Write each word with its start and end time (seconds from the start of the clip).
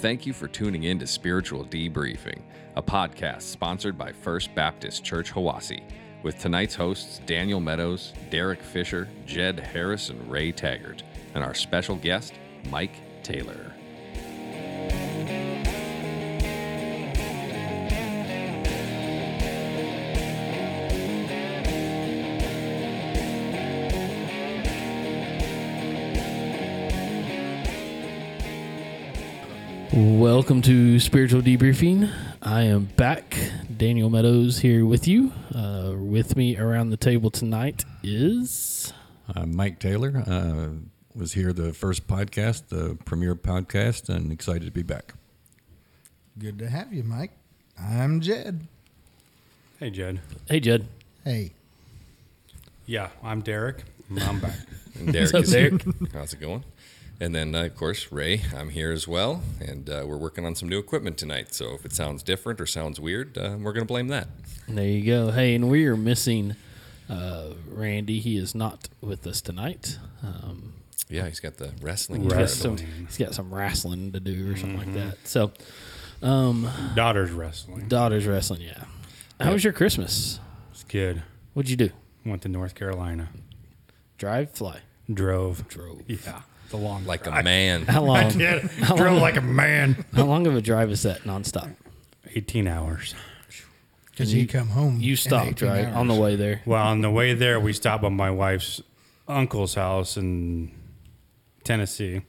Thank 0.00 0.26
you 0.26 0.32
for 0.32 0.46
tuning 0.46 0.84
in 0.84 1.00
to 1.00 1.08
Spiritual 1.08 1.64
Debriefing, 1.64 2.38
a 2.76 2.82
podcast 2.82 3.42
sponsored 3.42 3.98
by 3.98 4.12
First 4.12 4.54
Baptist 4.54 5.02
Church 5.02 5.32
Hawassi, 5.32 5.82
with 6.22 6.38
tonight's 6.38 6.76
hosts 6.76 7.20
Daniel 7.26 7.58
Meadows, 7.58 8.12
Derek 8.30 8.62
Fisher, 8.62 9.08
Jed 9.26 9.58
Harris, 9.58 10.10
and 10.10 10.30
Ray 10.30 10.52
Taggart, 10.52 11.02
and 11.34 11.42
our 11.42 11.52
special 11.52 11.96
guest, 11.96 12.34
Mike 12.70 12.94
Taylor. 13.24 13.74
Welcome 30.00 30.62
to 30.62 31.00
Spiritual 31.00 31.42
Debriefing. 31.42 32.08
I 32.40 32.62
am 32.62 32.84
back. 32.84 33.36
Daniel 33.76 34.08
Meadows 34.08 34.60
here 34.60 34.86
with 34.86 35.08
you. 35.08 35.32
Uh, 35.52 35.94
with 35.96 36.36
me 36.36 36.56
around 36.56 36.90
the 36.90 36.96
table 36.96 37.32
tonight 37.32 37.84
is. 38.04 38.92
Uh, 39.34 39.44
Mike 39.44 39.80
Taylor 39.80 40.22
uh, 40.24 40.68
was 41.16 41.32
here 41.32 41.52
the 41.52 41.72
first 41.72 42.06
podcast, 42.06 42.68
the 42.68 42.96
premiere 43.06 43.34
podcast, 43.34 44.08
and 44.08 44.30
excited 44.30 44.66
to 44.66 44.70
be 44.70 44.84
back. 44.84 45.14
Good 46.38 46.60
to 46.60 46.70
have 46.70 46.92
you, 46.92 47.02
Mike. 47.02 47.32
I'm 47.76 48.20
Jed. 48.20 48.68
Hey, 49.80 49.90
Jed. 49.90 50.20
Hey, 50.48 50.60
Jed. 50.60 50.86
Hey, 51.24 51.50
Yeah, 52.86 53.08
I'm 53.20 53.40
Derek. 53.40 53.82
I'm 54.20 54.38
back. 54.38 54.58
Derek 55.10 55.34
is. 55.34 55.50
Derek? 55.50 55.82
How's 56.12 56.34
it 56.34 56.38
going? 56.40 56.62
And 57.20 57.34
then, 57.34 57.54
uh, 57.54 57.64
of 57.64 57.74
course, 57.76 58.12
Ray, 58.12 58.42
I'm 58.56 58.68
here 58.68 58.92
as 58.92 59.08
well, 59.08 59.42
and 59.60 59.90
uh, 59.90 60.04
we're 60.06 60.16
working 60.18 60.46
on 60.46 60.54
some 60.54 60.68
new 60.68 60.78
equipment 60.78 61.18
tonight. 61.18 61.52
So 61.52 61.74
if 61.74 61.84
it 61.84 61.92
sounds 61.92 62.22
different 62.22 62.60
or 62.60 62.66
sounds 62.66 63.00
weird, 63.00 63.36
uh, 63.36 63.56
we're 63.58 63.72
going 63.72 63.84
to 63.86 63.92
blame 63.92 64.06
that. 64.08 64.28
There 64.68 64.84
you 64.86 65.04
go. 65.04 65.32
Hey, 65.32 65.54
and 65.56 65.68
we 65.68 65.86
are 65.86 65.96
missing 65.96 66.54
uh, 67.10 67.54
Randy. 67.68 68.20
He 68.20 68.36
is 68.36 68.54
not 68.54 68.88
with 69.00 69.26
us 69.26 69.40
tonight. 69.40 69.98
Um, 70.22 70.74
Yeah, 71.08 71.26
he's 71.26 71.40
got 71.40 71.56
the 71.56 71.72
wrestling. 71.82 72.22
he's, 72.22 72.32
got 72.32 72.50
some, 72.50 72.76
he's 72.76 73.18
got 73.18 73.34
some 73.34 73.52
wrestling 73.52 74.12
to 74.12 74.20
do 74.20 74.52
or 74.52 74.56
something 74.56 74.78
like 74.78 74.94
that. 74.94 75.16
So, 75.26 75.50
um, 76.22 76.68
Daughter's 76.94 77.32
wrestling. 77.32 77.88
daughter's 77.88 78.26
wrestling, 78.26 78.60
yeah. 78.60 78.84
How 79.40 79.52
was 79.52 79.64
your 79.64 79.72
Christmas? 79.72 80.38
It's 80.70 80.84
good. 80.84 81.22
What'd 81.54 81.70
you 81.70 81.76
do? 81.76 81.90
Went 82.24 82.42
to 82.42 82.48
North 82.48 82.74
Carolina. 82.76 83.28
Drive, 84.18 84.50
fly, 84.52 84.80
Drove. 85.12 85.66
drove. 85.68 86.02
Yeah, 86.08 86.42
it's 86.68 86.74
a 86.74 86.76
long 86.76 87.06
like 87.06 87.26
a 87.26 87.42
man. 87.42 87.86
How 87.86 88.02
long? 88.04 88.38
Yeah, 88.38 88.60
How 88.80 88.94
drove 88.94 89.12
long- 89.14 89.22
like 89.22 89.36
a 89.36 89.40
man. 89.40 90.04
How 90.14 90.24
long 90.26 90.46
of 90.46 90.54
a 90.54 90.60
drive 90.60 90.90
is 90.90 91.02
that 91.04 91.22
nonstop? 91.22 91.74
18 92.34 92.68
hours. 92.68 93.14
because 94.10 94.34
You- 94.34 94.42
you, 94.42 94.46
come 94.46 94.68
home. 94.68 95.00
You 95.00 95.16
stopped 95.16 95.62
right 95.62 95.86
hours. 95.86 95.96
on 95.96 96.08
the 96.08 96.14
way 96.14 96.36
there. 96.36 96.60
Well, 96.66 96.82
on 96.86 97.00
the 97.00 97.10
way 97.10 97.32
there, 97.32 97.58
we 97.58 97.72
stopped 97.72 98.02
by 98.02 98.10
my 98.10 98.30
wife's 98.30 98.82
uncle's 99.26 99.74
house 99.76 100.16
in 100.18 100.70
Tennessee. 101.64 102.20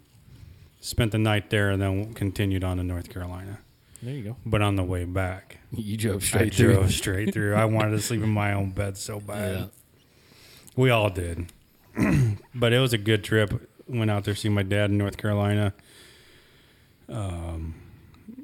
Spent 0.80 1.12
the 1.12 1.18
night 1.18 1.50
there 1.50 1.72
and 1.72 1.82
then 1.82 2.14
continued 2.14 2.64
on 2.64 2.78
to 2.78 2.84
North 2.84 3.10
Carolina. 3.10 3.60
There 4.02 4.14
you 4.16 4.24
go. 4.24 4.36
But 4.46 4.62
on 4.62 4.78
the 4.78 4.84
way 4.84 5.04
back, 5.04 5.58
You 5.76 5.98
drove 5.98 6.24
I 6.24 6.26
straight 6.26 6.54
through. 6.54 6.72
I 6.72 6.76
drove 6.76 6.94
straight 6.94 7.34
through. 7.34 7.56
I 7.56 7.66
wanted 7.66 7.92
to 7.92 8.02
sleep 8.02 8.24
in 8.24 8.30
my 8.30 8.54
own 8.54 8.70
bed 8.72 8.96
so 8.98 9.20
bad. 9.20 9.58
Yeah. 9.60 9.66
We 10.78 10.90
all 10.90 11.10
did. 11.10 11.48
but 12.56 12.72
it 12.72 12.80
was 12.80 12.94
a 12.94 12.98
good 12.98 13.26
trip. 13.26 13.69
Went 13.90 14.12
out 14.12 14.24
there 14.24 14.34
to 14.36 14.40
see 14.40 14.50
my 14.50 14.64
dad 14.64 14.92
in 14.92 14.98
North 14.98 15.18
Carolina. 15.18 15.74
Um, 17.08 17.76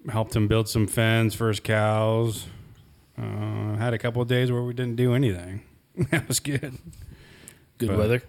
helped 0.09 0.35
him 0.35 0.47
build 0.47 0.67
some 0.67 0.88
fence 0.88 1.35
for 1.35 1.47
his 1.50 1.59
cows. 1.59 2.47
Uh, 3.17 3.75
had 3.75 3.94
a 3.94 3.97
couple 4.00 4.22
of 4.22 4.28
days 4.28 4.51
where 4.51 4.61
we 4.63 4.73
didn't 4.73 4.95
do 4.95 5.13
anything. 5.13 5.61
that 6.11 6.28
was 6.28 6.39
good. 6.39 6.78
Good 7.78 7.89
But- 7.89 7.97
weather. 7.97 8.22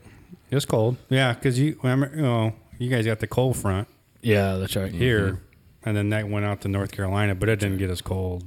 It 0.50 0.55
was 0.55 0.65
cold. 0.65 0.97
Yeah, 1.09 1.32
because 1.32 1.59
you, 1.59 1.76
remember, 1.82 2.15
you 2.15 2.22
know, 2.22 2.53
you 2.78 2.88
guys 2.88 3.05
got 3.05 3.19
the 3.19 3.26
cold 3.26 3.56
front 3.56 3.88
Yeah, 4.22 4.56
that's 4.59 4.76
right. 4.76 4.93
here, 4.93 5.41
and 5.84 5.97
then 5.97 6.10
that 6.10 6.28
went 6.28 6.44
out 6.47 6.60
to 6.60 6.69
North 6.69 6.93
Carolina, 6.93 7.34
but 7.34 7.49
it 7.49 7.59
didn't 7.59 7.78
get 7.78 7.91
as 7.91 8.00
cold 8.00 8.44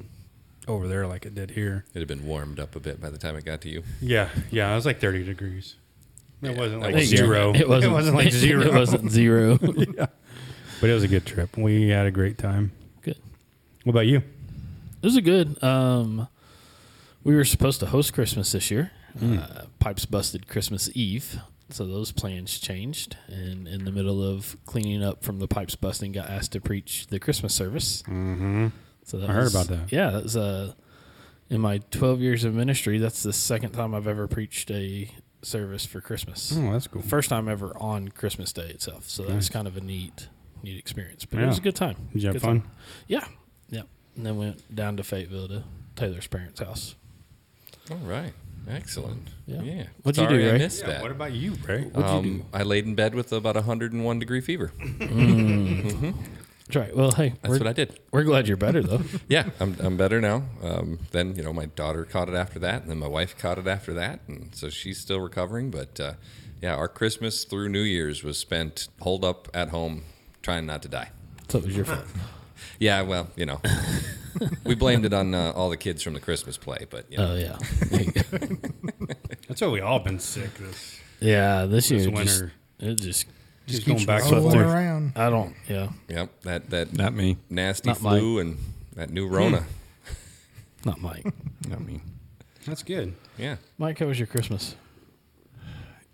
over 0.66 0.88
there 0.88 1.08
like 1.08 1.26
it 1.26 1.36
did 1.36 1.52
here. 1.52 1.84
It 1.94 2.00
had 2.00 2.08
been 2.08 2.26
warmed 2.26 2.58
up 2.58 2.74
a 2.78 2.80
bit 2.80 3.02
by 3.02 3.10
the 3.10 3.18
time 3.18 3.36
it 3.36 3.44
got 3.44 3.60
to 3.62 3.70
you. 3.70 3.84
Yeah, 4.00 4.30
yeah, 4.50 4.72
it 4.72 4.76
was 4.76 4.86
like 4.86 5.02
30 5.02 5.26
degrees. 5.26 5.76
It 6.42 6.56
wasn't 6.56 6.82
like 6.82 6.96
was 6.96 7.08
zero. 7.08 7.54
It 7.54 7.68
wasn't, 7.68 8.16
like 8.16 8.32
zero. 8.32 8.62
It 8.62 8.74
wasn't 8.74 9.12
zero. 9.12 9.58
But 10.82 10.90
it 10.90 10.94
was 10.94 11.04
a 11.04 11.10
good 11.10 11.26
trip. 11.26 11.58
We 11.58 11.90
had 11.90 12.06
a 12.06 12.12
great 12.12 12.38
time. 12.38 12.72
good. 13.02 13.18
What 13.84 13.92
about 13.92 14.08
you? 14.08 14.24
This 15.02 15.14
is 15.14 15.20
good. 15.20 15.62
Um, 15.62 16.30
we 17.24 17.36
were 17.36 17.44
supposed 17.44 17.82
to 17.82 17.88
host 17.88 18.14
Christmas 18.14 18.54
this 18.54 18.72
year. 18.72 18.92
Hmm. 19.18 19.40
Uh, 19.40 19.64
pipes 19.80 20.06
busted 20.06 20.48
Christmas 20.48 20.90
Eve, 20.94 21.40
so 21.70 21.86
those 21.86 22.12
plans 22.12 22.60
changed. 22.60 23.18
And 23.28 23.68
in 23.68 23.84
the 23.84 23.92
middle 23.92 24.24
of 24.24 24.56
cleaning 24.66 25.04
up 25.04 25.24
from 25.24 25.40
the 25.40 25.48
pipes 25.48 25.76
busting, 25.76 26.14
got 26.14 26.30
asked 26.30 26.54
to 26.54 26.62
preach 26.62 27.08
the 27.08 27.20
Christmas 27.20 27.54
service. 27.54 28.02
Mm-hmm. 28.04 28.68
So 29.04 29.18
that 29.18 29.30
I 29.30 29.34
heard 29.34 29.50
about 29.50 29.68
that. 29.68 29.92
Yeah, 29.92 30.12
that 30.12 30.24
was 30.24 30.38
uh, 30.38 30.74
in 31.50 31.60
my 31.60 31.80
12 31.92 32.22
years 32.22 32.44
of 32.46 32.54
ministry. 32.54 33.00
That's 33.00 33.24
the 33.24 33.34
second 33.34 33.72
time 33.72 33.94
I've 33.94 34.08
ever 34.08 34.28
preached 34.28 34.72
a 34.72 35.10
service 35.42 35.86
for 35.86 36.02
Christmas. 36.02 36.54
Oh, 36.56 36.72
that's 36.72 36.88
cool. 36.88 37.02
First 37.02 37.30
time 37.30 37.48
ever 37.48 37.72
on 37.78 38.10
Christmas 38.10 38.52
Day 38.54 38.68
itself. 38.70 39.10
So 39.10 39.24
that 39.24 39.36
was 39.36 39.46
Nice. 39.46 39.50
kind 39.50 39.68
of 39.68 39.78
a 39.78 39.82
neat, 39.82 40.28
neat 40.64 40.78
experience. 40.78 41.26
But 41.26 41.40
it 41.40 41.46
was 41.48 41.58
a 41.58 41.62
good 41.62 41.76
time. 41.76 41.96
Did 42.14 42.22
you 42.24 42.28
have 42.28 42.36
Good 42.36 42.42
fun? 42.42 42.62
time. 42.62 42.72
Yeah, 43.08 43.26
yeah. 43.70 43.82
And 44.16 44.26
then 44.26 44.38
went 44.38 44.76
down 44.76 44.98
to 44.98 45.04
Fayetteville 45.04 45.48
to 45.48 45.64
Taylor's 45.96 46.28
parents' 46.28 46.60
house. 46.60 46.96
All 47.90 47.98
right. 47.98 48.34
Excellent. 48.68 49.30
Yeah. 49.48 49.62
Yeah. 49.62 49.84
What'd 50.04 50.22
you 50.22 50.28
Sorry 50.28 50.44
do, 50.44 50.50
I 50.50 50.58
missed 50.58 50.82
Yeah, 50.82 50.88
that. 50.88 51.02
what 51.02 51.12
about 51.12 51.32
you, 51.32 51.54
Ray? 51.66 51.84
What'd 51.86 52.12
you 52.26 52.32
um, 52.42 52.46
I 52.54 52.62
laid 52.64 52.86
in 52.86 52.94
bed 52.94 53.16
with 53.16 53.32
about 53.32 53.56
101 53.56 54.20
degree 54.20 54.42
fever. 54.42 54.72
That's 56.70 56.86
right. 56.86 56.96
Well, 56.96 57.10
hey, 57.12 57.34
That's 57.42 57.58
what 57.58 57.66
I 57.66 57.74
did. 57.74 58.00
we're 58.12 58.24
glad 58.24 58.48
you're 58.48 58.56
better 58.56 58.84
though. 58.84 59.02
Yeah, 59.28 59.50
I'm, 59.60 59.76
I'm 59.80 59.98
better 59.98 60.22
now. 60.22 60.44
Um, 60.62 61.00
then, 61.10 61.36
you 61.36 61.42
know, 61.42 61.52
my 61.52 61.66
daughter 61.66 62.06
caught 62.06 62.30
it 62.30 62.36
after 62.36 62.60
that, 62.60 62.84
and 62.84 62.92
then 62.92 63.00
my 63.00 63.08
wife 63.08 63.36
caught 63.36 63.58
it 63.58 63.66
after 63.66 63.92
that. 63.96 64.20
And 64.28 64.54
so 64.54 64.70
she's 64.70 65.00
still 65.00 65.20
recovering. 65.20 65.72
But 65.72 66.00
uh, 66.00 66.14
yeah, 66.62 66.76
our 66.76 66.88
Christmas 66.88 67.44
through 67.44 67.70
New 67.70 67.82
Year's 67.82 68.24
was 68.24 68.38
spent 68.38 68.88
holed 69.02 69.26
up 69.26 69.48
at 69.52 69.70
home 69.70 70.04
trying 70.44 70.68
not 70.68 70.84
to 70.84 70.88
die. 70.90 71.10
so 71.48 71.58
it 71.58 71.66
was 71.66 71.76
your 71.76 71.86
fault. 71.86 72.06
Yeah, 72.78 73.02
well, 73.02 73.30
you 73.38 73.46
know, 73.46 73.60
we 74.66 74.76
blamed 74.76 75.06
it 75.06 75.14
on 75.14 75.34
uh, 75.34 75.54
all 75.56 75.70
the 75.70 75.78
kids 75.78 76.04
from 76.04 76.14
the 76.14 76.20
Christmas 76.20 76.58
play, 76.58 76.86
but, 76.90 77.10
you 77.10 77.18
know, 77.18 77.32
Oh 77.32 77.36
yeah. 77.36 77.58
There 77.90 78.02
you 78.02 78.12
go. 78.12 79.14
That's 79.48 79.62
why 79.62 79.68
we 79.68 79.80
all 79.82 80.00
been 80.00 80.20
sick 80.20 80.54
this, 80.56 81.00
yeah. 81.22 81.66
This 81.66 81.90
year 81.90 82.00
this 82.02 82.08
just, 82.10 82.42
winter. 82.42 82.54
it 82.80 82.96
just 82.96 83.26
Just, 83.70 83.86
Just 83.86 83.88
going 83.88 83.98
keeps 84.00 84.08
back 84.08 84.24
and 84.24 84.32
rolling 84.32 84.52
forth. 84.60 84.66
around. 84.74 85.14
I 85.16 85.30
don't. 85.30 85.56
Yeah. 85.68 85.90
yep, 86.08 86.42
that, 86.42 86.70
that 86.72 86.94
Not 86.94 87.14
me. 87.14 87.38
nasty 87.50 87.90
Not 87.90 87.98
flu 87.98 88.40
and 88.40 88.58
that 88.96 89.12
new 89.12 89.28
Rona. 89.28 89.66
Not 90.86 91.00
Mike. 91.00 91.26
Not 91.68 91.82
me. 91.82 92.02
That's 92.66 92.84
good. 92.84 93.14
Yeah. 93.38 93.58
Mike, 93.78 94.00
how 94.00 94.08
was 94.08 94.18
your 94.20 94.28
Christmas? 94.28 94.76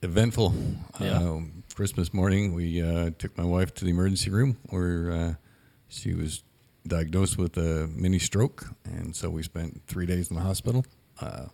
Eventful. 0.01 0.53
Yeah. 0.99 1.17
Um, 1.17 1.63
Christmas 1.75 2.13
morning, 2.13 2.53
we 2.53 2.81
uh, 2.81 3.11
took 3.17 3.37
my 3.37 3.43
wife 3.43 3.73
to 3.75 3.85
the 3.85 3.91
emergency 3.91 4.29
room 4.29 4.57
where 4.69 5.11
uh, 5.11 5.33
she 5.87 6.13
was 6.13 6.43
diagnosed 6.87 7.37
with 7.37 7.57
a 7.57 7.87
mini 7.93 8.19
stroke, 8.19 8.65
and 8.85 9.15
so 9.15 9.29
we 9.29 9.43
spent 9.43 9.81
three 9.87 10.05
days 10.05 10.29
in 10.29 10.35
the 10.35 10.41
hospital. 10.41 10.85
Uh, 11.19 11.45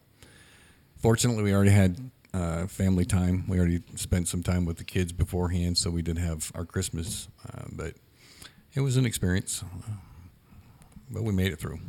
fortunately, 1.02 1.44
we 1.44 1.54
already 1.54 1.72
had 1.72 2.12
uh, 2.34 2.68
family 2.68 3.06
time. 3.06 3.46
We 3.48 3.58
already 3.60 3.82
spent 3.96 4.28
some 4.28 4.44
time 4.44 4.66
with 4.66 4.78
the 4.78 4.84
kids 4.84 5.12
beforehand, 5.12 5.78
so 5.78 5.90
we 5.90 6.02
did 6.02 6.18
have 6.18 6.52
our 6.56 6.66
Christmas. 6.66 7.28
Uh, 7.48 7.64
but 7.72 7.94
it 8.74 8.82
was 8.82 8.98
an 8.98 9.06
experience, 9.06 9.64
but 11.10 11.24
we 11.24 11.34
made 11.34 11.52
it 11.52 11.60
through. 11.60 11.80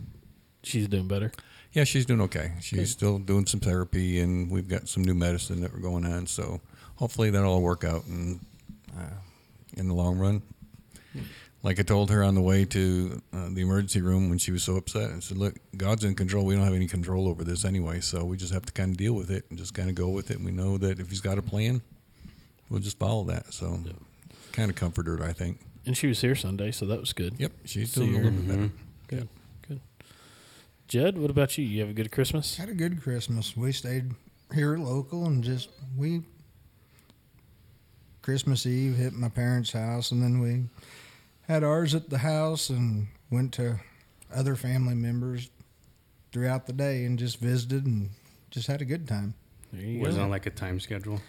She's 0.63 0.89
doing 0.89 1.09
better. 1.09 1.33
Yeah, 1.73 1.85
she's 1.85 2.05
doing 2.05 2.21
okay. 2.23 2.53
She's 2.61 2.79
Good. 2.79 2.89
still 2.89 3.19
doing 3.19 3.47
some 3.47 3.61
therapy, 3.61 4.21
and 4.21 4.51
we've 4.51 4.69
got 4.69 4.89
some 4.89 5.05
new 5.05 5.15
medicine 5.15 5.61
that 5.63 5.73
we're 5.73 5.81
going 5.81 6.05
on. 6.05 6.27
So 6.27 6.61
hopefully 6.97 7.31
that'll 7.31 7.51
all 7.51 7.63
work 7.63 7.85
out 7.85 8.05
and 8.07 8.41
uh, 8.97 9.15
in 9.77 9.89
the 9.89 9.95
long 9.95 10.19
run. 10.19 10.43
Like 11.63 11.79
I 11.79 11.83
told 11.83 12.11
her 12.11 12.25
on 12.25 12.35
the 12.35 12.41
way 12.41 12.65
to 12.65 13.23
uh, 13.33 13.49
the 13.53 13.61
emergency 13.61 14.01
room 14.01 14.29
when 14.29 14.39
she 14.39 14.51
was 14.51 14.65
so 14.65 14.77
upset, 14.77 15.13
I 15.13 15.21
said, 15.21 15.39
"Look, 15.39 15.55
God's 15.77 16.03
in 16.03 16.15
control. 16.17 16.45
We 16.45 16.55
don't 16.57 16.65
have 16.65 16.75
any 16.75 16.89
control 16.89 17.29
over 17.29 17.45
this 17.45 17.65
anyway, 17.65 18.01
so 18.01 18.25
we 18.25 18.37
just 18.37 18.53
have 18.53 18.67
to 18.67 18.73
kind 18.73 18.91
of 18.91 18.97
deal 18.97 19.13
with 19.13 19.31
it 19.31 19.45
and 19.49 19.59
just 19.59 19.73
kind 19.73 19.89
of 19.89 19.95
go 19.95 20.09
with 20.09 20.31
it. 20.31 20.39
And 20.39 20.45
we 20.45 20.51
know 20.51 20.77
that 20.79 20.99
if 20.99 21.09
He's 21.09 21.21
got 21.21 21.39
a 21.39 21.43
plan, 21.43 21.81
we'll 22.69 22.81
just 22.81 22.99
follow 22.99 23.23
that." 23.25 23.53
So, 23.55 23.79
kind 24.51 24.71
of 24.71 24.77
comforted 24.77 25.21
her, 25.21 25.25
I 25.25 25.33
think. 25.33 25.61
And 25.87 25.97
she 25.97 26.09
was 26.09 26.21
here 26.21 26.35
Sunday, 26.35 26.73
so 26.73 26.85
that 26.87 26.99
was 26.99 27.13
good. 27.13 27.35
Yep, 27.39 27.53
she's 27.65 27.93
See 27.93 28.01
doing 28.01 28.15
a 28.15 28.19
little 28.19 28.31
bit 28.33 28.49
better. 28.49 28.71
Good. 29.09 29.29
Good. 29.69 29.81
Jed, 30.89 31.19
what 31.19 31.31
about 31.31 31.57
you? 31.59 31.65
You 31.65 31.81
have 31.81 31.91
a 31.91 31.95
good 31.95 32.11
Christmas? 32.11 32.57
Had 32.57 32.71
a 32.71 32.75
good 32.75 33.03
Christmas. 33.03 33.57
We 33.57 33.71
stayed 33.73 34.13
here 34.53 34.77
local 34.77 35.27
and 35.27 35.43
just 35.43 35.71
we 35.97 36.23
Christmas 38.21 38.67
Eve 38.67 38.97
hit 38.97 39.13
my 39.13 39.29
parents' 39.29 39.73
house 39.73 40.11
and 40.13 40.23
then 40.23 40.41
we 40.41 40.65
had 41.53 41.63
ours 41.63 41.95
at 41.95 42.09
the 42.09 42.19
house 42.19 42.71
and 42.71 43.09
went 43.31 43.53
to 43.53 43.79
other 44.35 44.57
family 44.57 44.95
members 44.95 45.51
throughout 46.33 46.67
the 46.67 46.73
day 46.73 47.05
and 47.05 47.19
just 47.19 47.39
visited 47.39 47.85
and 47.85 48.09
just 48.51 48.67
had 48.69 48.81
a 48.81 48.87
good 48.87 49.07
time. 49.07 49.35
There 49.71 49.83
you 49.83 50.01
Was 50.01 50.17
go. 50.17 50.23
on 50.23 50.31
like 50.31 50.47
a 50.47 50.51
time 50.51 50.81
schedule, 50.81 51.21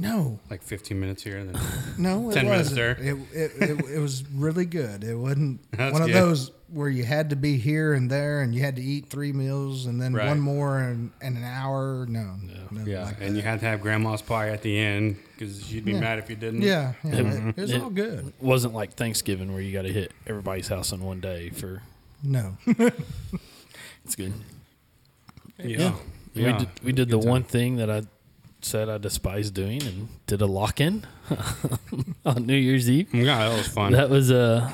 No, 0.00 0.38
like 0.48 0.62
15 0.62 0.98
minutes 1.00 1.24
here, 1.24 1.38
and 1.38 1.52
then 1.52 1.62
no, 1.98 2.30
it 2.30 2.34
10 2.34 2.44
minutes 2.44 2.70
wasn't. 2.70 2.76
there. 2.76 2.90
It, 3.00 3.18
it, 3.32 3.70
it, 3.70 3.84
it 3.96 3.98
was 3.98 4.22
really 4.30 4.64
good. 4.64 5.02
It 5.02 5.16
wasn't 5.16 5.60
That's 5.76 5.92
one 5.92 6.02
of 6.02 6.06
good. 6.08 6.14
those 6.14 6.52
where 6.68 6.88
you 6.88 7.02
had 7.02 7.30
to 7.30 7.36
be 7.36 7.56
here 7.56 7.94
and 7.94 8.08
there 8.10 8.42
and 8.42 8.54
you 8.54 8.60
had 8.62 8.76
to 8.76 8.82
eat 8.82 9.06
three 9.10 9.32
meals 9.32 9.86
and 9.86 10.00
then 10.00 10.12
Right. 10.14 10.28
one 10.28 10.38
more 10.38 10.78
and, 10.78 11.10
and 11.20 11.36
an 11.36 11.42
hour. 11.42 12.06
No, 12.08 12.36
nothing 12.70 12.86
yeah, 12.86 13.06
like 13.06 13.16
and 13.20 13.34
you 13.36 13.42
had 13.42 13.58
to 13.60 13.66
have 13.66 13.80
grandma's 13.80 14.22
pie 14.22 14.50
at 14.50 14.62
the 14.62 14.78
end 14.78 15.16
because 15.32 15.66
she'd 15.66 15.84
be 15.84 15.92
Yeah. 15.92 16.00
mad 16.00 16.18
if 16.20 16.28
you 16.30 16.36
didn't. 16.36 16.62
yeah, 16.62 16.92
yeah, 17.02 17.10
Mm-hmm. 17.10 17.48
it, 17.48 17.58
it 17.58 17.60
was 17.62 17.70
It- 17.72 17.82
all 17.82 17.90
good. 17.90 18.32
wasn't 18.40 18.74
like 18.74 18.92
Thanksgiving 18.94 19.52
where 19.52 19.62
you 19.62 19.72
got 19.72 19.82
to 19.82 19.92
hit 19.92 20.12
everybody's 20.28 20.68
house 20.68 20.92
in 20.92 21.00
one 21.02 21.20
day 21.20 21.50
for. 21.50 21.82
No, 22.22 22.56
It's 24.04 24.14
good. 24.16 24.32
yeah, 25.58 25.94
We 26.34 26.42
Yeah. 26.44 26.58
did, 26.58 26.68
we 26.84 26.92
did 26.92 27.08
the 27.08 27.16
Good 27.16 27.22
time. 27.22 27.30
one 27.30 27.42
thing 27.44 27.76
that 27.76 27.90
I 27.90 28.02
said 28.60 28.88
I 28.88 28.98
despise 28.98 29.50
doing 29.50 29.82
and 29.82 30.08
did 30.26 30.40
a 30.42 30.46
lock 30.46 30.80
in 30.80 31.06
on 32.24 32.46
New 32.46 32.56
Year's 32.56 32.88
Eve. 32.90 33.12
Yeah, 33.14 33.48
that 33.48 33.56
was 33.56 33.68
fun. 33.68 33.92
That 33.92 34.10
was 34.10 34.30
a 34.30 34.72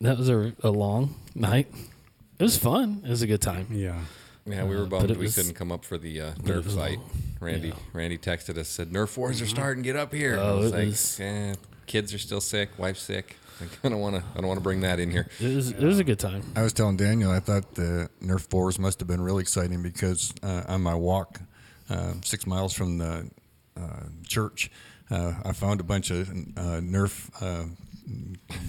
that 0.00 0.18
was 0.18 0.28
a, 0.28 0.52
a 0.62 0.70
long 0.70 1.14
night. 1.34 1.68
It 2.38 2.42
was 2.42 2.58
fun. 2.58 3.02
It 3.04 3.10
was 3.10 3.22
a 3.22 3.26
good 3.26 3.40
time. 3.42 3.68
yeah, 3.70 4.00
Yeah, 4.46 4.64
we 4.64 4.74
Uh, 4.74 4.80
were 4.80 4.86
bummed 4.86 5.10
it 5.10 5.16
we 5.16 5.24
was- 5.26 5.34
couldn't 5.36 5.54
come 5.54 5.70
up 5.70 5.84
for 5.84 5.96
the 5.98 6.20
uh, 6.20 6.32
Nerf 6.42 6.64
was 6.64 6.74
fight. 6.74 6.98
long. 6.98 7.10
Randy 7.40 7.68
Yeah. 7.68 7.74
Randy 7.92 8.18
texted 8.18 8.56
us 8.58 8.68
said 8.68 8.90
Nerf 8.90 9.16
wars 9.16 9.40
are 9.42 9.46
starting. 9.46 9.82
Get 9.82 9.96
up 9.96 10.12
here. 10.12 10.32
And 10.32 10.40
I 10.40 10.44
Oh, 10.50 10.58
was 10.58 10.72
it 10.72 10.74
like, 10.76 10.86
was- 10.86 11.20
eh, 11.20 11.54
kids 11.86 12.12
are 12.14 12.18
still 12.18 12.40
sick. 12.40 12.70
Wife's 12.78 13.02
sick. 13.02 13.36
Like, 13.60 13.78
I 13.84 13.90
don't 13.90 14.00
want 14.00 14.16
to. 14.16 14.22
I 14.34 14.38
don't 14.38 14.48
want 14.48 14.56
to 14.58 14.62
bring 14.62 14.80
that 14.80 14.98
in 14.98 15.10
here. 15.12 15.28
It 15.38 15.54
was 15.54 15.70
it 15.70 15.78
was 15.84 16.00
a 16.00 16.04
good 16.04 16.18
time. 16.18 16.42
I 16.56 16.62
was 16.62 16.72
telling 16.72 16.96
Daniel 16.96 17.30
I 17.30 17.38
thought 17.38 17.74
the 17.76 18.08
Nerf 18.20 18.52
wars 18.52 18.76
must 18.76 18.98
have 18.98 19.06
been 19.06 19.20
really 19.20 19.42
exciting 19.42 19.82
because 19.82 20.32
uh, 20.42 20.62
on 20.66 20.80
my 20.82 20.94
walk 20.96 21.40
uh, 21.92 22.14
six 22.24 22.46
miles 22.46 22.72
from 22.72 22.98
the 22.98 23.28
uh, 23.76 24.04
church, 24.26 24.70
uh, 25.10 25.34
I 25.44 25.52
found 25.52 25.80
a 25.80 25.84
bunch 25.84 26.10
of 26.10 26.28
uh, 26.30 26.80
Nerf 26.80 27.30
uh, 27.40 27.66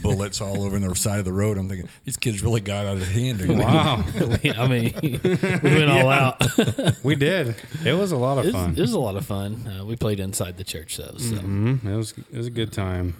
bullets 0.01 0.41
all 0.41 0.63
over 0.63 0.77
the 0.79 0.95
side 0.95 1.19
of 1.19 1.25
the 1.25 1.33
road. 1.33 1.57
I'm 1.57 1.67
thinking 1.69 1.89
these 2.05 2.17
kids 2.17 2.43
really 2.43 2.61
got 2.61 2.85
out 2.85 2.97
of 2.97 3.07
hand. 3.07 3.41
wow, 3.57 4.03
I 4.57 4.67
mean, 4.67 4.93
we 5.01 5.69
went 5.75 5.89
all 5.89 6.09
out. 6.09 6.41
we 7.03 7.15
did. 7.15 7.55
It 7.85 7.93
was 7.93 8.11
a 8.11 8.17
lot 8.17 8.37
of 8.37 8.45
It 8.45 8.53
was, 8.53 8.55
fun. 8.55 8.71
it 8.77 8.79
was 8.79 8.93
a 8.93 8.99
lot 8.99 9.15
of 9.15 9.25
fun. 9.25 9.67
Uh, 9.67 9.85
we 9.85 9.95
played 9.95 10.19
inside 10.19 10.57
the 10.57 10.63
church 10.63 10.97
though, 10.97 11.17
so 11.17 11.35
hmm 11.37 11.75
It 11.87 11.95
was 11.95 12.11
it 12.31 12.37
was 12.37 12.47
a 12.47 12.51
good 12.51 12.71
time. 12.71 13.15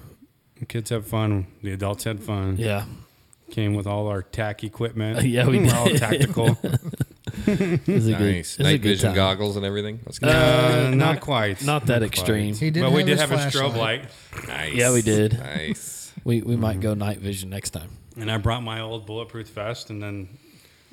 The 0.59 0.65
kids 0.65 0.89
had 0.91 1.05
fun. 1.05 1.47
The 1.61 1.73
adults 1.73 2.03
had 2.05 2.21
fun. 2.21 2.55
yeah, 2.57 2.85
Came 3.51 3.73
with 3.75 3.85
all 3.87 4.07
our 4.07 4.21
tack 4.21 4.63
equipment. 4.63 5.21
Yeah, 5.27 5.47
we 5.47 5.59
We're 5.59 5.75
all 5.75 5.89
tactical. 5.89 6.57
It 7.47 7.87
was 7.87 8.07
a 8.07 8.13
good, 8.13 8.35
Nice 8.35 8.55
it 8.55 8.59
a 8.59 8.63
night 8.63 8.81
good 8.81 8.89
vision 8.89 9.07
time. 9.09 9.15
goggles 9.15 9.57
and 9.57 9.65
everything. 9.65 9.99
That's 10.03 10.19
good. 10.19 10.29
Uh, 10.29 10.89
not, 10.89 10.95
not- 10.97 11.19
quite. 11.21 11.63
Not 11.63 11.85
that 11.87 11.99
Not 12.01 12.07
extreme. 12.07 12.53
he 12.55 12.69
did. 12.71 12.81
But 12.81 12.91
we 12.91 13.03
did 13.03 13.19
have 13.19 13.31
a 13.31 13.37
strobe 13.37 13.75
light, 13.75 14.05
nice. 14.47 14.73
Yeah, 14.73 14.93
we 14.93 15.01
did. 15.01 15.37
Nice. 15.39 15.99
We 16.25 16.41
we 16.41 16.55
might 16.55 16.79
go 16.79 16.93
night 16.93 17.17
vision 17.19 17.49
next 17.49 17.71
time. 17.71 17.89
and 18.15 18.31
I 18.31 18.37
brought 18.37 18.63
my 18.63 18.79
old 18.79 19.05
bulletproof 19.05 19.49
vest, 19.49 19.89
and 19.89 20.01
then 20.01 20.29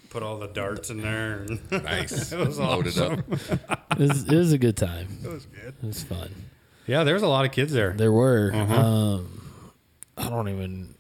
put 0.08 0.24
all 0.24 0.38
the 0.38 0.48
darts 0.48 0.90
in 0.90 1.00
there. 1.02 1.44
And 1.44 1.60
Nice. 1.84 2.32
It 2.32 2.38
was 2.38 2.58
Loaded 2.58 2.98
up. 2.98 3.18
It 3.30 3.98
was, 3.98 4.24
it 4.24 4.34
was 4.36 4.52
a 4.52 4.58
good 4.58 4.76
time. 4.76 5.06
it 5.22 5.30
was 5.30 5.46
good. 5.46 5.74
It 5.82 5.86
was 5.86 6.02
fun. 6.02 6.30
Yeah, 6.88 7.04
there 7.04 7.14
was 7.14 7.22
a 7.22 7.28
lot 7.28 7.44
of 7.44 7.52
kids 7.52 7.72
there. 7.72 7.92
There 7.92 8.10
were. 8.10 8.50
Uh-huh. 8.52 8.74
Um, 8.74 9.40
I 10.16 10.28
don't 10.28 10.48
even 10.48 10.94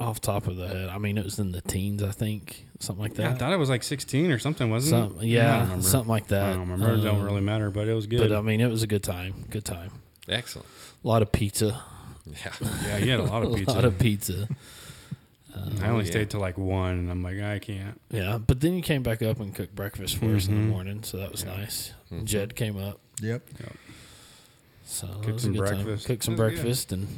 off 0.00 0.20
top 0.20 0.46
of 0.46 0.56
the 0.56 0.68
head. 0.68 0.88
I 0.88 0.98
mean, 0.98 1.18
it 1.18 1.24
was 1.24 1.38
in 1.38 1.52
the 1.52 1.60
teens, 1.60 2.02
I 2.02 2.10
think, 2.12 2.66
something 2.78 3.02
like 3.02 3.18
Yeah, 3.18 3.30
I 3.30 3.34
thought 3.34 3.52
it 3.52 3.56
was 3.56 3.68
like 3.68 3.82
16 3.82 4.30
or 4.30 4.38
something, 4.38 4.70
wasn't 4.70 4.90
Some, 5.12 5.18
it? 5.18 5.22
I 5.22 5.26
yeah, 5.26 5.66
don't 5.66 5.82
something 5.82 6.08
like 6.08 6.28
that. 6.28 6.44
I 6.44 6.52
don't 6.52 6.60
remember. 6.70 6.94
it 6.94 7.00
don't 7.02 7.20
Um, 7.20 7.24
really 7.24 7.40
matter, 7.40 7.70
but 7.70 7.88
it 7.88 7.94
was 7.94 8.06
good. 8.06 8.20
But 8.28 8.32
I 8.32 8.40
mean, 8.40 8.60
it 8.60 8.68
was 8.68 8.82
a 8.82 8.86
good 8.86 9.02
time. 9.02 9.44
Good 9.50 9.64
time. 9.64 9.90
Excellent. 10.28 10.68
A 11.04 11.08
lot 11.08 11.22
of 11.22 11.32
pizza. 11.32 11.82
Yeah. 12.26 12.52
yeah, 12.86 12.96
you 12.98 13.10
had 13.10 13.20
a 13.20 13.24
lot 13.24 13.42
of 13.42 13.54
pizza. 13.54 13.72
A 13.72 13.74
lot 13.74 13.84
of 13.84 13.98
pizza. 13.98 14.48
I 15.82 15.88
only 15.88 16.04
yeah. 16.04 16.10
stayed 16.12 16.30
till 16.30 16.40
like 16.40 16.56
one, 16.56 16.90
and 16.92 17.10
I'm 17.10 17.22
like, 17.24 17.40
I 17.40 17.58
can't. 17.58 18.00
Yeah, 18.10 18.38
but 18.38 18.60
then 18.60 18.74
you 18.74 18.82
came 18.82 19.02
back 19.02 19.22
up 19.22 19.40
and 19.40 19.52
cooked 19.52 19.74
breakfast 19.74 20.16
for 20.18 20.36
us 20.36 20.46
in 20.46 20.54
the 20.54 20.60
morning, 20.72 21.02
so 21.02 21.16
that 21.16 21.32
was 21.32 21.44
nice. 21.44 21.92
Mhm. 22.12 22.24
Jed 22.26 22.54
came 22.54 22.78
up, 22.78 23.00
Yep. 23.20 23.42
yep. 23.58 23.72
so 24.84 25.08
Cooked 25.22 25.40
some 25.40 25.54
a 25.54 25.58
time. 25.58 25.82
breakfast. 25.84 26.06
Cooked 26.06 26.22
some 26.24 26.34
It 26.34 26.38
was 26.40 26.50
good. 26.52 26.54
breakfast 26.62 26.92
and 26.92 27.08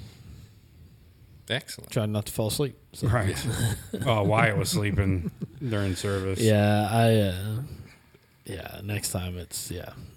Excellent. 1.50 1.90
tried 1.90 2.08
not 2.10 2.26
to 2.26 2.32
fall 2.32 2.48
asleep. 2.48 2.78
So. 2.92 3.08
Right. 3.08 3.36
oh, 4.06 4.22
Wyatt 4.22 4.56
was 4.56 4.70
sleeping 4.70 5.30
during 5.66 5.96
service. 5.96 6.40
Yeah, 6.40 6.88
I. 6.90 7.16
Uh, 7.16 7.62
yeah, 8.46 8.80
next 8.82 9.10
time 9.12 9.36
it's 9.36 9.70
yeah, 9.70 9.90
N- 9.96 10.09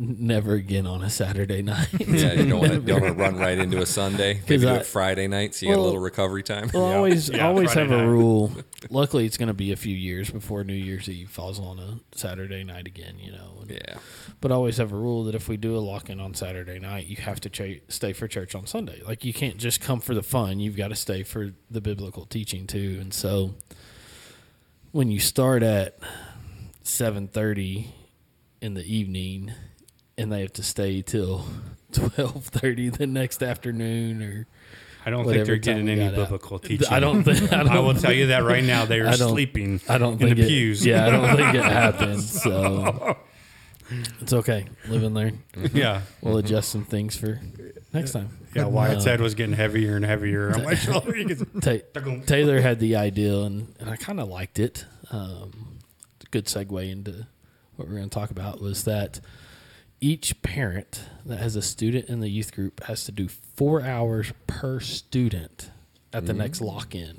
never 0.00 0.54
again 0.54 0.86
on 0.86 1.02
a 1.02 1.10
Saturday 1.10 1.60
night. 1.62 1.88
Yeah, 2.08 2.32
you 2.34 2.46
don't 2.48 2.60
want 2.60 2.72
to 2.72 2.80
don't 2.80 3.00
want 3.02 3.16
to 3.16 3.22
run 3.24 3.36
right 3.36 3.58
into 3.58 3.78
a 3.82 3.86
Sunday. 3.86 4.34
Maybe 4.48 4.56
'Cause 4.56 4.60
do 4.62 4.68
I- 4.68 4.76
it 4.78 4.86
Friday 4.86 5.26
night, 5.26 5.54
so 5.54 5.66
you 5.66 5.72
get 5.72 5.78
a 5.78 5.82
little 5.82 5.98
recovery 6.00 6.42
time. 6.42 6.70
Well, 6.72 6.88
Yeah. 6.90 6.96
always 6.96 7.28
Yeah, 7.28 7.46
always 7.48 7.72
Friday 7.72 7.90
have 7.90 8.00
a 8.00 8.08
rule. 8.08 8.52
Luckily, 8.90 9.26
it's 9.26 9.36
going 9.36 9.48
to 9.48 9.54
be 9.54 9.72
a 9.72 9.76
few 9.76 9.94
years 9.96 10.30
before 10.30 10.62
New 10.64 10.72
Year's 10.74 11.08
Eve 11.08 11.28
falls 11.30 11.58
on 11.58 11.78
a 11.78 11.98
Saturday 12.16 12.62
night 12.64 12.86
again. 12.86 13.18
You 13.18 13.32
know, 13.32 13.58
and- 13.60 13.70
Yeah. 13.70 13.98
But 14.40 14.52
always 14.52 14.76
have 14.76 14.92
a 14.92 14.96
rule 14.96 15.24
that 15.24 15.34
if 15.34 15.48
we 15.48 15.56
do 15.56 15.76
a 15.76 15.80
lock 15.80 16.08
in 16.10 16.20
on 16.20 16.32
Saturday 16.34 16.78
night, 16.78 17.06
you 17.06 17.16
have 17.16 17.40
to 17.40 17.50
ch- 17.50 17.82
stay 17.88 18.12
for 18.12 18.28
church 18.28 18.54
on 18.54 18.66
Sunday. 18.66 19.02
Like 19.04 19.24
you 19.24 19.32
can't 19.32 19.56
just 19.58 19.80
come 19.80 20.00
for 20.00 20.14
the 20.14 20.22
fun; 20.22 20.60
you've 20.60 20.76
got 20.76 20.88
to 20.88 20.96
stay 20.96 21.24
for 21.24 21.52
the 21.70 21.80
biblical 21.80 22.24
teaching 22.24 22.66
too. 22.68 22.98
And 23.00 23.12
so, 23.12 23.54
when 24.92 25.10
you 25.10 25.18
start 25.20 25.62
at 25.64 25.98
seven 26.82 27.26
thirty 27.28 27.92
in 28.60 28.74
the 28.74 28.84
evening, 28.84 29.52
and 30.18 30.30
they 30.30 30.42
have 30.42 30.52
to 30.54 30.62
stay 30.62 31.00
till 31.02 31.46
twelve 31.92 32.44
thirty 32.46 32.90
the 32.90 33.06
next 33.06 33.42
afternoon, 33.42 34.22
or 34.22 34.46
I 35.06 35.10
don't 35.10 35.24
think 35.24 35.46
they're 35.46 35.56
getting 35.56 35.88
any 35.88 36.00
got 36.10 36.18
out. 36.18 36.24
biblical 36.28 36.58
teaching. 36.58 36.88
I 36.90 37.00
don't 37.00 37.22
think 37.24 37.52
I, 37.52 37.58
don't, 37.62 37.68
I 37.70 37.78
will 37.80 37.94
tell 37.94 38.12
you 38.12 38.26
that 38.26 38.44
right 38.44 38.64
now. 38.64 38.84
They 38.84 39.00
are 39.02 39.06
I 39.08 39.14
sleeping. 39.14 39.80
I 39.88 39.96
don't 39.98 40.14
in 40.14 40.18
think 40.18 40.36
the 40.36 40.42
it, 40.44 40.48
pews. 40.48 40.84
Yeah, 40.84 41.06
I 41.06 41.10
don't 41.10 41.36
think 41.36 41.54
it 41.54 41.64
happens. 41.64 42.42
So 42.42 43.16
it's 44.20 44.32
okay. 44.34 44.66
Live 44.88 45.02
and 45.02 45.14
learn. 45.14 45.42
yeah. 45.72 46.02
We'll 46.20 46.36
adjust 46.38 46.68
some 46.70 46.84
things 46.84 47.16
for 47.16 47.40
next 47.94 48.12
time. 48.12 48.28
Yeah, 48.54 48.64
Wyatt's 48.66 49.04
No. 49.04 49.12
head 49.12 49.20
was 49.20 49.34
getting 49.34 49.54
heavier 49.54 49.96
and 49.96 50.04
heavier 50.04 50.54
on 50.54 50.64
my 50.64 50.74
shoulder. 50.74 51.16
You 51.16 51.26
could- 51.36 51.62
Ta- 51.62 52.22
Taylor 52.26 52.60
had 52.60 52.80
the 52.80 52.96
idea, 52.96 53.34
and, 53.40 53.74
and 53.78 53.88
I 53.90 53.96
kind 53.96 54.20
of 54.20 54.28
liked 54.28 54.58
it. 54.58 54.84
Um, 55.10 55.78
good 56.30 56.46
segue 56.46 56.90
into 56.90 57.26
what 57.76 57.88
we're 57.88 57.94
going 57.96 58.08
to 58.10 58.14
talk 58.14 58.30
about 58.30 58.60
was 58.60 58.84
that 58.84 59.20
each 60.00 60.40
parent 60.42 61.08
that 61.26 61.38
has 61.38 61.56
a 61.56 61.62
student 61.62 62.08
in 62.08 62.20
the 62.20 62.28
youth 62.28 62.54
group 62.54 62.84
has 62.84 63.04
to 63.04 63.12
do 63.12 63.28
four 63.28 63.82
hours 63.82 64.32
per 64.46 64.80
student 64.80 65.70
at 66.12 66.26
the 66.26 66.32
next 66.32 66.60
lock 66.60 66.94
in. 66.94 67.16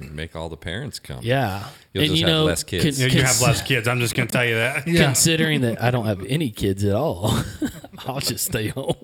Mm, 0.00 0.12
make 0.12 0.34
all 0.34 0.48
the 0.48 0.56
parents 0.56 0.98
come. 0.98 1.20
Yeah, 1.22 1.68
You'll 1.92 2.06
just 2.06 2.22
have 2.24 2.44
less 2.44 2.62
kids. 2.64 3.00
Yeah, 3.00 3.06
you 3.06 3.22
have 3.22 3.40
less 3.40 3.62
kids. 3.62 3.86
I'm 3.86 4.00
just 4.00 4.14
going 4.14 4.26
to 4.28 4.32
tell 4.32 4.44
you 4.44 4.56
that. 4.56 4.84
Considering 4.84 5.60
that 5.62 5.82
I 5.82 5.90
don't 5.90 6.06
have 6.06 6.24
any 6.26 6.50
kids 6.50 6.84
at 6.84 6.94
all, 6.94 7.32
I'll 8.06 8.20
just 8.20 8.44
stay 8.44 8.68
home. 8.68 8.96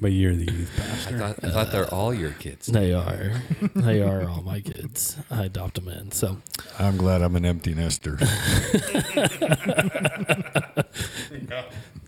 But 0.00 0.12
you're 0.12 0.34
the 0.36 0.44
youth 0.52 0.70
I 0.78 0.82
pastor. 0.82 1.18
thought, 1.18 1.44
I 1.44 1.50
thought 1.50 1.72
they're 1.72 1.92
all 1.92 2.14
your 2.14 2.30
kids. 2.32 2.66
They 2.66 2.92
are, 2.92 3.32
they 3.74 4.00
are 4.02 4.28
all 4.28 4.42
my 4.42 4.60
kids. 4.60 5.16
I 5.30 5.44
adopt 5.46 5.74
them 5.74 5.88
in. 5.88 6.12
So 6.12 6.38
I'm 6.78 6.96
glad 6.96 7.22
I'm 7.22 7.34
an 7.36 7.44
empty 7.44 7.74
nester. 7.74 8.18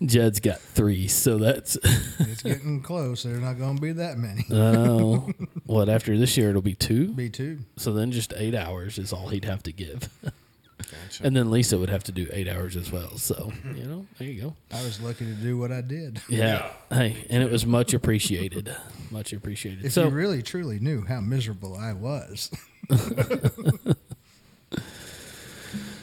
Jed's 0.03 0.39
got 0.39 0.59
three, 0.59 1.07
so 1.07 1.37
that's 1.37 1.75
It's 2.19 2.41
getting 2.43 2.81
close. 2.81 3.23
There's 3.23 3.39
not 3.41 3.59
going 3.59 3.75
to 3.75 3.81
be 3.81 3.91
that 3.93 4.17
many. 4.17 4.45
Oh, 4.49 4.53
know. 4.55 5.29
what 5.65 5.89
after 5.89 6.17
this 6.17 6.37
year 6.37 6.49
it'll 6.49 6.61
be 6.61 6.73
two. 6.75 7.09
Be 7.13 7.29
two. 7.29 7.59
So 7.77 7.93
then 7.93 8.11
just 8.11 8.33
eight 8.37 8.55
hours 8.55 8.97
is 8.97 9.13
all 9.13 9.27
he'd 9.27 9.45
have 9.45 9.61
to 9.63 9.71
give, 9.71 10.09
Gotcha. 10.81 11.23
and 11.23 11.35
then 11.35 11.51
Lisa 11.51 11.77
would 11.77 11.89
have 11.89 12.03
to 12.05 12.11
do 12.11 12.27
eight 12.31 12.47
hours 12.47 12.75
as 12.75 12.91
well. 12.91 13.17
So 13.17 13.51
you 13.75 13.83
know, 13.85 14.05
there 14.17 14.27
you 14.27 14.41
go. 14.41 14.55
I 14.71 14.83
was 14.83 14.99
lucky 15.01 15.25
to 15.25 15.33
do 15.33 15.57
what 15.57 15.71
I 15.71 15.81
did. 15.81 16.21
Yeah. 16.29 16.69
Hey, 16.89 17.25
and 17.29 17.43
it 17.43 17.51
was 17.51 17.65
much 17.65 17.93
appreciated. 17.93 18.75
Much 19.09 19.33
appreciated. 19.33 19.85
If 19.85 19.93
so 19.93 20.03
you 20.05 20.09
really 20.09 20.41
truly 20.41 20.79
knew 20.79 21.05
how 21.05 21.21
miserable 21.21 21.75
I 21.75 21.93
was, 21.93 22.51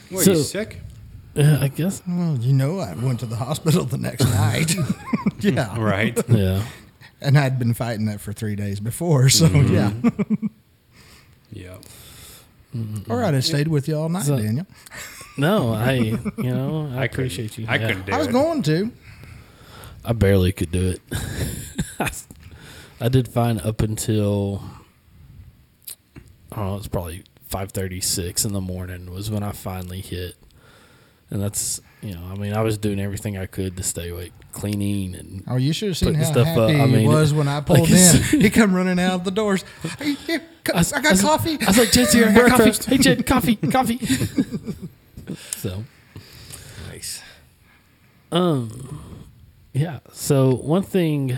What, 0.09 0.25
So- 0.25 0.31
you 0.33 0.41
sick? 0.43 0.79
yeah, 1.35 1.59
I 1.61 1.67
guess. 1.67 2.01
well, 2.07 2.37
you 2.39 2.53
know, 2.53 2.79
I 2.79 2.93
went 2.95 3.19
to 3.21 3.25
the 3.27 3.35
hospital 3.35 3.85
the 3.85 3.97
next 3.97 4.25
night. 4.25 4.73
yeah. 5.39 5.79
Right. 5.79 6.17
Yeah. 6.27 6.63
And 7.21 7.37
I'd 7.37 7.59
been 7.59 7.73
fighting 7.73 8.05
that 8.05 8.19
for 8.21 8.33
three 8.33 8.55
days 8.55 8.79
before. 8.79 9.29
So, 9.29 9.47
mm-hmm. 9.47 9.73
yeah. 10.31 10.49
Yeah. 11.51 11.77
All 13.09 13.17
right. 13.17 13.33
I 13.33 13.39
stayed 13.39 13.67
with 13.67 13.87
you 13.87 13.97
all 13.97 14.09
night, 14.09 14.23
So- 14.25 14.37
Daniel. 14.37 14.67
No, 15.37 15.73
I 15.73 15.93
you 16.37 16.51
know 16.51 16.91
I, 16.93 17.01
I 17.01 17.05
appreciate 17.05 17.57
you. 17.57 17.65
I 17.69 17.75
Yeah. 17.77 17.87
couldn't 17.87 18.05
do 18.07 18.11
I 18.13 18.17
was 18.17 18.27
it. 18.27 18.31
going 18.31 18.61
to. 18.63 18.91
I 20.03 20.13
barely 20.13 20.51
could 20.51 20.71
do 20.71 20.89
it. 20.89 21.01
I 23.01 23.07
did 23.09 23.27
fine 23.27 23.59
up 23.59 23.81
until 23.81 24.61
I 26.51 26.55
don't 26.57 26.65
know, 26.65 26.75
it's 26.77 26.87
probably 26.87 27.23
five 27.47 27.71
thirty 27.71 28.01
six 28.01 28.43
in 28.45 28.53
the 28.53 28.61
morning 28.61 29.11
was 29.11 29.29
when 29.31 29.43
I 29.43 29.51
finally 29.53 30.01
hit, 30.01 30.35
and 31.29 31.41
that's 31.41 31.79
you 32.01 32.15
know, 32.15 32.23
I 32.29 32.35
mean, 32.35 32.53
I 32.53 32.61
was 32.61 32.77
doing 32.77 32.99
everything 32.99 33.37
I 33.37 33.45
could 33.45 33.77
to 33.77 33.83
stay 33.83 34.09
awake, 34.09 34.33
cleaning 34.51 35.15
and 35.15 35.43
Oh, 35.47 35.57
you 35.57 35.73
should 35.73 35.89
have 35.89 35.97
seen 35.97 36.15
how 36.15 36.23
stuff 36.23 36.47
up. 36.47 36.69
happy 36.69 36.81
I 36.81 36.85
mean, 36.85 37.01
he 37.01 37.07
was 37.07 37.33
when 37.33 37.47
I 37.47 37.61
pulled 37.61 37.89
it's- 37.89 38.33
in. 38.33 38.41
He 38.41 38.49
come 38.49 38.73
running 38.73 38.99
out 38.99 39.23
the 39.23 39.31
doors. 39.31 39.63
Hey, 39.97 40.13
here, 40.15 40.41
co- 40.63 40.77
was- 40.77 40.91
I 40.93 41.01
got 41.01 41.11
was- 41.11 41.21
coffee. 41.21 41.57
I 41.61 41.65
was 41.65 41.77
like, 41.77 41.91
Jed's 41.91 42.13
here, 42.13 42.27
I 42.27 42.33
got 42.33 42.57
Breakfast. 42.57 42.83
coffee. 42.83 42.95
Hey, 42.97 43.01
Jed, 43.03 43.25
coffee, 43.25 43.55
coffee. 43.55 43.99
so, 45.57 45.83
Nice. 46.89 47.21
um, 48.31 48.99
yeah. 49.73 49.99
So 50.13 50.55
one 50.55 50.83
thing 50.83 51.37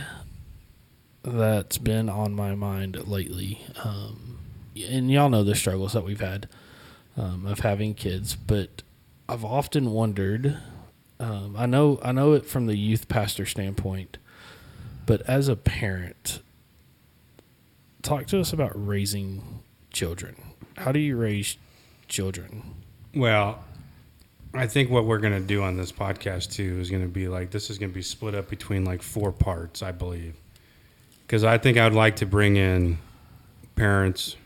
that's 1.23 1.77
been 1.77 2.09
on 2.09 2.33
my 2.33 2.55
mind 2.55 3.07
lately, 3.07 3.61
um, 3.83 4.39
and 4.89 5.11
y'all 5.11 5.29
know 5.29 5.43
the 5.43 5.55
struggles 5.55 5.93
that 5.93 6.03
we've 6.03 6.21
had 6.21 6.47
um, 7.17 7.45
of 7.45 7.59
having 7.59 7.93
kids, 7.93 8.35
but 8.35 8.81
I've 9.29 9.43
often 9.45 9.91
wondered. 9.91 10.57
Um, 11.21 11.55
I 11.55 11.67
know, 11.67 11.99
I 12.01 12.11
know 12.11 12.33
it 12.33 12.47
from 12.47 12.65
the 12.65 12.75
youth 12.75 13.07
pastor 13.07 13.45
standpoint, 13.45 14.17
but 15.05 15.21
as 15.29 15.47
a 15.47 15.55
parent, 15.55 16.41
talk 18.01 18.25
to 18.27 18.39
us 18.39 18.51
about 18.51 18.71
raising 18.73 19.61
children. 19.91 20.35
How 20.77 20.91
do 20.91 20.99
you 20.99 21.15
raise 21.15 21.57
children? 22.07 22.73
Well, 23.13 23.63
I 24.55 24.65
think 24.65 24.89
what 24.89 25.05
we're 25.05 25.19
going 25.19 25.39
to 25.39 25.39
do 25.39 25.61
on 25.61 25.77
this 25.77 25.91
podcast 25.91 26.53
too 26.53 26.79
is 26.79 26.89
going 26.89 27.03
to 27.03 27.07
be 27.07 27.27
like 27.27 27.51
this 27.51 27.69
is 27.69 27.77
going 27.77 27.91
to 27.91 27.95
be 27.95 28.01
split 28.01 28.33
up 28.33 28.49
between 28.49 28.83
like 28.83 29.03
four 29.03 29.31
parts, 29.31 29.83
I 29.83 29.91
believe. 29.91 30.35
Because 31.27 31.43
I 31.43 31.59
think 31.59 31.77
I 31.77 31.83
would 31.83 31.93
like 31.93 32.15
to 32.17 32.25
bring 32.25 32.55
in 32.55 32.97
parents 33.75 34.37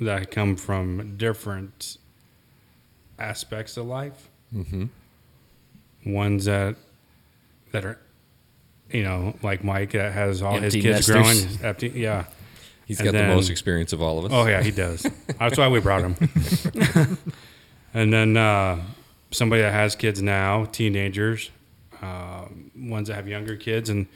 that 0.00 0.30
come 0.30 0.54
from 0.54 1.16
different 1.16 1.98
aspects 3.18 3.76
of 3.76 3.86
life. 3.86 4.30
Mm-hmm. 4.54 4.86
Ones 6.04 6.46
that 6.46 6.76
that 7.72 7.84
are, 7.84 7.98
you 8.90 9.02
know, 9.02 9.34
like 9.42 9.62
Mike 9.62 9.92
that 9.92 10.12
has 10.12 10.42
all 10.42 10.54
Empty 10.56 10.80
his 10.80 10.82
kids 11.04 11.08
nesters. 11.08 11.46
growing. 11.56 11.64
Empty, 11.64 11.88
yeah. 11.90 12.24
He's 12.86 12.98
And 12.98 13.06
got 13.06 13.12
then- 13.12 13.28
the 13.28 13.34
most 13.34 13.50
experience 13.50 13.92
of 13.92 14.02
all 14.02 14.18
of 14.18 14.24
us. 14.24 14.30
Oh 14.34 14.46
yeah, 14.46 14.62
he 14.62 14.70
does. 14.72 15.06
That's 15.38 15.56
why 15.58 15.68
we 15.68 15.78
brought 15.80 16.02
him. 16.02 16.16
and 17.94 18.12
then 18.12 18.36
uh, 18.36 18.80
somebody 19.30 19.62
that 19.62 19.72
has 19.72 19.94
kids 19.94 20.20
now, 20.22 20.64
teenagers, 20.66 21.50
uh, 22.02 22.46
ones 22.76 23.08
that 23.08 23.14
have 23.14 23.28
younger 23.28 23.56
kids, 23.56 23.88
and 23.90 24.06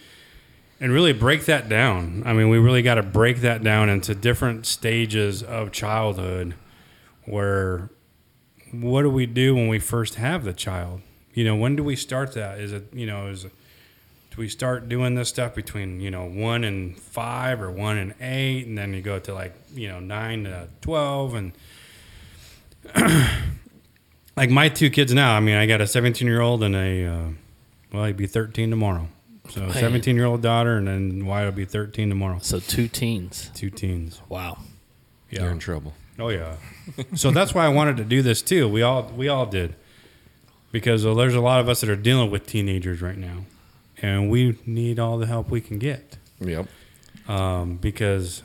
and 0.81 0.91
really 0.93 1.13
break 1.13 1.45
that 1.45 1.69
down. 1.69 2.23
I 2.27 2.33
mean, 2.33 2.49
we 2.49 2.59
really 2.59 2.83
got 2.83 2.97
to 2.97 3.03
break 3.03 3.39
that 3.39 3.63
down 3.63 3.89
into 3.89 4.15
different 4.15 4.67
stages 4.67 5.43
of 5.43 5.71
childhood. 5.71 6.55
Where 7.27 7.91
what 8.73 9.03
do 9.03 9.11
we 9.11 9.27
do 9.27 9.55
when 9.55 9.69
we 9.69 9.79
first 9.79 10.17
have 10.17 10.45
the 10.45 10.53
child? 10.53 11.01
You 11.35 11.45
know, 11.45 11.57
when 11.57 11.75
do 11.75 11.83
we 11.83 11.97
start 11.97 12.33
that? 12.35 12.61
Is 12.61 12.73
it 12.73 12.85
you 12.93 13.07
know 13.07 13.27
is 13.27 13.45
it, 13.45 13.53
do 14.31 14.41
we 14.41 14.49
start 14.49 14.89
doing 14.89 15.17
this 15.17 15.29
stuff 15.29 15.55
between 15.55 16.01
you 16.01 16.11
know 16.11 16.25
one 16.25 16.65
and 16.65 16.99
five 16.99 17.61
or 17.61 17.71
one 17.71 17.99
and 17.99 18.15
eight, 18.21 18.67
and 18.67 18.79
then 18.79 18.95
you 18.95 19.03
go 19.03 19.19
to 19.19 19.35
like 19.35 19.55
you 19.75 19.89
know 19.89 19.99
nine 19.99 20.45
to 20.45 20.69
twelve, 20.81 21.35
and 21.35 21.53
like 24.37 24.51
my 24.51 24.69
two 24.69 24.91
kids 24.91 25.13
now. 25.13 25.37
I 25.37 25.41
mean, 25.41 25.57
I 25.57 25.67
got 25.67 25.81
a 25.81 25.87
seventeen 25.89 26.29
year 26.29 26.41
old 26.41 26.63
and 26.63 26.77
a 26.77 27.07
uh, 27.07 27.29
well, 27.93 28.05
he'd 28.05 28.17
be 28.17 28.29
thirteen 28.29 28.71
tomorrow. 28.71 29.09
So 29.51 29.71
seventeen 29.73 30.15
year 30.15 30.27
old 30.27 30.41
daughter, 30.41 30.77
and 30.77 30.87
then 30.87 31.27
Wyatt 31.27 31.47
will 31.47 31.57
be 31.57 31.65
thirteen 31.65 32.09
tomorrow. 32.09 32.39
So 32.41 32.61
two 32.61 32.87
teens. 32.87 33.51
Two 33.55 33.71
teens. 33.71 34.21
Wow. 34.29 34.59
Yeah. 35.31 35.43
You're 35.43 35.51
in 35.51 35.59
trouble. 35.59 35.95
Oh 36.19 36.29
yeah. 36.29 36.57
so 37.15 37.33
that's 37.33 37.55
why 37.55 37.67
I 37.67 37.69
wanted 37.69 37.97
to 37.97 38.05
do 38.05 38.23
this 38.23 38.41
too. 38.41 38.69
We 38.69 38.83
all 38.83 39.11
we 39.17 39.29
all 39.29 39.47
did 39.47 39.75
because 40.75 41.07
uh, 41.07 41.15
there's 41.15 41.37
a 41.37 41.41
lot 41.41 41.61
of 41.61 41.69
us 41.69 41.81
that 41.83 41.89
are 41.89 41.95
dealing 41.95 42.33
with 42.33 42.49
teenagers 42.49 43.01
right 43.01 43.17
now, 43.17 43.45
and 44.03 44.29
we 44.29 44.59
need 44.67 44.99
all 44.99 45.19
the 45.19 45.27
help 45.27 45.49
we 45.49 45.61
can 45.61 45.79
get 45.79 46.17
Yep. 46.41 46.67
um, 47.29 47.77
because 47.77 48.43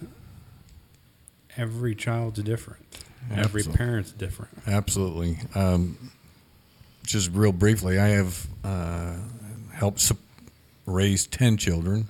every 1.58 1.96
child's 1.96 2.42
different. 2.44 2.86
Every 3.32 3.62
Absolutely. 3.62 3.74
parent's 3.78 4.12
different. 4.12 4.52
Absolutely. 4.68 5.40
Um, 5.56 6.12
just 7.04 7.32
real 7.34 7.52
briefly, 7.52 7.98
I 8.00 8.10
have 8.10 8.46
uh, 8.64 9.16
helped 9.74 10.00
sup- 10.00 10.18
raise 10.86 11.26
10 11.26 11.58
children 11.58 12.10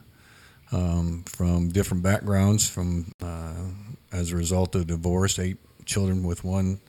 um, 0.74 1.24
from 1.26 1.70
different 1.70 2.04
backgrounds, 2.04 2.70
from 2.70 3.14
uh, 3.22 3.54
as 4.12 4.34
a 4.34 4.36
result 4.36 4.76
of 4.76 4.88
divorce, 4.88 5.40
eight 5.40 5.58
children 5.86 6.24
with 6.24 6.44
one 6.44 6.82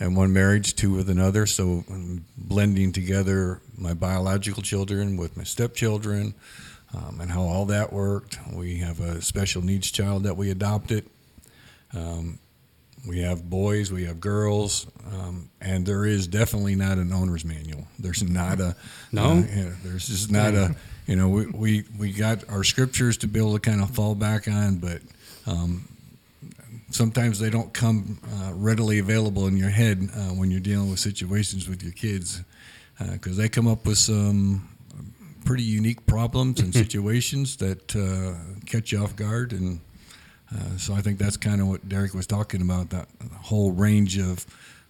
and 0.00 0.16
one 0.16 0.32
marriage, 0.32 0.74
two 0.74 0.92
with 0.92 1.08
another. 1.10 1.46
So 1.46 1.84
um, 1.90 2.24
blending 2.36 2.90
together 2.92 3.60
my 3.76 3.94
biological 3.94 4.62
children 4.62 5.16
with 5.16 5.36
my 5.36 5.44
stepchildren 5.44 6.34
um, 6.94 7.20
and 7.20 7.30
how 7.30 7.42
all 7.42 7.66
that 7.66 7.92
worked. 7.92 8.38
We 8.52 8.78
have 8.78 9.00
a 9.00 9.22
special 9.22 9.62
needs 9.62 9.90
child 9.90 10.24
that 10.24 10.36
we 10.36 10.50
adopted. 10.50 11.08
Um, 11.94 12.38
we 13.06 13.20
have 13.20 13.48
boys, 13.48 13.90
we 13.90 14.04
have 14.04 14.20
girls, 14.20 14.86
um, 15.10 15.48
and 15.60 15.86
there 15.86 16.04
is 16.04 16.26
definitely 16.26 16.74
not 16.74 16.98
an 16.98 17.12
owner's 17.12 17.44
manual. 17.44 17.86
There's 17.98 18.22
not 18.22 18.60
a 18.60 18.76
No? 19.10 19.30
uh, 19.30 19.34
yeah, 19.36 19.70
there's 19.82 20.08
just 20.08 20.30
not 20.30 20.54
a 20.54 20.76
you 21.06 21.16
know 21.16 21.28
we, 21.28 21.46
we 21.46 21.84
we 21.98 22.12
got 22.12 22.48
our 22.50 22.62
scriptures 22.62 23.16
to 23.18 23.26
be 23.26 23.40
able 23.40 23.54
to 23.54 23.60
kind 23.60 23.80
of 23.80 23.90
fall 23.90 24.14
back 24.14 24.48
on, 24.48 24.76
but 24.76 25.00
um, 25.46 25.88
sometimes 26.90 27.38
they 27.38 27.50
don't 27.50 27.72
come 27.72 28.18
uh, 28.24 28.52
readily 28.54 28.98
available 28.98 29.46
in 29.46 29.56
your 29.56 29.70
head 29.70 30.08
uh, 30.14 30.20
when 30.34 30.50
you're 30.50 30.60
dealing 30.60 30.90
with 30.90 31.00
situations 31.00 31.68
with 31.68 31.82
your 31.82 31.92
kids 31.92 32.42
because 33.12 33.38
they 33.38 33.48
come 33.48 33.66
up 33.66 33.86
with 33.86 33.96
some 33.96 34.68
pretty 35.44 35.62
unique 35.62 36.04
problems 36.06 36.60
and 36.60 36.74
situations 36.84 37.56
that 37.56 37.96
uh, 37.96 38.34
catch 38.66 38.92
you 38.92 39.02
off 39.02 39.16
guard 39.16 39.52
and. 39.52 39.80
Uh, 40.52 40.76
so 40.76 40.94
I 40.94 41.00
think 41.00 41.20
that's 41.20 41.36
kind 41.36 41.60
of 41.60 41.68
what 41.68 41.88
Derek 41.88 42.12
was 42.12 42.26
talking 42.26 42.60
about 42.60 42.90
that 42.90 43.06
whole 43.40 43.70
range 43.70 44.18
of 44.18 44.44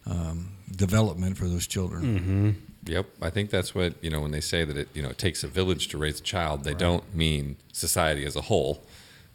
um, 0.06 0.52
development 0.74 1.36
for 1.36 1.48
those 1.48 1.66
children. 1.66 2.02
Mm-hmm. 2.02 2.50
Yep. 2.86 3.06
I 3.20 3.30
think 3.30 3.50
that's 3.50 3.74
what, 3.74 3.94
you 4.02 4.10
know, 4.10 4.20
when 4.20 4.30
they 4.30 4.40
say 4.40 4.64
that 4.64 4.76
it, 4.76 4.88
you 4.94 5.02
know, 5.02 5.10
it 5.10 5.18
takes 5.18 5.44
a 5.44 5.48
village 5.48 5.88
to 5.88 5.98
raise 5.98 6.18
a 6.18 6.22
child, 6.22 6.64
they 6.64 6.74
don't 6.74 7.14
mean 7.14 7.56
society 7.72 8.24
as 8.24 8.36
a 8.36 8.42
whole. 8.42 8.82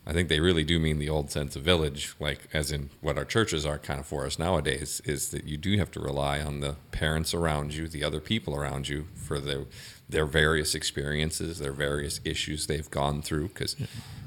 I 0.08 0.14
think 0.14 0.30
they 0.30 0.40
really 0.40 0.64
do 0.64 0.80
mean 0.80 1.00
the 1.00 1.10
old 1.10 1.32
sense 1.32 1.56
of 1.56 1.64
village, 1.64 2.14
like 2.20 2.48
as 2.54 2.72
in 2.72 2.92
what 3.02 3.18
our 3.18 3.26
churches 3.26 3.66
are 3.66 3.80
kind 3.80 4.00
of 4.00 4.06
for 4.06 4.26
us 4.26 4.38
nowadays, 4.38 5.02
is 5.06 5.30
that 5.30 5.46
you 5.46 5.58
do 5.58 5.78
have 5.78 5.90
to 5.92 6.00
rely 6.00 6.42
on 6.42 6.60
the 6.60 6.76
parents 6.92 7.34
around 7.34 7.74
you, 7.74 7.88
the 7.88 8.04
other 8.04 8.20
people 8.20 8.56
around 8.56 8.88
you 8.88 9.08
for 9.16 9.40
their 9.40 9.66
their 10.08 10.28
various 10.28 10.76
experiences, 10.76 11.58
their 11.58 11.74
various 11.74 12.20
issues 12.24 12.68
they've 12.68 12.92
gone 12.92 13.24
through, 13.24 13.48
because 13.48 13.76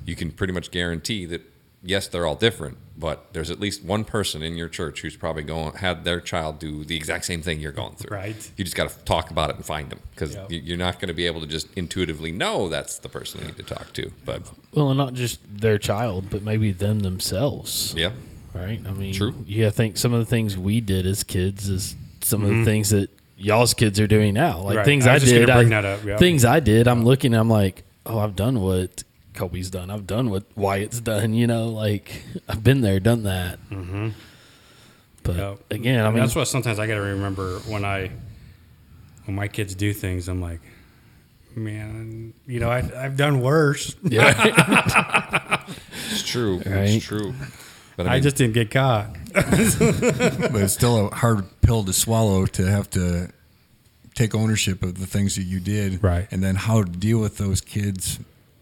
you 0.05 0.17
can 0.17 0.33
pretty 0.33 0.53
much 0.53 0.73
guarantee 0.73 1.25
that 1.27 1.43
yes, 1.83 2.09
they're 2.09 2.27
all 2.27 2.35
different, 2.35 2.77
but 2.97 3.33
there's 3.33 3.51
at 3.51 3.61
least 3.61 3.85
one 3.85 4.05
person 4.05 4.43
in 4.43 4.57
your 4.57 4.69
church 4.69 5.01
who's 5.03 5.17
probably 5.17 5.43
going 5.45 5.73
had 5.77 6.05
their 6.05 6.21
child 6.21 6.59
do 6.59 6.85
the 6.85 6.97
exact 6.97 7.25
same 7.25 7.41
thing 7.43 7.61
you're 7.61 7.73
going 7.73 7.95
through. 7.95 8.17
Right. 8.17 8.51
You 8.57 8.65
just 8.65 8.77
got 8.77 8.89
to 8.91 8.99
talk 9.05 9.31
about 9.31 9.51
it 9.51 9.57
and 9.57 9.65
find 9.65 9.89
them 9.91 10.01
because 10.15 10.35
Yep. 10.35 10.47
you're 10.51 10.77
not 10.77 10.95
going 11.01 11.09
to 11.09 11.15
be 11.15 11.27
able 11.27 11.41
to 11.41 11.47
just 11.47 11.69
intuitively 11.77 12.33
know 12.33 12.69
that's 12.69 12.99
the 12.99 13.09
person 13.09 13.41
you 13.41 13.47
need 13.47 13.57
to 13.57 13.63
talk 13.63 13.93
to. 13.95 14.11
But 14.25 14.43
Well, 14.75 14.89
and 14.91 14.99
not 14.99 15.15
just 15.15 15.39
their 15.49 15.79
child, 15.79 16.27
but 16.31 16.43
maybe 16.43 16.73
them 16.73 17.01
themselves. 17.01 17.95
yeah, 17.97 18.11
Right. 18.55 18.81
I 18.87 18.91
mean, 18.93 19.15
True. 19.15 19.35
Yeah, 19.47 19.69
I 19.69 19.71
think 19.71 19.97
some 19.99 20.13
of 20.13 20.19
the 20.21 20.27
things 20.27 20.57
we 20.59 20.81
did 20.81 21.07
as 21.07 21.23
kids 21.23 21.69
is 21.69 21.95
some 22.23 22.43
of 22.45 22.51
Mhm. 22.51 22.65
the 22.65 22.71
things 22.71 22.91
that 22.91 23.11
y'all's 23.37 23.73
kids 23.75 24.01
are 24.01 24.09
doing 24.09 24.35
now. 24.35 24.61
Like 24.63 24.79
Right. 24.79 24.85
things 24.85 25.07
I 25.07 25.15
I, 25.15 25.19
just 25.21 25.31
did. 25.33 25.47
bring 25.47 25.73
I- 25.73 25.81
that 25.81 25.85
up, 25.85 26.05
yeah. 26.05 26.17
Things 26.17 26.45
I 26.45 26.59
did. 26.59 26.89
I'm 26.89 27.05
looking. 27.05 27.35
I'm 27.35 27.49
like, 27.49 27.85
oh, 28.05 28.19
I've 28.19 28.35
done 28.35 28.61
what 28.61 29.05
Kobe's 29.39 29.71
done. 29.71 29.89
I've 29.91 30.07
done 30.07 30.31
what 30.31 30.43
Wyatt's 30.57 31.01
done. 31.01 31.33
You 31.33 31.47
know, 31.47 31.69
like 31.69 32.23
I've 32.49 32.65
been 32.65 32.81
there, 32.81 32.99
done 32.99 33.23
that. 33.23 33.59
Mm-hmm. 33.71 34.09
But 35.23 35.37
Yep. 35.37 35.59
again, 35.71 36.05
I 36.05 36.11
mean, 36.11 36.19
that's 36.21 36.35
what 36.35 36.49
sometimes 36.49 36.79
I 36.81 36.87
got 36.87 36.95
to 36.95 37.01
remember 37.01 37.59
when 37.61 37.85
I 37.85 38.11
when 39.27 39.37
my 39.37 39.47
kids 39.47 39.75
do 39.77 39.93
things. 39.93 40.27
I'm 40.29 40.41
like, 40.43 40.61
man, 41.55 42.35
you 42.47 42.59
know, 42.59 42.69
I, 42.69 42.79
I've 42.97 43.17
done 43.17 43.41
worse. 43.41 43.95
yeah, 44.03 45.63
it's 46.11 46.27
true. 46.27 46.57
Right. 46.59 46.91
It's 46.91 47.05
true. 47.05 47.35
But 47.97 48.07
I, 48.09 48.15
I 48.15 48.21
just 48.21 48.37
didn't 48.37 48.55
get 48.55 48.71
caught. 48.71 49.13
but 49.35 49.45
it's 50.57 50.73
still 50.73 51.09
a 51.09 51.15
hard 51.15 51.45
pill 51.63 51.85
to 51.85 51.93
swallow 51.93 52.47
to 52.47 52.65
have 52.71 52.89
to 52.91 53.31
take 54.15 54.35
ownership 54.35 54.83
of 54.83 54.99
the 54.99 55.07
things 55.07 55.37
that 55.37 55.43
you 55.45 55.61
did, 55.61 56.03
Right. 56.03 56.27
And 56.33 56.43
then 56.43 56.57
how 56.57 56.83
to 56.83 56.91
deal 56.91 57.21
with 57.21 57.39
those 57.39 57.61
kids 57.61 58.19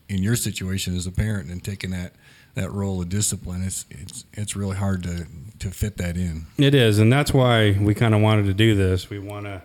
in 0.08 0.22
your 0.22 0.36
situation 0.36 0.96
as 0.96 1.06
a 1.06 1.12
parent 1.12 1.50
and 1.50 1.62
taking 1.62 1.90
that 1.90 2.12
that 2.54 2.72
role 2.72 3.00
of 3.02 3.08
discipline. 3.08 3.62
It's 3.62 3.84
it's 3.90 4.24
it's 4.32 4.56
really 4.56 4.76
hard 4.76 5.02
to 5.04 5.26
to 5.58 5.70
fit 5.70 5.96
that 5.98 6.16
in. 6.16 6.46
It 6.58 6.74
is, 6.74 6.98
and 6.98 7.12
that's 7.12 7.32
why 7.32 7.76
we 7.80 7.94
kind 7.94 8.14
of 8.14 8.20
wanted 8.20 8.46
to 8.46 8.54
do 8.54 8.74
this. 8.74 9.10
We 9.10 9.18
want 9.18 9.46
to 9.46 9.62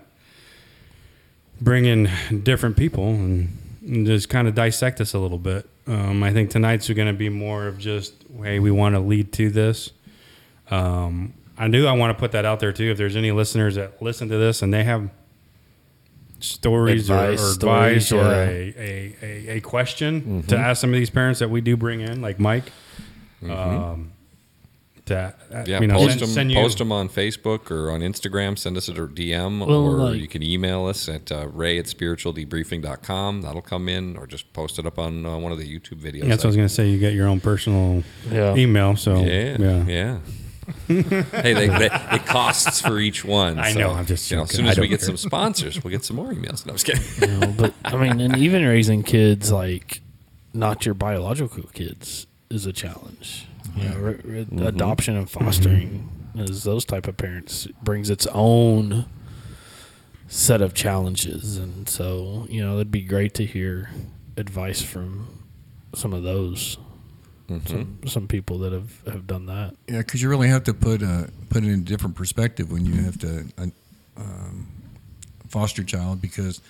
bring 1.60 1.86
in 1.86 2.10
different 2.44 2.76
people 2.76 3.10
and, 3.10 3.58
and 3.82 4.06
just 4.06 4.30
kind 4.30 4.48
of 4.48 4.56
dissect 4.56 4.98
this 4.98 5.14
a 5.14 5.20
little 5.20 5.38
bit. 5.38 5.70
Um, 5.88 6.24
I 6.24 6.34
think 6.34 6.50
tonight's 6.50 6.90
going 6.90 7.08
to 7.08 7.14
be 7.14 7.30
more 7.30 7.68
of 7.68 7.78
just, 7.78 8.14
hey, 8.42 8.60
we 8.60 8.72
want 8.72 8.96
to 8.96 9.00
lead 9.00 9.32
to 9.34 9.50
this. 9.50 9.92
Um, 10.70 11.34
I 11.58 11.68
do. 11.68 11.86
I 11.86 11.92
want 11.92 12.16
to 12.16 12.20
put 12.20 12.32
that 12.32 12.46
out 12.46 12.60
there 12.60 12.72
too. 12.72 12.90
If 12.92 12.98
there's 12.98 13.16
any 13.16 13.32
listeners 13.32 13.76
that 13.76 14.02
listen 14.02 14.30
to 14.30 14.38
this 14.38 14.62
and 14.62 14.74
they 14.74 14.84
have 14.84 15.10
stories 16.42 17.10
Advice, 17.10 17.40
or, 17.40 17.44
or 17.44 17.54
stories, 17.54 18.12
advice 18.12 18.12
or 18.12 18.16
yeah. 18.32 18.50
a, 18.50 18.76
a, 18.78 19.16
a, 19.22 19.58
a 19.58 19.62
question 19.62 20.44
to 20.44 20.58
ask 20.58 20.82
some 20.82 20.90
of 20.92 20.96
these 21.00 21.10
parents 21.10 21.40
that 21.40 21.50
we 21.50 21.62
do 21.62 21.78
bring 21.78 22.02
in, 22.02 22.22
like 22.22 22.40
Mike, 22.40 22.72
um, 23.50 24.12
to 25.06 25.18
uh, 25.52 25.64
Yeah, 25.66 25.80
you 25.82 25.88
know, 25.88 25.96
post 25.96 26.10
send, 26.10 26.22
them. 26.22 26.30
send 26.30 26.52
you, 26.52 26.58
post 26.58 26.78
them 26.78 26.92
on 26.92 27.10
Facebook 27.10 27.72
or 27.72 27.90
on 27.92 28.02
Instagram. 28.02 28.58
Send 28.58 28.78
us 28.78 28.88
a 28.88 28.94
DM, 28.94 29.66
Well, 29.66 29.78
or 29.88 29.98
like- 30.12 30.20
you 30.20 30.28
can 30.28 30.44
email 30.44 30.86
us 30.86 31.10
at 31.10 31.32
uh, 31.32 31.48
ray 31.48 31.80
at 31.80 31.86
spiritualdebriefing.com. 31.86 33.42
That'll 33.42 33.62
come 33.62 33.90
in, 33.90 34.16
or 34.18 34.28
just 34.28 34.52
post 34.54 34.78
it 34.80 34.86
up 34.86 35.00
on 35.00 35.26
uh, 35.26 35.38
one 35.38 35.52
of 35.52 35.58
the 35.58 35.66
YouTube 35.80 36.00
videos. 36.02 36.24
Yeah, 36.24 36.30
that's 36.30 36.44
what 36.44 36.46
I 36.46 36.48
was 36.50 36.56
going 36.58 36.68
to 36.68 36.74
say. 36.74 36.90
You 36.90 37.00
get 37.00 37.14
your 37.14 37.28
own 37.28 37.40
personal 37.40 38.04
Yeah. 38.30 38.56
email. 38.56 38.96
So 38.96 39.16
yeah, 39.24 39.58
yeah. 39.60 39.86
yeah. 39.86 40.18
hey, 40.88 41.54
they, 41.54 41.68
they, 41.68 41.90
it 41.92 42.26
costs 42.26 42.82
for 42.82 43.00
each 43.00 43.24
one. 43.24 43.60
I 43.60 43.74
so, 43.74 43.80
know, 43.80 43.92
I'm 43.92 44.06
just 44.06 44.30
you 44.32 44.38
know, 44.38 44.44
as 44.44 44.52
soon 44.52 44.66
as 44.66 44.78
we 44.78 44.84
don't 44.84 44.90
get 44.90 45.00
care. 45.00 45.08
some 45.08 45.18
sponsors, 45.18 45.84
we'll 45.84 45.92
get 45.92 46.04
some 46.04 46.16
more 46.16 46.32
emails. 46.32 46.66
No, 46.66 46.72
I'm 46.72 46.78
just 46.78 46.86
kidding. 46.86 47.32
you 47.32 47.40
know, 47.40 47.54
but 47.58 47.74
I 47.86 47.96
mean, 47.98 48.20
and 48.20 48.38
even 48.38 48.66
raising 48.66 49.04
kids 49.04 49.52
like 49.52 50.02
not 50.54 50.86
your 50.86 50.96
biological 50.96 51.64
kids 51.74 52.28
is 52.50 52.66
a 52.66 52.74
challenge. 52.74 53.48
You 53.76 53.90
know, 53.90 53.98
re- 53.98 54.20
re- 54.24 54.46
mm-hmm. 54.46 54.68
adoption 54.68 55.16
and 55.16 55.30
fostering 55.30 56.10
mm-hmm. 56.36 56.42
as 56.42 56.64
those 56.64 56.84
type 56.84 57.08
of 57.08 57.18
parents 57.18 57.68
brings 57.82 58.10
its 58.10 58.28
own 58.28 59.06
set 60.28 60.62
of 60.62 60.74
challenges, 60.74 61.58
and 61.58 61.88
so 61.88 62.46
you 62.50 62.64
know 62.64 62.76
it'd 62.76 62.92
be 62.92 63.02
great 63.02 63.34
to 63.36 63.46
hear 63.46 63.90
advice 64.38 64.82
from 64.82 65.46
some 65.94 66.14
of 66.14 66.24
those 66.24 66.78
some, 67.66 68.00
some 68.08 68.28
people 68.28 68.60
that 68.60 68.72
have, 68.72 68.92
have 69.06 69.28
done 69.28 69.48
that. 69.48 69.76
Yeah, 69.88 70.00
because 70.00 70.22
you 70.22 70.30
really 70.30 70.48
have 70.48 70.64
to 70.66 70.74
put 70.74 71.04
uh, 71.04 71.26
put 71.50 71.64
it 71.64 71.68
in 71.68 71.80
a 71.80 71.84
different 71.84 72.16
perspective 72.16 72.72
when 72.72 72.86
you 72.86 73.02
have 73.04 73.20
to 73.20 73.46
uh, 73.58 73.66
um, 74.18 74.68
foster 75.48 75.84
child 75.84 76.22
because 76.22 76.62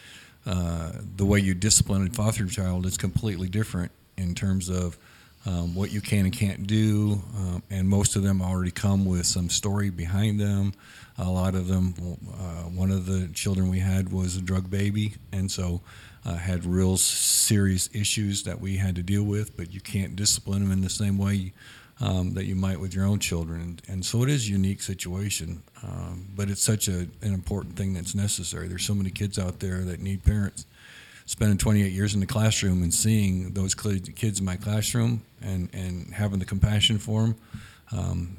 uh, 0.45 0.91
the 1.17 1.25
way 1.25 1.39
you 1.39 1.53
discipline 1.53 2.07
a 2.07 2.09
foster 2.09 2.47
child 2.47 2.85
is 2.85 2.97
completely 2.97 3.47
different 3.47 3.91
in 4.17 4.33
terms 4.33 4.69
of 4.69 4.97
um, 5.45 5.73
what 5.73 5.91
you 5.91 6.01
can 6.01 6.25
and 6.25 6.33
can't 6.33 6.67
do, 6.67 7.21
um, 7.35 7.63
and 7.71 7.89
most 7.89 8.15
of 8.15 8.21
them 8.21 8.41
already 8.41 8.71
come 8.71 9.05
with 9.05 9.25
some 9.25 9.49
story 9.49 9.89
behind 9.89 10.39
them. 10.39 10.73
A 11.17 11.29
lot 11.29 11.55
of 11.55 11.67
them, 11.67 11.95
uh, 12.33 12.69
one 12.69 12.91
of 12.91 13.05
the 13.05 13.27
children 13.33 13.69
we 13.69 13.79
had 13.79 14.11
was 14.11 14.35
a 14.35 14.41
drug 14.41 14.69
baby, 14.69 15.13
and 15.31 15.49
so 15.51 15.81
uh, 16.25 16.35
had 16.35 16.65
real 16.65 16.97
serious 16.97 17.89
issues 17.93 18.43
that 18.43 18.59
we 18.59 18.77
had 18.77 18.95
to 18.95 19.03
deal 19.03 19.23
with. 19.23 19.55
But 19.57 19.73
you 19.73 19.81
can't 19.81 20.15
discipline 20.15 20.61
them 20.61 20.71
in 20.71 20.81
the 20.81 20.89
same 20.89 21.17
way 21.17 21.53
um, 22.01 22.33
that 22.33 22.45
you 22.45 22.55
might 22.55 22.79
with 22.79 22.95
your 22.95 23.05
own 23.05 23.19
children, 23.19 23.79
and, 23.87 24.03
so 24.03 24.23
it 24.23 24.29
is 24.29 24.47
a 24.47 24.51
unique 24.51 24.81
situation. 24.81 25.61
Um, 25.83 26.25
but 26.35 26.49
it's 26.49 26.61
such 26.61 26.87
a, 26.87 27.01
an 27.21 27.33
important 27.33 27.75
thing 27.75 27.93
that's 27.93 28.15
necessary. 28.15 28.67
There's 28.67 28.85
so 28.85 28.95
many 28.95 29.11
kids 29.11 29.37
out 29.37 29.59
there 29.59 29.81
that 29.81 29.99
need 29.99 30.23
parents. 30.23 30.65
Spending 31.27 31.57
28 31.57 31.91
years 31.91 32.13
in 32.13 32.19
the 32.19 32.25
classroom 32.25 32.81
and 32.81 32.93
seeing 32.93 33.53
those 33.53 33.73
kids 33.75 34.39
in 34.39 34.45
my 34.45 34.57
classroom 34.57 35.21
and, 35.41 35.69
and 35.71 36.13
having 36.13 36.39
the 36.39 36.45
compassion 36.45 36.97
for 36.97 37.21
them, 37.21 37.35
um, 37.91 38.37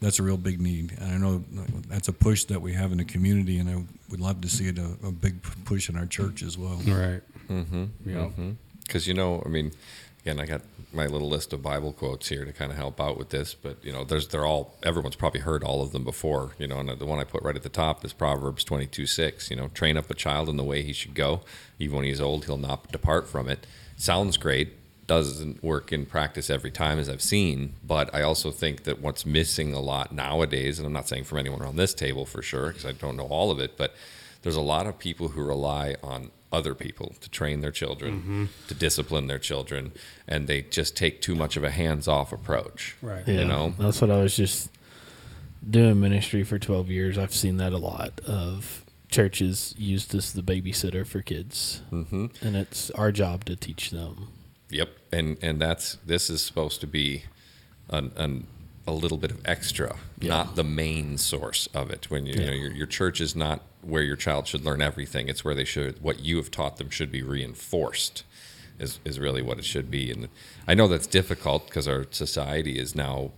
that's 0.00 0.18
a 0.18 0.22
real 0.22 0.36
big 0.36 0.60
need. 0.60 0.96
And 0.98 1.12
I 1.12 1.18
know 1.18 1.44
that's 1.88 2.08
a 2.08 2.12
push 2.12 2.44
that 2.44 2.62
we 2.62 2.72
have 2.72 2.92
in 2.92 2.98
the 2.98 3.04
community, 3.04 3.58
and 3.58 3.68
I 3.68 3.84
would 4.10 4.20
love 4.20 4.40
to 4.42 4.48
see 4.48 4.68
it 4.68 4.78
a, 4.78 5.06
a 5.06 5.12
big 5.12 5.42
push 5.64 5.88
in 5.88 5.96
our 5.96 6.06
church 6.06 6.42
as 6.42 6.56
well. 6.56 6.80
Right. 6.86 7.22
Mm-hmm. 7.50 7.84
Yeah. 8.06 8.28
Because 8.82 9.06
you 9.06 9.14
know, 9.14 9.42
I 9.44 9.48
mean, 9.48 9.72
again, 10.22 10.40
I 10.40 10.46
got 10.46 10.62
my 10.92 11.06
little 11.06 11.28
list 11.28 11.52
of 11.52 11.62
Bible 11.62 11.92
quotes 11.92 12.28
here 12.28 12.44
to 12.44 12.52
kind 12.52 12.70
of 12.72 12.76
help 12.76 13.00
out 13.00 13.16
with 13.16 13.30
this. 13.30 13.54
But 13.54 13.84
you 13.84 13.92
know, 13.92 14.04
there's 14.04 14.28
they're 14.28 14.46
all 14.46 14.74
everyone's 14.82 15.16
probably 15.16 15.40
heard 15.40 15.62
all 15.62 15.82
of 15.82 15.92
them 15.92 16.04
before. 16.04 16.52
You 16.58 16.66
know, 16.66 16.78
and 16.78 16.88
the 16.88 17.06
one 17.06 17.18
I 17.18 17.24
put 17.24 17.42
right 17.42 17.56
at 17.56 17.62
the 17.62 17.68
top 17.68 18.04
is 18.04 18.12
Proverbs 18.12 18.64
twenty 18.64 18.86
two 18.86 19.06
six. 19.06 19.50
You 19.50 19.56
know, 19.56 19.68
train 19.68 19.96
up 19.96 20.10
a 20.10 20.14
child 20.14 20.48
in 20.48 20.56
the 20.56 20.64
way 20.64 20.82
he 20.82 20.92
should 20.92 21.14
go. 21.14 21.40
Even 21.78 21.96
when 21.96 22.04
he's 22.06 22.20
old, 22.20 22.44
he'll 22.46 22.56
not 22.56 22.90
depart 22.92 23.28
from 23.28 23.48
it. 23.48 23.66
Sounds 23.96 24.36
great. 24.36 24.74
Doesn't 25.06 25.62
work 25.62 25.92
in 25.92 26.06
practice 26.06 26.48
every 26.50 26.70
time, 26.70 27.00
as 27.00 27.08
I've 27.08 27.22
seen. 27.22 27.74
But 27.84 28.14
I 28.14 28.22
also 28.22 28.52
think 28.52 28.84
that 28.84 29.00
what's 29.00 29.26
missing 29.26 29.74
a 29.74 29.80
lot 29.80 30.12
nowadays, 30.12 30.78
and 30.78 30.86
I'm 30.86 30.92
not 30.92 31.08
saying 31.08 31.24
from 31.24 31.38
anyone 31.38 31.62
around 31.62 31.76
this 31.76 31.94
table 31.94 32.24
for 32.24 32.42
sure, 32.42 32.68
because 32.68 32.86
I 32.86 32.92
don't 32.92 33.16
know 33.16 33.26
all 33.26 33.50
of 33.50 33.58
it, 33.58 33.76
but 33.76 33.94
there's 34.42 34.56
a 34.56 34.60
lot 34.60 34.86
of 34.86 34.98
people 34.98 35.28
who 35.28 35.42
rely 35.42 35.96
on 36.02 36.30
other 36.52 36.74
people 36.74 37.14
to 37.20 37.30
train 37.30 37.60
their 37.60 37.70
children, 37.70 38.48
to 38.68 38.74
discipline 38.74 39.26
their 39.28 39.38
children, 39.38 39.92
and 40.26 40.46
they 40.48 40.62
just 40.62 40.96
take 40.96 41.20
too 41.22 41.34
much 41.34 41.56
of 41.56 41.64
a 41.64 41.70
hands-off 41.70 42.32
approach. 42.32 42.96
Right. 43.02 43.22
Yeah, 43.26 43.40
You 43.40 43.44
know? 43.46 43.74
that's 43.78 44.00
what 44.00 44.10
I 44.10 44.20
was 44.20 44.36
just 44.36 44.70
doing 45.68 46.00
ministry 46.00 46.42
for 46.42 46.58
12 46.58 46.90
years. 46.90 47.18
I've 47.18 47.34
seen 47.34 47.58
that 47.58 47.72
a 47.72 47.78
lot 47.78 48.20
of 48.26 48.84
churches 49.10 49.74
used 49.78 50.14
as 50.14 50.32
the 50.32 50.42
babysitter 50.42 51.06
for 51.06 51.20
kids, 51.22 51.82
hmm 51.90 52.26
and 52.42 52.56
it's 52.56 52.90
our 52.92 53.12
job 53.12 53.44
to 53.44 53.56
teach 53.56 53.90
them. 53.90 54.28
Yep, 54.70 54.88
and 55.12 55.36
and 55.42 55.60
that's 55.60 55.98
this 56.06 56.30
is 56.30 56.42
supposed 56.42 56.80
to 56.80 56.86
be 56.86 57.24
an, 57.90 58.12
an 58.16 58.46
a 58.90 58.92
little 58.94 59.18
bit 59.18 59.30
of 59.30 59.40
extra, 59.44 59.96
Yeah. 60.20 60.28
not 60.28 60.56
the 60.56 60.64
main 60.64 61.16
source 61.18 61.68
of 61.74 61.90
it. 61.90 62.10
When 62.10 62.26
you, 62.26 62.34
you 62.34 62.46
know 62.46 62.52
your, 62.52 62.72
your 62.72 62.86
church 62.86 63.20
is 63.20 63.34
not 63.34 63.62
where 63.82 64.02
your 64.02 64.16
child 64.16 64.46
should 64.46 64.64
learn 64.64 64.82
everything; 64.82 65.28
it's 65.28 65.44
where 65.44 65.54
they 65.54 65.64
should 65.64 66.02
what 66.02 66.20
you 66.20 66.36
have 66.36 66.50
taught 66.50 66.76
them 66.76 66.90
should 66.90 67.10
be 67.12 67.22
reinforced. 67.22 68.24
Is 68.78 68.98
is 69.04 69.18
really 69.18 69.42
what 69.42 69.58
it 69.58 69.64
should 69.64 69.90
be, 69.90 70.10
and 70.10 70.28
I 70.66 70.74
know 70.74 70.88
that's 70.88 71.06
difficult 71.06 71.66
because 71.66 71.86
our 71.88 72.06
society 72.10 72.78
is 72.78 72.94
now. 72.94 73.32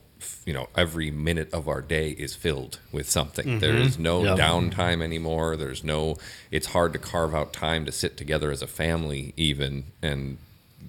You 0.47 0.53
know, 0.53 0.69
every 0.77 1.11
minute 1.11 1.53
of 1.53 1.67
our 1.67 1.81
day 1.83 2.11
is 2.11 2.37
filled 2.37 2.79
with 2.93 3.11
something. 3.11 3.45
Mm-hmm. 3.45 3.59
There 3.59 3.75
is 3.77 3.99
no 3.99 4.23
Yep. 4.23 4.39
downtime 4.39 5.03
anymore. 5.03 5.57
There's 5.57 5.83
no. 5.83 6.17
It's 6.53 6.69
hard 6.69 6.93
to 6.93 7.01
carve 7.01 7.35
out 7.35 7.53
time 7.53 7.85
to 7.87 7.93
sit 7.93 8.17
together 8.17 8.53
as 8.53 8.63
a 8.63 8.69
family, 8.69 9.35
even 9.37 9.85
and 10.01 10.39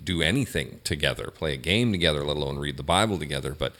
do 0.03 0.21
anything 0.21 0.81
together, 0.83 1.31
play 1.33 1.53
a 1.53 1.57
game 1.57 1.91
together, 1.91 2.23
let 2.23 2.37
alone 2.37 2.59
read 2.59 2.77
the 2.77 2.83
Bible 2.83 3.17
together. 3.17 3.55
But 3.57 3.73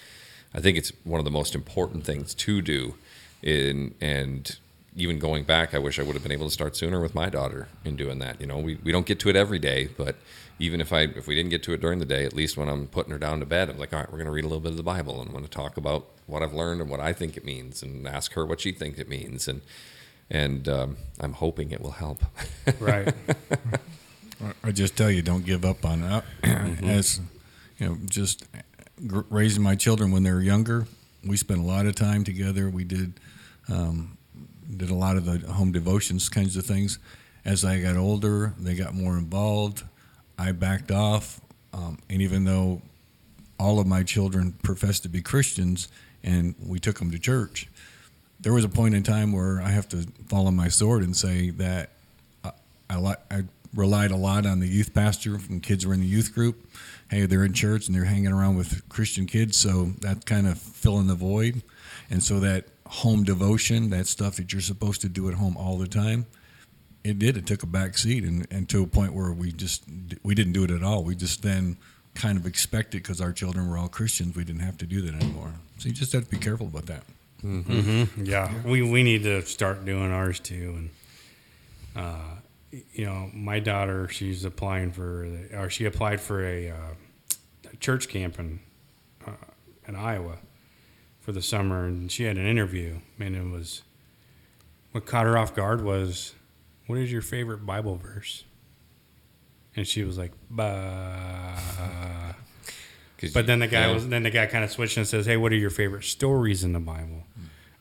I 0.54 0.62
think 0.62 0.78
it's 0.78 0.92
one 1.04 1.20
of 1.20 1.26
the 1.26 1.32
most 1.32 1.56
important 1.56 2.06
things 2.06 2.34
to 2.36 2.62
do. 2.62 2.96
In 3.42 3.94
and 4.00 4.58
even 4.96 5.20
going 5.20 5.44
back, 5.44 5.74
I 5.74 5.80
wish 5.80 6.00
I 6.00 6.04
would 6.04 6.14
have 6.14 6.24
been 6.24 6.32
able 6.32 6.48
to 6.48 6.54
start 6.54 6.76
sooner 6.76 7.02
with 7.02 7.16
my 7.16 7.30
daughter 7.30 7.68
in 7.84 7.96
doing 7.96 8.20
that. 8.20 8.40
You 8.40 8.48
know, 8.48 8.60
we, 8.60 8.76
we 8.84 8.92
don't 8.92 9.06
get 9.06 9.20
to 9.22 9.30
it 9.30 9.36
every 9.36 9.60
day, 9.60 9.90
but 9.98 10.16
even 10.60 10.80
if 10.80 10.94
I 10.94 11.02
if 11.02 11.28
we 11.28 11.36
didn't 11.36 11.50
get 11.50 11.64
to 11.64 11.74
it 11.74 11.82
during 11.82 12.00
the 12.00 12.06
day, 12.06 12.26
at 12.26 12.34
least 12.34 12.58
when 12.58 12.70
I'm 12.70 12.88
putting 12.88 13.12
her 13.12 13.18
down 13.18 13.40
to 13.40 13.46
bed, 13.46 13.70
I'm 13.70 13.78
like, 13.78 13.92
all 13.92 14.00
right, 14.00 14.12
we're 14.12 14.18
going 14.20 14.28
to 14.28 14.32
read 14.32 14.46
a 14.46 14.48
little 14.48 14.62
bit 14.62 14.72
of 14.72 14.78
the 14.78 14.84
Bible, 14.84 15.20
and 15.20 15.28
I'm 15.28 15.34
going 15.34 15.44
to 15.44 15.50
talk 15.50 15.78
about 15.78 16.08
what 16.28 16.42
I've 16.44 16.54
learned 16.54 16.80
and 16.82 16.90
what 16.90 17.00
I 17.00 17.12
think 17.12 17.36
it 17.36 17.44
means, 17.44 17.82
and 17.84 18.08
ask 18.08 18.34
her 18.34 18.46
what 18.46 18.62
she 18.62 18.72
thinks 18.72 19.00
it 19.00 19.10
means, 19.10 19.48
and 19.48 19.62
and 20.30 20.70
um, 20.70 20.98
I'm 21.20 21.34
hoping 21.34 21.72
it 21.72 21.82
will 21.82 21.92
help. 21.92 22.24
Right. 22.80 23.14
I 24.64 24.72
just 24.72 24.98
tell 24.98 25.10
you, 25.10 25.22
don't 25.22 25.46
give 25.46 25.64
up 25.64 25.86
on 25.86 26.02
that. 26.02 26.26
As 26.84 27.22
you 27.78 27.88
know, 27.88 27.98
just 28.06 28.46
gr- 28.73 28.73
raising 29.04 29.64
my 29.64 29.76
children 29.76 30.12
when 30.12 30.24
they 30.24 30.32
were 30.32 30.42
younger, 30.42 30.88
we 31.26 31.38
spent 31.38 31.60
a 31.60 31.64
lot 31.64 31.86
of 31.86 31.96
time 31.96 32.24
together. 32.24 32.70
We 32.70 32.84
did 32.84 33.14
um, 33.72 34.18
did 34.76 34.90
a 34.90 34.96
lot 34.96 35.18
of 35.18 35.26
the 35.26 35.52
home 35.52 35.72
devotions 35.72 36.30
kinds 36.30 36.58
of 36.58 36.66
things. 36.66 37.00
As 37.46 37.66
I 37.66 37.80
got 37.80 37.98
older, 37.98 38.54
they 38.58 38.76
got 38.76 38.94
more 38.94 39.18
involved. 39.18 39.84
I 40.38 40.52
backed 40.52 40.92
off, 40.92 41.42
um, 41.74 42.00
and 42.10 42.22
even 42.22 42.46
though 42.46 42.82
all 43.60 43.80
of 43.80 43.88
my 43.88 44.04
children 44.04 44.54
professed 44.64 45.04
to 45.04 45.10
be 45.10 45.22
Christians, 45.22 45.90
and 46.24 46.56
we 46.66 46.80
took 46.80 47.00
them 47.00 47.12
to 47.12 47.20
church, 47.20 47.68
there 48.40 48.54
was 48.54 48.64
a 48.64 48.70
point 48.70 48.96
in 48.96 49.04
time 49.04 49.32
where 49.32 49.62
I 49.62 49.70
have 49.70 49.88
to 49.90 50.08
fall 50.28 50.48
on 50.48 50.56
my 50.56 50.70
sword 50.70 51.04
and 51.04 51.16
say 51.16 51.50
that 51.52 51.92
I, 52.90 52.98
li- 52.98 53.16
I 53.32 53.44
relied 53.74 54.12
a 54.12 54.16
lot 54.16 54.46
on 54.46 54.60
the 54.60 54.68
youth 54.68 54.94
pastor 54.94 55.38
when 55.38 55.60
kids 55.60 55.86
were 55.86 55.94
in 55.94 56.02
the 56.02 56.08
youth 56.08 56.34
group. 56.34 56.68
Hey, 57.14 57.28
they're 57.28 57.44
in 57.44 57.54
church 57.54 57.86
and 57.86 57.96
they're 57.96 58.06
hanging 58.06 58.32
around 58.32 58.58
with 58.58 58.90
Christian 58.90 59.28
kids, 59.28 59.56
so 59.56 59.92
that 60.02 60.26
kind 60.26 60.48
of 60.48 60.58
filling 60.58 61.06
the 61.06 61.14
void. 61.14 61.62
And 62.10 62.24
so 62.24 62.40
that 62.40 62.66
home 62.88 63.24
devotion, 63.24 63.92
that 63.92 64.08
stuff 64.08 64.38
that 64.38 64.52
you're 64.52 64.64
supposed 64.64 65.02
to 65.02 65.10
do 65.10 65.30
at 65.30 65.36
home 65.36 65.56
all 65.56 65.78
the 65.78 65.88
time, 65.88 66.26
it 67.04 67.20
did. 67.20 67.38
It 67.38 67.46
took 67.46 67.62
a 67.62 67.68
back 67.68 68.00
seat, 68.00 68.24
and, 68.24 68.48
and 68.50 68.68
to 68.70 68.82
a 68.82 68.88
point 68.88 69.14
where 69.14 69.32
we 69.32 69.52
just 69.52 69.84
we 70.24 70.34
didn't 70.34 70.54
do 70.54 70.64
it 70.64 70.72
at 70.72 70.82
all. 70.82 71.04
We 71.04 71.16
just 71.16 71.44
then 71.44 71.78
kind 72.16 72.36
of 72.36 72.48
expected 72.48 73.04
because 73.04 73.22
our 73.22 73.32
children 73.32 73.70
were 73.70 73.78
all 73.78 73.90
Christians, 73.90 74.36
we 74.36 74.44
didn't 74.44 74.62
have 74.62 74.80
to 74.80 74.88
do 74.88 75.02
that 75.02 75.14
anymore. 75.14 75.54
So 75.78 75.90
you 75.90 75.94
just 75.94 76.14
have 76.14 76.24
to 76.24 76.32
be 76.32 76.38
careful 76.38 76.66
about 76.66 76.88
that. 76.88 77.04
Yeah, 78.24 78.52
we 78.66 78.82
we 78.82 79.04
need 79.04 79.22
to 79.24 79.44
start 79.44 79.86
doing 79.86 80.12
ours 80.12 80.40
too, 80.40 80.74
and 80.78 80.90
uh, 81.96 82.36
you 82.94 83.06
know, 83.06 83.30
my 83.34 83.60
daughter, 83.60 84.08
she's 84.08 84.46
applying 84.46 84.92
for, 84.92 85.28
the, 85.28 85.60
or 85.60 85.70
she 85.70 85.86
applied 85.86 86.20
for 86.20 86.44
a, 86.44 86.72
uh, 86.72 86.76
a 86.76 87.03
church 87.84 88.08
camp 88.10 88.40
in 88.40 88.60
uh, 89.28 89.32
in 89.88 89.96
Iowa 89.96 90.38
for 91.20 91.32
the 91.32 91.42
summer, 91.42 91.86
and 91.86 92.12
she 92.12 92.24
had 92.24 92.38
an 92.38 92.48
interview, 92.48 93.00
and 93.20 93.36
it 93.36 93.46
was 93.46 93.84
what 94.92 95.06
caught 95.06 95.26
her 95.26 95.38
off 95.38 95.54
guard 95.54 95.84
was, 95.84 96.34
"What 96.88 96.98
is 96.98 97.12
your 97.12 97.22
favorite 97.22 97.66
Bible 97.66 97.98
verse?" 97.98 98.46
And 99.76 99.88
she 99.88 100.04
was 100.04 100.18
like, 100.18 100.32
"Bah." 100.50 101.60
But 103.34 103.48
then 103.48 103.60
the 103.60 103.68
guy 103.68 103.88
Yeah. 103.88 103.94
was 103.94 104.10
then 104.10 104.24
the 104.24 104.30
guy 104.30 104.48
kind 104.48 104.66
of 104.66 104.72
switched 104.72 104.98
and 104.98 105.08
says, 105.08 105.26
"Hey, 105.26 105.38
what 105.38 105.54
are 105.54 105.56
your 105.56 105.70
favorite 105.70 106.04
stories 106.04 106.66
in 106.66 106.74
the 106.74 106.80
Bible?" 106.82 107.24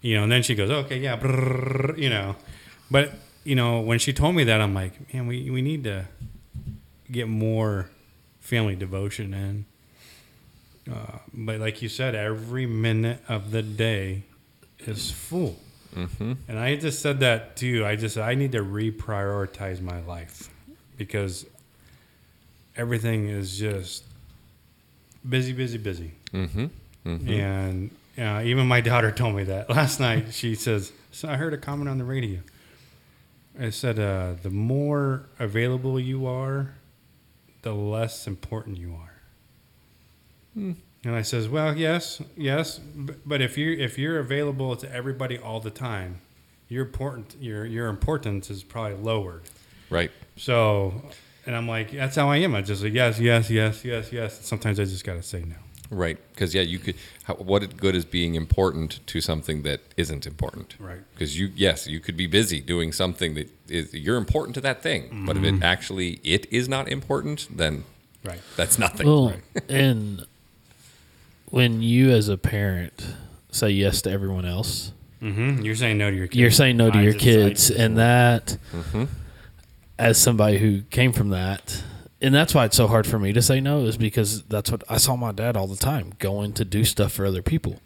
You 0.00 0.14
know, 0.16 0.22
and 0.22 0.30
then 0.30 0.44
she 0.44 0.54
goes, 0.54 0.70
"Okay, 0.70 1.00
yeah, 1.00 1.16
brrr," 1.18 1.98
you 1.98 2.08
know." 2.10 2.36
But 2.92 3.12
you 3.42 3.56
know, 3.56 3.80
when 3.80 3.98
she 3.98 4.12
told 4.12 4.36
me 4.36 4.44
that, 4.44 4.60
I'm 4.60 4.72
like, 4.72 5.12
man, 5.12 5.26
we 5.26 5.50
we 5.50 5.60
need 5.60 5.82
to 5.82 6.06
get 7.10 7.26
more 7.26 7.90
family 8.38 8.76
devotion 8.76 9.34
in. 9.34 9.66
Uh, 10.90 11.18
but 11.32 11.60
like 11.60 11.80
you 11.82 11.88
said, 11.88 12.14
every 12.14 12.66
minute 12.66 13.20
of 13.28 13.50
the 13.50 13.62
day 13.62 14.24
is 14.80 15.10
full. 15.10 15.56
Mm-hmm. 15.94 16.32
And 16.48 16.58
I 16.58 16.76
just 16.76 17.00
said 17.00 17.20
that 17.20 17.56
too. 17.56 17.84
I 17.84 17.96
just 17.96 18.18
I 18.18 18.34
need 18.34 18.52
to 18.52 18.62
reprioritize 18.62 19.80
my 19.80 20.00
life 20.00 20.48
because 20.96 21.46
everything 22.76 23.28
is 23.28 23.58
just 23.58 24.04
busy, 25.28 25.52
busy, 25.52 25.78
busy. 25.78 26.12
Mm-hmm. 26.32 26.66
Mm-hmm. 27.06 27.30
And 27.30 27.90
uh, 28.18 28.42
even 28.44 28.66
my 28.66 28.80
daughter 28.80 29.10
told 29.12 29.36
me 29.36 29.44
that 29.44 29.70
last 29.70 30.00
night. 30.00 30.32
She 30.32 30.54
says, 30.54 30.92
"So 31.10 31.28
I 31.28 31.36
heard 31.36 31.52
a 31.52 31.58
comment 31.58 31.88
on 31.88 31.98
the 31.98 32.04
radio. 32.04 32.40
It 33.58 33.72
said 33.72 33.98
uh, 33.98 34.34
the 34.42 34.50
more 34.50 35.26
available 35.38 36.00
you 36.00 36.26
are, 36.26 36.74
the 37.62 37.74
less 37.74 38.26
important 38.26 38.78
you 38.78 38.94
are." 38.94 39.11
Hmm. 40.54 40.72
And 41.04 41.16
I 41.16 41.22
says, 41.22 41.48
"Well, 41.48 41.76
yes, 41.76 42.22
yes, 42.36 42.78
but, 42.78 43.16
but 43.26 43.40
if 43.40 43.58
you 43.58 43.72
if 43.72 43.98
you're 43.98 44.18
available 44.18 44.76
to 44.76 44.92
everybody 44.92 45.36
all 45.36 45.60
the 45.60 45.70
time, 45.70 46.20
your 46.68 46.84
important 46.84 47.36
your 47.40 47.64
your 47.64 47.88
importance 47.88 48.50
is 48.50 48.62
probably 48.62 48.96
lowered." 48.96 49.42
Right. 49.90 50.10
So, 50.36 51.02
and 51.44 51.56
I'm 51.56 51.68
like, 51.68 51.90
that's 51.90 52.16
how 52.16 52.28
I 52.30 52.38
am. 52.38 52.54
I 52.54 52.62
just 52.62 52.82
like 52.82 52.92
yes, 52.92 53.18
yes, 53.18 53.50
yes, 53.50 53.84
yes, 53.84 54.12
yes. 54.12 54.46
Sometimes 54.46 54.78
I 54.78 54.84
just 54.84 55.04
gotta 55.04 55.22
say 55.22 55.40
no. 55.40 55.56
Right. 55.90 56.18
Because 56.32 56.54
yeah, 56.54 56.62
you 56.62 56.78
could. 56.78 56.94
How, 57.24 57.34
what 57.34 57.76
good 57.76 57.94
is 57.94 58.04
being 58.04 58.34
important 58.34 59.06
to 59.08 59.20
something 59.20 59.62
that 59.62 59.80
isn't 59.96 60.26
important? 60.26 60.76
Right. 60.78 61.00
Because 61.12 61.38
you, 61.38 61.50
yes, 61.54 61.86
you 61.86 62.00
could 62.00 62.16
be 62.16 62.26
busy 62.26 62.60
doing 62.60 62.92
something 62.92 63.34
that 63.34 63.50
is 63.68 63.92
you're 63.92 64.16
important 64.16 64.54
to 64.54 64.60
that 64.62 64.82
thing, 64.82 65.24
but 65.26 65.36
if 65.36 65.42
it 65.42 65.54
mm-hmm. 65.54 65.62
actually 65.62 66.20
it 66.24 66.46
is 66.50 66.68
not 66.68 66.88
important, 66.88 67.48
then 67.54 67.84
Right. 68.24 68.40
that's 68.56 68.78
nothing. 68.78 69.06
Well, 69.06 69.34
and 69.68 70.24
when 71.52 71.82
you 71.82 72.10
as 72.10 72.28
a 72.28 72.36
parent 72.38 73.04
say 73.50 73.68
yes 73.70 74.00
to 74.02 74.10
everyone 74.10 74.44
else, 74.46 74.92
Mm-hmm. 75.22 75.62
You're 75.64 75.76
saying 75.76 75.98
no 75.98 76.10
to 76.10 76.16
your 76.16 76.26
kids. 76.26 76.36
you're 76.40 76.50
saying 76.50 76.76
no 76.76 76.90
to 76.90 76.98
I 76.98 77.02
your 77.02 77.12
just- 77.12 77.24
kids, 77.24 77.68
just- 77.68 77.78
and 77.78 77.96
that, 77.96 78.58
Mhm. 78.74 79.06
as 79.96 80.18
somebody 80.18 80.58
who 80.58 80.82
came 80.90 81.12
from 81.12 81.28
that, 81.28 81.80
and 82.20 82.34
that's 82.34 82.54
why 82.56 82.64
it's 82.64 82.76
so 82.76 82.88
hard 82.88 83.06
for 83.06 83.20
me 83.20 83.32
to 83.32 83.40
say 83.40 83.60
no, 83.60 83.84
is 83.86 83.96
because 83.96 84.42
that's 84.44 84.72
what 84.72 84.82
I 84.88 84.96
saw 84.96 85.14
my 85.14 85.30
dad 85.30 85.56
all 85.56 85.68
the 85.68 85.76
time 85.76 86.14
going 86.18 86.52
to 86.54 86.64
do 86.64 86.84
stuff 86.84 87.12
for 87.12 87.24
other 87.24 87.40
people. 87.42 87.80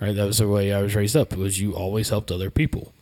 Right, 0.00 0.16
that 0.16 0.24
was 0.24 0.38
the 0.38 0.48
way 0.48 0.72
I 0.72 0.80
was 0.80 0.94
raised 0.94 1.14
up. 1.14 1.36
Was 1.36 1.60
you 1.60 1.72
always 1.74 2.08
helped 2.08 2.30
other 2.32 2.50
people, 2.50 2.94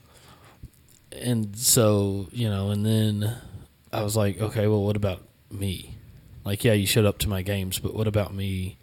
and 1.13 1.57
so 1.57 2.29
you 2.33 2.49
know, 2.51 2.71
and 2.71 2.85
then 2.85 3.37
I 3.93 4.03
was 4.03 4.17
like, 4.17 4.41
okay, 4.41 4.67
well, 4.67 4.83
what 4.83 4.97
about 4.97 5.23
me? 5.51 5.95
Like, 6.45 6.65
yeah, 6.65 6.73
you 6.73 6.87
showed 6.87 7.05
up 7.07 7.19
to 7.19 7.29
my 7.29 7.43
games, 7.43 7.79
but 7.79 7.95
what 7.95 8.09
about 8.09 8.35
me 8.35 8.79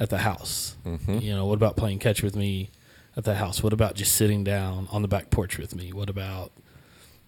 at 0.00 0.10
the 0.10 0.18
house? 0.18 0.76
Mhm. 0.84 1.22
You 1.22 1.32
know, 1.36 1.46
what 1.46 1.54
about 1.54 1.76
playing 1.76 2.00
catch 2.00 2.22
with 2.22 2.34
me 2.34 2.70
at 3.16 3.22
the 3.24 3.36
house? 3.36 3.62
What 3.62 3.72
about 3.72 3.94
just 3.94 4.14
sitting 4.14 4.42
down 4.42 4.88
on 4.90 5.02
the 5.02 5.08
back 5.08 5.30
porch 5.30 5.58
with 5.58 5.74
me? 5.76 5.92
What 5.92 6.08
about, 6.10 6.50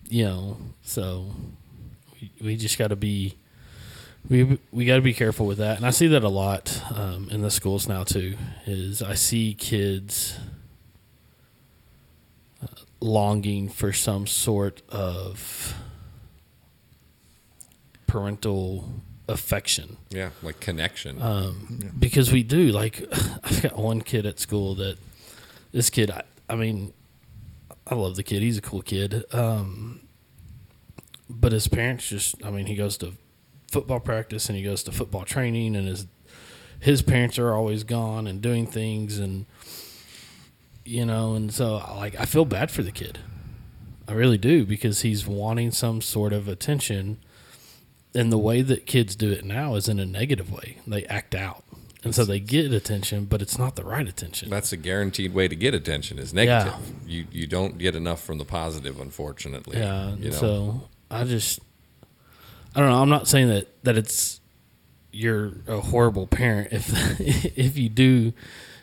you 0.09 0.25
know, 0.25 0.57
so 0.83 1.35
we, 2.21 2.33
we 2.43 2.57
just 2.57 2.79
got 2.79 2.89
to 2.89 2.97
be, 2.97 3.37
we, 4.29 4.59
we 4.73 4.85
got 4.87 4.97
to 4.97 5.03
be 5.03 5.13
careful 5.15 5.47
with 5.47 5.59
that. 5.59 5.77
And 5.77 5.87
I 5.87 5.91
see 5.91 6.07
that 6.09 6.25
a 6.25 6.29
lot 6.29 6.83
um, 6.95 7.29
in 7.31 7.43
the 7.43 7.51
schools 7.51 7.87
now 7.87 8.05
too, 8.05 8.37
is 8.67 9.03
I 9.03 9.15
see 9.15 9.55
kids 9.55 10.39
uh, 12.63 12.67
longing 13.01 13.69
for 13.69 13.93
some 13.93 14.27
sort 14.27 14.81
of 14.89 15.75
parental 18.07 18.89
affection 19.29 19.97
Yeah, 20.11 20.31
like 20.43 20.61
connection. 20.61 21.21
um, 21.23 21.93
because 21.99 22.33
we 22.33 22.43
do. 22.43 22.71
Like, 22.73 23.03
I've 23.45 23.63
got 23.63 23.79
one 23.79 24.03
kid 24.03 24.27
at 24.27 24.39
school 24.39 24.75
that 24.77 24.97
this 25.73 25.91
kid. 25.91 26.11
I, 26.11 26.23
I 26.49 26.57
mean, 26.57 26.93
I 27.87 27.95
love 27.95 28.17
the 28.17 28.23
kid. 28.23 28.43
He's 28.43 28.59
a 28.59 28.63
cool 28.63 28.83
kid. 28.83 29.25
Um, 29.33 30.01
but 31.31 31.53
his 31.53 31.69
parents 31.69 32.09
just. 32.09 32.45
I 32.45 32.51
mean, 32.51 32.67
he 32.67 32.75
goes 32.75 32.97
to 32.99 33.15
football 33.71 34.01
practice 34.01 34.49
and 34.49 34.57
he 34.59 34.63
goes 34.65 34.83
to 34.85 34.93
football 34.93 35.25
training, 35.25 35.77
and 35.77 35.87
his 35.89 36.07
his 36.81 37.01
parents 37.03 37.39
are 37.39 37.55
always 37.55 37.85
gone 37.85 38.27
and 38.27 38.43
doing 38.43 38.67
things, 38.67 39.19
and 39.19 39.47
you 40.85 41.07
know, 41.07 41.35
and 41.35 41.53
so 41.55 41.77
like 41.97 42.19
I 42.21 42.25
feel 42.25 42.45
bad 42.45 42.71
for 42.71 42.83
the 42.83 42.93
kid. 42.93 43.21
I 44.09 44.15
really 44.15 44.37
do 44.37 44.67
because 44.67 45.03
he's 45.03 45.27
wanting 45.27 45.71
some 45.71 46.03
sort 46.03 46.33
of 46.33 46.49
attention 46.49 47.19
and 48.15 48.33
the 48.33 48.39
way 48.39 48.63
that 48.63 48.87
kids 48.87 49.17
do 49.17 49.31
it 49.31 49.45
now 49.45 49.75
is 49.75 49.89
in 49.89 49.99
a 49.99 50.07
negative 50.07 50.53
way. 50.53 50.79
They 50.87 51.05
act 51.07 51.35
out. 51.35 51.65
And 52.05 52.15
so 52.15 52.25
they 52.25 52.41
get 52.41 52.73
attention, 52.73 53.27
but 53.27 53.41
it's 53.41 53.59
not 53.59 53.77
the 53.77 53.85
right 53.85 54.07
attention. 54.09 54.51
that's 54.51 54.73
a 54.73 54.77
guaranteed 54.77 55.33
way 55.33 55.47
to 55.47 55.55
get 55.55 55.73
attention 55.73 56.19
is 56.19 56.35
negative. 56.35 56.75
You 57.07 57.27
you 57.31 57.47
don't 57.47 57.79
get 57.79 57.95
enough 57.95 58.21
from 58.21 58.39
the 58.39 58.45
positive, 58.45 59.01
unfortunately. 59.01 59.79
yeah. 59.79 60.15
You 60.17 60.31
know? 60.31 60.37
So 60.37 60.89
I 61.11 61.23
just 61.25 61.61
I 62.75 62.81
don't 62.81 62.89
know, 62.91 63.01
I'm 63.01 63.09
not 63.09 63.29
saying 63.29 63.49
that 63.49 63.69
that 63.85 63.97
it's 63.97 64.41
you're 65.13 65.53
a 65.69 65.81
horrible 65.81 66.27
parent 66.27 66.73
if 66.73 67.21
if 67.57 67.79
you 67.79 67.89
do, 67.89 68.33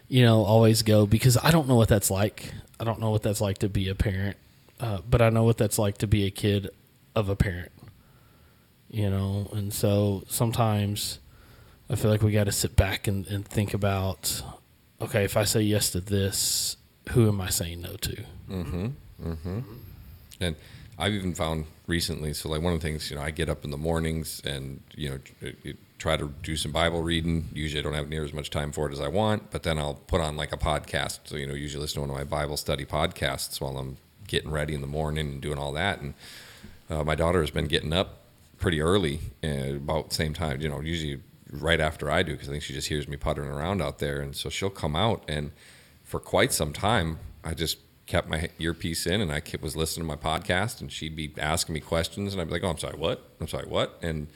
you 0.07 0.23
know, 0.23 0.43
always 0.43 0.81
go 0.81 1.05
because 1.05 1.37
I 1.43 1.51
don't 1.51 1.67
know 1.67 1.75
what 1.75 1.89
that's 1.89 2.09
like. 2.09 2.53
I 2.79 2.85
don't 2.85 3.01
know 3.01 3.09
what 3.09 3.23
that's 3.23 3.41
like 3.41 3.57
to 3.59 3.67
be 3.67 3.89
a 3.89 3.95
parent. 3.95 4.37
Uh, 4.79 4.99
but 5.09 5.21
I 5.21 5.29
know 5.29 5.43
what 5.43 5.57
that's 5.57 5.77
like 5.77 5.97
to 5.97 6.07
be 6.07 6.25
a 6.25 6.31
kid 6.31 6.69
of 7.15 7.27
a 7.27 7.35
parent. 7.35 7.71
You 8.89 9.09
know, 9.09 9.49
and 9.53 9.71
so 9.71 10.23
sometimes 10.27 11.19
I 11.89 11.95
feel 11.95 12.09
like 12.09 12.23
we 12.23 12.31
got 12.31 12.45
to 12.45 12.51
sit 12.51 12.75
back 12.75 13.07
and, 13.07 13.27
and 13.27 13.47
think 13.47 13.73
about 13.73 14.41
okay, 15.01 15.23
if 15.23 15.37
I 15.37 15.43
say 15.43 15.61
yes 15.61 15.91
to 15.91 16.01
this, 16.01 16.77
who 17.11 17.27
am 17.27 17.41
I 17.41 17.49
saying 17.49 17.81
no 17.81 17.93
to? 17.93 18.23
Mm-hmm. 18.49 18.87
Mm-hmm. 19.23 19.59
And 20.41 20.55
I've 20.97 21.13
even 21.13 21.33
found 21.33 21.65
recently, 21.87 22.33
so 22.33 22.49
like 22.49 22.61
one 22.61 22.73
of 22.73 22.81
the 22.81 22.87
things, 22.87 23.09
you 23.09 23.15
know, 23.15 23.21
I 23.21 23.31
get 23.31 23.49
up 23.49 23.63
in 23.63 23.71
the 23.71 23.77
mornings 23.77 24.41
and, 24.45 24.81
you 24.95 25.09
know, 25.09 25.63
try 25.97 26.17
to 26.17 26.33
do 26.43 26.55
some 26.55 26.71
Bible 26.71 27.01
reading. 27.01 27.49
Usually 27.53 27.79
I 27.79 27.83
don't 27.83 27.93
have 27.93 28.09
near 28.09 28.23
as 28.23 28.33
much 28.33 28.49
time 28.49 28.71
for 28.71 28.89
it 28.89 28.93
as 28.93 28.99
I 28.99 29.07
want, 29.07 29.51
but 29.51 29.63
then 29.63 29.77
I'll 29.77 29.95
put 29.95 30.21
on 30.21 30.35
like 30.35 30.53
a 30.53 30.57
podcast. 30.57 31.19
So, 31.25 31.35
you 31.35 31.47
know, 31.47 31.53
usually 31.53 31.81
listen 31.81 31.95
to 31.95 32.01
one 32.01 32.09
of 32.09 32.15
my 32.15 32.23
Bible 32.23 32.57
study 32.57 32.85
podcasts 32.85 33.61
while 33.61 33.77
I'm 33.77 33.97
getting 34.27 34.51
ready 34.51 34.73
in 34.73 34.81
the 34.81 34.87
morning 34.87 35.27
and 35.27 35.41
doing 35.41 35.57
all 35.57 35.71
that. 35.73 36.01
And 36.01 36.13
uh, 36.89 37.03
my 37.03 37.15
daughter 37.15 37.41
has 37.41 37.51
been 37.51 37.67
getting 37.67 37.93
up 37.93 38.18
pretty 38.59 38.81
early, 38.81 39.19
uh, 39.43 39.75
about 39.75 40.13
same 40.13 40.33
time, 40.33 40.61
you 40.61 40.69
know, 40.69 40.81
usually 40.81 41.21
right 41.51 41.79
after 41.79 42.11
I 42.11 42.23
do, 42.23 42.33
because 42.33 42.49
I 42.49 42.51
think 42.51 42.63
she 42.63 42.73
just 42.73 42.87
hears 42.87 43.07
me 43.07 43.17
puttering 43.17 43.49
around 43.49 43.81
out 43.81 43.99
there. 43.99 44.21
And 44.21 44.35
so 44.35 44.49
she'll 44.49 44.69
come 44.69 44.95
out, 44.95 45.23
and 45.27 45.51
for 46.03 46.19
quite 46.19 46.51
some 46.53 46.73
time, 46.73 47.19
I 47.43 47.53
just 47.53 47.77
kept 48.05 48.27
my 48.27 48.49
earpiece 48.57 49.05
in 49.05 49.21
and 49.21 49.31
I 49.31 49.41
was 49.61 49.75
listening 49.75 50.07
to 50.07 50.15
my 50.15 50.21
podcast, 50.21 50.81
and 50.81 50.91
she'd 50.91 51.15
be 51.15 51.31
asking 51.37 51.73
me 51.73 51.79
questions, 51.79 52.33
and 52.33 52.41
I'd 52.41 52.47
be 52.47 52.53
like, 52.53 52.63
"Oh, 52.63 52.69
I'm 52.69 52.77
sorry, 52.77 52.97
what? 52.97 53.23
I'm 53.39 53.47
sorry, 53.47 53.67
what?" 53.67 53.97
And 54.01 54.27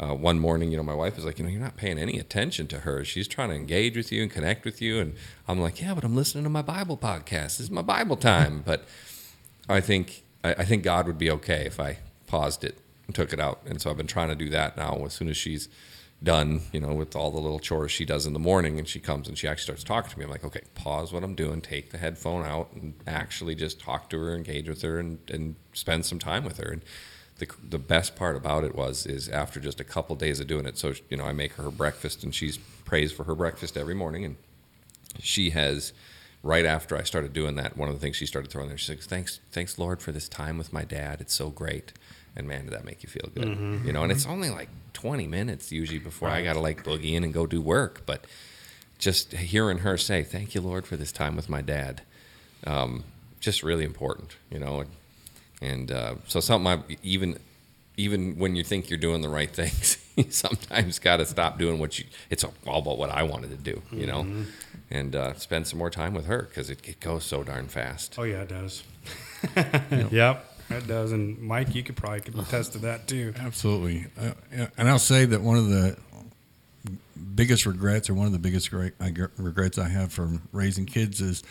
uh, 0.00 0.14
one 0.14 0.38
morning, 0.38 0.70
you 0.70 0.76
know, 0.76 0.82
my 0.82 0.94
wife 0.94 1.16
was 1.16 1.24
like, 1.24 1.38
"You 1.38 1.44
know, 1.44 1.50
you're 1.50 1.60
not 1.60 1.76
paying 1.76 1.98
any 1.98 2.18
attention 2.18 2.66
to 2.68 2.80
her. 2.80 3.04
She's 3.04 3.28
trying 3.28 3.50
to 3.50 3.54
engage 3.54 3.96
with 3.96 4.10
you 4.10 4.22
and 4.22 4.30
connect 4.30 4.64
with 4.64 4.80
you." 4.80 4.98
And 4.98 5.14
I'm 5.46 5.60
like, 5.60 5.80
"Yeah, 5.80 5.94
but 5.94 6.04
I'm 6.04 6.16
listening 6.16 6.44
to 6.44 6.50
my 6.50 6.62
Bible 6.62 6.96
podcast. 6.96 7.58
This 7.58 7.60
is 7.60 7.70
my 7.70 7.82
Bible 7.82 8.16
time." 8.16 8.62
but 8.64 8.86
I 9.68 9.80
think 9.80 10.24
I, 10.42 10.54
I 10.54 10.64
think 10.64 10.82
God 10.82 11.06
would 11.06 11.18
be 11.18 11.30
okay 11.30 11.64
if 11.66 11.78
I 11.78 11.98
paused 12.26 12.64
it 12.64 12.78
took 13.12 13.32
it 13.32 13.40
out. 13.40 13.60
And 13.66 13.80
so 13.80 13.90
I've 13.90 13.96
been 13.96 14.06
trying 14.06 14.28
to 14.28 14.34
do 14.34 14.50
that 14.50 14.76
now. 14.76 15.04
As 15.04 15.14
soon 15.14 15.28
as 15.28 15.36
she's 15.36 15.68
done, 16.22 16.62
you 16.72 16.80
know, 16.80 16.94
with 16.94 17.14
all 17.14 17.30
the 17.30 17.38
little 17.38 17.60
chores 17.60 17.92
she 17.92 18.04
does 18.04 18.26
in 18.26 18.32
the 18.32 18.38
morning, 18.38 18.78
and 18.78 18.88
she 18.88 18.98
comes 18.98 19.28
and 19.28 19.38
she 19.38 19.46
actually 19.46 19.64
starts 19.64 19.84
talking 19.84 20.10
to 20.10 20.18
me, 20.18 20.24
I'm 20.24 20.30
like, 20.30 20.44
okay, 20.44 20.62
pause 20.74 21.12
what 21.12 21.22
I'm 21.22 21.34
doing, 21.34 21.60
take 21.60 21.90
the 21.90 21.98
headphone 21.98 22.44
out, 22.44 22.72
and 22.72 22.94
actually 23.06 23.54
just 23.54 23.80
talk 23.80 24.10
to 24.10 24.18
her, 24.20 24.34
engage 24.34 24.68
with 24.68 24.82
her, 24.82 24.98
and 24.98 25.18
and 25.30 25.56
spend 25.72 26.06
some 26.06 26.18
time 26.18 26.44
with 26.44 26.58
her. 26.58 26.70
And 26.70 26.82
the 27.38 27.48
the 27.68 27.78
best 27.78 28.16
part 28.16 28.36
about 28.36 28.64
it 28.64 28.74
was 28.74 29.06
is 29.06 29.28
after 29.28 29.60
just 29.60 29.80
a 29.80 29.84
couple 29.84 30.16
days 30.16 30.40
of 30.40 30.46
doing 30.46 30.66
it. 30.66 30.76
So 30.76 30.94
you 31.08 31.16
know, 31.16 31.24
I 31.24 31.32
make 31.32 31.52
her 31.54 31.62
her 31.62 31.70
breakfast, 31.70 32.24
and 32.24 32.34
she's 32.34 32.58
praised 32.84 33.14
for 33.14 33.24
her 33.24 33.34
breakfast 33.34 33.76
every 33.76 33.94
morning, 33.94 34.24
and 34.24 34.36
she 35.20 35.50
has 35.50 35.92
right 36.42 36.64
after 36.64 36.96
I 36.96 37.02
started 37.02 37.32
doing 37.32 37.56
that, 37.56 37.76
one 37.76 37.88
of 37.88 37.94
the 37.94 38.00
things 38.00 38.16
she 38.16 38.26
started 38.26 38.50
throwing 38.50 38.68
there, 38.68 38.78
she 38.78 38.94
says, 38.94 39.06
"Thanks, 39.06 39.40
thanks, 39.50 39.78
Lord, 39.78 40.02
for 40.02 40.12
this 40.12 40.28
time 40.28 40.58
with 40.58 40.72
my 40.72 40.84
dad. 40.84 41.20
It's 41.20 41.34
so 41.34 41.50
great." 41.50 41.92
And 42.38 42.46
man, 42.48 42.64
did 42.64 42.72
that 42.74 42.84
make 42.84 43.02
you 43.02 43.08
feel 43.08 43.28
good? 43.34 43.84
You 43.84 43.92
know, 43.92 44.02
and 44.04 44.10
it's 44.12 44.24
only 44.26 44.48
like 44.50 44.68
20 44.94 45.26
minutes 45.26 45.70
usually 45.72 45.98
before 45.98 46.28
I 46.30 46.42
got 46.42 46.54
to 46.54 46.60
like 46.60 46.84
boogie 46.84 47.12
in 47.14 47.24
and 47.24 47.34
go 47.34 47.46
do 47.46 47.60
work. 47.60 48.06
But 48.06 48.24
just 48.98 49.32
hearing 49.32 49.78
her 49.78 49.96
say, 49.98 50.22
"Thank 50.22 50.54
you, 50.54 50.60
Lord, 50.60 50.86
for 50.86 50.96
this 50.96 51.12
time 51.12 51.36
with 51.36 51.48
my 51.48 51.62
dad," 51.62 52.02
um, 52.66 53.04
just 53.40 53.62
really 53.62 53.84
important. 53.84 54.36
You 54.50 54.58
know, 54.60 54.80
and, 54.80 54.90
and 55.60 55.92
uh, 55.92 56.14
so 56.26 56.40
something 56.40 56.66
I 56.90 56.96
even 57.02 57.38
even 57.96 58.38
when 58.38 58.54
you 58.54 58.62
think 58.62 58.88
you're 58.88 58.98
doing 58.98 59.20
the 59.22 59.28
right 59.28 59.50
things, 59.50 59.98
you 60.16 60.26
sometimes 60.30 60.98
got 61.00 61.16
to 61.16 61.26
stop 61.26 61.58
doing 61.58 61.78
what 61.80 61.98
you. 61.98 62.04
It's 62.30 62.44
all 62.44 62.54
about 62.66 62.98
what 62.98 63.10
I 63.10 63.24
wanted 63.24 63.50
to 63.50 63.56
do, 63.56 63.82
you 63.92 64.06
know, 64.06 64.22
Mm-hmm. 64.22 64.42
and 64.90 65.16
uh, 65.16 65.34
spend 65.34 65.66
some 65.66 65.78
more 65.80 65.90
time 65.90 66.14
with 66.14 66.26
her 66.26 66.42
because 66.42 66.70
it, 66.70 66.86
it 66.88 67.00
goes 67.00 67.24
so 67.24 67.42
darn 67.42 67.66
fast. 67.68 68.14
Oh 68.18 68.22
yeah, 68.22 68.42
it 68.42 68.48
does. 68.48 68.82
yep, 70.12 70.47
it 70.70 70.86
does. 70.86 71.12
And 71.12 71.38
Mike, 71.38 71.74
you 71.74 71.82
could 71.82 71.96
probably 71.96 72.20
could 72.20 72.38
attest 72.38 72.72
to 72.72 72.78
that 72.80 73.06
too. 73.06 73.34
Absolutely. 73.38 74.06
Uh, 74.20 74.66
and 74.76 74.88
I'll 74.88 74.98
say 74.98 75.24
that 75.24 75.40
one 75.40 75.56
of 75.56 75.68
the 75.68 75.96
biggest 77.34 77.66
regrets, 77.66 78.10
or 78.10 78.14
one 78.14 78.26
of 78.26 78.32
the 78.32 78.38
biggest 78.38 78.72
regrets 78.72 79.78
I 79.78 79.88
have 79.88 80.12
from 80.12 80.42
raising 80.52 80.86
kids, 80.86 81.20
is 81.20 81.42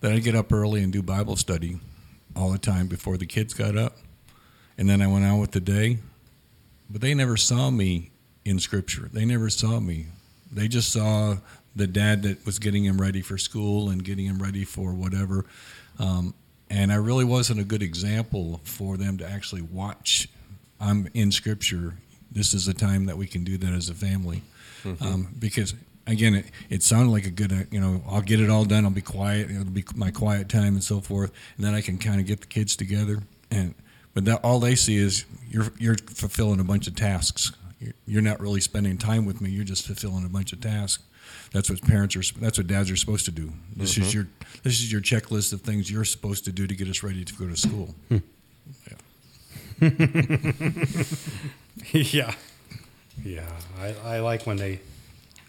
that 0.00 0.12
I 0.12 0.18
get 0.18 0.34
up 0.34 0.52
early 0.52 0.82
and 0.82 0.92
do 0.92 1.02
Bible 1.02 1.36
study 1.36 1.78
all 2.34 2.50
the 2.50 2.58
time 2.58 2.86
before 2.86 3.16
the 3.16 3.26
kids 3.26 3.54
got 3.54 3.76
up. 3.76 3.96
And 4.78 4.90
then 4.90 5.00
I 5.00 5.06
went 5.06 5.24
out 5.24 5.38
with 5.40 5.52
the 5.52 5.60
day, 5.60 5.98
but 6.90 7.00
they 7.00 7.14
never 7.14 7.36
saw 7.36 7.70
me 7.70 8.10
in 8.44 8.58
Scripture. 8.58 9.08
They 9.12 9.24
never 9.24 9.48
saw 9.48 9.80
me. 9.80 10.06
They 10.52 10.68
just 10.68 10.92
saw 10.92 11.36
the 11.74 11.86
dad 11.86 12.22
that 12.22 12.44
was 12.44 12.58
getting 12.58 12.84
him 12.84 13.00
ready 13.00 13.22
for 13.22 13.38
school 13.38 13.90
and 13.90 14.04
getting 14.04 14.26
him 14.26 14.42
ready 14.42 14.64
for 14.64 14.92
whatever. 14.94 15.46
Um, 15.98 16.34
and 16.70 16.92
I 16.92 16.96
really 16.96 17.24
wasn't 17.24 17.60
a 17.60 17.64
good 17.64 17.82
example 17.82 18.60
for 18.64 18.96
them 18.96 19.18
to 19.18 19.28
actually 19.28 19.62
watch. 19.62 20.28
I'm 20.80 21.08
in 21.14 21.32
Scripture. 21.32 21.94
This 22.30 22.52
is 22.54 22.68
a 22.68 22.74
time 22.74 23.06
that 23.06 23.16
we 23.16 23.26
can 23.26 23.44
do 23.44 23.56
that 23.58 23.72
as 23.72 23.88
a 23.88 23.94
family, 23.94 24.42
um, 25.00 25.28
because 25.38 25.74
again, 26.06 26.34
it, 26.34 26.46
it 26.68 26.82
sounded 26.82 27.10
like 27.10 27.24
a 27.26 27.30
good, 27.30 27.52
uh, 27.52 27.56
you 27.70 27.80
know, 27.80 28.02
I'll 28.08 28.20
get 28.22 28.40
it 28.40 28.50
all 28.50 28.64
done. 28.64 28.84
I'll 28.84 28.90
be 28.90 29.00
quiet. 29.00 29.50
It'll 29.50 29.64
be 29.64 29.84
my 29.94 30.10
quiet 30.10 30.48
time 30.48 30.74
and 30.74 30.84
so 30.84 31.00
forth, 31.00 31.32
and 31.56 31.64
then 31.64 31.74
I 31.74 31.80
can 31.80 31.98
kind 31.98 32.20
of 32.20 32.26
get 32.26 32.40
the 32.40 32.46
kids 32.46 32.76
together. 32.76 33.22
And 33.50 33.74
but 34.14 34.24
that 34.26 34.40
all 34.44 34.60
they 34.60 34.74
see 34.74 34.96
is 34.96 35.24
you're 35.48 35.72
you're 35.78 35.96
fulfilling 35.96 36.60
a 36.60 36.64
bunch 36.64 36.86
of 36.88 36.94
tasks. 36.94 37.52
You're- 37.80 37.94
You're 38.06 38.22
not 38.22 38.40
really 38.40 38.60
spending 38.60 38.96
time 38.98 39.24
with 39.26 39.40
me. 39.40 39.50
You're 39.50 39.64
just 39.64 39.86
fulfilling 39.86 40.24
a 40.24 40.28
bunch 40.28 40.52
of 40.52 40.60
tasks. 40.60 41.02
That's 41.52 41.70
what 41.70 41.80
parents 41.82 42.16
are. 42.16 42.22
That's 42.40 42.58
what 42.58 42.66
dads 42.66 42.90
are 42.90 42.96
supposed 42.96 43.24
to 43.26 43.30
do. 43.30 43.52
This 43.74 43.96
is 43.96 44.08
mm-hmm. 44.08 44.18
your 44.18 44.28
this 44.62 44.80
is 44.80 44.90
your 44.90 45.00
checklist 45.00 45.52
of 45.52 45.62
things 45.62 45.90
you're 45.90 46.04
supposed 46.04 46.44
to 46.46 46.52
do 46.52 46.66
to 46.66 46.74
get 46.74 46.88
us 46.88 47.02
ready 47.02 47.24
to 47.24 47.34
go 47.34 47.46
to 47.46 47.56
school. 47.56 47.94
Hmm. 48.08 48.18
yeah, 51.92 52.34
yeah. 53.22 53.46
I, 53.78 53.94
I 54.04 54.20
like 54.20 54.46
when 54.46 54.56
they. 54.56 54.80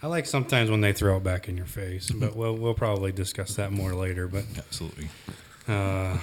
I 0.03 0.07
like 0.07 0.27
sometimes 0.27 0.69
when 0.69 0.81
they 0.81 0.93
throw 0.93 1.17
it 1.17 1.23
back 1.23 1.49
in 1.49 1.57
your 1.57 1.65
face, 1.65 2.11
but 2.11 2.29
mm-hmm. 2.29 2.39
we'll 2.39 2.55
we'll 2.55 2.73
probably 2.73 3.11
discuss 3.11 3.55
that 3.55 3.71
more 3.71 3.93
later. 3.93 4.27
But 4.27 4.45
Absolutely. 4.57 5.09
Uh, 5.67 6.17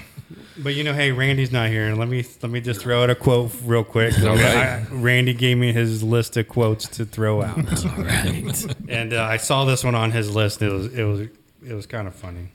but 0.59 0.75
you 0.75 0.85
know, 0.85 0.92
hey, 0.92 1.12
Randy's 1.12 1.53
not 1.53 1.68
here, 1.68 1.87
and 1.87 1.99
let 1.99 2.09
me 2.09 2.25
let 2.42 2.51
me 2.51 2.61
just 2.61 2.81
throw 2.81 3.03
out 3.03 3.11
a 3.11 3.14
quote 3.14 3.53
real 3.64 3.85
quick. 3.85 4.18
All 4.23 4.37
right. 4.37 4.40
I- 4.40 4.87
Randy 4.90 5.35
gave 5.35 5.59
me 5.59 5.73
his 5.73 6.03
list 6.03 6.37
of 6.37 6.49
quotes 6.49 6.88
to 6.88 7.05
throw 7.05 7.42
out, 7.42 7.57
All 7.87 8.05
right. 8.05 8.77
and 8.88 9.12
uh, 9.12 9.23
I 9.23 9.37
saw 9.38 9.64
this 9.64 9.85
one 9.85 9.94
on 9.94 10.11
his 10.11 10.35
list. 10.35 10.62
It 10.62 10.73
was 10.73 10.87
it 10.94 11.05
was 11.05 11.20
it 11.66 11.75
was 11.75 11.87
kind 11.87 12.07
of 12.09 12.14
funny. 12.14 12.49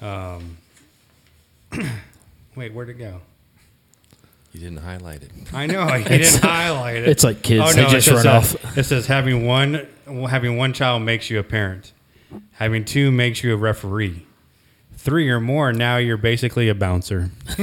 Um, 0.00 0.56
wait, 2.56 2.72
where'd 2.74 2.88
it 2.88 2.94
go? 2.94 3.20
You 4.52 4.60
didn't 4.60 4.78
highlight 4.78 5.22
it. 5.22 5.30
I 5.54 5.66
know 5.66 5.86
he 5.86 6.04
didn't 6.18 6.42
highlight 6.42 6.96
it. 6.96 7.08
It's 7.08 7.24
like 7.24 7.42
kids, 7.42 7.74
they 7.74 7.84
it 7.86 7.88
just 7.88 8.06
says, 8.06 8.24
run 8.24 8.26
uh, 8.26 8.38
off. 8.38 8.76
It 8.78 8.84
says 8.84 9.06
having 9.06 9.46
one 9.46 9.86
having 10.28 10.56
one 10.58 10.72
child 10.72 11.02
makes 11.02 11.30
you 11.30 11.38
a 11.38 11.42
parent. 11.42 11.92
Having 12.52 12.84
two 12.86 13.10
makes 13.10 13.42
you 13.42 13.52
a 13.54 13.56
referee. 13.56 14.26
Three 15.02 15.28
or 15.30 15.40
more, 15.40 15.72
now 15.72 15.96
you're 15.96 16.16
basically 16.16 16.68
a 16.68 16.76
bouncer. 16.76 17.30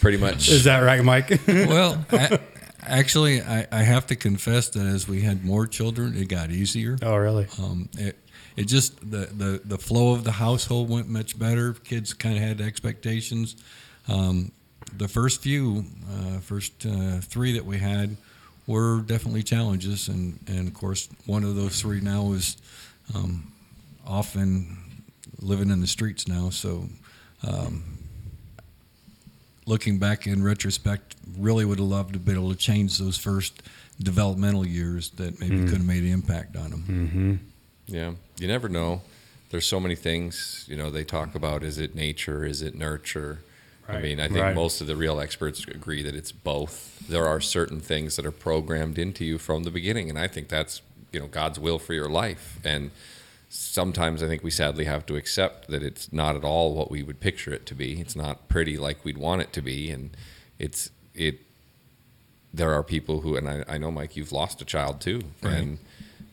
Pretty 0.00 0.16
much. 0.18 0.48
Is 0.48 0.64
that 0.64 0.80
right, 0.80 1.04
Mike? 1.04 1.40
well, 1.46 2.04
a- 2.10 2.40
actually, 2.82 3.42
I, 3.42 3.66
I 3.70 3.82
have 3.82 4.08
to 4.08 4.16
confess 4.16 4.68
that 4.70 4.84
as 4.86 5.06
we 5.06 5.20
had 5.20 5.44
more 5.44 5.68
children, 5.68 6.16
it 6.16 6.28
got 6.28 6.50
easier. 6.50 6.96
oh, 7.02 7.14
really? 7.16 7.46
Um, 7.60 7.88
it 7.96 8.18
it 8.56 8.64
just 8.64 8.98
the, 9.08 9.26
the 9.26 9.60
the 9.64 9.78
flow 9.78 10.14
of 10.14 10.24
the 10.24 10.32
household 10.32 10.90
went 10.90 11.08
much 11.08 11.38
better. 11.38 11.72
Kids 11.74 12.12
kind 12.12 12.36
of 12.36 12.42
had 12.42 12.60
expectations. 12.60 13.54
Um, 14.08 14.50
the 14.96 15.06
first 15.06 15.42
few, 15.42 15.84
uh, 16.12 16.40
first 16.40 16.84
uh, 16.84 17.20
three 17.20 17.52
that 17.52 17.64
we 17.64 17.78
had, 17.78 18.16
were 18.66 19.00
definitely 19.02 19.44
challenges, 19.44 20.08
and 20.08 20.40
and 20.48 20.66
of 20.66 20.74
course 20.74 21.08
one 21.26 21.44
of 21.44 21.54
those 21.54 21.80
three 21.80 22.00
now 22.00 22.32
is 22.32 22.56
um, 23.14 23.52
often 24.06 24.76
living 25.40 25.70
in 25.70 25.80
the 25.80 25.86
streets 25.86 26.28
now. 26.28 26.50
So. 26.50 26.88
Um, 27.42 28.00
looking 29.66 29.98
back 29.98 30.26
in 30.26 30.42
retrospect, 30.42 31.14
really 31.38 31.64
would 31.64 31.78
have 31.78 31.86
loved 31.86 32.12
to 32.12 32.18
be 32.18 32.32
able 32.32 32.50
to 32.50 32.56
change 32.56 32.98
those 32.98 33.16
first 33.16 33.62
developmental 34.02 34.66
years 34.66 35.10
that 35.10 35.40
maybe 35.40 35.60
could 35.60 35.78
have 35.78 35.86
made 35.86 36.02
an 36.02 36.10
impact 36.10 36.56
on 36.56 36.70
them. 36.70 36.84
Mm-hmm. 36.88 37.94
Yeah, 37.94 38.12
you 38.38 38.48
never 38.48 38.68
know. 38.68 39.02
There's 39.50 39.66
so 39.66 39.80
many 39.80 39.94
things, 39.94 40.64
you 40.68 40.76
know, 40.76 40.90
they 40.90 41.04
talk 41.04 41.34
about 41.34 41.62
is 41.62 41.78
it 41.78 41.94
nature, 41.94 42.44
is 42.44 42.62
it 42.62 42.74
nurture? 42.74 43.38
I 43.88 43.98
mean, 43.98 44.20
I 44.20 44.28
think 44.28 44.40
right. 44.40 44.54
most 44.54 44.80
of 44.80 44.86
the 44.86 44.94
real 44.94 45.18
experts 45.18 45.66
agree 45.66 46.04
that 46.04 46.14
it's 46.14 46.30
both. 46.30 47.08
There 47.08 47.26
are 47.26 47.40
certain 47.40 47.80
things 47.80 48.14
that 48.14 48.24
are 48.24 48.30
programmed 48.30 48.98
into 48.98 49.24
you 49.24 49.36
from 49.36 49.64
the 49.64 49.70
beginning, 49.72 50.08
and 50.08 50.16
I 50.16 50.28
think 50.28 50.48
that's, 50.48 50.80
you 51.10 51.18
know, 51.18 51.26
God's 51.26 51.58
will 51.58 51.80
for 51.80 51.92
your 51.92 52.08
life. 52.08 52.60
And 52.62 52.92
sometimes 53.50 54.22
I 54.22 54.28
think 54.28 54.42
we 54.42 54.50
sadly 54.50 54.84
have 54.86 55.04
to 55.06 55.16
accept 55.16 55.68
that 55.68 55.82
it's 55.82 56.12
not 56.12 56.36
at 56.36 56.44
all 56.44 56.74
what 56.74 56.90
we 56.90 57.02
would 57.02 57.20
picture 57.20 57.52
it 57.52 57.66
to 57.66 57.74
be. 57.74 58.00
It's 58.00 58.16
not 58.16 58.48
pretty 58.48 58.78
like 58.78 59.04
we'd 59.04 59.18
want 59.18 59.42
it 59.42 59.52
to 59.54 59.60
be, 59.60 59.90
and 59.90 60.16
it's 60.58 60.90
it 61.14 61.40
there 62.54 62.72
are 62.72 62.82
people 62.82 63.20
who, 63.20 63.36
and 63.36 63.48
I, 63.48 63.64
I 63.68 63.78
know, 63.78 63.90
Mike, 63.90 64.16
you've 64.16 64.32
lost 64.32 64.62
a 64.62 64.64
child 64.64 65.00
too. 65.00 65.20
Right. 65.42 65.54
And 65.54 65.78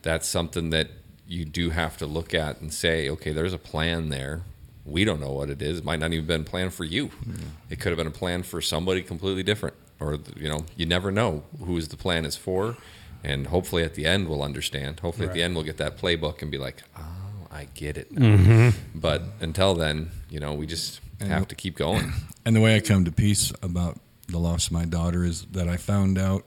that's 0.02 0.26
something 0.26 0.70
that 0.70 0.88
you 1.26 1.44
do 1.44 1.70
have 1.70 1.96
to 1.98 2.06
look 2.06 2.34
at 2.34 2.60
and 2.60 2.72
say, 2.72 3.08
okay, 3.10 3.32
there's 3.32 3.52
a 3.52 3.58
plan 3.58 4.08
there. 4.08 4.42
We 4.84 5.04
don't 5.04 5.20
know 5.20 5.32
what 5.32 5.50
it 5.50 5.60
is. 5.60 5.78
It 5.78 5.84
might 5.84 6.00
not 6.00 6.12
even 6.12 6.26
been 6.26 6.44
planned 6.44 6.72
for 6.72 6.84
you. 6.84 7.08
Mm-hmm. 7.08 7.48
It 7.70 7.78
could 7.78 7.90
have 7.90 7.98
been 7.98 8.06
a 8.06 8.10
plan 8.10 8.42
for 8.42 8.60
somebody 8.60 9.02
completely 9.02 9.42
different. 9.42 9.76
Or, 10.00 10.18
you 10.36 10.48
know, 10.48 10.64
you 10.76 10.86
never 10.86 11.10
know 11.10 11.42
who 11.64 11.80
the 11.82 11.96
plan 11.96 12.24
is 12.24 12.36
for. 12.36 12.76
And 13.24 13.48
hopefully 13.48 13.82
at 13.82 13.94
the 13.94 14.06
end 14.06 14.28
we'll 14.28 14.42
understand. 14.42 15.00
Hopefully 15.00 15.28
at 15.28 15.34
the 15.34 15.42
end 15.42 15.54
we'll 15.54 15.64
get 15.64 15.78
that 15.78 15.98
playbook 15.98 16.42
and 16.42 16.50
be 16.50 16.58
like, 16.58 16.82
oh, 16.96 17.46
I 17.50 17.68
get 17.74 17.96
it. 17.96 18.14
Mm-hmm. 18.14 18.98
But 18.98 19.22
until 19.40 19.74
then, 19.74 20.10
you 20.30 20.40
know, 20.40 20.54
we 20.54 20.66
just 20.66 21.00
have 21.20 21.48
to 21.48 21.54
keep 21.54 21.76
going. 21.76 22.12
And 22.44 22.56
the 22.56 22.62
way 22.62 22.76
I 22.76 22.80
come 22.80 23.04
to 23.04 23.12
peace 23.12 23.52
about 23.62 23.98
the 24.26 24.38
loss 24.38 24.68
of 24.68 24.72
my 24.72 24.86
daughter 24.86 25.22
is 25.22 25.44
that 25.52 25.68
I 25.68 25.76
found 25.76 26.16
out 26.16 26.46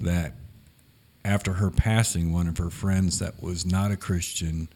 that 0.00 0.34
after 1.24 1.54
her 1.54 1.70
passing, 1.70 2.34
one 2.34 2.48
of 2.48 2.58
her 2.58 2.68
friends 2.68 3.18
that 3.20 3.42
was 3.42 3.64
not 3.64 3.90
a 3.90 3.96
Christian 3.96 4.68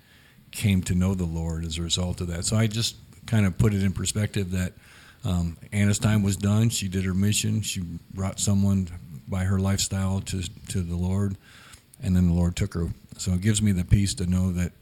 came 0.51 0.83
to 0.85 0.95
know 0.95 1.15
the 1.15 1.27
Lord 1.27 1.67
as 1.67 1.77
a 1.77 1.83
result 1.83 2.23
of 2.23 2.29
that. 2.29 2.47
So 2.47 2.57
I 2.57 2.69
just 2.69 2.97
kind 3.27 3.45
of 3.45 3.59
put 3.59 3.75
it 3.75 3.83
in 3.83 3.93
perspective 3.93 4.53
that 4.53 4.73
um, 5.25 5.57
Anna's 5.73 5.99
time 5.99 6.23
was 6.23 6.37
done. 6.37 6.69
She 6.69 6.89
did 6.89 7.05
her 7.05 7.15
mission. 7.15 7.63
She 7.63 7.83
brought 8.15 8.41
someone 8.41 8.89
by 9.33 9.45
her 9.45 9.59
lifestyle 9.59 10.21
to 10.21 10.43
to 10.69 10.83
the 10.83 10.95
Lord, 10.97 11.37
and 12.01 12.15
then 12.15 12.29
the 12.29 12.35
Lord 12.35 12.55
took 12.55 12.75
her. 12.75 12.89
So 13.19 13.33
it 13.33 13.41
gives 13.41 13.61
me 13.61 13.73
the 13.73 13.85
peace 13.85 14.15
to 14.15 14.27
know 14.27 14.53
that 14.53 14.73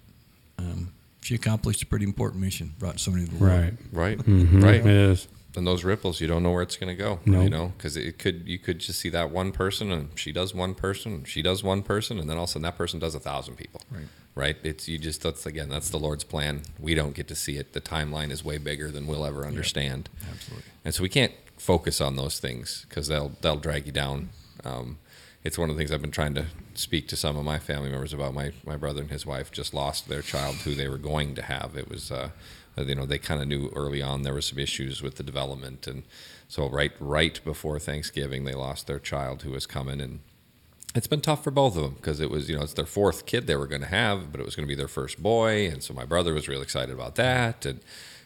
um, 0.59 0.93
she 1.23 1.35
accomplished 1.35 1.83
a 1.83 1.87
pretty 1.87 2.05
important 2.05 2.43
mission. 2.43 2.75
Brought 2.79 3.01
somebody 3.01 3.25
to 3.27 3.31
the 3.35 3.39
Lord. 3.45 3.53
Right. 3.61 3.75
Right. 3.93 4.19
Mhm. 4.19 4.63
Right. 4.63 4.81
It 4.81 4.87
is. 4.87 5.29
and 5.57 5.67
those 5.67 5.83
ripples 5.83 6.21
you 6.21 6.29
don't 6.29 6.45
know 6.45 6.53
where 6.53 6.63
it's 6.63 6.77
going 6.77 6.97
to 6.97 7.03
go 7.07 7.19
No. 7.27 7.41
you 7.43 7.51
know 7.51 7.73
because 7.77 7.97
it 7.97 8.21
could 8.21 8.47
you 8.47 8.57
could 8.57 8.79
just 8.79 9.01
see 9.01 9.09
that 9.09 9.33
one 9.33 9.51
person 9.51 9.91
and 9.91 10.09
she 10.17 10.31
does 10.31 10.55
one 10.55 10.75
person 10.77 11.25
she 11.25 11.43
does 11.43 11.65
one 11.65 11.83
person 11.83 12.21
and 12.21 12.31
then 12.31 12.37
all 12.37 12.45
of 12.45 12.51
a 12.51 12.53
sudden 12.53 12.63
that 12.63 12.79
person 12.79 13.01
does 13.01 13.17
a 13.17 13.19
thousand 13.19 13.57
people 13.57 13.81
Right. 13.91 14.07
right 14.37 14.57
it's 14.63 14.87
you 14.89 14.97
just 14.97 15.23
that's 15.23 15.47
again 15.47 15.69
that's 15.69 15.91
the 15.91 15.99
lord's 15.99 16.23
plan 16.23 16.63
we 16.79 16.95
don't 16.95 17.17
get 17.17 17.27
to 17.27 17.35
see 17.35 17.57
it 17.57 17.73
the 17.73 17.81
timeline 17.81 18.31
is 18.31 18.45
way 18.45 18.59
bigger 18.59 18.93
than 18.93 19.09
we'll 19.09 19.27
ever 19.27 19.45
understand 19.45 20.09
Absolutely. 20.31 20.65
and 20.85 20.95
so 20.95 21.03
we 21.03 21.09
can't 21.09 21.33
focus 21.59 22.01
on 22.01 22.15
those 22.15 22.39
things 22.39 22.87
because 22.89 23.09
they'll 23.09 23.33
they'll 23.41 23.57
drag 23.69 23.87
you 23.87 23.93
down. 23.93 24.29
Um, 24.65 24.99
it's 25.43 25.57
one 25.57 25.71
of 25.71 25.77
the 25.77 25.81
things 25.81 25.91
I've 25.91 26.03
been 26.03 26.11
trying 26.11 26.35
to 26.35 26.47
speak 26.75 27.09
to 27.09 27.17
some 27.17 27.37
of 27.37 27.45
my 27.45 27.59
family 27.59 27.91
members 27.91 28.13
about. 28.13 28.35
My 28.35 28.53
my 28.65 28.77
brother 28.77 29.01
and 29.01 29.11
his 29.11 29.25
wife 29.25 29.51
just 29.51 29.73
lost 29.73 30.09
their 30.09 30.23
child 30.23 30.57
who 30.57 30.75
they 30.75 30.89
were 30.89 30.99
going 30.99 31.35
to 31.35 31.43
have. 31.43 31.77
It 31.77 31.89
was 31.89 32.11
uh, 32.11 32.31
you 32.77 32.95
know 32.95 33.07
they 33.07 33.19
kind 33.19 33.41
of 33.41 33.49
knew 33.49 33.71
early 33.75 34.03
on 34.03 34.23
there 34.23 34.35
were 34.35 34.43
some 34.43 34.59
issues 34.59 35.03
with 35.03 35.17
the 35.17 35.23
development, 35.23 35.87
and 35.87 36.03
so 36.49 36.69
right 36.69 36.93
right 37.01 37.41
before 37.45 37.79
Thanksgiving 37.79 38.45
they 38.45 38.55
lost 38.55 38.87
their 38.87 38.99
child 38.99 39.43
who 39.43 39.51
was 39.51 39.67
coming 39.67 40.01
and. 40.01 40.21
It's 40.93 41.07
been 41.07 41.21
tough 41.21 41.45
for 41.45 41.53
both 41.53 41.77
of 41.77 41.85
them 41.85 41.95
because 41.95 42.19
it 42.19 42.33
was, 42.33 42.51
you 42.51 42.57
know, 42.57 42.65
it's 42.65 42.73
their 42.73 42.85
fourth 42.85 43.25
kid 43.25 43.47
they 43.47 43.55
were 43.55 43.69
going 43.69 43.83
to 43.83 43.87
have, 43.87 44.33
but 44.33 44.41
it 44.41 44.45
was 44.45 44.57
going 44.57 44.67
to 44.67 44.69
be 44.69 44.75
their 44.75 44.89
first 44.89 45.23
boy, 45.23 45.69
and 45.69 45.85
so 45.85 45.95
my 45.95 46.05
brother 46.05 46.35
was 46.35 46.49
real 46.49 46.63
excited 46.63 46.93
about 46.93 47.15
that, 47.15 47.65
and 47.65 47.79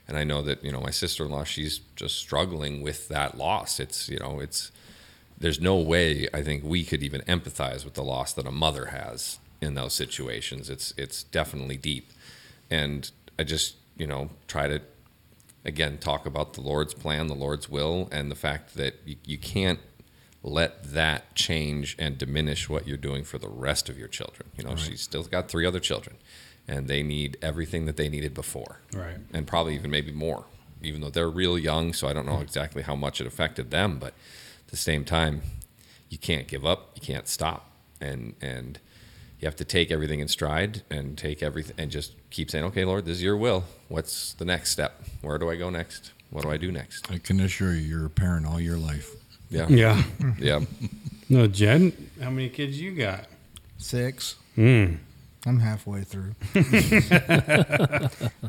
and 0.09 0.17
I 0.17 0.25
know 0.25 0.41
that 0.41 0.65
you 0.65 0.73
know 0.73 0.81
my 0.81 0.91
sister-in-law 0.91 1.45
she's 1.45 1.81
just 1.95 2.17
struggling 2.17 2.81
with 2.81 3.09
that 3.09 3.37
loss. 3.37 3.81
It's 3.81 4.09
you 4.09 4.19
know 4.19 4.41
it's 4.41 4.73
there's 5.39 5.61
no 5.61 5.77
way 5.77 6.29
I 6.33 6.43
think 6.43 6.63
we 6.65 6.85
could 6.85 7.03
even 7.03 7.21
empathize 7.23 7.85
with 7.85 7.95
the 7.95 8.03
loss 8.05 8.33
that 8.35 8.47
a 8.47 8.51
mother 8.53 8.87
has 8.87 9.39
in 9.61 9.75
those 9.75 9.93
situations. 9.95 10.71
It's 10.71 10.95
it's 10.97 11.23
definitely 11.25 11.77
deep, 11.77 12.11
and 12.71 13.11
I 13.39 13.45
just 13.45 13.77
you 13.97 14.07
know 14.07 14.31
try 14.49 14.69
to 14.69 14.81
again 15.65 15.99
talk 15.99 16.27
about 16.27 16.53
the 16.55 16.61
Lord's 16.61 16.95
plan, 16.95 17.27
the 17.27 17.35
Lord's 17.35 17.69
will, 17.69 18.09
and 18.13 18.31
the 18.31 18.35
fact 18.37 18.75
that 18.75 18.95
you, 19.05 19.17
you 19.25 19.39
can't 19.39 19.81
let 20.43 20.93
that 20.93 21.35
change 21.35 21.97
and 21.99 22.19
diminish 22.19 22.69
what 22.69 22.87
you're 22.87 22.99
doing 22.99 23.25
for 23.25 23.39
the 23.39 23.49
rest 23.49 23.89
of 23.89 23.99
your 23.99 24.09
children. 24.09 24.51
You 24.59 24.65
know, 24.65 24.77
she's 24.77 25.01
still 25.01 25.23
got 25.23 25.49
three 25.49 25.65
other 25.65 25.81
children, 25.81 26.17
and 26.69 26.87
they 26.87 27.03
need 27.03 27.39
everything 27.41 27.87
that 27.87 27.97
they 27.97 28.11
needed 28.11 28.35
before, 28.35 28.81
Right. 28.93 29.17
and 29.33 29.47
probably 29.47 29.75
even 29.75 29.91
maybe 29.91 30.13
more, 30.13 30.45
even 30.83 31.01
though 31.01 31.09
they're 31.09 31.31
real 31.31 31.59
young. 31.59 31.95
So 31.95 32.09
I 32.09 32.13
don't 32.13 32.27
know 32.27 32.41
exactly 32.41 32.83
how 32.83 32.95
much 32.95 33.23
it 33.23 33.27
affected 33.27 33.71
them, 33.71 33.99
but 33.99 34.13
the 34.75 34.81
same 34.81 35.05
time, 35.05 35.43
you 36.09 36.19
can't 36.19 36.49
give 36.49 36.67
up, 36.67 36.91
you 36.97 37.01
can't 37.01 37.29
stop, 37.29 37.71
and 38.01 38.35
and 38.41 38.81
you 39.39 39.47
have 39.47 39.55
to 39.57 39.65
take 39.65 39.93
everything 39.93 40.19
in 40.19 40.27
stride 40.27 40.83
and 40.91 41.17
take 41.17 41.43
everything 41.45 41.77
and 41.79 41.91
just 41.93 42.13
keep 42.31 42.51
saying, 42.51 42.65
okay, 42.65 42.85
Lord, 42.85 43.05
this 43.05 43.19
is 43.19 43.23
your 43.23 43.37
will. 43.37 43.65
What's 43.89 44.33
the 44.35 44.45
next 44.45 44.71
step? 44.71 45.05
Where 45.21 45.39
do 45.39 45.49
I 45.51 45.57
go 45.57 45.71
next? 45.71 46.13
What 46.31 46.43
do 46.43 46.51
I 46.51 46.57
do 46.57 46.73
next? 46.73 47.11
I 47.11 47.19
can 47.19 47.39
assure 47.41 47.73
you, 47.73 47.83
you're 47.83 48.07
a 48.07 48.11
parent 48.11 48.47
all 48.47 48.61
your 48.61 48.79
life. 48.79 49.11
Yeah. 49.51 49.69
Yeah. 49.69 50.03
Yeah. 50.39 50.61
no, 51.29 51.47
Jed, 51.47 51.93
how 52.21 52.31
many 52.31 52.49
kids 52.49 52.81
you 52.81 52.93
got? 52.93 53.27
Six. 53.79 54.37
Hmm. 54.57 54.95
I'm 55.47 55.61
halfway 55.61 56.03
through. 56.03 56.35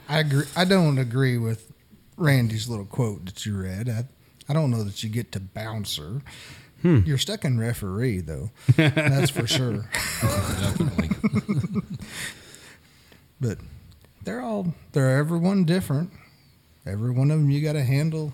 I 0.09 0.19
agree. 0.19 0.45
I 0.55 0.65
don't 0.65 0.97
agree 0.97 1.37
with 1.37 1.71
Randy's 2.17 2.69
little 2.69 2.85
quote 2.85 3.25
that 3.25 3.45
you 3.45 3.57
read. 3.61 3.89
I, 3.89 4.05
I 4.47 4.53
don't 4.53 4.71
know 4.71 4.83
that 4.83 5.03
you 5.03 5.09
get 5.09 5.31
to 5.33 5.39
bouncer. 5.39 6.21
Hmm. 6.81 6.99
You're 7.05 7.17
stuck 7.17 7.45
in 7.45 7.59
referee 7.59 8.19
though. 8.21 8.51
That's 8.75 9.31
for 9.31 9.47
sure. 9.47 9.89
Definitely. 10.21 11.09
But 13.39 13.57
they're 14.23 14.41
all 14.41 14.73
they're 14.93 15.17
everyone 15.17 15.65
different. 15.65 16.11
Every 16.85 17.11
one 17.11 17.31
of 17.31 17.39
them 17.39 17.49
you 17.49 17.61
got 17.61 17.73
to 17.73 17.83
handle 17.83 18.33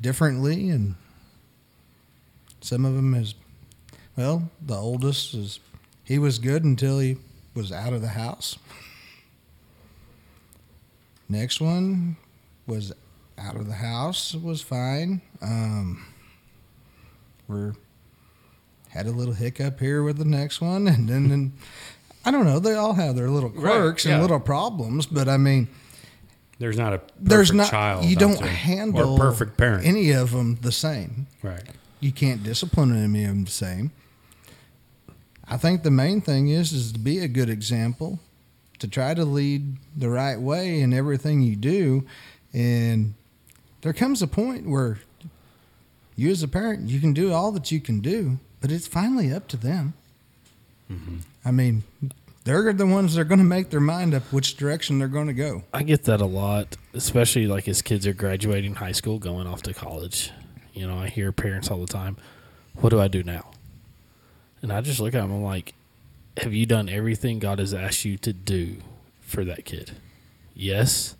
differently, 0.00 0.70
and 0.70 0.94
some 2.60 2.84
of 2.84 2.94
them 2.94 3.14
is 3.14 3.34
well. 4.16 4.50
The 4.64 4.76
oldest 4.76 5.34
is 5.34 5.60
he 6.04 6.18
was 6.18 6.38
good 6.38 6.64
until 6.64 6.98
he 6.98 7.16
was 7.54 7.72
out 7.72 7.92
of 7.92 8.00
the 8.00 8.08
house. 8.08 8.56
Next 11.28 11.60
one 11.60 12.16
was 12.66 12.92
out 13.38 13.56
of 13.56 13.66
the 13.66 13.74
house 13.74 14.34
was 14.34 14.60
fine. 14.60 15.20
Um, 15.40 16.06
we're 17.46 17.74
had 18.90 19.06
a 19.06 19.10
little 19.10 19.34
hiccup 19.34 19.80
here 19.80 20.02
with 20.02 20.16
the 20.18 20.24
next 20.24 20.60
one, 20.60 20.88
and 20.88 21.08
then, 21.08 21.28
then 21.28 21.52
I 22.24 22.30
don't 22.30 22.44
know. 22.46 22.58
They 22.58 22.74
all 22.74 22.94
have 22.94 23.16
their 23.16 23.28
little 23.30 23.50
Right, 23.50 23.60
quirks 23.60 24.04
yeah. 24.04 24.12
and 24.14 24.22
little 24.22 24.40
problems, 24.40 25.06
but 25.06 25.28
I 25.28 25.36
mean, 25.36 25.68
There's 26.58 26.76
not 26.78 26.92
a 26.94 27.00
there's 27.20 27.52
not 27.52 27.70
child. 27.70 28.04
you 28.06 28.16
don't 28.16 28.40
handle 28.40 29.12
or 29.14 29.18
perfect 29.18 29.56
parent. 29.56 29.86
any 29.86 30.10
of 30.12 30.32
them 30.32 30.58
the 30.62 30.72
same. 30.72 31.26
right. 31.42 31.62
You 32.00 32.12
can't 32.12 32.42
discipline 32.44 32.96
any 32.96 33.24
of 33.24 33.30
them 33.30 33.44
the 33.44 33.50
same. 33.50 33.90
I 35.46 35.56
think 35.56 35.82
the 35.82 35.90
main 35.90 36.20
thing 36.20 36.48
is 36.48 36.72
is 36.72 36.92
to 36.92 36.98
be 36.98 37.18
a 37.18 37.28
good 37.28 37.50
example, 37.50 38.20
to 38.78 38.86
try 38.88 39.14
to 39.14 39.24
lead 39.24 39.76
the 39.96 40.08
right 40.08 40.38
way 40.40 40.80
in 40.80 40.92
everything 40.92 41.40
you 41.42 41.56
do, 41.56 42.04
and 42.52 43.14
there 43.82 43.92
comes 43.92 44.22
a 44.22 44.26
point 44.26 44.68
where 44.68 44.98
you 46.16 46.30
as 46.30 46.42
a 46.42 46.48
parent 46.48 46.88
you 46.88 47.00
can 47.00 47.12
do 47.12 47.32
all 47.32 47.52
that 47.52 47.70
you 47.70 47.80
can 47.80 48.00
do, 48.00 48.38
but 48.60 48.72
it's 48.72 48.86
finally 48.86 49.32
up 49.32 49.48
to 49.48 49.56
them. 49.56 49.94
Mm-hmm. 50.90 51.18
I 51.44 51.50
mean, 51.50 51.84
they're 52.44 52.72
the 52.72 52.86
ones 52.86 53.14
that 53.14 53.20
are 53.20 53.24
going 53.24 53.38
to 53.38 53.44
make 53.44 53.70
their 53.70 53.80
mind 53.80 54.14
up 54.14 54.22
which 54.32 54.56
direction 54.56 54.98
they're 54.98 55.06
going 55.06 55.26
to 55.26 55.34
go. 55.34 55.64
I 55.72 55.82
get 55.82 56.04
that 56.04 56.20
a 56.20 56.26
lot, 56.26 56.76
especially 56.94 57.46
like 57.46 57.68
as 57.68 57.82
kids 57.82 58.06
are 58.06 58.14
graduating 58.14 58.76
high 58.76 58.92
school, 58.92 59.18
going 59.18 59.46
off 59.46 59.62
to 59.62 59.74
college. 59.74 60.30
You 60.72 60.86
know, 60.86 60.98
I 60.98 61.08
hear 61.08 61.30
parents 61.30 61.70
all 61.70 61.80
the 61.80 61.92
time, 61.92 62.16
"What 62.76 62.90
do 62.90 63.00
I 63.00 63.08
do 63.08 63.22
now?" 63.22 63.50
And 64.62 64.72
I 64.72 64.80
just 64.80 64.98
look 64.98 65.14
at 65.14 65.20
them. 65.20 65.30
I'm 65.30 65.42
like, 65.42 65.74
"Have 66.38 66.54
you 66.54 66.66
done 66.66 66.88
everything 66.88 67.38
God 67.38 67.58
has 67.58 67.74
asked 67.74 68.04
you 68.04 68.16
to 68.18 68.32
do 68.32 68.76
for 69.20 69.44
that 69.44 69.64
kid?" 69.64 69.92
Yes. 70.54 71.16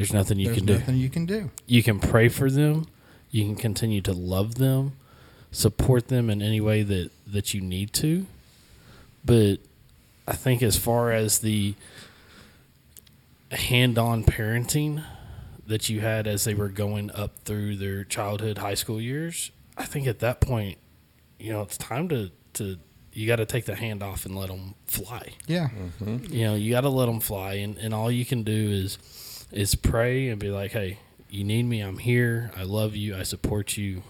There's 0.00 0.12
nothing 0.12 0.38
you 0.38 0.46
There's 0.46 0.58
can 0.58 0.66
do. 0.66 0.78
nothing 0.78 0.96
you 0.96 1.08
can 1.10 1.26
do. 1.26 1.50
You 1.66 1.82
can 1.82 1.98
pray 2.00 2.28
for 2.28 2.50
them. 2.50 2.86
You 3.30 3.44
can 3.44 3.56
continue 3.56 4.00
to 4.02 4.12
love 4.12 4.56
them, 4.56 4.92
support 5.52 6.08
them 6.08 6.28
in 6.30 6.42
any 6.42 6.60
way 6.60 6.82
that 6.82 7.10
that 7.26 7.54
you 7.54 7.60
need 7.60 7.92
to. 7.94 8.26
But 9.24 9.56
I 10.26 10.32
think 10.32 10.62
as 10.62 10.76
far 10.76 11.12
as 11.12 11.38
the 11.40 11.74
hand-on 13.50 14.24
parenting 14.24 15.02
that 15.66 15.88
you 15.88 16.00
had 16.00 16.26
as 16.26 16.44
they 16.44 16.54
were 16.54 16.68
going 16.68 17.10
up 17.12 17.32
through 17.44 17.76
their 17.76 18.04
childhood, 18.04 18.58
high 18.58 18.74
school 18.74 19.00
years, 19.00 19.50
I 19.76 19.84
think 19.84 20.06
at 20.06 20.20
that 20.20 20.40
point, 20.40 20.78
you 21.38 21.52
know, 21.52 21.62
it's 21.62 21.78
time 21.78 22.08
to 22.08 22.30
to 22.54 22.78
you 23.12 23.26
got 23.26 23.36
to 23.36 23.46
take 23.46 23.64
the 23.64 23.74
hand 23.74 24.02
off 24.02 24.24
and 24.24 24.36
let 24.36 24.48
them 24.48 24.74
fly 24.86 25.30
Yeah. 25.48 25.68
Mm-hmm. 26.00 26.32
you 26.32 26.44
know 26.44 26.54
you 26.54 26.70
got 26.70 26.82
to 26.82 26.88
let 26.88 27.06
them 27.06 27.18
fly 27.18 27.54
and, 27.54 27.76
and 27.78 27.92
all 27.92 28.08
you 28.10 28.24
can 28.24 28.44
do 28.44 28.52
is 28.52 28.98
is 29.52 29.74
pray 29.74 30.28
and 30.28 30.38
be 30.40 30.50
like 30.50 30.72
hey 30.72 30.98
you 31.28 31.44
need 31.44 31.64
me 31.64 31.80
i'm 31.80 31.98
here 31.98 32.50
i 32.56 32.62
love 32.62 32.94
you 32.96 33.16
i 33.16 33.22
support 33.22 33.76
you 33.76 34.02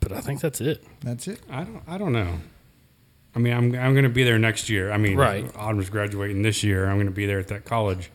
but 0.00 0.12
i 0.12 0.20
think 0.20 0.40
that's 0.40 0.60
it 0.60 0.84
That's 1.02 1.28
it. 1.28 1.40
I 1.50 1.64
don't. 1.64 1.82
I 1.88 1.96
don't 1.98 2.12
know. 2.12 2.38
I 3.34 3.38
mean, 3.38 3.52
I'm 3.52 3.74
I'm 3.74 3.92
going 3.94 4.04
to 4.04 4.10
be 4.10 4.22
there 4.24 4.38
next 4.38 4.68
year. 4.68 4.90
I 4.92 4.96
mean, 4.98 5.16
Right. 5.16 5.50
Autumn's 5.56 5.88
graduating 5.88 6.42
this 6.42 6.62
year. 6.62 6.86
I'm 6.88 6.96
going 6.96 7.06
to 7.06 7.12
be 7.12 7.26
there 7.26 7.38
at 7.38 7.48
that 7.48 7.64
college. 7.64 8.10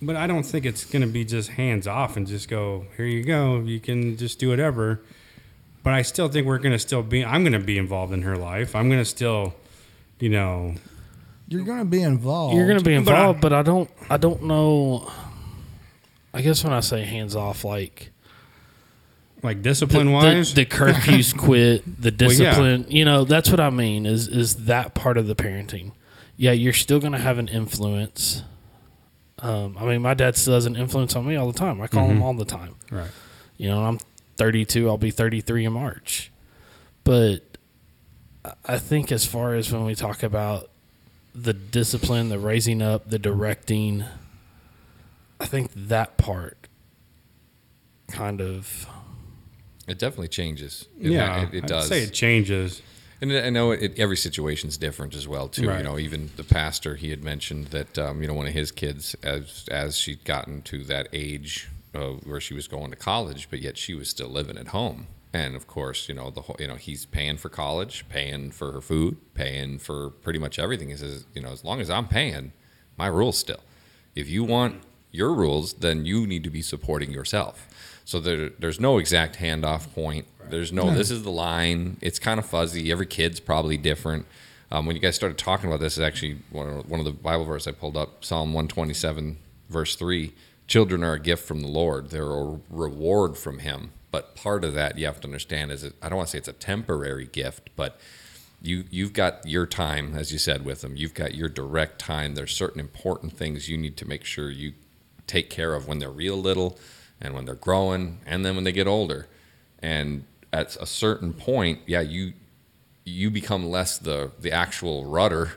But 0.00 0.16
I 0.16 0.26
don't 0.26 0.42
think 0.42 0.64
it's 0.66 0.84
going 0.84 1.02
to 1.02 1.08
be 1.08 1.24
just 1.24 1.50
hands 1.50 1.86
off 1.86 2.16
and 2.16 2.26
just 2.26 2.48
go 2.48 2.86
here 2.96 3.06
you 3.06 3.22
go. 3.22 3.60
You 3.60 3.78
can 3.78 4.16
just 4.16 4.38
do 4.40 4.48
whatever. 4.48 5.00
But 5.84 5.92
I 5.94 6.02
still 6.02 6.28
think 6.28 6.46
we're 6.46 6.58
going 6.58 6.72
to 6.72 6.78
still 6.78 7.02
be. 7.02 7.24
I'm 7.24 7.42
going 7.44 7.52
to 7.52 7.58
be 7.64 7.78
involved 7.78 8.12
in 8.12 8.22
her 8.22 8.36
life. 8.36 8.74
I'm 8.74 8.88
going 8.88 9.00
to 9.00 9.04
still, 9.04 9.54
you 10.18 10.28
know, 10.28 10.74
You're 11.48 11.64
going 11.64 11.78
to 11.80 11.84
be 11.84 12.02
involved. 12.02 12.56
you're 12.56 12.66
going 12.66 12.78
to 12.78 12.84
be 12.84 12.98
But 12.98 13.14
I- 13.14 13.18
involved 13.18 13.40
but 13.40 13.52
I, 13.52 13.62
don't 13.62 13.90
i 14.08 14.16
don't 14.16 14.44
know 14.44 15.10
i 16.32 16.40
guess 16.40 16.64
when 16.64 16.72
i 16.72 16.80
say 16.80 17.02
hands 17.04 17.36
off 17.36 17.64
like 17.64 18.10
like 19.42 19.60
discipline 19.62 20.06
the, 20.06 20.12
wise. 20.12 20.54
the 20.54 20.64
curfews 20.64 21.36
quit 21.46 21.82
the 22.00 22.10
Well, 22.10 22.32
yeah. 22.32 22.50
discipline 22.50 22.86
you 22.88 23.04
know 23.04 23.24
that's 23.24 23.50
what 23.50 23.60
i 23.60 23.70
mean 23.70 24.06
is 24.06 24.28
is 24.28 24.64
that 24.66 24.94
part 24.94 25.18
of 25.18 25.26
the 25.26 25.34
parenting 25.34 25.92
yeah 26.36 26.52
you're 26.52 26.72
still 26.72 27.00
going 27.00 27.12
to 27.12 27.18
have 27.18 27.38
an 27.38 27.48
influence 27.48 28.42
um, 29.40 29.76
i 29.78 29.84
mean 29.84 30.00
my 30.00 30.14
dad 30.14 30.36
still 30.36 30.54
has 30.54 30.64
an 30.66 30.76
influence 30.76 31.14
on 31.16 31.26
me 31.26 31.36
all 31.36 31.50
the 31.50 31.58
time 31.58 31.80
i 31.82 31.86
call 31.86 32.06
him 32.06 32.22
all 32.22 32.34
the 32.34 32.44
time 32.44 32.74
right. 32.90 33.10
You 33.58 33.68
know, 33.68 33.84
I'm 33.84 33.98
32. 34.38 34.88
I'll 34.88 34.96
be 34.96 35.12
33 35.12 35.66
in 35.66 35.72
March. 35.74 36.32
But 37.04 37.42
I- 38.44 38.54
I 38.64 38.78
think 38.78 39.12
as 39.12 39.24
far 39.24 39.54
as 39.54 39.70
when 39.70 39.84
we 39.84 39.94
talk 39.94 40.24
about 40.24 40.68
the 41.34 41.52
discipline, 41.52 42.28
the 42.28 42.38
raising 42.38 42.82
up, 42.82 43.08
the 43.08 43.18
directing, 43.18 44.04
I 45.40 45.46
think 45.46 45.70
that 45.74 46.16
part 46.16 46.68
kind 48.08 48.40
of 48.40 48.86
It 49.88 49.98
definitely 49.98 50.28
changes. 50.28 50.86
It, 51.00 51.12
yeah, 51.12 51.42
it, 51.42 51.54
it 51.54 51.64
I'd 51.64 51.68
does. 51.68 51.88
say 51.88 52.02
it 52.02 52.12
changes. 52.12 52.82
And 53.20 53.32
I 53.32 53.50
know 53.50 53.70
it, 53.70 53.98
every 53.98 54.16
situation's 54.16 54.76
different 54.76 55.14
as 55.14 55.28
well 55.28 55.48
too. 55.48 55.62
You 55.62 55.82
know, 55.82 55.96
even 55.98 56.30
the 56.36 56.44
pastor 56.44 56.96
he 56.96 57.10
had 57.10 57.22
mentioned 57.22 57.68
that 57.68 57.96
um, 57.96 58.20
you 58.20 58.28
know 58.28 58.34
one 58.34 58.46
of 58.48 58.52
his 58.52 58.72
kids 58.72 59.14
as 59.22 59.66
as 59.70 59.96
she'd 59.96 60.24
gotten 60.24 60.60
to 60.62 60.82
that 60.84 61.08
age 61.12 61.68
uh, 61.94 62.08
where 62.24 62.40
she 62.40 62.52
was 62.52 62.66
going 62.68 62.90
to 62.90 62.96
college, 62.96 63.48
but 63.48 63.60
yet 63.60 63.78
she 63.78 63.94
was 63.94 64.08
still 64.08 64.28
living 64.28 64.58
at 64.58 64.68
home. 64.68 65.06
And 65.34 65.56
of 65.56 65.66
course, 65.66 66.08
you 66.08 66.14
know 66.14 66.30
the 66.30 66.42
whole 66.42 66.56
you 66.58 66.66
know 66.66 66.76
he's 66.76 67.06
paying 67.06 67.38
for 67.38 67.48
college, 67.48 68.04
paying 68.08 68.50
for 68.50 68.72
her 68.72 68.80
food, 68.80 69.16
paying 69.34 69.78
for 69.78 70.10
pretty 70.10 70.38
much 70.38 70.58
everything. 70.58 70.90
He 70.90 70.96
says, 70.96 71.24
you 71.34 71.40
know, 71.40 71.50
as 71.50 71.64
long 71.64 71.80
as 71.80 71.88
I'm 71.88 72.06
paying, 72.06 72.52
my 72.98 73.06
rules 73.06 73.38
still. 73.38 73.60
If 74.14 74.28
you 74.28 74.44
want 74.44 74.82
your 75.10 75.32
rules, 75.34 75.74
then 75.74 76.04
you 76.04 76.26
need 76.26 76.44
to 76.44 76.50
be 76.50 76.62
supporting 76.62 77.12
yourself. 77.12 77.68
So 78.04 78.18
there, 78.18 78.50
there's 78.58 78.80
no 78.80 78.98
exact 78.98 79.38
handoff 79.38 79.92
point. 79.94 80.26
There's 80.50 80.72
no, 80.72 80.90
this 80.90 81.10
is 81.10 81.22
the 81.22 81.30
line. 81.30 81.98
It's 82.00 82.18
kind 82.18 82.40
of 82.40 82.46
fuzzy. 82.46 82.90
Every 82.90 83.06
kid's 83.06 83.38
probably 83.38 83.76
different. 83.76 84.26
Um, 84.70 84.86
when 84.86 84.96
you 84.96 85.02
guys 85.02 85.14
started 85.14 85.38
talking 85.38 85.68
about 85.68 85.80
this, 85.80 85.94
is 85.94 86.00
actually 86.00 86.38
one 86.50 86.68
of, 86.68 86.90
one 86.90 86.98
of 86.98 87.06
the 87.06 87.12
Bible 87.12 87.44
verses 87.44 87.68
I 87.68 87.72
pulled 87.72 87.96
up, 87.96 88.24
Psalm 88.24 88.54
127, 88.54 89.36
verse 89.68 89.94
3. 89.94 90.32
Children 90.66 91.04
are 91.04 91.12
a 91.12 91.20
gift 91.20 91.46
from 91.46 91.60
the 91.60 91.68
Lord, 91.68 92.10
they're 92.10 92.30
a 92.30 92.58
reward 92.70 93.36
from 93.36 93.58
Him. 93.58 93.92
But 94.12 94.36
part 94.36 94.62
of 94.62 94.74
that 94.74 94.96
you 94.96 95.06
have 95.06 95.20
to 95.22 95.26
understand 95.26 95.72
is, 95.72 95.82
it, 95.82 95.94
I 96.00 96.08
don't 96.08 96.18
want 96.18 96.28
to 96.28 96.32
say 96.32 96.38
it's 96.38 96.46
a 96.46 96.52
temporary 96.52 97.26
gift, 97.26 97.70
but 97.74 97.98
you 98.62 98.84
you've 98.90 99.12
got 99.12 99.44
your 99.44 99.66
time 99.66 100.14
as 100.14 100.30
you 100.32 100.38
said 100.38 100.64
with 100.64 100.82
them. 100.82 100.94
You've 100.94 101.14
got 101.14 101.34
your 101.34 101.48
direct 101.48 101.98
time. 101.98 102.36
There's 102.36 102.54
certain 102.54 102.78
important 102.78 103.32
things 103.32 103.68
you 103.68 103.76
need 103.76 103.96
to 103.96 104.06
make 104.06 104.24
sure 104.24 104.48
you 104.50 104.74
take 105.26 105.50
care 105.50 105.74
of 105.74 105.88
when 105.88 105.98
they're 105.98 106.10
real 106.10 106.36
little 106.36 106.78
and 107.20 107.34
when 107.34 107.44
they're 107.44 107.56
growing 107.56 108.20
and 108.24 108.44
then 108.44 108.54
when 108.54 108.62
they 108.62 108.70
get 108.70 108.86
older. 108.86 109.26
And 109.80 110.24
at 110.52 110.76
a 110.76 110.86
certain 110.86 111.32
point 111.32 111.80
yeah 111.86 112.00
you 112.00 112.34
you 113.04 113.30
become 113.30 113.70
less 113.70 113.98
the 113.98 114.30
the 114.40 114.52
actual 114.52 115.06
rudder 115.06 115.52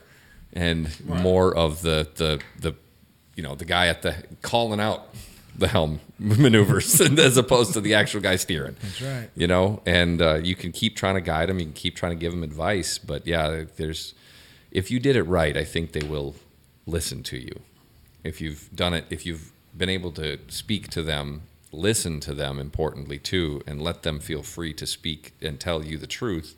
and 0.54 0.90
more 1.06 1.56
of 1.56 1.82
the 1.82 2.08
the 2.16 2.40
the 2.60 2.74
you 3.36 3.44
know 3.44 3.56
the 3.56 3.66
guy 3.66 3.88
at 3.88 4.02
the 4.02 4.16
calling 4.42 4.80
out 4.80 5.14
the 5.58 5.68
helm 5.68 6.00
maneuvers 6.20 7.00
as 7.20 7.38
opposed 7.38 7.74
to 7.74 7.82
the 7.82 7.94
actual 7.94 8.22
guy 8.22 8.36
steering. 8.36 8.76
That's 8.82 9.02
right. 9.02 9.30
You 9.36 9.48
know, 9.48 9.82
and 9.86 10.22
uh, 10.22 10.36
you 10.36 10.56
can 10.56 10.72
keep 10.72 10.96
trying 10.96 11.16
to 11.16 11.22
guide 11.22 11.50
them. 11.50 11.60
You 11.60 11.66
can 11.66 11.74
keep 11.74 11.96
trying 11.96 12.12
to 12.12 12.20
give 12.20 12.32
them 12.32 12.44
advice. 12.44 12.98
But 12.98 13.26
yeah, 13.26 13.66
there's 13.78 14.14
if 14.72 14.92
you 14.92 15.00
did 15.00 15.16
it 15.16 15.24
right, 15.24 15.56
I 15.56 15.64
think 15.64 15.94
they 15.94 16.06
will 16.06 16.36
listen 16.86 17.24
to 17.24 17.38
you. 17.38 17.62
If 18.24 18.42
you've 18.42 18.70
done 18.76 18.94
it, 18.94 19.06
if 19.10 19.26
you've 19.26 19.52
been 19.78 19.90
able 19.90 20.12
to 20.14 20.40
speak 20.48 20.90
to 20.90 21.02
them, 21.02 21.44
listen 21.72 22.20
to 22.22 22.34
them, 22.34 22.60
importantly 22.60 23.20
too, 23.20 23.62
and 23.68 23.82
let 23.82 24.04
them 24.04 24.20
feel 24.20 24.44
free 24.44 24.74
to 24.74 24.86
speak 24.86 25.34
and 25.42 25.60
tell 25.60 25.84
you 25.84 25.98
the 25.98 26.08
truth, 26.08 26.56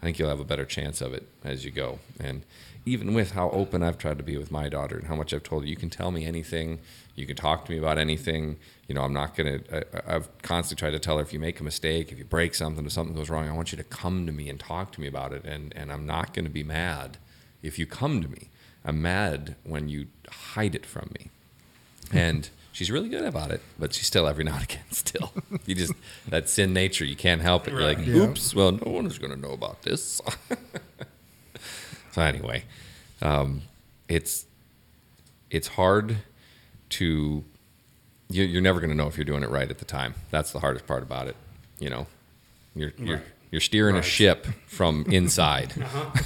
I 0.00 0.06
think 0.06 0.18
you'll 0.18 0.28
have 0.28 0.40
a 0.40 0.44
better 0.44 0.64
chance 0.64 1.00
of 1.00 1.12
it 1.12 1.26
as 1.44 1.64
you 1.64 1.70
go. 1.70 1.98
And 2.20 2.42
even 2.88 3.14
with 3.14 3.32
how 3.32 3.50
open 3.50 3.82
I've 3.82 3.98
tried 3.98 4.18
to 4.18 4.24
be 4.24 4.36
with 4.36 4.50
my 4.50 4.68
daughter 4.68 4.96
and 4.96 5.06
how 5.06 5.14
much 5.14 5.32
I've 5.34 5.42
told 5.42 5.62
her, 5.62 5.68
you 5.68 5.76
can 5.76 5.90
tell 5.90 6.10
me 6.10 6.24
anything, 6.24 6.80
you 7.14 7.26
can 7.26 7.36
talk 7.36 7.64
to 7.66 7.72
me 7.72 7.78
about 7.78 7.98
anything. 7.98 8.56
You 8.86 8.94
know, 8.94 9.02
I'm 9.02 9.12
not 9.12 9.36
gonna. 9.36 9.60
I, 9.72 9.82
I've 10.06 10.28
constantly 10.42 10.80
tried 10.80 10.92
to 10.92 10.98
tell 10.98 11.16
her 11.16 11.22
if 11.22 11.32
you 11.32 11.38
make 11.38 11.60
a 11.60 11.64
mistake, 11.64 12.10
if 12.12 12.18
you 12.18 12.24
break 12.24 12.54
something, 12.54 12.86
if 12.86 12.92
something 12.92 13.14
goes 13.14 13.28
wrong, 13.28 13.48
I 13.48 13.52
want 13.52 13.72
you 13.72 13.76
to 13.78 13.84
come 13.84 14.24
to 14.26 14.32
me 14.32 14.48
and 14.48 14.58
talk 14.58 14.92
to 14.92 15.00
me 15.00 15.06
about 15.06 15.32
it. 15.32 15.44
And 15.44 15.72
and 15.76 15.92
I'm 15.92 16.06
not 16.06 16.32
gonna 16.32 16.48
be 16.48 16.62
mad 16.62 17.18
if 17.62 17.78
you 17.78 17.86
come 17.86 18.22
to 18.22 18.28
me. 18.28 18.48
I'm 18.84 19.02
mad 19.02 19.56
when 19.64 19.88
you 19.88 20.06
hide 20.30 20.74
it 20.74 20.86
from 20.86 21.10
me. 21.18 21.30
And 22.10 22.48
she's 22.72 22.90
really 22.90 23.10
good 23.10 23.24
about 23.24 23.50
it, 23.50 23.60
but 23.78 23.92
she's 23.92 24.06
still 24.06 24.26
every 24.26 24.44
now 24.48 24.54
and 24.54 24.64
again 24.64 24.90
still. 24.92 25.30
You 25.66 25.74
just 25.74 25.92
that's 26.26 26.58
in 26.58 26.72
nature. 26.72 27.04
You 27.04 27.16
can't 27.16 27.42
help 27.42 27.68
it. 27.68 27.72
You're 27.72 27.82
like, 27.82 28.06
oops. 28.06 28.54
Well, 28.54 28.72
no 28.72 28.90
one 28.90 29.04
is 29.06 29.18
gonna 29.18 29.36
know 29.36 29.50
about 29.52 29.82
this. 29.82 30.22
so 32.12 32.22
anyway, 32.22 32.64
um, 33.22 33.62
it's 34.08 34.46
it's 35.50 35.68
hard 35.68 36.18
to 36.90 37.44
you, 38.30 38.44
you're 38.44 38.62
never 38.62 38.80
going 38.80 38.90
to 38.90 38.96
know 38.96 39.06
if 39.06 39.16
you're 39.16 39.24
doing 39.24 39.42
it 39.42 39.50
right 39.50 39.70
at 39.70 39.78
the 39.78 39.84
time. 39.84 40.14
That's 40.30 40.52
the 40.52 40.60
hardest 40.60 40.86
part 40.86 41.02
about 41.02 41.28
it. 41.28 41.36
You 41.78 41.90
know, 41.90 42.06
you're 42.74 42.92
you're 42.98 43.16
Right. 43.16 43.26
you're 43.50 43.60
steering 43.60 43.96
a 43.96 44.02
ship 44.02 44.46
from 44.66 45.04
inside. 45.10 45.72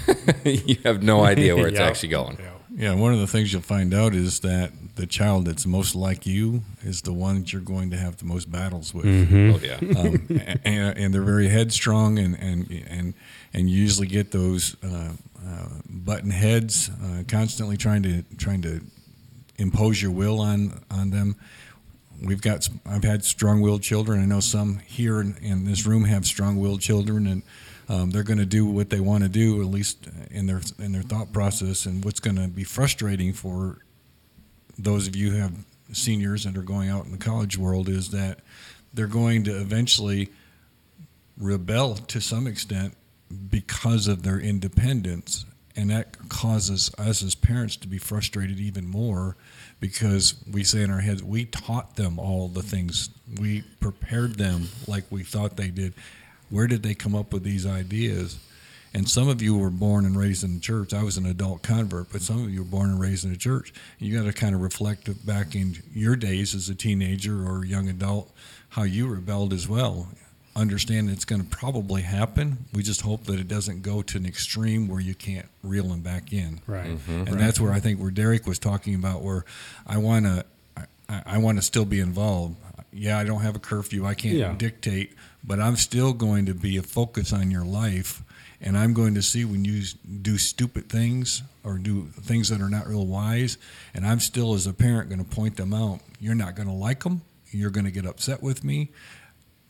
you 0.45 0.76
have 0.85 1.03
no 1.03 1.24
idea 1.24 1.55
where 1.57 1.68
it's 1.68 1.78
Yeah. 1.78 1.87
actually 1.87 2.09
going. 2.11 2.39
Yeah. 2.41 2.49
Yeah, 2.74 2.95
one 2.95 3.12
of 3.12 3.18
the 3.20 3.26
things 3.26 3.53
you'll 3.53 3.61
find 3.61 3.93
out 3.93 4.14
is 4.14 4.41
that 4.41 4.72
the 4.97 5.07
child 5.07 5.45
that's 5.45 5.66
most 5.66 5.95
like 5.95 6.24
you 6.24 6.62
is 6.83 7.03
the 7.03 7.12
one 7.12 7.41
that 7.41 7.53
you're 7.53 7.61
going 7.61 7.91
to 7.91 7.99
have 7.99 8.16
the 8.16 8.24
most 8.24 8.51
battles 8.51 8.95
with. 8.95 9.05
Oh 9.05 9.61
yeah. 9.62 9.76
um, 10.01 10.26
and, 10.64 10.97
and 10.97 11.12
they're 11.14 11.20
very 11.22 11.49
headstrong 11.49 12.18
and 12.18 12.35
and 12.41 12.70
and 12.89 13.12
and 13.55 13.69
you 13.69 13.77
usually 13.77 14.07
get 14.07 14.31
those 14.31 14.77
uh, 14.83 15.13
uh, 15.47 15.69
button 15.89 16.31
heads 16.31 16.91
uh, 17.03 17.23
constantly 17.29 17.77
trying 17.77 18.03
to 18.03 18.23
trying 18.37 18.63
to 18.63 18.81
impose 19.59 20.01
your 20.01 20.11
will 20.11 20.41
on 20.41 20.81
on 20.91 21.11
them. 21.11 21.37
We've 22.23 22.41
got 22.41 22.69
I've 22.87 23.05
had 23.05 23.25
strong-willed 23.25 23.83
children. 23.83 24.23
I 24.23 24.27
know 24.27 24.41
some 24.41 24.79
here 24.87 25.21
in, 25.21 25.37
in 25.43 25.65
this 25.65 25.87
room 25.87 26.05
have 26.05 26.25
strong-willed 26.25 26.81
children, 26.81 27.27
and 27.27 27.43
um, 27.89 28.11
they're 28.11 28.23
going 28.23 28.39
to 28.39 28.47
do 28.47 28.65
what 28.65 28.91
they 28.91 29.01
want 29.01 29.25
to 29.25 29.29
do, 29.29 29.61
at 29.61 29.67
least 29.67 30.09
in 30.31 30.47
their 30.47 30.61
in 30.79 30.93
their 30.93 31.03
thought 31.03 31.33
process. 31.33 31.87
And 31.87 32.05
what's 32.05 32.21
going 32.21 32.37
to 32.37 32.49
be 32.49 32.65
frustrating 32.65 33.33
for 33.33 33.79
those 34.79 35.09
of 35.09 35.17
you 35.17 35.33
who 35.33 35.39
have 35.39 35.53
seniors 35.93 36.45
that 36.45 36.57
are 36.57 36.63
going 36.63 36.89
out 36.89 37.05
in 37.05 37.13
the 37.13 37.19
college 37.19 37.59
world 37.59 37.89
is 37.89 38.11
that 38.11 38.39
they're 38.95 39.07
going 39.07 39.45
to 39.45 39.61
eventually 39.61 40.31
rebel 41.37 41.97
to 41.97 42.21
some 42.21 42.47
extent 42.47 42.95
because 43.51 44.09
of 44.09 44.22
their 44.22 44.39
independence 44.39 45.45
and 45.74 45.91
that 45.91 46.28
causes 46.28 46.91
us 46.99 47.22
as 47.22 47.35
parents 47.35 47.76
to 47.76 47.89
be 47.89 47.99
frustrated 47.99 48.59
even 48.59 48.87
more 48.87 49.37
because 49.80 50.35
we 50.51 50.62
say 50.62 50.83
in 50.83 50.91
our 50.91 51.01
heads 51.01 51.22
we 51.22 51.45
taught 51.47 51.97
them 51.97 52.18
all 52.18 52.49
the 52.49 52.62
things 52.62 53.11
we 53.41 53.62
prepared 53.80 54.37
them 54.37 54.68
like 54.87 55.05
we 55.11 55.22
thought 55.22 55.57
they 55.57 55.68
did 55.68 55.95
where 56.51 56.66
did 56.66 56.83
they 56.83 56.95
come 56.95 57.14
up 57.14 57.33
with 57.33 57.43
these 57.43 57.66
ideas 57.66 58.39
and 58.95 59.09
some 59.09 59.28
of 59.28 59.41
you 59.41 59.57
were 59.57 59.70
born 59.70 60.05
and 60.05 60.18
raised 60.18 60.45
in 60.45 60.55
the 60.55 60.61
church. 60.61 60.93
I 60.93 61.03
was 61.03 61.16
an 61.16 61.24
adult 61.24 61.62
convert, 61.62 62.12
but 62.12 62.20
some 62.20 62.45
of 62.45 62.51
you 62.51 62.61
were 62.61 62.68
born 62.68 62.91
and 62.91 63.01
raised 63.01 63.24
in 63.24 63.30
the 63.30 63.39
church. 63.39 63.72
You 63.99 64.18
got 64.18 64.26
to 64.26 64.33
kind 64.35 64.55
of 64.55 64.61
reflect 64.61 65.24
back 65.26 65.55
in 65.55 65.78
your 65.95 66.14
days 66.14 66.55
as 66.55 66.68
a 66.68 66.74
teenager 66.74 67.49
or 67.49 67.64
young 67.64 67.89
adult 67.89 68.30
how 68.68 68.83
you 68.83 69.09
rebelled 69.09 69.53
as 69.53 69.66
well. 69.66 70.09
Understand 70.55 71.09
it's 71.09 71.25
going 71.25 71.41
to 71.43 71.49
probably 71.49 72.03
happen. 72.03 72.67
We 72.75 72.83
just 72.83 73.01
hope 73.01 73.25
that 73.25 73.41
it 73.41 73.49
doesn't 73.49 73.83
go 73.83 74.03
to 74.03 74.19
an 74.19 74.27
extreme 74.27 74.87
where 74.87 75.01
you 75.01 75.15
can't 75.15 75.47
reel 75.63 75.85
them 75.89 76.01
back 76.03 76.31
in. 76.33 76.61
Right. 76.67 76.91
Mm-hmm. 76.91 77.29
And 77.29 77.41
that's 77.41 77.59
where 77.59 77.73
I 77.73 77.81
think 77.81 77.99
where 77.99 78.11
Derek 78.11 78.47
was 78.47 78.59
talking 78.59 78.95
about 78.95 79.23
where 79.23 79.47
I 79.87 79.97
want 79.97 80.27
to 80.27 80.45
I, 81.09 81.23
I 81.25 81.39
want 81.39 81.57
to 81.57 81.63
still 81.63 81.87
be 81.87 82.01
involved. 82.01 82.57
Yeah, 82.93 83.19
I 83.19 83.25
don't 83.25 83.41
have 83.41 83.57
a 83.57 83.59
curfew. 83.59 84.05
I 84.05 84.13
can't 84.13 84.35
Yeah. 84.37 84.55
dictate, 84.55 85.13
but 85.43 85.59
I'm 85.59 85.77
still 85.77 86.13
going 86.13 86.45
to 86.47 86.55
be 86.55 86.77
a 86.77 86.83
focus 86.83 87.33
on 87.33 87.51
your 87.51 87.65
life 87.65 88.23
and 88.61 88.77
I'm 88.77 88.93
going 88.93 89.15
to 89.15 89.23
see 89.23 89.47
when 89.47 89.65
you 89.65 89.83
do 90.21 90.37
stupid 90.37 90.91
things 90.91 91.43
or 91.65 91.79
do 91.79 92.09
things 92.21 92.51
that 92.51 92.61
are 92.61 92.69
not 92.69 92.87
real 92.87 93.07
wise 93.07 93.57
and 93.95 94.07
I'm 94.07 94.21
still 94.21 94.53
as 94.53 94.67
a 94.67 94.75
parent 94.75 95.09
going 95.09 95.25
to 95.25 95.31
point 95.37 95.57
them 95.57 95.73
out. 95.73 96.01
You're 96.21 96.35
not 96.35 96.57
going 96.57 96.69
to 96.69 96.75
like 96.75 97.05
them. 97.05 97.23
You're 97.51 97.71
going 97.71 97.87
to 97.87 97.91
get 97.91 98.05
upset 98.07 98.43
with 98.43 98.63
me. 98.65 98.91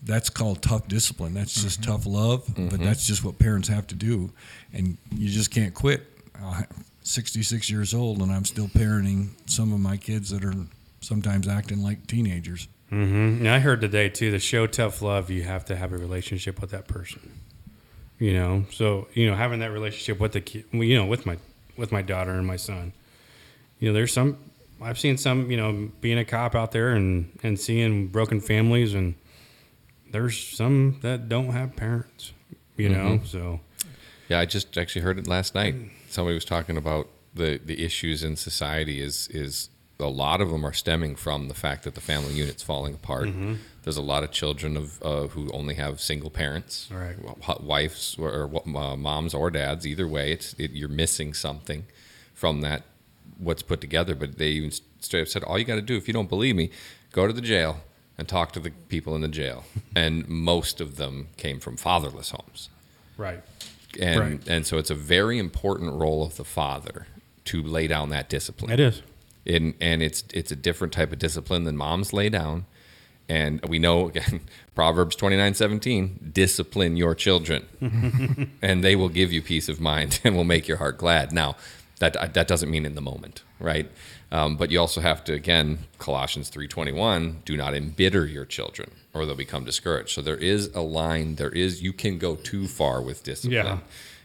That's 0.05 0.29
called 0.31 0.63
tough 0.63 0.89
discipline. 0.89 1.33
That's 1.35 1.63
just 1.63 1.83
tough 1.83 2.07
love, 2.07 2.53
but 2.57 2.81
that's 2.81 3.07
just 3.07 3.25
what 3.25 3.39
parents 3.39 3.69
have 3.69 3.87
to 3.89 3.95
do. 3.95 4.33
And 4.73 4.99
you 5.15 5.29
just 5.29 5.51
can't 5.53 5.75
quit. 5.75 6.03
I'm 6.43 6.67
66 7.03 7.71
years 7.71 7.95
old 7.95 8.21
and 8.21 8.33
I'm 8.33 8.45
still 8.45 8.69
parenting 8.69 9.31
some 9.47 9.73
of 9.73 9.81
my 9.81 9.97
kids 9.97 10.31
that 10.31 10.45
are 10.45 10.55
sometimes 11.01 11.47
acting 11.47 11.83
like 11.83 12.07
teenagers. 12.07 12.69
Mm-hmm. 12.91 13.41
And 13.41 13.49
I 13.49 13.59
heard 13.59 13.81
today 13.81 14.09
too. 14.09 14.31
To 14.31 14.39
show 14.39 14.67
tough 14.67 15.01
love, 15.03 15.31
you 15.31 15.45
have 15.45 15.65
to 15.67 15.77
have 15.77 15.93
a 15.93 15.97
relationship 15.97 16.61
with 16.61 16.71
that 16.71 16.89
person. 16.89 17.41
You 18.19 18.35
know, 18.35 18.65
so 18.71 19.09
you 19.15 19.29
know, 19.29 19.35
having 19.35 19.61
that 19.61 19.73
relationship 19.73 20.21
with 20.21 20.33
the 20.33 20.41
kid, 20.41 20.67
you 20.73 20.97
know, 20.97 21.07
with 21.07 21.25
my 21.25 21.39
with 21.77 21.91
my 21.91 22.03
daughter 22.03 22.33
and 22.33 22.47
my 22.47 22.57
son. 22.57 22.93
You 23.79 23.89
know, 23.89 23.95
there's 23.95 24.13
some 24.13 24.37
I've 24.81 24.99
seen 24.99 25.17
some, 25.17 25.51
you 25.51 25.57
know, 25.57 25.91
being 26.01 26.19
a 26.19 26.25
cop 26.25 26.55
out 26.55 26.73
there 26.73 26.91
and 26.91 27.39
and 27.43 27.59
seeing 27.59 28.09
broken 28.09 28.41
families, 28.41 28.95
and 28.95 29.15
there's 30.13 30.39
some 30.39 30.99
that 31.03 31.29
don't 31.29 31.51
have 31.51 31.75
parents. 31.77 32.33
You 32.77 32.89
know, 32.89 33.21
so 33.25 33.61
Yeah, 34.29 34.41
I 34.41 34.47
just 34.47 34.77
actually 34.79 35.03
heard 35.03 35.19
it 35.19 35.27
last 35.27 35.55
night. 35.55 35.75
Somebody 36.09 36.35
was 36.35 36.45
talking 36.45 36.77
about 36.77 37.09
the 37.35 37.61
the 37.65 37.85
issues 37.85 38.23
in 38.25 38.37
society 38.37 39.01
is 39.01 39.29
is 39.29 39.69
a 40.01 40.07
lot 40.07 40.41
of 40.41 40.51
them 40.51 40.65
are 40.67 40.73
stemming 40.73 41.15
from 41.17 41.47
the 41.49 41.55
fact 41.55 41.85
that 41.85 41.95
the 41.95 42.01
family 42.01 42.35
unit's 42.35 42.63
falling 42.63 42.95
apart. 42.95 43.29
There's 43.85 43.97
a 43.99 44.03
lot 44.03 44.25
of 44.25 44.31
children 44.33 44.77
of 44.77 45.03
uh, 45.03 45.27
who 45.29 45.51
only 45.53 45.75
have 45.75 46.01
single 46.01 46.31
parents, 46.31 46.89
Right. 46.91 47.17
wives 47.63 48.17
or, 48.19 48.31
or 48.31 48.63
uh, 48.77 48.97
moms 48.97 49.35
or 49.35 49.51
dads. 49.51 49.87
Either 49.87 50.09
way, 50.09 50.33
it's 50.33 50.55
it, 50.59 50.71
you're 50.73 50.89
missing 50.89 51.35
something 51.35 51.85
from 52.35 52.63
that 52.63 52.83
what's 53.39 53.63
put 53.63 53.81
together. 53.81 54.15
But 54.17 54.39
they 54.39 54.49
even 54.49 54.73
straight 55.01 55.23
up 55.23 55.29
said, 55.29 55.45
all 55.45 55.59
you 55.59 55.65
got 55.65 55.77
to 55.77 55.83
do 55.83 55.97
if 55.97 56.09
you 56.09 56.15
don't 56.15 56.29
believe 56.29 56.57
me, 56.57 56.71
go 57.13 57.27
to 57.27 57.33
the 57.33 57.41
jail 57.41 57.81
and 58.19 58.29
talk 58.29 58.53
to 58.53 58.61
the 58.61 58.71
people 58.89 59.15
in 59.15 59.21
the 59.23 59.29
jail. 59.29 59.65
and 59.97 60.29
most 60.29 60.81
of 60.81 60.97
them 60.97 61.29
came 61.37 61.59
from 61.61 61.77
fatherless 61.77 62.31
homes 62.31 62.69
right, 63.17 63.43
and 64.01 64.21
Right. 64.21 64.49
and 64.49 64.67
so 64.67 64.79
it's 64.79 64.91
a 64.91 64.95
very 64.95 65.39
important 65.39 65.93
role 65.95 66.25
of 66.25 66.37
the 66.37 66.45
father 66.45 67.07
to 67.47 67.63
lay 67.63 67.87
down 67.89 68.09
that 68.11 68.29
discipline. 68.29 68.71
it 68.73 68.81
is. 68.81 69.03
And 69.47 69.75
and 69.81 70.03
it's 70.03 70.25
it's 70.33 70.53
a 70.53 70.57
different 70.57 70.93
type 70.93 71.13
of 71.13 71.19
discipline 71.19 71.65
than 71.65 71.77
moms 71.77 72.13
lay 72.13 72.29
down. 72.29 72.65
And 73.29 73.65
we 73.67 73.79
know 73.79 74.09
again, 74.09 74.41
Proverbs 74.75 75.17
twenty 75.17 75.37
nine 75.37 75.55
seventeen, 75.55 76.31
discipline 76.33 76.97
your 76.97 77.15
children, 77.15 77.67
and 78.63 78.85
they 78.85 78.95
will 78.97 79.09
give 79.09 79.33
you 79.33 79.43
peace 79.43 79.69
of 79.69 79.81
mind 79.81 80.21
and 80.25 80.37
will 80.37 80.45
make 80.45 80.69
your 80.69 80.77
heart 80.79 80.97
glad. 80.99 81.33
Now, 81.33 81.57
that 81.99 82.35
that 82.35 82.47
doesn't 82.49 82.71
mean 82.71 82.85
in 82.87 82.95
the 82.95 83.01
moment, 83.01 83.43
right? 83.59 83.91
Um, 84.33 84.57
but 84.57 84.71
you 84.71 84.81
also 84.81 85.03
have 85.03 85.23
to 85.25 85.35
again, 85.35 85.79
Colossians 85.99 86.49
three 86.49 86.67
twenty 86.67 86.91
one, 86.91 87.43
do 87.45 87.55
not 87.57 87.75
embitter 87.75 88.25
your 88.27 88.47
children, 88.47 88.91
or 89.13 89.27
they'll 89.27 89.37
become 89.37 89.65
discouraged. 89.65 90.09
So 90.09 90.23
there 90.23 90.37
is 90.39 90.69
a 90.75 90.81
line. 90.81 91.37
There 91.37 91.51
is 91.51 91.83
you 91.83 91.93
can 91.93 92.19
go 92.19 92.37
too 92.37 92.67
far 92.67 93.03
with 93.03 93.23
discipline. 93.23 93.67
Yeah. 93.67 93.79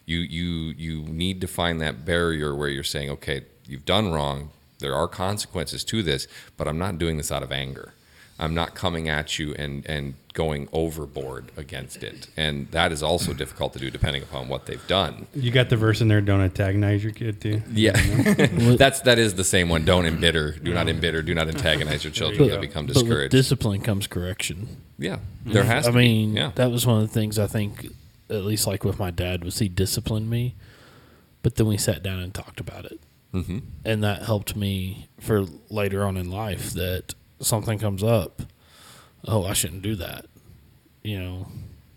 You 0.06 0.20
you 0.20 0.74
you 0.78 1.02
need 1.04 1.42
to 1.42 1.48
find 1.48 1.82
that 1.82 2.06
barrier 2.06 2.56
where 2.56 2.70
you're 2.70 2.84
saying, 2.84 3.10
okay, 3.10 3.42
you've 3.68 3.86
done 3.86 4.14
wrong. 4.14 4.52
There 4.80 4.96
are 4.96 5.10
consequences 5.10 5.84
to 5.84 6.02
this, 6.02 6.28
but 6.56 6.68
I'm 6.70 6.78
not 6.78 6.98
doing 6.98 7.18
this 7.18 7.32
out 7.32 7.44
of 7.44 7.52
anger. 7.52 7.94
I'm 8.40 8.54
not 8.54 8.76
coming 8.76 9.10
at 9.10 9.38
you 9.38 9.54
and 9.56 9.86
and 9.86 10.14
going 10.38 10.70
overboard 10.72 11.52
against 11.58 12.04
it, 12.04 12.28
and 12.38 12.70
that 12.70 12.92
is 12.92 13.02
also 13.02 13.34
difficult 13.34 13.74
to 13.74 13.80
do 13.80 13.90
depending 13.90 14.22
upon 14.22 14.48
what 14.48 14.68
they've 14.68 14.86
done. 14.88 15.26
You 15.34 15.50
got 15.50 15.70
the 15.70 15.78
verse 15.78 16.00
in 16.00 16.08
there. 16.08 16.22
Don't 16.22 16.42
antagonize 16.42 17.04
your 17.04 17.12
kid 17.12 17.42
too. 17.42 17.64
Yeah, 17.74 17.94
that's 18.78 19.02
that 19.02 19.18
is 19.18 19.34
the 19.34 19.44
same 19.44 19.68
one. 19.68 19.84
Don't 19.84 20.06
embitter. 20.06 20.52
Do 20.52 20.74
not 20.76 20.88
embitter. 20.88 21.24
Do 21.24 21.34
not 21.34 21.48
antagonize 21.48 22.04
your 22.04 22.14
children. 22.14 22.48
They'll 22.48 22.62
become 22.62 22.86
But 22.86 22.96
with 22.98 23.06
discouraged. 23.06 23.32
discipline 23.32 23.82
comes 23.82 24.06
correction. 24.06 24.78
yeah, 25.00 25.18
there 25.44 25.64
has. 25.64 25.88
I 25.88 25.92
to 25.92 25.98
mean, 25.98 26.34
be. 26.36 26.38
yeah, 26.40 26.44
I 26.44 26.48
mean, 26.50 26.54
that 26.56 26.70
was 26.72 26.86
one 26.86 27.02
of 27.02 27.08
the 27.08 27.14
things 27.20 27.40
I 27.40 27.48
think, 27.48 27.88
at 28.30 28.44
least 28.44 28.68
like 28.68 28.84
with 28.84 29.00
my 29.00 29.10
dad, 29.10 29.44
was 29.44 29.58
he 29.58 29.68
disciplined 29.68 30.30
me, 30.30 30.54
but 31.42 31.56
then 31.56 31.66
we 31.66 31.78
sat 31.78 32.04
down 32.04 32.20
and 32.20 32.32
talked 32.32 32.60
about 32.60 32.86
it, 32.86 33.00
Mhm. 33.34 33.64
and 33.84 34.04
that 34.04 34.22
helped 34.24 34.56
me 34.56 35.08
for 35.20 35.46
later 35.72 36.06
on 36.06 36.16
in 36.16 36.30
life. 36.30 36.72
That 36.74 37.16
something 37.40 37.80
comes 37.80 38.04
up, 38.04 38.44
oh, 39.26 39.46
I 39.46 39.54
shouldn't 39.54 39.82
do 39.82 39.96
that. 39.96 40.26
You 41.04 41.20
know. 41.20 41.48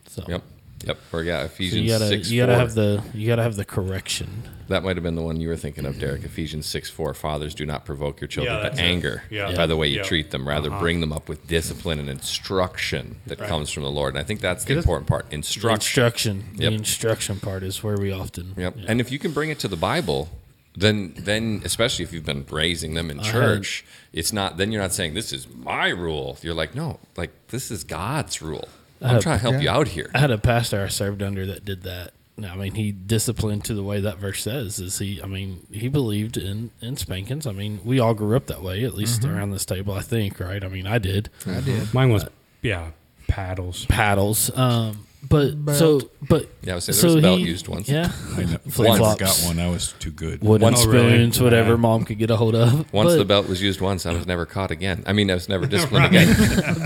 So 0.09 0.25
Yep. 0.29 0.43
Yep. 0.87 0.99
Or 1.13 1.23
yeah, 1.23 1.41
so 1.41 1.45
Ephesians 1.47 1.83
you 1.83 1.89
gotta 1.91 2.09
six 2.09 2.31
you 2.31 2.41
gotta 2.41 2.53
four. 2.53 2.59
have 2.61 2.75
the 2.75 3.03
you 3.13 3.27
gotta 3.27 3.43
have 3.43 3.57
the 3.57 3.65
correction. 3.67 4.45
that 4.69 4.83
might 4.83 4.97
have 4.97 5.03
been 5.03 5.15
the 5.15 5.21
one 5.23 5.39
you 5.39 5.49
were 5.49 5.57
thinking 5.57 5.85
of, 5.85 5.99
Derek. 5.99 6.25
Ephesians 6.25 6.65
six 6.65 6.89
four. 6.89 7.13
Fathers, 7.13 7.55
do 7.55 7.67
not 7.67 7.85
provoke 7.85 8.19
your 8.21 8.29
children 8.29 8.57
Yeah, 8.63 8.69
to 8.71 8.81
anger 8.81 9.23
Yeah. 9.31 9.55
by 9.55 9.67
the 9.67 9.77
way 9.77 9.89
you 9.89 9.99
Yeah. 9.99 10.03
treat 10.05 10.31
them. 10.31 10.49
Rather, 10.49 10.71
Uh-huh. 10.71 10.81
bring 10.81 11.01
them 11.01 11.13
up 11.13 11.29
with 11.29 11.47
discipline 11.47 11.99
and 11.99 12.09
instruction 12.09 13.17
that 13.27 13.41
Right. 13.41 13.49
comes 13.49 13.71
from 13.71 13.83
the 13.83 13.91
Lord. 13.91 14.15
And 14.15 14.21
I 14.21 14.25
think 14.25 14.41
that's 14.41 14.65
the 14.65 14.79
important 14.79 15.07
part. 15.07 15.29
The 15.29 15.35
Instruction. 15.37 15.75
instruction. 15.75 16.45
Yep. 16.57 16.71
The 16.71 16.77
instruction 16.77 17.41
part 17.41 17.63
is 17.63 17.83
where 17.83 17.99
we 17.99 18.11
often 18.11 18.55
Yep. 18.57 18.77
yeah. 18.79 18.85
And 18.89 19.01
if 19.03 19.13
you 19.13 19.19
can 19.19 19.33
bring 19.33 19.51
it 19.51 19.59
to 19.59 19.69
the 19.69 19.77
Bible, 19.77 20.31
then 20.77 21.15
then 21.17 21.63
especially 21.65 22.05
if 22.05 22.13
you've 22.13 22.25
been 22.25 22.45
raising 22.51 22.95
them 22.95 23.11
in 23.11 23.21
I 23.21 23.25
had- 23.25 23.33
church, 23.33 23.85
it's 24.13 24.33
not 24.33 24.57
then 24.57 24.73
you're 24.73 24.83
not 24.83 24.93
saying 24.93 25.15
this 25.15 25.33
is 25.33 25.49
my 25.49 25.89
rule. 25.89 26.39
You're 26.43 26.55
like, 26.55 26.75
no, 26.75 26.99
like 27.17 27.31
this 27.49 27.71
is 27.71 27.85
God's 27.85 28.41
rule. 28.43 28.69
I'm 29.03 29.15
had- 29.15 29.23
trying 29.23 29.39
to 29.39 29.43
help 29.43 29.55
yeah. 29.55 29.61
you 29.61 29.71
out 29.71 29.89
here. 29.89 30.11
I 30.15 30.19
had 30.19 30.31
a 30.31 30.39
pastor 30.39 30.83
I 30.85 30.89
served 30.89 31.23
under 31.23 31.47
that 31.47 31.65
did 31.65 31.83
that. 31.85 32.13
Now 32.37 32.55
I 32.55 32.57
mean, 32.57 32.75
he 32.75 32.91
disciplined 32.93 33.65
to 33.65 33.75
the 33.75 33.83
way 33.83 34.01
that 34.01 34.17
verse 34.19 34.43
says. 34.43 34.79
Is 34.79 34.99
he? 34.99 35.21
I 35.23 35.27
mean, 35.27 35.67
he 35.71 35.89
believed 35.89 36.37
in 36.39 36.71
in 36.81 36.97
spankings. 36.97 37.47
I 37.47 37.53
mean, 37.53 37.81
we 37.85 37.99
all 38.01 38.15
grew 38.15 38.35
up 38.37 38.47
that 38.47 38.63
way, 38.63 38.85
at 38.85 38.95
least 38.95 39.23
Mm-hmm. 39.23 39.37
around 39.37 39.51
this 39.51 39.65
table. 39.67 39.93
I 39.95 40.01
think, 40.01 40.41
right? 40.41 40.63
I 40.65 40.69
mean, 40.69 40.87
I 40.87 40.99
did 40.99 41.29
I 41.47 41.61
did. 41.61 41.93
Mine 41.93 42.11
was 42.11 42.25
yeah, 42.63 42.91
paddles. 43.29 43.85
paddles. 43.87 44.51
Um, 44.57 45.07
but 45.29 45.65
Belt. 45.65 45.77
so, 45.79 46.11
but 46.29 46.49
Yeah, 46.63 46.73
I 46.73 46.77
would 46.77 46.83
say 46.83 46.93
there 46.93 47.01
so 47.01 47.07
was 47.09 47.17
a 47.17 47.21
belt 47.21 47.39
he- 47.41 47.47
used 47.47 47.69
once. 47.69 47.89
Yeah, 47.89 48.11
I 48.37 48.45
know, 48.45 48.59
Flip 48.71 48.89
once 48.89 48.99
flops. 48.99 49.21
got 49.21 49.47
one. 49.49 49.59
I 49.61 49.69
was 49.71 49.93
too 49.99 50.11
good. 50.11 50.41
wooden 50.43 50.63
Once- 50.65 50.85
Oh, 50.85 50.91
really? 50.91 51.11
spoons, 51.11 51.41
whatever 51.41 51.71
Yeah. 51.71 51.77
mom 51.77 52.05
could 52.05 52.19
get 52.19 52.31
a 52.31 52.37
hold 52.37 52.55
of. 52.55 52.91
Once 52.93 53.11
but, 53.13 53.17
the 53.19 53.25
belt 53.25 53.49
was 53.49 53.61
used 53.63 53.81
once, 53.81 54.07
I 54.07 54.13
was 54.15 54.27
never 54.27 54.47
caught 54.47 54.71
again. 54.71 55.03
I 55.07 55.13
mean, 55.13 55.31
I 55.31 55.35
was 55.35 55.49
never 55.49 55.67
disciplined 55.67 56.07
again. 56.07 56.35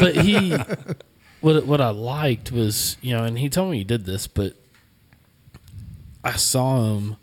but 0.01 0.17
he 0.17 0.57
what 1.41 1.67
what 1.67 1.81
I 1.81 1.91
liked 1.91 2.51
was 2.53 2.97
you 3.03 3.15
know, 3.17 3.25
and 3.25 3.39
he 3.39 3.49
told 3.49 3.71
me 3.71 3.79
he 3.79 3.85
did 3.85 4.05
this, 4.05 4.27
but 4.27 4.55
I 6.23 6.33
saw 6.37 6.95
him 6.97 7.17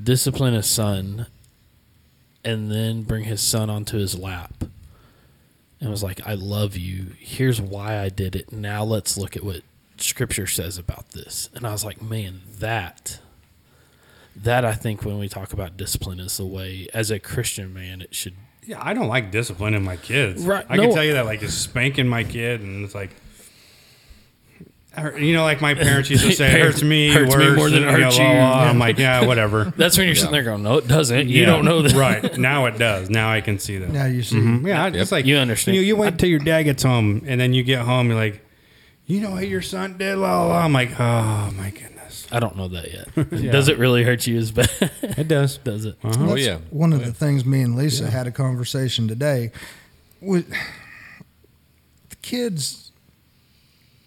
discipline 0.00 0.54
his 0.54 0.66
son, 0.66 1.26
and 2.44 2.70
then 2.70 3.02
bring 3.02 3.24
his 3.24 3.40
son 3.42 3.68
onto 3.68 3.98
his 3.98 4.16
lap, 4.18 4.64
and 5.80 5.90
was 5.90 6.02
like, 6.02 6.24
"I 6.26 6.34
love 6.34 6.76
you. 6.76 7.08
Here's 7.18 7.60
why 7.60 7.98
I 7.98 8.08
did 8.08 8.36
it. 8.36 8.52
Now 8.52 8.84
let's 8.84 9.18
look 9.18 9.36
at 9.36 9.42
what 9.44 9.62
Scripture 10.02 10.46
says 10.46 10.78
about 10.78 11.10
this." 11.12 11.48
And 11.54 11.66
I 11.66 11.72
was 11.72 11.84
like, 11.84 12.00
"Man, 12.02 12.40
that." 12.58 13.18
That 14.36 14.64
I 14.64 14.74
think 14.74 15.04
when 15.04 15.18
we 15.18 15.28
talk 15.28 15.52
about 15.52 15.76
discipline 15.76 16.20
is 16.20 16.36
the 16.36 16.46
way, 16.46 16.88
as 16.94 17.10
a 17.10 17.18
Christian 17.18 17.74
man, 17.74 18.00
it 18.00 18.14
should 18.14 18.34
Yeah, 18.64 18.78
I 18.80 18.94
don't 18.94 19.08
like 19.08 19.30
disciplining 19.32 19.82
my 19.84 19.96
kids. 19.96 20.42
Right, 20.44 20.64
I 20.68 20.76
no. 20.76 20.84
can 20.84 20.94
tell 20.94 21.04
you 21.04 21.14
that, 21.14 21.26
like, 21.26 21.40
just 21.40 21.60
spanking 21.62 22.06
my 22.06 22.22
kid, 22.24 22.60
and 22.60 22.84
it's 22.84 22.94
like, 22.94 23.10
you 25.18 25.32
know, 25.34 25.42
like 25.44 25.60
my 25.60 25.74
parents 25.74 26.10
used 26.10 26.24
to 26.24 26.32
say, 26.36 26.52
it 26.60 26.60
hurts 26.60 26.82
me, 26.82 27.08
Hurts 27.12 27.36
me 27.36 27.54
more 27.54 27.70
than 27.70 27.82
it 27.84 27.86
you 27.86 27.92
know, 27.98 28.04
hurts 28.04 28.16
blah, 28.16 28.28
you. 28.30 28.36
blah. 28.38 28.62
I'm 28.64 28.78
like, 28.86 28.98
yeah, 28.98 29.24
whatever. 29.24 29.64
That's 29.76 29.96
when 29.98 30.06
you're 30.06 30.16
sitting 30.16 30.32
there 30.32 30.42
going, 30.42 30.62
"No, 30.62 30.78
it 30.78 30.88
doesn't. 30.88 31.28
You 31.28 31.40
Yeah, 31.40 31.46
don't 31.46 31.64
know 31.64 31.82
that." 31.82 31.92
right 31.92 32.38
now 32.38 32.66
it 32.66 32.78
does. 32.78 33.08
Now 33.10 33.30
I 33.30 33.40
can 33.40 33.58
see 33.58 33.78
that. 33.78 33.90
Now 33.90 34.06
you 34.06 34.22
see. 34.22 34.36
Mhm. 34.36 34.66
Yeah, 34.66 34.88
it's 34.88 35.12
like 35.12 35.26
You 35.26 35.36
understand. 35.36 35.76
You, 35.76 35.82
you 35.82 35.96
wait 35.96 36.18
till 36.18 36.28
your 36.28 36.38
dad 36.40 36.64
gets 36.64 36.82
home, 36.82 37.22
and 37.26 37.40
then 37.40 37.52
you 37.54 37.62
get 37.62 37.80
home. 37.80 38.08
You're 38.08 38.16
like, 38.16 38.44
you 39.14 39.20
know 39.20 39.30
what 39.32 39.48
your 39.48 39.62
son 39.62 39.96
did? 39.98 40.16
La 40.16 40.42
la. 40.42 40.46
la." 40.48 40.58
I'm 40.64 40.72
like, 40.72 40.98
oh 40.98 41.50
my 41.56 41.70
goodness, 41.70 42.26
I 42.32 42.40
don't 42.40 42.56
know 42.56 42.68
that 42.68 42.92
yet. 42.92 43.08
Yeah. 43.32 43.52
Does 43.52 43.68
it 43.68 43.78
really 43.78 44.02
hurt 44.02 44.26
you 44.26 44.36
as 44.38 44.50
bad? 44.50 44.70
it 45.02 45.28
does. 45.28 45.58
Does 45.64 45.84
it? 45.84 45.96
Uh-huh. 46.02 46.30
Oh 46.30 46.34
yeah. 46.36 46.58
One 46.70 46.92
of 46.92 47.04
the 47.04 47.12
things 47.12 47.44
me 47.44 47.62
and 47.62 47.76
Lisa 47.76 48.10
had 48.10 48.26
a 48.26 48.30
conversation 48.32 49.08
today. 49.08 49.52
With 50.20 50.50
the 52.10 52.16
kids, 52.22 52.92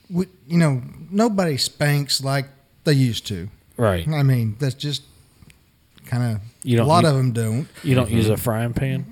we, 0.09 0.27
you 0.47 0.57
know, 0.57 0.81
nobody 1.09 1.57
spanks 1.57 2.23
like 2.23 2.45
they 2.83 2.93
used 2.93 3.25
to. 3.27 3.49
Right. 3.77 4.07
I 4.07 4.21
mean, 4.23 4.55
that's 4.59 4.75
just 4.75 5.01
kind 6.05 6.35
of. 6.35 6.41
You 6.63 6.75
A 6.75 6.77
don't 6.77 6.85
a 6.85 6.89
lot 6.89 7.03
u- 7.03 7.09
of 7.09 7.15
them 7.15 7.31
don't. 7.33 7.67
You 7.83 7.95
don't 7.95 8.11
use 8.11 8.29
a 8.29 8.37
frying 8.37 8.73
pan. 8.73 9.05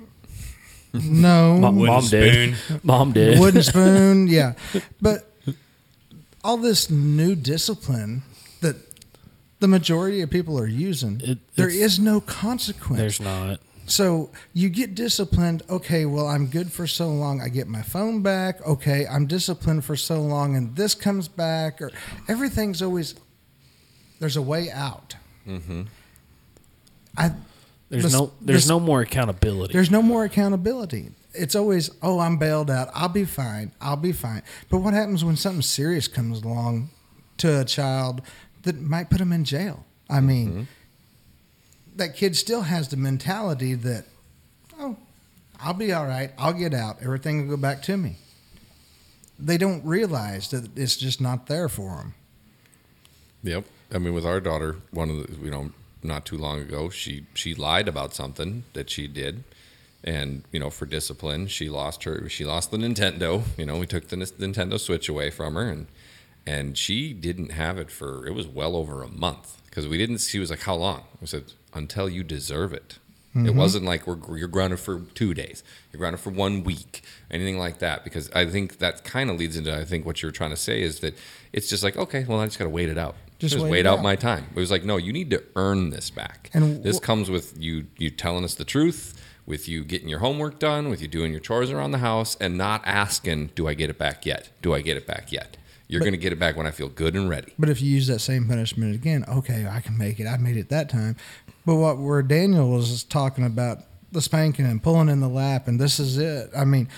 No. 0.94 1.56
Mom, 1.58 1.84
mom 1.84 2.06
did. 2.06 2.54
Mom 2.82 3.12
did. 3.12 3.38
wooden 3.40 3.62
spoon 3.62 4.28
yeah 4.28 4.52
but 5.00 5.31
all 6.44 6.56
this 6.56 6.90
new 6.90 7.34
discipline 7.34 8.22
that 8.60 8.76
the 9.60 9.68
majority 9.68 10.20
of 10.22 10.30
people 10.30 10.58
are 10.58 10.66
using 10.66 11.20
It- 11.22 11.38
there 11.56 11.68
it's- 11.68 11.82
is 11.92 11.98
no 11.98 12.20
consequence 12.20 12.98
There's 12.98 13.20
not. 13.20 13.60
so 13.86 14.30
you 14.52 14.68
get 14.68 14.94
disciplined 14.94 15.62
okay 15.70 16.04
well 16.04 16.26
i'm 16.26 16.46
good 16.46 16.72
for 16.72 16.86
so 16.86 17.08
long 17.12 17.40
i 17.40 17.48
get 17.48 17.68
my 17.68 17.82
phone 17.82 18.22
back 18.22 18.64
okay 18.66 19.06
i'm 19.06 19.26
disciplined 19.26 19.84
for 19.84 19.94
so 19.96 20.20
long 20.20 20.56
and 20.56 20.74
this 20.76 20.94
comes 20.94 21.28
back 21.28 21.80
or 21.80 21.90
everything's 22.28 22.82
always 22.82 23.14
there's 24.20 24.36
a 24.36 24.42
way 24.42 24.70
out 24.70 25.14
Mm-hmm. 25.46 25.82
i 27.16 27.32
There's 27.88 28.04
This- 28.04 28.12
no. 28.14 28.32
There's 28.40 28.62
this- 28.62 28.68
no 28.68 28.80
more 28.80 29.02
accountability. 29.02 29.72
There's 29.74 29.90
no 29.90 30.00
more 30.00 30.24
accountability. 30.24 31.10
It's 31.34 31.54
always, 31.54 31.90
oh, 32.02 32.18
I'm 32.18 32.36
bailed 32.36 32.70
out. 32.70 32.90
I'll 32.94 33.08
be 33.08 33.24
fine. 33.24 33.72
I'll 33.80 33.96
be 33.96 34.12
fine. 34.12 34.42
But 34.68 34.78
what 34.78 34.94
happens 34.94 35.24
when 35.24 35.36
something 35.36 35.62
serious 35.62 36.08
comes 36.08 36.42
along 36.42 36.90
to 37.38 37.60
a 37.60 37.64
child 37.64 38.22
that 38.62 38.80
might 38.80 39.10
put 39.10 39.18
them 39.18 39.32
in 39.32 39.44
jail? 39.44 39.84
I 40.10 40.18
mm-hmm. 40.18 40.26
mean, 40.26 40.68
that 41.96 42.16
kid 42.16 42.36
still 42.36 42.62
has 42.62 42.88
the 42.88 42.96
mentality 42.96 43.74
that, 43.74 44.04
oh, 44.78 44.96
I'll 45.60 45.74
be 45.74 45.92
all 45.92 46.06
right. 46.06 46.32
I'll 46.36 46.52
get 46.52 46.74
out. 46.74 46.98
Everything 47.02 47.42
will 47.48 47.56
go 47.56 47.60
back 47.60 47.82
to 47.82 47.96
me. 47.96 48.16
They 49.38 49.58
don't 49.58 49.84
realize 49.84 50.50
that 50.50 50.76
it's 50.76 50.96
just 50.96 51.20
not 51.20 51.46
there 51.46 51.68
for 51.68 51.96
them. 51.96 52.14
Yep. 53.42 53.64
I 53.92 53.98
mean, 53.98 54.14
with 54.14 54.24
our 54.24 54.40
daughter, 54.40 54.76
one 54.90 55.10
of 55.10 55.26
the 55.26 55.44
you 55.44 55.50
know, 55.50 55.70
not 56.02 56.24
too 56.24 56.38
long 56.38 56.60
ago, 56.60 56.88
she 56.90 57.26
she 57.34 57.54
lied 57.54 57.88
about 57.88 58.14
something 58.14 58.64
that 58.72 58.90
she 58.90 59.06
did, 59.06 59.44
and 60.04 60.44
you 60.52 60.60
know, 60.60 60.70
for 60.70 60.86
discipline, 60.86 61.46
she 61.46 61.68
lost 61.68 62.04
her 62.04 62.28
she 62.28 62.44
lost 62.44 62.70
the 62.70 62.76
Nintendo. 62.76 63.42
You 63.56 63.66
know, 63.66 63.78
we 63.78 63.86
took 63.86 64.08
the 64.08 64.16
Nintendo 64.16 64.78
Switch 64.78 65.08
away 65.08 65.30
from 65.30 65.54
her, 65.54 65.68
and 65.68 65.86
and 66.46 66.76
she 66.76 67.12
didn't 67.12 67.52
have 67.52 67.78
it 67.78 67.90
for 67.90 68.26
it 68.26 68.32
was 68.32 68.46
well 68.46 68.76
over 68.76 69.02
a 69.02 69.08
month 69.08 69.62
because 69.66 69.86
we 69.86 69.98
didn't. 69.98 70.18
She 70.18 70.38
was 70.38 70.50
like, 70.50 70.62
"How 70.62 70.74
long?" 70.74 71.04
I 71.20 71.26
said, 71.26 71.52
"Until 71.72 72.08
you 72.08 72.22
deserve 72.22 72.72
it." 72.72 72.98
It 73.34 73.38
mm-hmm. 73.38 73.56
wasn't 73.56 73.86
like 73.86 74.06
we're 74.06 74.36
you're 74.36 74.46
grounded 74.46 74.78
for 74.78 75.00
two 75.14 75.32
days, 75.32 75.64
you're 75.90 75.98
grounded 75.98 76.20
for 76.20 76.28
one 76.28 76.64
week, 76.64 77.02
anything 77.30 77.58
like 77.58 77.78
that. 77.78 78.04
Because 78.04 78.30
I 78.32 78.44
think 78.44 78.78
that 78.78 79.04
kind 79.04 79.30
of 79.30 79.38
leads 79.38 79.56
into 79.56 79.74
I 79.74 79.86
think 79.86 80.04
what 80.04 80.20
you're 80.20 80.32
trying 80.32 80.50
to 80.50 80.56
say 80.56 80.82
is 80.82 81.00
that 81.00 81.16
it's 81.50 81.70
just 81.70 81.82
like 81.82 81.96
okay, 81.96 82.24
well 82.24 82.40
I 82.40 82.44
just 82.44 82.58
got 82.58 82.66
to 82.66 82.70
wait 82.70 82.90
it 82.90 82.98
out. 82.98 83.14
Just 83.38 83.54
Just, 83.54 83.64
wait 83.64 83.70
wait, 83.70 83.86
out, 83.86 83.98
out. 83.98 84.02
my 84.04 84.16
time. 84.16 84.46
It 84.54 84.60
was 84.60 84.70
like, 84.70 84.84
no, 84.84 84.98
you 84.98 85.12
need 85.12 85.30
to 85.30 85.42
earn 85.56 85.90
this 85.90 86.10
back. 86.10 86.50
And 86.52 86.84
this 86.84 86.98
wh- 86.98 87.02
comes 87.02 87.30
with 87.30 87.58
you 87.58 87.86
you 87.96 88.10
telling 88.10 88.44
us 88.44 88.54
the 88.54 88.66
truth, 88.66 89.18
with 89.46 89.68
you 89.68 89.84
getting 89.84 90.08
your 90.08 90.20
homework 90.20 90.58
done, 90.58 90.88
with 90.88 91.00
you 91.02 91.08
doing 91.08 91.32
your 91.32 91.40
chores 91.40 91.70
around 91.70 91.90
the 91.90 91.98
house, 91.98 92.36
and 92.40 92.56
not 92.56 92.82
asking, 92.84 93.50
do 93.54 93.68
I 93.68 93.74
get 93.74 93.90
it 93.90 93.98
back 93.98 94.24
yet? 94.24 94.50
Do 94.62 94.74
I 94.74 94.80
get 94.80 94.96
it 94.96 95.06
back 95.06 95.32
yet? 95.32 95.56
You're 95.88 96.00
going 96.00 96.12
to 96.12 96.18
get 96.18 96.32
it 96.32 96.38
back 96.38 96.56
when 96.56 96.66
I 96.66 96.70
feel 96.70 96.88
good 96.88 97.14
and 97.14 97.28
ready. 97.28 97.52
But 97.58 97.68
if 97.68 97.82
you 97.82 97.90
use 97.90 98.06
that 98.06 98.20
same 98.20 98.48
punishment 98.48 98.94
again, 98.94 99.26
okay, 99.28 99.66
I 99.70 99.80
can 99.80 99.98
make 99.98 100.20
it. 100.20 100.26
I 100.26 100.38
made 100.38 100.56
it 100.56 100.70
that 100.70 100.88
time. 100.88 101.16
But 101.66 101.76
what 101.76 101.98
where 101.98 102.22
Daniel 102.22 102.70
was 102.70 103.04
talking 103.04 103.44
about 103.44 103.80
the 104.10 104.22
spanking 104.22 104.64
and 104.64 104.82
pulling 104.82 105.10
in 105.10 105.20
the 105.20 105.28
lap, 105.28 105.68
and 105.68 105.78
this 105.78 106.00
is 106.00 106.16
it. 106.16 106.50
I 106.56 106.64
mean, 106.64 106.88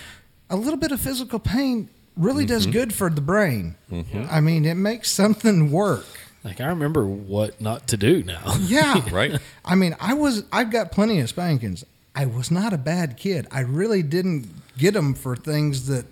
a 0.49 0.55
little 0.55 0.77
bit 0.77 0.91
of 0.91 1.01
physical 1.01 1.39
pain 1.39 1.89
really 2.15 2.45
does 2.45 2.63
mm-hmm. 2.63 2.71
good 2.71 2.93
for 2.93 3.09
the 3.09 3.21
brain. 3.21 3.75
Mm-hmm. 3.91 4.27
I 4.29 4.39
mean, 4.39 4.63
it 4.63 4.75
makes 4.75 5.11
something 5.11 5.71
work. 5.71 6.05
Like 6.43 6.61
I 6.61 6.67
remember 6.67 7.05
what 7.05 7.59
not 7.59 7.87
to 7.87 7.97
do 7.97 8.23
now. 8.23 8.55
Yeah. 8.61 9.01
Right? 9.11 9.39
I 9.63 9.75
mean, 9.75 9.95
I 9.99 10.13
was 10.13 10.43
I've 10.51 10.71
got 10.71 10.91
plenty 10.91 11.19
of 11.19 11.29
spankings. 11.29 11.83
I 12.15 12.25
was 12.25 12.49
not 12.49 12.73
a 12.73 12.77
bad 12.77 13.17
kid. 13.17 13.47
I 13.51 13.59
really 13.61 14.01
didn't 14.01 14.47
get 14.77 14.93
them 14.93 15.13
for 15.13 15.35
things 15.35 15.87
that 15.87 16.05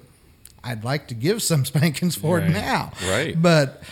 I'd 0.64 0.84
like 0.84 1.08
to 1.10 1.14
give 1.16 1.42
some 1.42 1.66
spankings 1.72 2.16
for 2.16 2.40
Right. 2.40 2.50
now. 2.50 2.92
Right. 3.08 3.42
But 3.42 3.84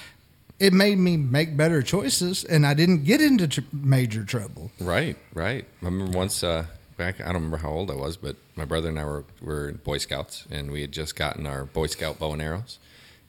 it 0.60 0.74
made 0.74 0.98
me 0.98 1.18
make 1.18 1.56
better 1.58 1.82
choices, 1.82 2.44
and 2.44 2.66
I 2.68 2.74
didn't 2.74 3.04
get 3.04 3.22
into 3.22 3.48
tr- 3.48 3.62
major 3.74 4.24
trouble. 4.24 4.72
Right, 4.80 5.18
right. 5.34 5.66
I 5.82 5.86
remember 5.86 6.18
once 6.18 6.44
uh, 6.44 6.66
back. 6.98 7.20
I 7.20 7.26
don't 7.26 7.36
remember 7.36 7.58
how 7.58 7.70
old 7.70 7.90
I 7.90 7.96
was, 7.96 8.16
but 8.18 8.36
my 8.56 8.66
brother 8.66 8.90
and 8.90 9.00
I 9.00 9.06
were 9.06 9.24
were 9.42 9.72
Boy 9.72 9.98
Scouts, 9.98 10.46
and 10.52 10.70
we 10.72 10.82
had 10.82 10.92
just 10.92 11.16
gotten 11.16 11.48
our 11.48 11.66
Boy 11.66 11.88
Scout 11.88 12.20
bow 12.20 12.34
and 12.34 12.42
arrows, 12.42 12.78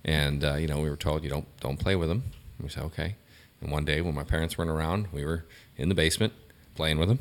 and 0.04 0.44
uh, 0.44 0.54
you 0.56 0.66
know 0.66 0.80
we 0.80 0.90
were 0.90 0.96
told 0.96 1.24
you 1.24 1.30
don't 1.30 1.46
don't 1.60 1.78
play 1.78 1.96
with 1.96 2.08
them. 2.10 2.24
We 2.60 2.68
said 2.68 2.82
okay. 2.84 3.14
And 3.62 3.70
one 3.72 3.84
day 3.86 4.00
when 4.02 4.14
my 4.14 4.24
parents 4.24 4.58
weren't 4.58 4.70
around, 4.70 5.06
we 5.12 5.24
were 5.24 5.44
in 5.78 5.88
the 5.88 5.94
basement 5.94 6.32
playing 6.74 6.98
with 6.98 7.08
them. 7.08 7.20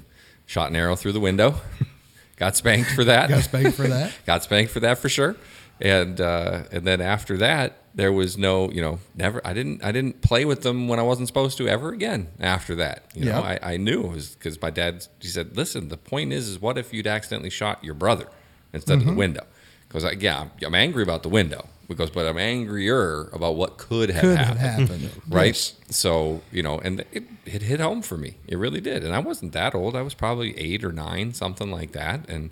Shot 0.52 0.70
an 0.70 0.76
arrow 0.76 0.98
through 0.98 1.14
the 1.14 1.22
window. 1.22 1.56
got 2.36 2.58
spanked 2.58 2.92
for 2.92 3.06
that. 3.06 3.30
Got 3.30 3.46
spanked 3.46 3.74
for 3.74 3.88
that. 3.88 4.14
got 4.26 4.44
spanked 4.44 4.74
for 4.74 4.82
that 4.82 4.98
for 4.98 5.08
sure. 5.08 5.38
And 5.80 6.20
uh, 6.20 6.64
and 6.74 6.86
then 6.86 7.00
after 7.00 7.38
that, 7.38 7.78
there 7.96 8.12
was 8.12 8.38
no, 8.38 8.70
you 8.70 8.82
know, 8.82 9.00
never. 9.16 9.40
I 9.48 9.54
didn't 9.54 9.82
I 9.82 9.94
didn't 9.94 10.22
play 10.22 10.44
with 10.44 10.64
them 10.64 10.90
when 10.90 11.00
I 11.00 11.04
wasn't 11.04 11.30
supposed 11.30 11.58
to 11.60 11.70
ever 11.70 11.94
again. 11.94 12.28
After 12.38 12.76
that, 12.76 13.06
you 13.16 13.24
know, 13.24 13.40
I, 13.40 13.60
I 13.64 13.78
knew 13.78 14.02
it 14.02 14.10
was 14.10 14.36
because 14.36 14.62
my 14.62 14.72
dad. 14.72 15.08
He 15.22 15.30
said, 15.30 15.56
"Listen, 15.56 15.88
the 15.88 15.96
point 15.96 16.34
is, 16.34 16.50
is 16.50 16.60
what 16.60 16.78
if 16.78 16.92
you'd 16.92 17.08
accidentally 17.08 17.50
shot 17.50 17.82
your 17.82 17.94
brother 17.94 18.28
instead 18.74 18.98
of 18.98 19.06
the 19.06 19.14
window? 19.14 19.46
Because 19.88 20.04
yeah, 20.20 20.50
I'm 20.62 20.76
angry 20.76 21.04
about 21.04 21.24
the 21.24 21.30
window. 21.30 21.70
Because, 21.92 22.10
but 22.10 22.26
I'm 22.26 22.38
angrier 22.38 23.30
about 23.34 23.56
what 23.56 23.78
could 23.78 24.10
have 24.10 24.22
Could 24.22 24.38
have 24.38 24.58
happened. 24.58 24.90
happened. 24.90 25.12
right? 25.30 25.48
Yes. 25.48 25.76
So 25.90 26.42
you 26.52 26.64
know, 26.64 26.80
and 26.80 27.02
it, 27.12 27.24
it 27.46 27.62
hit 27.62 27.80
home 27.80 28.02
for 28.02 28.18
me. 28.18 28.38
It 28.48 28.58
really 28.58 28.82
did. 28.82 29.04
And 29.04 29.14
I 29.14 29.20
wasn't 29.20 29.52
that 29.54 29.76
old. 29.76 29.96
I 29.96 30.02
was 30.02 30.14
probably 30.14 30.58
eight 30.58 30.84
or 30.84 30.92
nine, 30.92 31.34
something 31.34 31.70
like 31.72 31.92
that. 31.92 32.28
And 32.30 32.52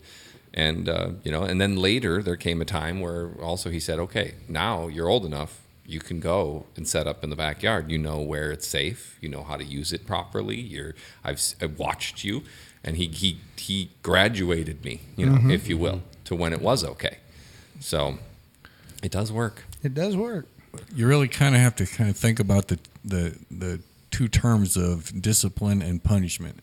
and 0.53 0.89
uh, 0.89 1.09
you 1.23 1.31
know, 1.31 1.43
and 1.43 1.59
then 1.61 1.75
later 1.77 2.21
there 2.23 2.35
came 2.35 2.61
a 2.61 2.65
time 2.65 2.99
where 2.99 3.31
also 3.41 3.69
he 3.69 3.79
said, 3.79 3.99
okay, 3.99 4.33
now 4.47 4.87
you're 4.87 5.07
old 5.07 5.25
enough. 5.25 5.61
You 5.85 5.99
can 5.99 6.19
go 6.19 6.65
and 6.75 6.87
set 6.87 7.07
up 7.07 7.23
in 7.23 7.29
the 7.31 7.35
backyard. 7.35 7.89
You 7.89 7.97
know 7.97 8.19
where 8.19 8.51
it's 8.51 8.67
safe. 8.67 9.17
You 9.21 9.29
know 9.29 9.43
how 9.43 9.57
to 9.57 9.63
use 9.63 9.91
it 9.93 10.05
properly. 10.05 10.59
You're 10.59 10.93
I've, 11.23 11.41
I've 11.61 11.79
watched 11.79 12.23
you, 12.23 12.43
and 12.83 12.97
he 12.97 13.07
he 13.07 13.39
he 13.57 13.89
graduated 14.03 14.83
me, 14.85 15.01
you 15.15 15.25
know, 15.25 15.49
if 15.51 15.67
you 15.67 15.77
will, 15.79 16.03
to 16.25 16.35
when 16.35 16.53
it 16.53 16.61
was 16.61 16.83
okay. 16.83 17.17
So 17.79 18.19
it 19.03 19.11
does 19.11 19.31
work. 19.31 19.63
It 19.83 19.93
does 19.93 20.15
work. 20.17 20.47
you 20.95 21.07
really 21.07 21.27
kind 21.27 21.55
of 21.55 21.61
have 21.61 21.75
to 21.77 21.85
kind 21.85 22.09
of 22.09 22.17
think 22.17 22.39
about 22.39 22.67
the 22.67 22.79
the 23.03 23.37
the 23.49 23.79
two 24.11 24.27
terms 24.27 24.75
of 24.77 25.21
discipline 25.21 25.81
and 25.81 26.03
punishment. 26.03 26.59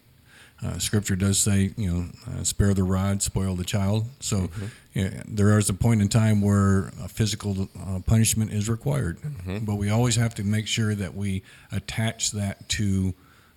Uh, 0.65 0.79
scripture 0.79 1.15
does 1.17 1.39
say, 1.39 1.71
you 1.77 1.93
know, 1.93 2.07
uh, 2.27 2.43
spare 2.43 2.73
the 2.73 2.83
rod, 2.83 3.21
spoil 3.23 3.55
the 3.55 3.65
child. 3.65 4.07
So 4.21 4.49
yeah, 4.95 5.23
there 5.29 5.59
is 5.59 5.69
a 5.69 5.75
point 5.75 6.01
in 6.01 6.09
time 6.09 6.41
where 6.41 6.93
uh, 7.03 7.09
physical 7.09 7.69
uh, 7.79 8.01
punishment 8.07 8.53
is 8.53 8.67
required, 8.69 9.19
but 9.63 9.75
we 9.75 9.91
always 9.91 10.17
have 10.17 10.35
to 10.37 10.45
make 10.45 10.67
sure 10.67 10.95
that 10.95 11.15
we 11.15 11.43
attach 11.73 12.31
that 12.33 12.67
to 12.71 13.13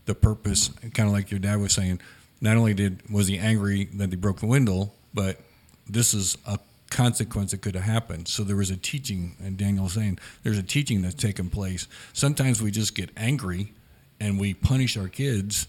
the 0.05 0.13
purpose. 0.13 0.71
Kind 0.93 1.07
of 1.07 1.13
like 1.13 1.31
your 1.31 1.39
dad 1.39 1.61
was 1.61 1.71
saying, 1.73 2.01
not 2.41 2.57
only 2.57 2.73
did 2.73 3.09
was 3.09 3.27
he 3.27 3.37
angry 3.37 3.85
that 3.93 4.09
they 4.09 4.17
broke 4.17 4.41
the 4.41 4.47
window, 4.47 4.91
but 5.13 5.39
this 5.87 6.13
is 6.13 6.37
a 6.45 6.59
consequence 6.89 7.51
that 7.51 7.61
could 7.61 7.75
have 7.75 7.83
happened. 7.83 8.27
So 8.27 8.43
there 8.43 8.55
was 8.55 8.69
a 8.69 8.77
teaching, 8.77 9.35
and 9.43 9.57
Daniel 9.57 9.85
was 9.85 9.93
saying 9.93 10.19
there's 10.43 10.57
a 10.57 10.63
teaching 10.63 11.01
that's 11.01 11.15
taken 11.15 11.49
place. 11.49 11.87
Sometimes 12.13 12.61
we 12.61 12.71
just 12.71 12.95
get 12.95 13.09
angry 13.15 13.73
and 14.19 14.39
we 14.39 14.53
punish 14.53 14.97
our 14.97 15.07
kids, 15.07 15.67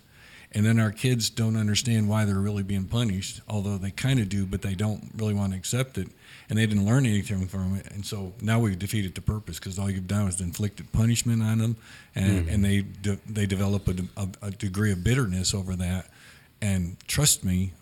and 0.52 0.66
then 0.66 0.80
our 0.80 0.90
kids 0.90 1.30
don't 1.30 1.56
understand 1.56 2.08
why 2.08 2.24
they're 2.24 2.40
really 2.40 2.64
being 2.64 2.84
punished, 2.84 3.40
although 3.48 3.78
they 3.78 3.92
kind 3.92 4.18
of 4.18 4.28
do, 4.28 4.44
but 4.44 4.62
they 4.62 4.74
don't 4.74 5.10
really 5.16 5.34
want 5.34 5.52
to 5.52 5.58
accept 5.58 5.96
it, 5.98 6.08
and 6.48 6.58
they 6.58 6.66
didn't 6.66 6.84
learn 6.84 7.06
anything 7.06 7.46
from 7.46 7.76
it. 7.76 7.86
And 7.92 8.04
so 8.04 8.32
now 8.40 8.58
we've 8.58 8.78
defeated 8.78 9.14
the 9.14 9.20
purpose 9.20 9.60
because 9.60 9.78
all 9.78 9.88
you've 9.88 10.08
done 10.08 10.26
is 10.26 10.40
inflicted 10.40 10.90
punishment 10.90 11.42
on 11.42 11.58
them, 11.58 11.76
and, 12.16 12.46
mm-hmm. 12.46 12.48
and 12.48 12.64
they 12.64 12.80
de- 12.80 13.20
they 13.28 13.46
develop 13.46 13.86
a, 13.86 13.94
a, 14.16 14.28
a 14.42 14.50
degree 14.50 14.90
of 14.90 15.04
bitterness 15.04 15.54
over 15.54 15.76
that. 15.76 16.10
And 16.60 16.96
trust 17.06 17.44
me, 17.44 17.72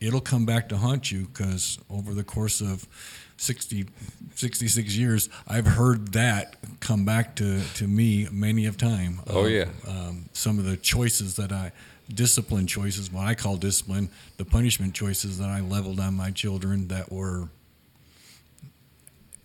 it'll 0.00 0.20
come 0.20 0.46
back 0.46 0.68
to 0.68 0.76
haunt 0.76 1.10
you 1.10 1.26
because 1.26 1.78
over 1.90 2.14
the 2.14 2.24
course 2.24 2.60
of 2.60 2.86
60, 3.36 3.86
66 4.34 4.96
years, 4.96 5.28
I've 5.46 5.66
heard 5.66 6.12
that 6.12 6.56
come 6.80 7.04
back 7.04 7.36
to, 7.36 7.62
to 7.74 7.86
me 7.86 8.28
many 8.30 8.66
of 8.66 8.76
time. 8.76 9.20
Oh, 9.28 9.44
of, 9.44 9.50
yeah. 9.50 9.66
Um, 9.86 10.28
some 10.32 10.58
of 10.58 10.64
the 10.64 10.76
choices 10.76 11.36
that 11.36 11.52
I, 11.52 11.72
discipline 12.12 12.66
choices, 12.66 13.12
what 13.12 13.26
I 13.26 13.34
call 13.34 13.56
discipline, 13.56 14.10
the 14.36 14.44
punishment 14.44 14.94
choices 14.94 15.38
that 15.38 15.48
I 15.48 15.60
leveled 15.60 16.00
on 16.00 16.14
my 16.14 16.30
children 16.30 16.88
that 16.88 17.12
were, 17.12 17.48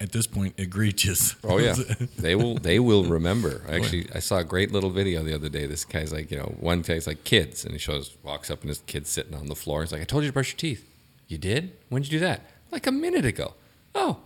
at 0.03 0.11
this 0.11 0.27
point, 0.27 0.53
egregious. 0.57 1.35
Oh 1.43 1.57
yeah, 1.57 1.75
they 2.17 2.35
will. 2.35 2.55
They 2.55 2.79
will 2.79 3.05
remember. 3.17 3.63
Actually, 3.69 4.07
I 4.13 4.19
saw 4.19 4.37
a 4.37 4.43
great 4.43 4.71
little 4.71 4.89
video 4.89 5.23
the 5.23 5.33
other 5.33 5.49
day. 5.49 5.65
This 5.65 5.85
guy's 5.85 6.11
like, 6.11 6.29
you 6.29 6.37
know, 6.37 6.53
one 6.59 6.81
guy's 6.81 7.07
like 7.07 7.23
kids, 7.23 7.63
and 7.63 7.73
he 7.73 7.79
shows 7.79 8.15
walks 8.23 8.51
up 8.51 8.61
and 8.61 8.69
his 8.69 8.81
kid's 8.85 9.09
sitting 9.09 9.33
on 9.33 9.47
the 9.47 9.55
floor. 9.55 9.81
He's 9.81 9.91
like, 9.91 10.01
"I 10.01 10.05
told 10.05 10.23
you 10.23 10.29
to 10.29 10.33
brush 10.33 10.51
your 10.51 10.57
teeth. 10.57 10.87
You 11.27 11.37
did? 11.37 11.71
When 11.89 12.01
did 12.01 12.11
you 12.11 12.19
do 12.19 12.25
that? 12.25 12.41
Like 12.71 12.85
a 12.85 12.91
minute 12.91 13.25
ago. 13.25 13.53
Oh." 13.95 14.17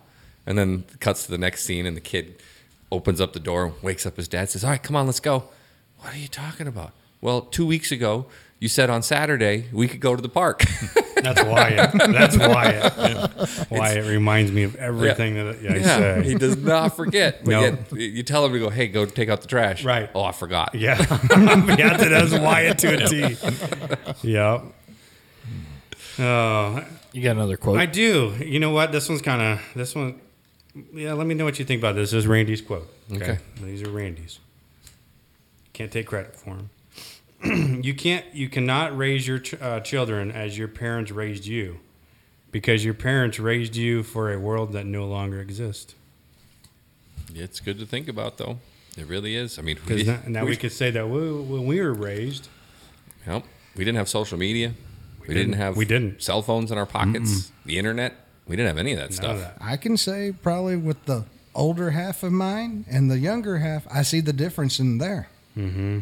And 0.46 0.56
then 0.58 0.84
cuts 1.00 1.24
to 1.26 1.30
the 1.30 1.38
next 1.38 1.64
scene, 1.64 1.86
and 1.86 1.96
the 1.96 2.00
kid 2.00 2.42
opens 2.90 3.20
up 3.20 3.32
the 3.34 3.40
door, 3.40 3.74
wakes 3.82 4.04
up 4.06 4.16
his 4.16 4.28
dad, 4.28 4.48
says, 4.50 4.64
"All 4.64 4.70
right, 4.70 4.82
come 4.82 4.96
on, 4.96 5.06
let's 5.06 5.20
go." 5.20 5.44
What 6.00 6.14
are 6.14 6.18
you 6.18 6.28
talking 6.28 6.66
about? 6.66 6.92
Well, 7.20 7.40
two 7.42 7.66
weeks 7.66 7.90
ago, 7.92 8.26
you 8.60 8.68
said 8.68 8.88
on 8.90 9.02
Saturday 9.02 9.66
we 9.72 9.88
could 9.88 10.00
go 10.00 10.16
to 10.16 10.22
the 10.22 10.28
park. 10.28 10.64
That's 11.22 11.42
Wyatt. 11.42 11.92
That's 12.12 12.36
Wyatt. 12.38 13.70
Wyatt 13.70 14.06
reminds 14.06 14.52
me 14.52 14.62
of 14.64 14.74
everything 14.76 15.34
that 15.34 15.56
I 15.56 15.76
yeah, 15.76 15.96
say. 15.96 16.22
he 16.24 16.34
does 16.34 16.56
not 16.56 16.96
forget. 16.96 17.44
But 17.44 17.50
No. 17.50 17.60
yet 17.60 17.92
you 17.92 18.22
tell 18.22 18.44
him 18.44 18.52
to 18.52 18.58
go, 18.58 18.70
"Hey, 18.70 18.88
go 18.88 19.04
take 19.06 19.28
out 19.28 19.40
the 19.42 19.48
trash." 19.48 19.84
Right. 19.84 20.10
Oh, 20.14 20.22
I 20.24 20.32
forgot. 20.32 20.74
Yeah, 20.74 20.98
yeah, 21.78 21.96
that's 21.96 22.32
Wyatt 22.32 22.78
to 22.78 23.04
a 23.04 23.08
T. 23.08 24.28
yeah. 24.28 24.60
Oh, 26.20 26.84
You 27.12 27.22
got 27.22 27.32
another 27.36 27.56
quote? 27.56 27.78
I 27.78 27.86
do. 27.86 28.34
You 28.44 28.58
know 28.60 28.70
what? 28.70 28.92
This 28.92 29.08
one's 29.08 29.22
kind 29.22 29.40
of 29.42 29.60
this 29.74 29.94
one. 29.94 30.20
Yeah, 30.92 31.12
let 31.14 31.26
me 31.26 31.34
know 31.34 31.44
what 31.44 31.58
you 31.58 31.64
think 31.64 31.80
about 31.80 31.94
this. 31.94 32.10
This 32.10 32.18
is 32.24 32.26
Randy's 32.26 32.60
quote. 32.60 32.88
Okay. 33.12 33.38
these 33.62 33.82
are 33.82 33.90
Randy's. 33.90 34.38
Can't 35.72 35.90
take 35.92 36.06
credit 36.06 36.34
for 36.36 36.54
them. 36.56 36.70
you 37.44 37.94
can't. 37.94 38.24
You 38.34 38.48
cannot 38.48 38.96
raise 38.96 39.26
your 39.26 39.38
ch- 39.38 39.54
uh, 39.60 39.80
children 39.80 40.30
as 40.32 40.58
your 40.58 40.68
parents 40.68 41.10
raised 41.10 41.46
you, 41.46 41.78
because 42.50 42.84
your 42.84 42.94
parents 42.94 43.38
raised 43.38 43.76
you 43.76 44.02
for 44.02 44.32
a 44.32 44.38
world 44.38 44.72
that 44.72 44.86
no 44.86 45.06
longer 45.06 45.40
exists. 45.40 45.94
It's 47.34 47.60
good 47.60 47.78
to 47.78 47.86
think 47.86 48.08
about, 48.08 48.38
though. 48.38 48.58
It 48.96 49.06
really 49.06 49.36
is. 49.36 49.58
I 49.58 49.62
mean, 49.62 49.78
we, 49.88 50.02
now, 50.02 50.18
now 50.26 50.44
we 50.44 50.56
could 50.56 50.72
say 50.72 50.90
that 50.90 51.08
we, 51.08 51.30
when 51.32 51.66
we 51.66 51.80
were 51.80 51.92
raised, 51.94 52.48
Yep. 53.26 53.44
we 53.76 53.84
didn't 53.84 53.98
have 53.98 54.08
social 54.08 54.38
media. 54.38 54.72
We, 55.20 55.28
didn't, 55.34 55.50
didn't. 55.50 55.60
have 55.62 55.76
We 55.76 55.84
didn't. 55.84 56.22
cell 56.22 56.42
phones 56.42 56.72
in 56.72 56.78
our 56.78 56.86
pockets. 56.86 57.52
The 57.66 57.78
internet. 57.78 58.14
We 58.48 58.56
didn't 58.56 58.68
have 58.68 58.78
any 58.78 58.92
of 58.92 58.98
that 58.98 59.10
none 59.10 59.12
stuff. 59.12 59.30
of 59.34 59.40
that. 59.40 59.58
I 59.60 59.76
can 59.76 59.96
say 59.98 60.32
probably 60.42 60.76
with 60.76 61.04
the 61.04 61.26
older 61.54 61.90
half 61.90 62.22
of 62.22 62.32
mine 62.32 62.86
and 62.90 63.10
the 63.10 63.18
younger 63.18 63.58
half, 63.58 63.86
I 63.92 64.02
see 64.02 64.20
the 64.20 64.32
difference 64.32 64.80
in 64.80 64.96
there. 64.98 65.28
Mm-hmm. 65.56 65.98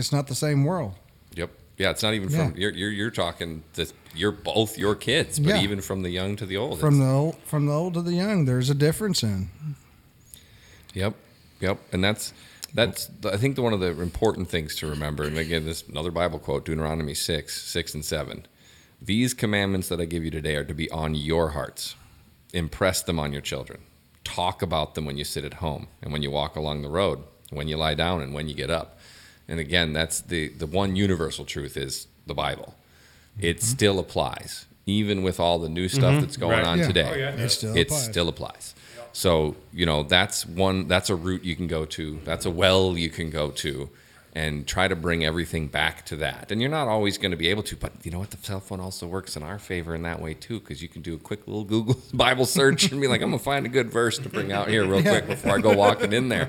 It's 0.00 0.12
not 0.12 0.26
the 0.26 0.34
same 0.34 0.64
world. 0.64 0.94
Yep. 1.36 1.50
Yeah, 1.76 1.90
it's 1.90 2.02
not 2.02 2.14
even 2.14 2.28
from 2.28 2.54
you're 2.56 2.72
you're, 2.72 2.90
you're 2.90 3.10
talking. 3.10 3.62
You're 4.14 4.32
both 4.32 4.76
your 4.76 4.94
kids, 4.96 5.38
but 5.38 5.50
Yeah. 5.50 5.62
even 5.62 5.80
from 5.80 6.02
the 6.02 6.10
young 6.10 6.34
to 6.36 6.46
the 6.46 6.56
old. 6.56 6.80
From 6.80 6.98
the 6.98 7.06
old, 7.06 7.36
from 7.44 7.66
the 7.66 7.72
old 7.72 7.94
to 7.94 8.02
the 8.02 8.12
young, 8.14 8.44
there's 8.44 8.68
a 8.68 8.74
difference 8.74 9.22
in. 9.22 9.50
Yep, 10.94 11.14
yep, 11.60 11.78
and 11.92 12.02
that's 12.02 12.32
that's 12.74 13.08
I 13.24 13.36
think 13.36 13.56
the, 13.56 13.62
one 13.62 13.72
of 13.72 13.80
the 13.80 14.00
important 14.00 14.48
things 14.48 14.74
to 14.76 14.86
remember. 14.88 15.24
And 15.24 15.38
again, 15.38 15.64
this 15.64 15.82
another 15.88 16.10
Bible 16.10 16.38
quote, 16.38 16.64
Deuteronomy 16.64 17.14
six, 17.14 17.62
six 17.62 17.94
and 17.94 18.04
seven. 18.04 18.46
These 19.02 19.32
commandments 19.32 19.88
that 19.88 20.00
I 20.00 20.04
give 20.04 20.24
you 20.24 20.30
today 20.30 20.56
are 20.56 20.64
to 20.64 20.74
be 20.74 20.90
on 20.90 21.14
your 21.14 21.50
hearts. 21.50 21.94
Impress 22.52 23.02
them 23.02 23.18
on 23.18 23.32
your 23.32 23.40
children. 23.42 23.80
Talk 24.24 24.60
about 24.60 24.94
them 24.94 25.04
when 25.06 25.16
you 25.16 25.24
sit 25.24 25.44
at 25.44 25.54
home 25.54 25.88
and 26.02 26.12
when 26.12 26.22
you 26.22 26.30
walk 26.30 26.56
along 26.56 26.82
the 26.82 26.90
road, 26.90 27.22
when 27.50 27.68
you 27.68 27.76
lie 27.78 27.94
down 27.94 28.20
and 28.20 28.34
when 28.34 28.48
you 28.48 28.54
get 28.54 28.70
up. 28.70 28.98
And 29.50 29.60
again, 29.60 29.92
that's 29.92 30.20
the 30.22 30.48
the 30.48 30.66
one 30.66 30.96
universal 30.96 31.44
truth 31.44 31.76
is 31.76 32.06
the 32.26 32.34
Bible. 32.34 32.74
It 33.38 33.56
mm-hmm. 33.56 33.64
still 33.66 33.98
applies, 33.98 34.66
even 34.86 35.22
with 35.22 35.38
all 35.40 35.58
the 35.58 35.68
new 35.68 35.88
stuff 35.88 36.12
mm-hmm. 36.12 36.20
that's 36.20 36.36
going 36.36 36.58
Right. 36.58 36.66
on 36.66 36.78
Yeah. 36.78 36.86
today 36.86 37.10
Oh, 37.12 37.16
yeah, 37.16 37.30
it 37.34 37.40
It 37.40 37.48
still 37.50 37.76
it 37.76 37.82
applies. 37.88 38.04
still 38.04 38.28
applies. 38.28 38.74
So 39.12 39.56
you 39.72 39.86
know 39.86 40.04
that's 40.04 40.46
one 40.46 40.86
that's 40.88 41.10
a 41.10 41.16
route 41.16 41.44
you 41.44 41.56
can 41.56 41.66
go 41.66 41.84
to. 41.84 42.20
That's 42.24 42.46
a 42.46 42.50
well 42.50 42.96
you 42.96 43.10
can 43.10 43.28
go 43.30 43.50
to, 43.50 43.90
and 44.32 44.66
try 44.66 44.86
to 44.86 44.94
bring 44.94 45.24
everything 45.24 45.66
back 45.66 46.04
to 46.06 46.16
that. 46.16 46.52
And 46.52 46.60
you're 46.60 46.70
not 46.70 46.86
always 46.86 47.18
going 47.18 47.32
to 47.32 47.36
be 47.36 47.48
able 47.48 47.64
to, 47.64 47.76
but 47.76 47.92
you 48.04 48.12
know 48.12 48.20
what? 48.20 48.30
The 48.30 48.36
cell 48.36 48.60
phone 48.60 48.78
also 48.80 49.06
works 49.06 49.36
in 49.36 49.42
our 49.42 49.58
favor 49.58 49.94
in 49.94 50.02
that 50.02 50.22
way 50.22 50.34
too, 50.34 50.60
because 50.60 50.80
you 50.80 50.88
can 50.88 51.02
do 51.02 51.14
a 51.14 51.18
quick 51.18 51.46
little 51.48 51.64
Google 51.64 52.00
Bible 52.14 52.46
search 52.46 52.92
and 52.92 53.00
be 53.00 53.08
like, 53.08 53.22
I'm 53.22 53.30
gonna 53.30 53.40
find 53.40 53.66
a 53.66 53.68
good 53.68 53.90
verse 53.90 54.18
to 54.18 54.28
bring 54.28 54.52
out 54.52 54.68
here 54.68 54.86
real 54.86 55.02
quick 55.02 55.26
before 55.26 55.56
I 55.56 55.60
go 55.60 55.74
walking 55.74 56.12
in 56.12 56.28
there, 56.28 56.48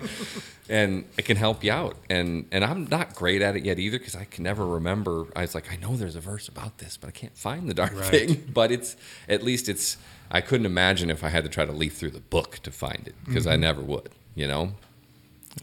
and 0.70 1.06
it 1.18 1.26
can 1.26 1.38
help 1.38 1.64
you 1.64 1.72
out. 1.72 1.98
And 2.10 2.46
and 2.52 2.64
I'm 2.64 2.86
not 2.86 3.16
great 3.16 3.42
at 3.42 3.56
it 3.56 3.66
yet 3.66 3.80
either, 3.80 3.98
because 3.98 4.16
I 4.16 4.26
can 4.26 4.44
never 4.44 4.66
remember. 4.66 5.26
I 5.36 5.42
was 5.42 5.56
like, 5.56 5.72
I 5.72 5.76
know 5.78 5.96
there's 5.96 6.16
a 6.16 6.22
verse 6.22 6.48
about 6.48 6.78
this, 6.78 6.98
but 6.98 7.08
I 7.08 7.12
can't 7.12 7.36
find 7.36 7.68
the 7.68 7.74
darn 7.74 7.96
Right. 7.96 8.12
thing. 8.12 8.48
But 8.54 8.72
it's 8.72 8.96
at 9.28 9.44
least 9.44 9.70
it's. 9.70 9.98
I 10.30 10.40
couldn't 10.40 10.66
imagine 10.66 11.10
if 11.10 11.24
I 11.24 11.30
had 11.30 11.44
to 11.44 11.50
try 11.50 11.66
to 11.66 11.74
leaf 11.74 11.98
through 11.98 12.12
the 12.12 12.22
book 12.22 12.60
to 12.64 12.72
find 12.72 13.08
it 13.08 13.16
because 13.26 13.46
I 13.48 13.54
mm-hmm. 13.54 13.62
never 13.62 13.82
would, 13.82 14.10
you 14.36 14.48
know. 14.48 14.74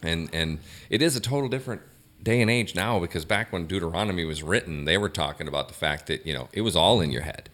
And 0.02 0.28
and 0.34 0.58
it 0.90 1.00
is 1.00 1.16
a 1.16 1.20
total 1.20 1.48
different 1.48 1.80
day 2.22 2.40
and 2.40 2.50
age 2.50 2.74
now 2.74 2.98
because 2.98 3.24
back 3.24 3.52
when 3.52 3.66
Deuteronomy 3.66 4.24
was 4.24 4.42
written, 4.42 4.84
they 4.84 4.98
were 4.98 5.08
talking 5.08 5.46
about 5.48 5.68
the 5.68 5.74
fact 5.74 6.06
that 6.06 6.26
you 6.26 6.34
know 6.34 6.48
it 6.52 6.62
was 6.62 6.76
all 6.76 7.00
in 7.00 7.10
your 7.10 7.22
head. 7.22 7.48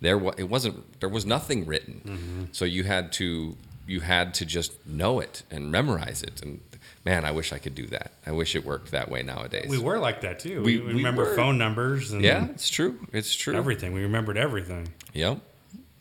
There 0.00 0.16
wa- 0.18 0.34
it 0.36 0.48
wasn't 0.48 1.00
there 1.00 1.08
was 1.08 1.26
nothing 1.26 1.66
written, 1.66 2.48
so 2.52 2.64
you 2.64 2.84
had 2.84 3.12
to 3.14 3.56
you 3.86 4.00
had 4.00 4.34
to 4.34 4.44
just 4.46 4.72
know 4.86 5.18
it 5.20 5.42
and 5.50 5.70
memorize 5.72 6.22
it. 6.22 6.40
And 6.42 6.60
man, 7.04 7.24
I 7.24 7.30
wish 7.32 7.52
I 7.52 7.58
could 7.58 7.74
do 7.74 7.86
that. 7.88 8.12
I 8.26 8.32
wish 8.32 8.54
it 8.54 8.64
worked 8.64 8.90
that 8.92 9.10
way 9.10 9.22
nowadays. 9.22 9.66
We 9.68 9.78
were 9.78 9.98
like 9.98 10.20
that 10.20 10.38
too. 10.40 10.62
We- 10.62 10.78
We, 10.78 10.86
we 10.86 10.92
remember 10.94 11.24
were. 11.24 11.34
phone 11.36 11.58
numbers 11.58 12.12
and 12.12 12.22
yeah, 12.22 12.46
it's 12.50 12.68
true. 12.68 12.98
It's 13.12 13.34
true. 13.34 13.54
everything. 13.56 13.92
We 13.92 14.02
remembered 14.02 14.36
everything. 14.36 14.88
Yep, 15.14 15.38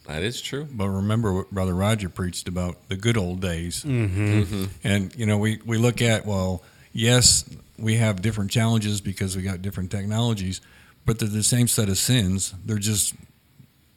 that 0.05 0.21
is 0.21 0.41
true. 0.41 0.67
But 0.71 0.89
remember 0.89 1.33
what 1.33 1.49
Brother 1.51 1.73
Roger 1.73 2.09
preached 2.09 2.47
about 2.47 2.87
the 2.89 2.97
good 2.97 3.17
old 3.17 3.39
days. 3.41 3.83
Mm-hmm. 3.83 4.65
And, 4.83 5.15
you 5.15 5.25
know, 5.25 5.37
we, 5.37 5.59
we 5.65 5.77
look 5.77 6.01
at, 6.01 6.25
well, 6.25 6.61
yes, 6.93 7.45
we 7.77 7.95
have 7.95 8.21
different 8.21 8.51
challenges 8.51 9.01
because 9.01 9.35
we 9.35 9.41
got 9.41 9.61
different 9.61 9.91
technologies, 9.91 10.61
but 11.05 11.19
they're 11.19 11.29
the 11.29 11.43
same 11.43 11.67
set 11.67 11.89
of 11.89 11.97
sins. 11.97 12.53
They're 12.65 12.77
just 12.77 13.13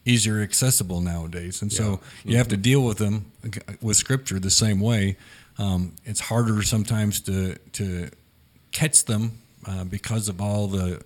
easier 0.04 0.40
accessible 0.40 1.00
nowadays, 1.00 1.62
and 1.62 1.72
so 1.72 2.00
you 2.24 2.36
have 2.36 2.48
to 2.48 2.56
deal 2.56 2.82
with 2.82 2.98
them 2.98 3.32
with 3.80 3.96
Scripture 3.96 4.38
the 4.38 4.50
same 4.50 4.80
way. 4.80 5.16
Um, 5.58 5.94
it's 6.04 6.20
harder 6.20 6.62
sometimes 6.62 7.20
to 7.20 7.56
to 7.72 8.10
catch 8.72 9.04
them 9.04 9.38
uh, 9.66 9.84
because 9.84 10.28
of 10.28 10.40
all 10.40 10.66
the 10.68 11.02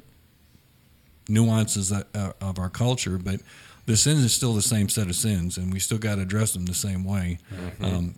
nuances 1.28 1.88
that, 1.88 2.06
uh, 2.14 2.32
of 2.40 2.58
our 2.58 2.68
culture, 2.68 3.18
but 3.18 3.40
the 3.86 3.96
sins 3.96 4.22
is 4.24 4.32
still 4.34 4.54
the 4.54 4.62
same 4.62 4.88
set 4.88 5.08
of 5.08 5.16
sins, 5.16 5.56
and 5.56 5.72
we 5.72 5.78
still 5.80 5.98
got 5.98 6.16
to 6.16 6.22
address 6.22 6.52
them 6.52 6.66
the 6.66 6.74
same 6.74 7.04
way. 7.04 7.38
Um, 7.80 8.14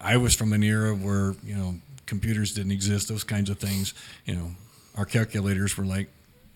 I 0.00 0.16
was 0.16 0.34
from 0.34 0.52
an 0.52 0.62
era 0.62 0.94
where 0.94 1.34
you 1.44 1.56
know 1.56 1.74
computers 2.08 2.54
didn't 2.54 2.72
exist; 2.72 3.08
those 3.08 3.24
kinds 3.24 3.50
of 3.50 3.58
things. 3.58 3.94
You 4.24 4.34
know, 4.34 4.50
our 4.96 5.04
calculators 5.04 5.76
were 5.76 5.84
like 5.84 6.08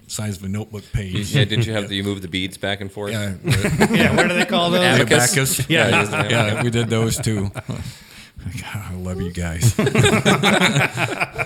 size 0.08 0.36
of 0.36 0.44
a 0.44 0.48
notebook 0.48 0.84
page. 0.92 1.12
Yeah, 1.34 1.44
didn't 1.44 1.66
you 1.66 1.72
have 1.72 1.88
the, 1.88 1.96
you 1.96 2.04
move 2.04 2.22
the 2.22 2.28
beads 2.28 2.58
back 2.58 2.80
and 2.80 2.90
forth? 2.90 3.12
Yeah, 3.12 3.34
yeah, 3.90 4.16
what 4.16 4.28
do 4.28 4.34
they 4.34 4.44
call 4.44 4.70
those? 4.70 4.80
Abacus. 4.80 5.32
abacus. 5.32 5.70
Yeah. 5.70 6.02
isn't 6.02 6.30
yeah, 6.30 6.62
we 6.62 6.70
did 6.70 6.88
those 6.88 7.16
too. 7.16 7.50
God, 7.50 8.64
I 8.90 8.94
love 8.94 9.20
you 9.20 9.32
guys. 9.32 9.74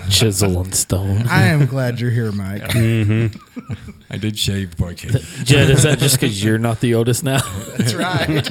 Chisel 0.09 0.61
and 0.61 0.73
stone. 0.73 1.27
I 1.27 1.45
am 1.45 1.67
glad 1.67 1.99
you're 1.99 2.11
here, 2.11 2.31
Mike. 2.31 2.63
Mm-hmm. 2.63 3.73
I 4.09 4.17
did 4.17 4.37
shave 4.37 4.71
before 4.71 4.89
I 4.89 4.93
came. 4.95 5.11
Jed, 5.43 5.69
is 5.69 5.83
that 5.83 5.99
just 5.99 6.19
because 6.19 6.43
you're 6.43 6.57
not 6.57 6.79
the 6.79 6.95
oldest 6.95 7.23
now? 7.23 7.41
That's 7.77 7.93
right. 7.93 8.49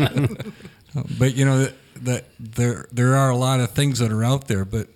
But 1.18 1.34
you 1.34 1.44
know 1.44 1.59
that, 1.59 1.74
that 2.02 2.24
there 2.38 2.86
there 2.92 3.16
are 3.16 3.30
a 3.30 3.36
lot 3.36 3.61
of 3.61 3.72
things 3.72 3.98
that 3.98 4.12
are 4.12 4.24
out 4.24 4.48
there, 4.48 4.64
but 4.64 4.88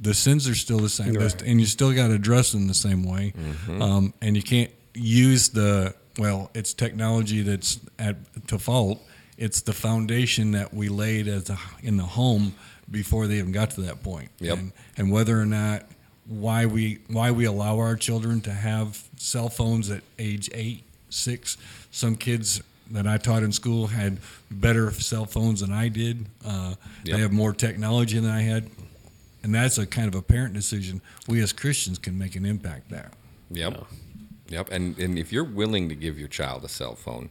the 0.00 0.14
sins 0.14 0.46
are 0.48 0.54
still 0.54 0.78
the 0.78 0.88
same, 0.88 1.14
Right. 1.14 1.42
and 1.42 1.60
you 1.60 1.66
still 1.66 1.92
got 1.94 2.08
to 2.08 2.14
address 2.14 2.52
them 2.52 2.66
the 2.68 2.74
same 2.74 3.02
way. 3.02 3.32
Um, 3.68 4.12
and 4.20 4.36
you 4.36 4.42
can't 4.42 4.70
use 4.94 5.48
the 5.50 5.94
well, 6.18 6.50
it's 6.54 6.72
technology 6.72 7.42
that's 7.42 7.78
at 7.98 8.16
to 8.48 8.58
fault. 8.58 9.02
It's 9.36 9.60
the 9.60 9.74
foundation 9.74 10.52
that 10.52 10.72
we 10.72 10.88
laid 10.88 11.28
as 11.28 11.50
a, 11.50 11.58
in 11.82 11.98
the 11.98 12.04
home 12.04 12.54
before 12.90 13.26
they 13.26 13.36
even 13.38 13.52
got 13.52 13.70
to 13.72 13.82
that 13.82 14.02
point. 14.02 14.30
Yep. 14.40 14.58
And, 14.58 14.72
and 14.96 15.12
whether 15.12 15.38
or 15.38 15.44
not 15.44 15.84
why 16.26 16.64
we 16.66 17.00
why 17.08 17.30
we 17.32 17.44
allow 17.44 17.78
our 17.78 17.96
children 17.96 18.40
to 18.42 18.50
have 18.52 19.02
cell 19.16 19.48
phones 19.50 19.90
at 19.90 20.02
age 20.18 20.48
eight, 20.54 20.84
six. 21.10 21.56
Some 21.90 22.16
kids 22.16 22.62
that 22.92 23.06
I 23.06 23.18
taught 23.18 23.42
in 23.42 23.52
school 23.52 23.88
had 23.88 24.18
better 24.50 24.90
cell 24.92 25.26
phones 25.26 25.60
than 25.60 25.72
I 25.72 25.88
did. 25.88 26.26
Uh, 26.44 26.74
Yep. 27.04 27.16
They 27.16 27.22
have 27.22 27.32
more 27.32 27.52
technology 27.52 28.18
than 28.18 28.30
I 28.30 28.40
had, 28.42 28.68
and 29.46 29.54
that's 29.54 29.78
a 29.78 29.86
kind 29.86 30.08
of 30.08 30.14
a 30.16 30.22
parent 30.22 30.54
decision. 30.54 31.00
We 31.28 31.40
as 31.40 31.52
Christians 31.52 31.98
can 31.98 32.18
make 32.18 32.34
an 32.34 32.44
impact 32.44 32.90
there. 32.90 33.12
Yep. 33.52 33.84
Yep. 34.48 34.72
And 34.72 34.98
and 34.98 35.16
if 35.18 35.32
you're 35.32 35.44
willing 35.44 35.88
to 35.88 35.94
give 35.94 36.18
your 36.18 36.28
child 36.28 36.64
a 36.64 36.68
cell 36.68 36.96
phone, 36.96 37.30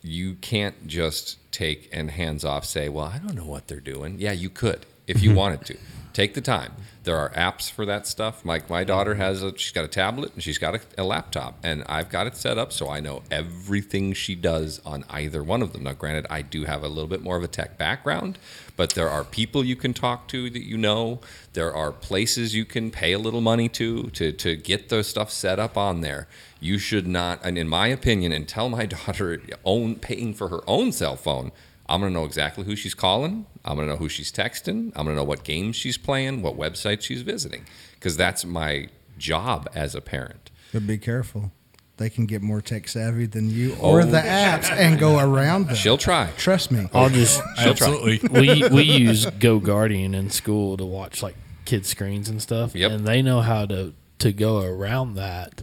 you 0.00 0.34
can't 0.34 0.86
just 0.86 1.38
take 1.50 1.88
and 1.92 2.12
hands 2.12 2.44
off 2.44 2.64
say, 2.64 2.88
"Well, 2.88 3.06
I 3.06 3.18
don't 3.18 3.34
know 3.34 3.44
what 3.44 3.66
they're 3.66 3.80
doing." 3.80 4.20
Yeah, 4.20 4.32
you 4.32 4.50
could 4.50 4.86
if 5.08 5.20
you 5.20 5.34
wanted 5.42 5.64
to. 5.66 5.76
Take 6.12 6.34
the 6.34 6.40
time. 6.40 6.72
There 7.04 7.16
are 7.16 7.30
apps 7.30 7.70
for 7.70 7.84
that 7.86 8.06
stuff. 8.06 8.44
My 8.44 8.62
my 8.68 8.84
daughter 8.84 9.16
has 9.16 9.42
a 9.42 9.56
she's 9.56 9.72
got 9.72 9.84
a 9.84 9.88
tablet 9.88 10.34
and 10.34 10.42
she's 10.42 10.58
got 10.58 10.76
a, 10.76 10.80
a 10.96 11.04
laptop 11.04 11.58
and 11.64 11.82
I've 11.88 12.08
got 12.08 12.28
it 12.28 12.36
set 12.36 12.56
up 12.56 12.72
so 12.72 12.88
I 12.88 13.00
know 13.00 13.22
everything 13.30 14.12
she 14.12 14.34
does 14.34 14.80
on 14.84 15.04
either 15.10 15.42
one 15.42 15.62
of 15.62 15.72
them. 15.72 15.84
Now 15.84 15.92
granted, 15.92 16.26
I 16.30 16.42
do 16.42 16.64
have 16.64 16.84
a 16.84 16.88
little 16.88 17.08
bit 17.08 17.22
more 17.22 17.36
of 17.36 17.42
a 17.42 17.48
tech 17.48 17.78
background, 17.78 18.38
but 18.78 18.90
there 18.90 19.10
are 19.10 19.24
people 19.24 19.64
you 19.64 19.74
can 19.74 19.92
talk 19.92 20.28
to 20.28 20.48
that 20.48 20.64
you 20.64 20.78
know. 20.78 21.18
There 21.52 21.74
are 21.74 21.90
places 21.90 22.54
you 22.54 22.64
can 22.64 22.92
pay 22.92 23.12
a 23.12 23.18
little 23.18 23.40
money 23.40 23.68
to 23.70 24.04
to 24.04 24.30
to 24.30 24.54
get 24.54 24.88
those 24.88 25.08
stuff 25.08 25.30
set 25.32 25.58
up 25.58 25.76
on 25.76 26.00
there. 26.00 26.28
You 26.60 26.78
should 26.78 27.06
not, 27.06 27.40
and 27.44 27.58
in 27.58 27.68
my 27.68 27.88
opinion, 27.88 28.30
until 28.30 28.68
my 28.68 28.86
daughter 28.96 29.42
own 29.64 29.96
paying 29.96 30.32
for 30.32 30.48
her 30.48 30.60
own 30.68 30.92
cell 30.92 31.16
phone, 31.16 31.50
I'm 31.88 32.00
gonna 32.00 32.14
know 32.14 32.24
exactly 32.24 32.64
who 32.64 32.76
she's 32.76 32.94
calling. 32.94 33.46
I'm 33.64 33.76
gonna 33.76 33.88
know 33.88 33.96
who 33.96 34.08
she's 34.08 34.30
texting. 34.30 34.92
I'm 34.94 35.06
gonna 35.06 35.16
know 35.16 35.24
what 35.24 35.42
games 35.42 35.74
she's 35.74 35.98
playing, 35.98 36.42
what 36.42 36.56
websites 36.56 37.02
she's 37.02 37.22
visiting, 37.22 37.66
because 37.94 38.16
that's 38.16 38.44
my 38.44 38.90
job 39.18 39.68
as 39.74 39.96
a 39.96 40.00
parent. 40.00 40.52
But 40.72 40.86
be 40.86 40.98
careful. 40.98 41.50
They 41.98 42.08
can 42.10 42.26
get 42.26 42.42
more 42.42 42.60
tech 42.60 42.88
savvy 42.88 43.26
than 43.26 43.50
you 43.50 43.74
or 43.80 44.00
Oh. 44.02 44.04
the 44.06 44.18
apps 44.20 44.70
and 44.70 44.98
go 44.98 45.18
around 45.18 45.66
them. 45.66 45.74
She'll 45.76 45.98
try. 45.98 46.30
Trust 46.36 46.70
me. 46.70 46.88
I'll 46.94 47.10
just 47.10 47.42
She'll 47.58 47.70
Absolutely. 47.70 48.20
we 48.30 48.68
we 48.68 48.82
use 48.82 49.26
Go 49.26 49.58
Guardian 49.58 50.14
in 50.14 50.30
school 50.30 50.76
to 50.76 50.84
watch 50.84 51.22
like 51.22 51.34
kids 51.64 51.88
screens 51.88 52.28
and 52.28 52.40
stuff, 52.40 52.74
Yep. 52.74 52.90
and 52.92 53.06
they 53.06 53.20
know 53.20 53.40
how 53.40 53.66
to 53.66 53.92
to 54.20 54.32
go 54.32 54.60
around 54.62 55.14
that 55.16 55.62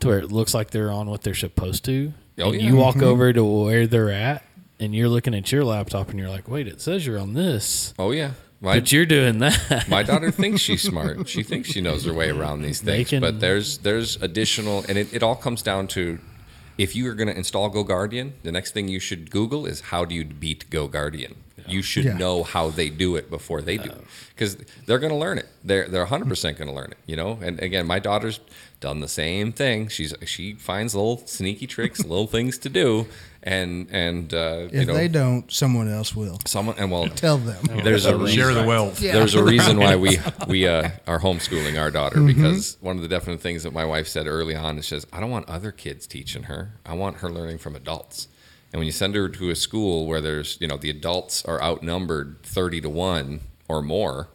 to 0.00 0.08
where 0.08 0.18
it 0.18 0.30
looks 0.30 0.52
like 0.54 0.70
they're 0.70 0.90
on 0.90 1.08
what 1.08 1.22
they're 1.22 1.34
supposed 1.34 1.84
to. 1.86 2.12
Oh, 2.38 2.52
yeah. 2.52 2.68
you 2.68 2.76
walk 2.76 2.96
mm-hmm. 2.96 3.04
over 3.04 3.32
to 3.32 3.42
where 3.42 3.86
they're 3.86 4.10
at, 4.10 4.44
and 4.78 4.94
you're 4.94 5.08
looking 5.08 5.34
at 5.34 5.50
your 5.50 5.64
laptop, 5.64 6.10
and 6.10 6.18
you're 6.18 6.28
like, 6.28 6.48
"Wait, 6.48 6.66
it 6.68 6.80
says 6.80 7.06
you're 7.06 7.18
on 7.18 7.32
this, 7.34 7.94
Oh 7.98 8.10
yeah. 8.10 8.32
My, 8.60 8.80
but 8.80 8.90
you're 8.92 9.06
doing 9.06 9.38
that." 9.38 9.86
my 9.88 10.02
daughter 10.02 10.30
thinks 10.42 10.60
she's 10.60 10.82
smart. 10.82 11.28
She 11.28 11.42
thinks 11.42 11.70
she 11.70 11.80
knows 11.80 12.04
her 12.04 12.14
way 12.14 12.30
around 12.30 12.62
these 12.62 12.80
things. 12.80 13.10
can- 13.10 13.20
but 13.20 13.40
there's 13.40 13.78
there's 13.78 14.20
additional, 14.22 14.84
and 14.88 14.98
it, 14.98 15.12
it 15.12 15.22
all 15.22 15.36
comes 15.36 15.62
down 15.62 15.86
to 15.88 16.18
if 16.78 16.94
you 16.94 17.08
are 17.08 17.14
going 17.14 17.28
to 17.28 17.36
install 17.36 17.68
Go 17.68 17.84
Guardian, 17.84 18.34
the 18.42 18.52
next 18.52 18.72
thing 18.72 18.88
you 18.88 19.00
should 19.00 19.30
Google 19.30 19.66
is 19.66 19.80
how 19.80 20.04
do 20.04 20.14
you 20.14 20.24
beat 20.24 20.68
Go 20.70 20.88
Guardian. 20.88 21.36
You 21.68 21.82
should 21.82 22.04
Yeah. 22.04 22.16
know 22.16 22.42
how 22.44 22.70
they 22.70 22.90
do 22.90 23.16
it 23.16 23.28
before 23.28 23.60
they 23.60 23.76
do, 23.76 23.90
uh. 23.90 23.98
because 24.30 24.56
they're 24.86 24.98
going 24.98 25.12
to 25.12 25.18
learn 25.18 25.38
it. 25.38 25.48
They're 25.64 25.88
they're 25.88 26.02
100 26.02 26.24
hmm. 26.24 26.28
percent 26.28 26.58
going 26.58 26.68
to 26.68 26.74
learn 26.74 26.92
it. 26.92 26.98
You 27.06 27.16
know, 27.16 27.38
and 27.42 27.58
again, 27.60 27.86
my 27.86 27.98
daughter's 27.98 28.40
done 28.80 29.00
the 29.00 29.08
same 29.08 29.52
thing. 29.52 29.88
She's 29.88 30.14
she 30.24 30.54
finds 30.54 30.94
little 30.94 31.26
sneaky 31.26 31.66
tricks, 31.66 32.00
little 32.04 32.26
things 32.26 32.58
to 32.58 32.68
do, 32.68 33.06
and 33.46 33.88
and 33.90 34.34
uh, 34.34 34.68
you 34.72 34.80
if 34.80 34.86
know 34.88 34.94
they 34.94 35.08
don't, 35.08 35.50
someone 35.50 35.88
else 35.90 36.14
will. 36.14 36.38
someone 36.44 36.74
and 36.78 36.90
well 36.90 37.08
Tell 37.08 37.38
them. 37.38 37.64
there's 37.84 38.04
a 38.04 38.16
reason 38.16 38.36
Share 38.36 38.52
the 38.52 38.64
wealth. 38.64 38.98
there's 38.98 39.34
a 39.34 39.42
reason 39.44 39.78
why 39.78 39.96
we 39.96 40.18
we 40.48 40.66
uh, 40.66 40.90
are 41.06 41.20
homeschooling 41.20 41.80
our 41.80 41.90
daughter 41.90 42.20
because 42.20 42.76
one 42.80 42.96
of 42.96 43.02
the 43.02 43.08
definite 43.08 43.40
things 43.40 43.62
that 43.62 43.72
my 43.72 43.84
wife 43.84 44.08
said 44.08 44.26
early 44.26 44.54
on 44.56 44.76
is 44.78 44.88
just 44.88 45.06
I 45.12 45.20
don't 45.20 45.30
want 45.30 45.48
other 45.48 45.72
kids 45.72 46.06
teaching 46.06 46.44
her. 46.44 46.72
I 46.84 46.94
want 46.94 47.18
her 47.18 47.30
learning 47.30 47.58
from 47.58 47.76
adults. 47.76 48.28
And 48.72 48.80
when 48.80 48.86
you 48.86 48.92
send 48.92 49.14
her 49.14 49.28
to 49.28 49.50
a 49.50 49.56
school 49.56 50.06
where 50.06 50.20
there's 50.20 50.58
you 50.60 50.66
know 50.66 50.76
the 50.76 50.90
adults 50.90 51.44
are 51.44 51.62
outnumbered 51.62 52.42
thirty 52.42 52.80
to 52.80 52.90
one 52.90 53.40
or 53.68 53.80
more, 53.80 54.28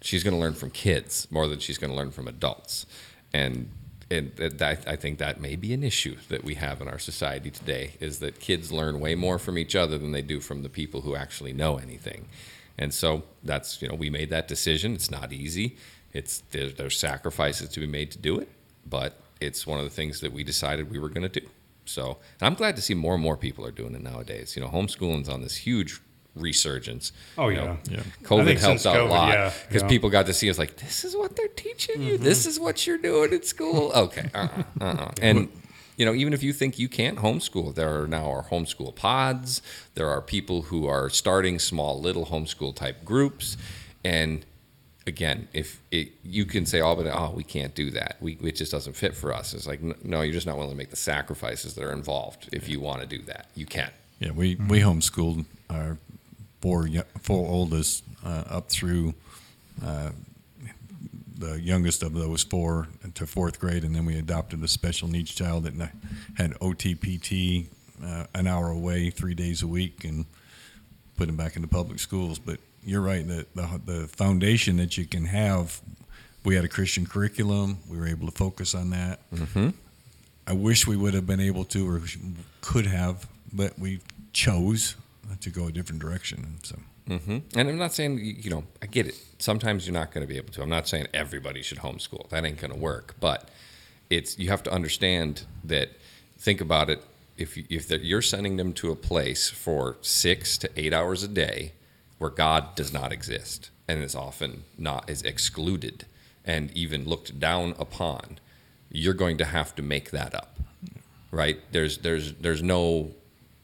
she's 0.00 0.24
going 0.24 0.34
to 0.34 0.40
learn 0.40 0.54
from 0.54 0.70
kids 0.70 1.28
more 1.30 1.46
than 1.48 1.58
she's 1.58 1.76
going 1.78 1.90
to 1.90 1.96
learn 1.96 2.10
from 2.10 2.26
adults. 2.26 2.86
And 3.32 3.68
and 4.10 4.32
that, 4.36 4.86
I 4.86 4.96
think 4.96 5.18
that 5.18 5.40
may 5.40 5.56
be 5.56 5.72
an 5.72 5.82
issue 5.82 6.16
that 6.28 6.44
we 6.44 6.54
have 6.54 6.80
in 6.80 6.88
our 6.88 6.98
society 6.98 7.50
today 7.50 7.92
is 8.00 8.18
that 8.18 8.38
kids 8.38 8.70
learn 8.70 9.00
way 9.00 9.14
more 9.14 9.38
from 9.38 9.56
each 9.56 9.74
other 9.74 9.98
than 9.98 10.12
they 10.12 10.22
do 10.22 10.40
from 10.40 10.62
the 10.62 10.68
people 10.68 11.02
who 11.02 11.16
actually 11.16 11.52
know 11.52 11.78
anything. 11.78 12.28
And 12.76 12.92
so 12.92 13.22
that's 13.42 13.80
you 13.80 13.88
know 13.88 13.94
we 13.94 14.10
made 14.10 14.30
that 14.30 14.48
decision. 14.48 14.94
It's 14.94 15.10
not 15.10 15.32
easy. 15.32 15.76
It's 16.12 16.42
there, 16.50 16.70
there's 16.70 16.98
sacrifices 16.98 17.68
to 17.70 17.80
be 17.80 17.86
made 17.86 18.10
to 18.12 18.18
do 18.18 18.38
it, 18.38 18.48
but 18.86 19.20
it's 19.40 19.66
one 19.66 19.78
of 19.78 19.84
the 19.84 19.90
things 19.90 20.20
that 20.20 20.32
we 20.32 20.44
decided 20.44 20.90
we 20.90 20.98
were 20.98 21.08
going 21.08 21.28
to 21.28 21.40
do. 21.40 21.46
So 21.86 22.18
I'm 22.40 22.54
glad 22.54 22.76
to 22.76 22.82
see 22.82 22.94
more 22.94 23.14
and 23.14 23.22
more 23.22 23.36
people 23.36 23.66
are 23.66 23.70
doing 23.70 23.94
it 23.94 24.02
nowadays. 24.02 24.56
You 24.56 24.62
know, 24.62 24.68
homeschooling's 24.68 25.28
on 25.28 25.42
this 25.42 25.56
huge 25.56 26.00
resurgence. 26.34 27.12
Oh, 27.38 27.48
You 27.48 27.56
yeah. 27.56 27.64
know, 27.64 27.78
Yeah. 27.90 28.02
COVID 28.22 28.44
think 28.44 28.60
helped 28.60 28.80
since 28.80 28.86
out 28.86 29.00
a 29.00 29.04
lot 29.04 29.54
because 29.68 29.82
yeah. 29.82 29.88
people 29.88 30.10
got 30.10 30.26
to 30.26 30.34
see 30.34 30.50
us 30.50 30.58
like 30.58 30.76
this 30.76 31.04
is 31.04 31.16
what 31.16 31.36
they're 31.36 31.48
teaching 31.48 32.02
you. 32.02 32.18
This 32.18 32.40
mm-hmm. 32.40 32.48
is 32.50 32.60
what 32.60 32.86
you're 32.86 32.98
doing 32.98 33.32
at 33.32 33.44
school. 33.44 33.92
Okay, 33.94 34.28
uh-uh, 34.34 34.62
uh-uh. 34.80 35.12
and 35.22 35.48
you 35.96 36.04
know, 36.04 36.14
even 36.14 36.32
if 36.32 36.42
you 36.42 36.52
think 36.52 36.78
you 36.78 36.88
can't 36.88 37.18
homeschool, 37.18 37.74
there 37.74 38.02
are 38.02 38.06
now 38.06 38.28
our 38.28 38.44
homeschool 38.44 38.94
pods. 38.94 39.62
There 39.94 40.08
are 40.08 40.20
people 40.20 40.62
who 40.62 40.86
are 40.86 41.08
starting 41.08 41.58
small 41.58 42.00
little 42.00 42.26
homeschool 42.26 42.74
type 42.74 43.04
groups, 43.04 43.56
and 44.04 44.44
again, 45.06 45.48
if 45.52 45.80
it, 45.90 46.12
you 46.24 46.46
can 46.46 46.66
say, 46.66 46.80
"Oh, 46.80 46.96
but 46.96 47.06
oh, 47.06 47.32
we 47.34 47.44
can't 47.44 47.74
do 47.74 47.90
that. 47.92 48.16
We 48.20 48.38
it 48.42 48.56
just 48.56 48.72
doesn't 48.72 48.94
fit 48.94 49.14
for 49.14 49.32
us." 49.32 49.54
It's 49.54 49.66
like, 49.66 49.82
no, 50.04 50.22
you're 50.22 50.34
just 50.34 50.46
not 50.46 50.56
willing 50.56 50.72
to 50.72 50.76
make 50.76 50.90
the 50.90 50.96
sacrifices 50.96 51.74
that 51.74 51.84
are 51.84 51.92
involved. 51.92 52.48
If 52.52 52.68
you 52.68 52.80
want 52.80 53.02
to 53.02 53.06
do 53.06 53.22
that, 53.24 53.46
you 53.54 53.66
can. 53.66 53.90
Yeah, 54.20 54.30
we, 54.32 54.54
mm-hmm. 54.54 54.68
we 54.68 54.80
homeschooled 54.80 55.44
our 55.68 55.98
four 56.64 57.46
oldest 57.46 58.04
uh, 58.24 58.44
up 58.48 58.70
through 58.70 59.12
uh, 59.84 60.10
the 61.36 61.60
youngest 61.60 62.02
of 62.02 62.14
those 62.14 62.42
four 62.42 62.88
to 63.14 63.26
fourth 63.26 63.60
grade, 63.60 63.84
and 63.84 63.94
then 63.94 64.06
we 64.06 64.18
adopted 64.18 64.62
a 64.62 64.68
special 64.68 65.06
needs 65.06 65.34
child 65.34 65.64
that 65.64 65.90
had 66.38 66.52
OTPT 66.52 67.66
uh, 68.02 68.24
an 68.34 68.46
hour 68.46 68.70
away, 68.70 69.10
three 69.10 69.34
days 69.34 69.62
a 69.62 69.66
week, 69.66 70.04
and 70.04 70.24
put 71.18 71.28
him 71.28 71.36
back 71.36 71.56
into 71.56 71.68
public 71.68 71.98
schools. 71.98 72.38
But 72.38 72.60
you're 72.82 73.02
right 73.02 73.26
that 73.28 73.54
the, 73.54 73.80
the 73.84 74.08
foundation 74.08 74.78
that 74.78 74.96
you 74.96 75.04
can 75.06 75.26
have. 75.26 75.80
We 76.44 76.54
had 76.56 76.64
a 76.64 76.68
Christian 76.68 77.06
curriculum. 77.06 77.78
We 77.88 77.98
were 77.98 78.06
able 78.06 78.26
to 78.26 78.32
focus 78.32 78.74
on 78.74 78.90
that. 78.90 79.18
Mm-hmm. 79.30 79.70
I 80.46 80.52
wish 80.52 80.86
we 80.86 80.96
would 80.96 81.14
have 81.14 81.26
been 81.26 81.40
able 81.40 81.64
to 81.66 81.88
or 81.88 82.02
could 82.60 82.86
have, 82.86 83.26
but 83.50 83.78
we 83.78 84.00
chose 84.34 84.94
to 85.44 85.50
go 85.50 85.66
a 85.66 85.72
different 85.72 86.00
direction. 86.02 86.58
So 86.62 86.76
hmm 87.08 87.38
And 87.56 87.68
I'm 87.68 87.78
not 87.78 87.92
saying 87.94 88.18
you 88.18 88.34
you 88.44 88.50
know 88.50 88.64
I 88.82 88.86
get 88.86 89.06
it. 89.06 89.16
Sometimes 89.38 89.86
you're 89.86 89.94
not 90.02 90.12
going 90.12 90.26
to 90.26 90.32
be 90.34 90.38
able 90.38 90.52
to. 90.54 90.62
I'm 90.62 90.68
not 90.78 90.88
saying 90.88 91.06
everybody 91.14 91.62
should 91.62 91.78
homeschool. 91.78 92.28
That 92.30 92.44
ain't 92.44 92.60
going 92.60 92.72
to 92.72 92.78
work. 92.92 93.14
But 93.20 93.48
it's 94.10 94.38
you 94.38 94.48
have 94.50 94.62
to 94.64 94.72
understand 94.72 95.42
that. 95.64 95.88
Think 96.38 96.60
about 96.60 96.90
it. 96.90 97.00
if 97.36 97.56
you, 97.56 97.64
if 97.70 97.90
you're 97.90 98.22
sending 98.22 98.56
them 98.58 98.72
to 98.74 98.90
a 98.90 98.96
place 98.96 99.48
for 99.50 99.96
six 100.02 100.58
to 100.58 100.68
eight 100.76 100.92
hours 100.92 101.22
a 101.22 101.28
day 101.28 101.72
where 102.18 102.30
God 102.30 102.74
does 102.74 102.92
not 102.92 103.12
exist 103.12 103.70
and 103.88 104.02
is 104.02 104.14
often 104.14 104.64
not 104.78 105.08
is 105.10 105.22
excluded 105.22 106.06
and 106.44 106.70
even 106.76 107.04
looked 107.08 107.38
down 107.40 107.74
upon, 107.78 108.38
you're 108.90 109.14
going 109.24 109.38
to 109.38 109.44
have 109.46 109.74
to 109.76 109.82
make 109.82 110.10
that 110.10 110.34
up, 110.34 110.58
right? 111.30 111.58
There's 111.72 111.98
there's 111.98 112.34
there's 112.34 112.62
no 112.62 113.10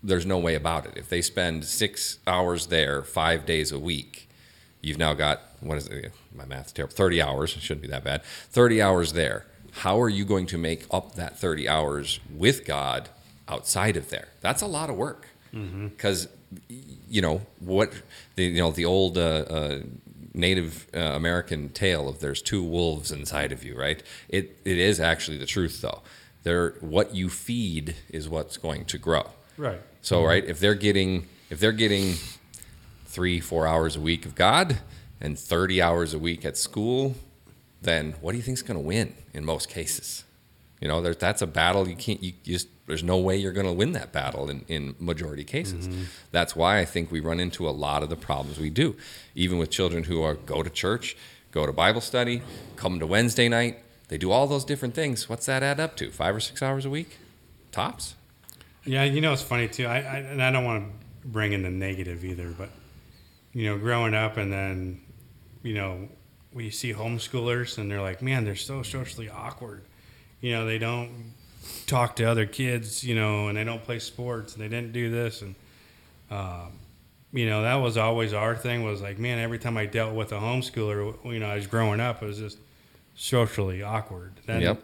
there's 0.02 0.26
no 0.26 0.38
way 0.38 0.54
about 0.54 0.86
it. 0.86 0.96
If 0.96 1.08
they 1.08 1.22
spend 1.22 1.64
six 1.64 2.18
hours 2.26 2.66
there 2.66 3.02
five 3.02 3.44
days 3.46 3.72
a 3.72 3.78
week, 3.78 4.28
you've 4.80 4.98
now 4.98 5.14
got 5.14 5.42
what 5.60 5.76
is 5.76 5.86
it? 5.88 6.12
My 6.34 6.46
math's 6.46 6.72
terrible. 6.72 6.94
Thirty 6.94 7.20
hours. 7.20 7.54
It 7.56 7.62
shouldn't 7.62 7.82
be 7.82 7.88
that 7.88 8.04
bad. 8.04 8.22
Thirty 8.24 8.80
hours 8.80 9.12
there. 9.12 9.46
How 9.72 10.00
are 10.00 10.08
you 10.08 10.24
going 10.24 10.46
to 10.46 10.58
make 10.58 10.86
up 10.90 11.14
that 11.16 11.38
thirty 11.38 11.68
hours 11.68 12.20
with 12.34 12.64
God 12.64 13.08
outside 13.48 13.96
of 13.96 14.08
there? 14.10 14.28
That's 14.40 14.62
a 14.62 14.66
lot 14.66 14.90
of 14.90 14.96
work. 14.96 15.28
Because 15.88 16.28
you 17.08 17.20
know 17.20 17.42
what 17.58 17.92
the 18.36 18.44
you 18.44 18.58
know 18.58 18.70
the 18.70 18.84
old 18.84 19.18
uh, 19.18 19.44
uh, 19.50 19.80
Native 20.32 20.86
uh, 20.94 20.98
American 20.98 21.68
tale 21.70 22.08
of 22.08 22.20
there's 22.20 22.40
two 22.40 22.62
wolves 22.62 23.10
inside 23.10 23.52
of 23.52 23.64
you, 23.64 23.76
right? 23.78 24.02
It 24.28 24.58
it 24.64 24.78
is 24.78 24.98
actually 25.00 25.38
the 25.38 25.46
truth 25.46 25.82
though. 25.82 26.02
There, 26.42 26.70
what 26.80 27.14
you 27.14 27.28
feed 27.28 27.96
is 28.08 28.28
what's 28.28 28.56
going 28.56 28.86
to 28.86 28.96
grow. 28.98 29.30
Right. 29.60 29.80
So 30.00 30.24
right, 30.24 30.42
if 30.42 30.58
they're 30.58 30.74
getting 30.74 31.26
if 31.50 31.60
they're 31.60 31.72
getting 31.72 32.14
three 33.04 33.40
four 33.40 33.66
hours 33.66 33.94
a 33.94 34.00
week 34.00 34.24
of 34.24 34.34
God 34.34 34.78
and 35.20 35.38
thirty 35.38 35.82
hours 35.82 36.14
a 36.14 36.18
week 36.18 36.46
at 36.46 36.56
school, 36.56 37.14
then 37.82 38.14
what 38.22 38.32
do 38.32 38.38
you 38.38 38.42
think's 38.42 38.62
going 38.62 38.80
to 38.80 38.86
win 38.86 39.14
in 39.34 39.44
most 39.44 39.68
cases? 39.68 40.24
You 40.80 40.88
know, 40.88 41.02
there, 41.02 41.14
that's 41.14 41.42
a 41.42 41.46
battle 41.46 41.86
you 41.86 41.94
can't. 41.94 42.22
You 42.22 42.32
just 42.42 42.68
there's 42.86 43.04
no 43.04 43.18
way 43.18 43.36
you're 43.36 43.52
going 43.52 43.66
to 43.66 43.72
win 43.74 43.92
that 43.92 44.12
battle 44.12 44.48
in, 44.48 44.64
in 44.66 44.96
majority 44.98 45.44
cases. 45.44 45.86
Mm-hmm. 45.86 46.04
That's 46.30 46.56
why 46.56 46.78
I 46.78 46.86
think 46.86 47.12
we 47.12 47.20
run 47.20 47.38
into 47.38 47.68
a 47.68 47.70
lot 47.70 48.02
of 48.02 48.08
the 48.08 48.16
problems 48.16 48.58
we 48.58 48.70
do, 48.70 48.96
even 49.34 49.58
with 49.58 49.68
children 49.68 50.04
who 50.04 50.22
are 50.22 50.36
go 50.36 50.62
to 50.62 50.70
church, 50.70 51.18
go 51.52 51.66
to 51.66 51.72
Bible 51.72 52.00
study, 52.00 52.40
come 52.76 52.98
to 52.98 53.06
Wednesday 53.06 53.50
night. 53.50 53.80
They 54.08 54.16
do 54.16 54.30
all 54.30 54.46
those 54.46 54.64
different 54.64 54.94
things. 54.94 55.28
What's 55.28 55.44
that 55.44 55.62
add 55.62 55.78
up 55.78 55.96
to? 55.96 56.10
Five 56.10 56.34
or 56.34 56.40
six 56.40 56.62
hours 56.62 56.86
a 56.86 56.90
week, 56.90 57.18
tops. 57.72 58.14
Yeah, 58.90 59.04
you 59.04 59.20
know 59.20 59.32
it's 59.32 59.42
funny 59.42 59.68
too. 59.68 59.86
I, 59.86 59.98
I 59.98 60.16
and 60.18 60.42
I 60.42 60.50
don't 60.50 60.64
want 60.64 60.84
to 60.84 61.28
bring 61.28 61.52
in 61.52 61.62
the 61.62 61.70
negative 61.70 62.24
either, 62.24 62.48
but 62.50 62.70
you 63.52 63.66
know, 63.66 63.78
growing 63.78 64.14
up 64.14 64.36
and 64.36 64.52
then, 64.52 65.00
you 65.62 65.74
know, 65.74 66.08
we 66.52 66.70
see 66.70 66.92
homeschoolers 66.92 67.78
and 67.78 67.88
they're 67.88 68.02
like, 68.02 68.20
man, 68.20 68.44
they're 68.44 68.56
so 68.56 68.82
socially 68.82 69.28
awkward. 69.28 69.82
You 70.40 70.52
know, 70.52 70.66
they 70.66 70.78
don't 70.78 71.34
talk 71.86 72.16
to 72.16 72.24
other 72.24 72.46
kids, 72.46 73.04
you 73.04 73.14
know, 73.14 73.46
and 73.46 73.56
they 73.56 73.62
don't 73.62 73.82
play 73.84 74.00
sports 74.00 74.54
and 74.54 74.64
they 74.64 74.68
didn't 74.68 74.92
do 74.92 75.08
this 75.08 75.42
and, 75.42 75.54
um, 76.32 76.72
you 77.32 77.46
know, 77.48 77.62
that 77.62 77.76
was 77.76 77.96
always 77.96 78.32
our 78.32 78.56
thing. 78.56 78.82
Was 78.82 79.00
like, 79.00 79.20
man, 79.20 79.38
every 79.38 79.60
time 79.60 79.76
I 79.76 79.86
dealt 79.86 80.16
with 80.16 80.32
a 80.32 80.38
homeschooler, 80.38 81.14
you 81.32 81.38
know, 81.38 81.48
I 81.48 81.54
was 81.54 81.68
growing 81.68 82.00
up, 82.00 82.24
it 82.24 82.26
was 82.26 82.38
just 82.38 82.58
socially 83.14 83.84
awkward. 83.84 84.32
Then, 84.46 84.62
Yep. 84.62 84.82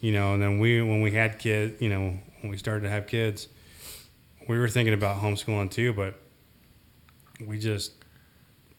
You 0.00 0.12
know, 0.12 0.34
and 0.34 0.40
then 0.40 0.60
we 0.60 0.80
when 0.80 1.02
we 1.02 1.10
had 1.10 1.40
kids, 1.40 1.82
you 1.82 1.88
know, 1.88 2.16
when 2.48 2.52
we 2.52 2.56
started 2.58 2.84
to 2.84 2.88
have 2.88 3.06
kids, 3.06 3.46
we 4.48 4.58
were 4.58 4.68
thinking 4.68 4.94
about 4.94 5.20
homeschooling 5.20 5.70
too, 5.70 5.92
but 5.92 6.14
we 7.46 7.58
just 7.58 7.92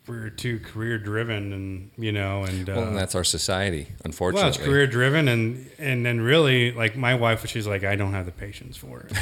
we 0.07 0.17
were 0.17 0.32
too 0.32 0.59
career 0.59 0.97
driven, 0.97 1.53
and 1.53 1.91
you 1.95 2.11
know, 2.11 2.43
and, 2.43 2.67
uh, 2.67 2.74
Well, 2.76 2.88
and 2.88 2.97
that's 2.97 3.13
our 3.13 3.24
society, 3.24 3.89
unfortunately. 4.03 4.41
well, 4.41 4.49
it's 4.49 4.57
career 4.57 4.88
driven, 4.88 5.28
and 5.28 5.70
and 5.78 6.03
then 6.03 6.20
really, 6.20 6.72
like 6.72 6.97
my 6.97 7.13
wife, 7.13 7.45
she's 7.47 7.67
like, 7.67 7.84
I 7.84 7.95
don't 7.95 8.13
have 8.13 8.26
the 8.26 8.32
patience 8.32 8.76
for 8.76 9.01
it, 9.01 9.13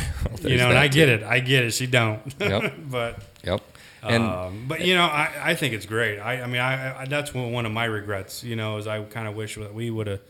you 0.50 0.56
know, 0.56 0.70
and 0.70 0.78
I 0.78 0.88
get 0.88 1.10
it, 1.10 1.24
I 1.24 1.42
get 1.42 1.66
it, 1.66 1.72
she 1.72 1.88
don't, 1.88 2.22
Yep. 2.40 2.74
but 2.90 3.22
Yep. 3.44 3.62
And 4.04 4.24
um, 4.24 4.66
but 4.70 4.80
you 4.86 4.96
know, 4.96 5.04
I, 5.04 5.30
I 5.42 5.56
think 5.56 5.74
it's 5.74 5.86
great. 5.86 6.20
I, 6.20 6.42
I 6.44 6.48
mean, 6.48 6.62
I, 6.62 7.02
I 7.02 7.06
that's 7.06 7.34
one 7.34 7.52
one 7.52 7.66
of 7.66 7.74
my 7.74 7.84
regrets. 7.84 8.46
You 8.46 8.56
know, 8.56 8.78
is 8.78 8.88
I 8.88 9.04
kind 9.04 9.28
of 9.28 9.36
wish 9.36 9.56
that 9.56 9.74
we 9.74 9.90
would 9.90 10.08
have 10.08 10.22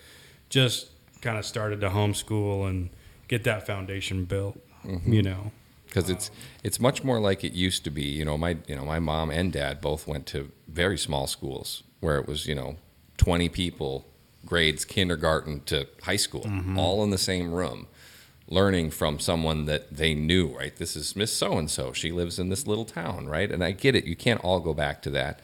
just 0.49 0.87
kind 1.21 1.37
of 1.37 1.45
started 1.45 1.81
to 1.81 1.89
homeschool 1.89 2.67
and 2.67 2.89
get 3.27 3.43
that 3.43 3.65
foundation 3.65 4.25
built. 4.25 4.57
Mm-hmm. 4.85 5.13
You 5.13 5.23
know, 5.23 5.51
because 5.85 6.09
it's 6.09 6.31
it's 6.63 6.79
much 6.79 7.03
more 7.03 7.19
like 7.19 7.43
it 7.43 7.53
used 7.53 7.83
to 7.85 7.89
be. 7.89 8.03
You 8.03 8.25
know, 8.25 8.37
my 8.37 8.57
you 8.67 8.75
know 8.75 8.85
my 8.85 8.99
mom 8.99 9.29
and 9.29 9.51
dad 9.51 9.81
both 9.81 10.07
went 10.07 10.25
to 10.27 10.51
very 10.67 10.97
small 10.97 11.27
schools 11.27 11.83
where 11.99 12.17
it 12.17 12.27
was 12.27 12.47
you 12.47 12.55
know 12.55 12.77
twenty 13.17 13.49
people, 13.49 14.05
grades 14.45 14.85
kindergarten 14.85 15.61
to 15.65 15.87
high 16.03 16.17
school, 16.17 16.45
all 16.77 17.03
in 17.03 17.09
the 17.09 17.17
same 17.17 17.53
room, 17.53 17.87
learning 18.47 18.91
from 18.91 19.19
someone 19.19 19.65
that 19.65 19.95
they 19.95 20.13
knew. 20.13 20.55
Right, 20.55 20.75
this 20.75 20.95
is 20.95 21.15
Miss 21.15 21.33
So 21.33 21.57
and 21.57 21.69
So. 21.69 21.93
She 21.93 22.11
lives 22.11 22.39
in 22.39 22.49
this 22.49 22.67
little 22.67 22.85
town. 22.85 23.27
Right, 23.27 23.51
and 23.51 23.63
I 23.63 23.71
get 23.71 23.95
it. 23.95 24.05
You 24.05 24.15
can't 24.15 24.43
all 24.43 24.59
go 24.59 24.73
back 24.73 25.01
to 25.03 25.09
that. 25.11 25.41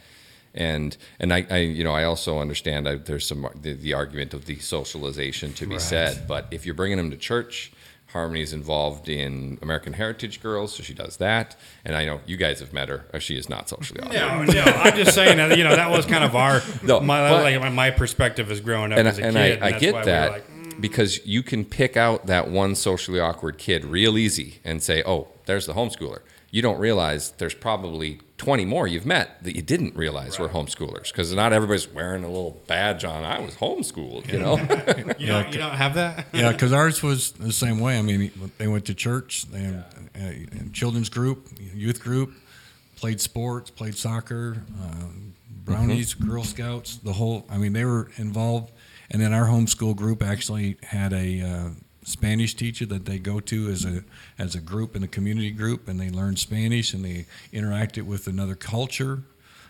And 0.56 0.96
and 1.20 1.34
I, 1.34 1.46
I 1.50 1.58
you 1.58 1.84
know 1.84 1.94
I 1.94 2.04
also 2.04 2.40
understand 2.40 2.88
I, 2.88 2.96
there's 2.96 3.26
some 3.28 3.48
the, 3.60 3.74
the 3.74 3.94
argument 3.94 4.34
of 4.34 4.46
the 4.46 4.58
socialization 4.60 5.54
to 5.54 5.66
be 5.68 5.80
said, 5.80 6.28
but 6.28 6.48
if 6.52 6.66
you're 6.66 6.76
bringing 6.76 6.98
them 6.98 7.10
to 7.12 7.18
church, 7.18 7.72
Harmony's 8.12 8.54
involved 8.54 9.10
in 9.10 9.58
American 9.64 9.94
Heritage 9.94 10.42
Girls, 10.44 10.76
so 10.76 10.84
she 10.84 10.94
does 10.94 11.18
that. 11.18 11.56
And 11.84 11.96
I 11.96 12.06
know 12.06 12.22
you 12.28 12.38
guys 12.38 12.60
have 12.60 12.72
met 12.72 12.88
her. 12.90 13.06
uh, 13.12 13.18
She 13.18 13.36
is 13.36 13.50
not 13.50 13.68
socially 13.70 14.02
awkward. 14.02 14.50
no, 14.50 14.54
no. 14.54 14.62
I'm 14.64 14.96
just 14.96 15.16
saying 15.16 15.38
that 15.38 15.58
you 15.58 15.64
know 15.64 15.76
that 15.76 15.90
was 15.90 16.06
kind 16.06 16.24
of 16.24 16.36
our 16.36 16.62
No, 16.84 17.00
my 17.00 17.28
but- 17.30 17.44
like 17.62 17.74
my- 17.74 17.90
perspective 17.92 18.52
as 18.52 18.62
growing 18.62 18.92
up 18.92 19.00
And, 19.00 19.08
as 19.08 19.18
a 19.18 19.24
and 19.26 19.36
kid. 19.36 19.64
I, 19.64 19.68
I 19.68 19.72
that's 19.72 19.74
why 19.74 19.80
get 19.80 19.96
we 19.96 20.02
that 20.04 20.32
like, 20.32 20.48
mm. 20.52 20.82
because 20.82 21.26
you 21.26 21.42
can 21.42 21.66
pick 21.66 21.98
out 21.98 22.28
that 22.28 22.50
one 22.52 22.76
socially 22.76 23.20
awkward 23.20 23.58
kid 23.58 23.84
real 23.86 24.18
easy 24.20 24.60
and 24.64 24.84
say, 24.84 25.02
oh, 25.06 25.30
there's 25.46 25.66
the 25.66 25.74
homeschooler. 25.74 26.20
You 26.52 26.62
don't 26.62 26.78
realize 26.78 27.32
there's 27.40 27.56
probably 27.56 28.20
20 28.44 28.66
more 28.66 28.88
you've 28.88 29.06
met 29.06 29.42
that 29.44 29.56
you 29.56 29.62
didn't 29.62 29.96
realize 29.96 30.38
were 30.38 30.50
homeschoolers 30.50 31.12
because 31.12 31.34
not 31.34 31.54
everybody's 31.54 31.88
wearing 31.88 32.26
a 32.26 32.28
little 32.28 32.62
badge 32.68 33.06
on. 33.06 33.24
I 33.24 33.40
was 33.40 33.56
homeschooled, 33.56 34.32
you 34.32 34.40
know? 34.40 34.58
you 35.18 35.28
don't 35.28 35.54
you 35.54 35.60
don't 35.60 35.76
have 35.76 35.94
that. 35.94 36.28
Yeah, 36.34 36.52
because 36.52 36.74
ours 36.82 37.02
was 37.02 37.32
the 37.32 37.54
same 37.54 37.80
way. 37.80 37.98
I 37.98 38.02
mean, 38.02 38.32
they 38.58 38.68
went 38.68 38.86
to 38.86 38.94
church, 38.94 39.44
they 39.44 39.60
had 39.60 39.86
a, 40.16 40.46
a 40.60 40.70
children's 40.74 41.08
group, 41.10 41.48
youth 41.74 42.04
group, 42.04 42.34
played 42.98 43.22
sports, 43.22 43.70
played 43.70 43.96
soccer, 43.96 44.58
uh, 44.82 45.06
brownies, 45.64 46.14
Girl 46.14 46.44
Scouts, 46.44 46.98
the 46.98 47.14
whole. 47.14 47.46
I 47.50 47.58
mean, 47.58 47.72
they 47.72 47.86
were 47.86 48.12
involved. 48.18 48.72
And 49.10 49.22
then 49.22 49.32
our 49.32 49.46
homeschool 49.46 49.96
group 49.96 50.24
actually 50.24 50.78
had 50.82 51.14
a 51.14 51.42
uh, 51.42 51.70
Spanish 52.04 52.54
teacher 52.56 52.86
that 52.88 53.06
they 53.06 53.20
go 53.20 53.40
to 53.40 53.70
as 53.70 53.86
a 53.86 54.04
as 54.38 54.56
a 54.56 54.60
group 54.60 54.96
in 54.96 55.04
a 55.04 55.08
community 55.08 55.52
group, 55.52 55.88
and 55.88 56.00
they 56.00 56.10
learn 56.10 56.36
Spanish 56.36 56.94
and 56.94 57.04
they 57.04 57.26
interacted 57.52 58.04
with 58.04 58.28
another 58.28 58.56
culture. 58.56 59.24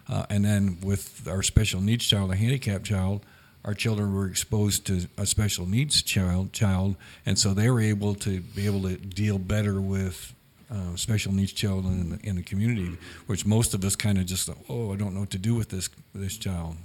Uh, 0.09 0.25
and 0.29 0.43
then 0.43 0.77
with 0.81 1.27
our 1.29 1.41
special 1.41 1.79
needs 1.79 2.05
child, 2.05 2.31
a 2.31 2.36
handicapped 2.36 2.84
child, 2.86 3.25
our 3.63 3.73
children 3.73 4.13
were 4.13 4.27
exposed 4.27 4.86
to 4.86 5.07
a 5.17 5.25
special 5.25 5.65
needs 5.65 6.01
child, 6.01 6.51
child, 6.51 6.95
and 7.25 7.39
so 7.39 7.53
they 7.53 7.69
were 7.69 7.79
able 7.79 8.13
to 8.15 8.41
be 8.41 8.65
able 8.65 8.81
to 8.81 8.97
deal 8.97 9.39
better 9.39 9.79
with 9.79 10.34
uh, 10.69 10.95
special 10.95 11.31
needs 11.31 11.53
children 11.53 11.93
in 12.01 12.09
the, 12.09 12.19
in 12.29 12.36
the 12.36 12.41
community, 12.43 12.97
which 13.27 13.45
most 13.45 13.73
of 13.73 13.86
us 13.86 13.95
kind 13.95 14.17
of 14.17 14.25
just 14.25 14.49
oh 14.69 14.91
I 14.91 14.97
don't 14.97 15.13
know 15.13 15.21
what 15.21 15.29
to 15.31 15.38
do 15.38 15.55
with 15.55 15.69
this 15.69 15.89
this 16.13 16.36
child. 16.38 16.75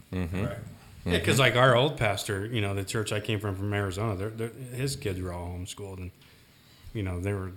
Yeah, 1.04 1.18
because 1.18 1.38
like 1.38 1.56
our 1.56 1.74
old 1.76 1.96
pastor, 1.96 2.46
you 2.46 2.60
know, 2.60 2.74
the 2.74 2.84
church 2.84 3.12
I 3.12 3.20
came 3.20 3.40
from 3.40 3.56
from 3.56 3.72
Arizona, 3.72 4.14
they're, 4.16 4.30
they're, 4.30 4.48
his 4.74 4.96
kids 4.96 5.20
were 5.20 5.32
all 5.32 5.48
homeschooled, 5.48 5.98
and 5.98 6.10
you 6.92 7.02
know 7.02 7.18
they 7.20 7.32
were 7.32 7.52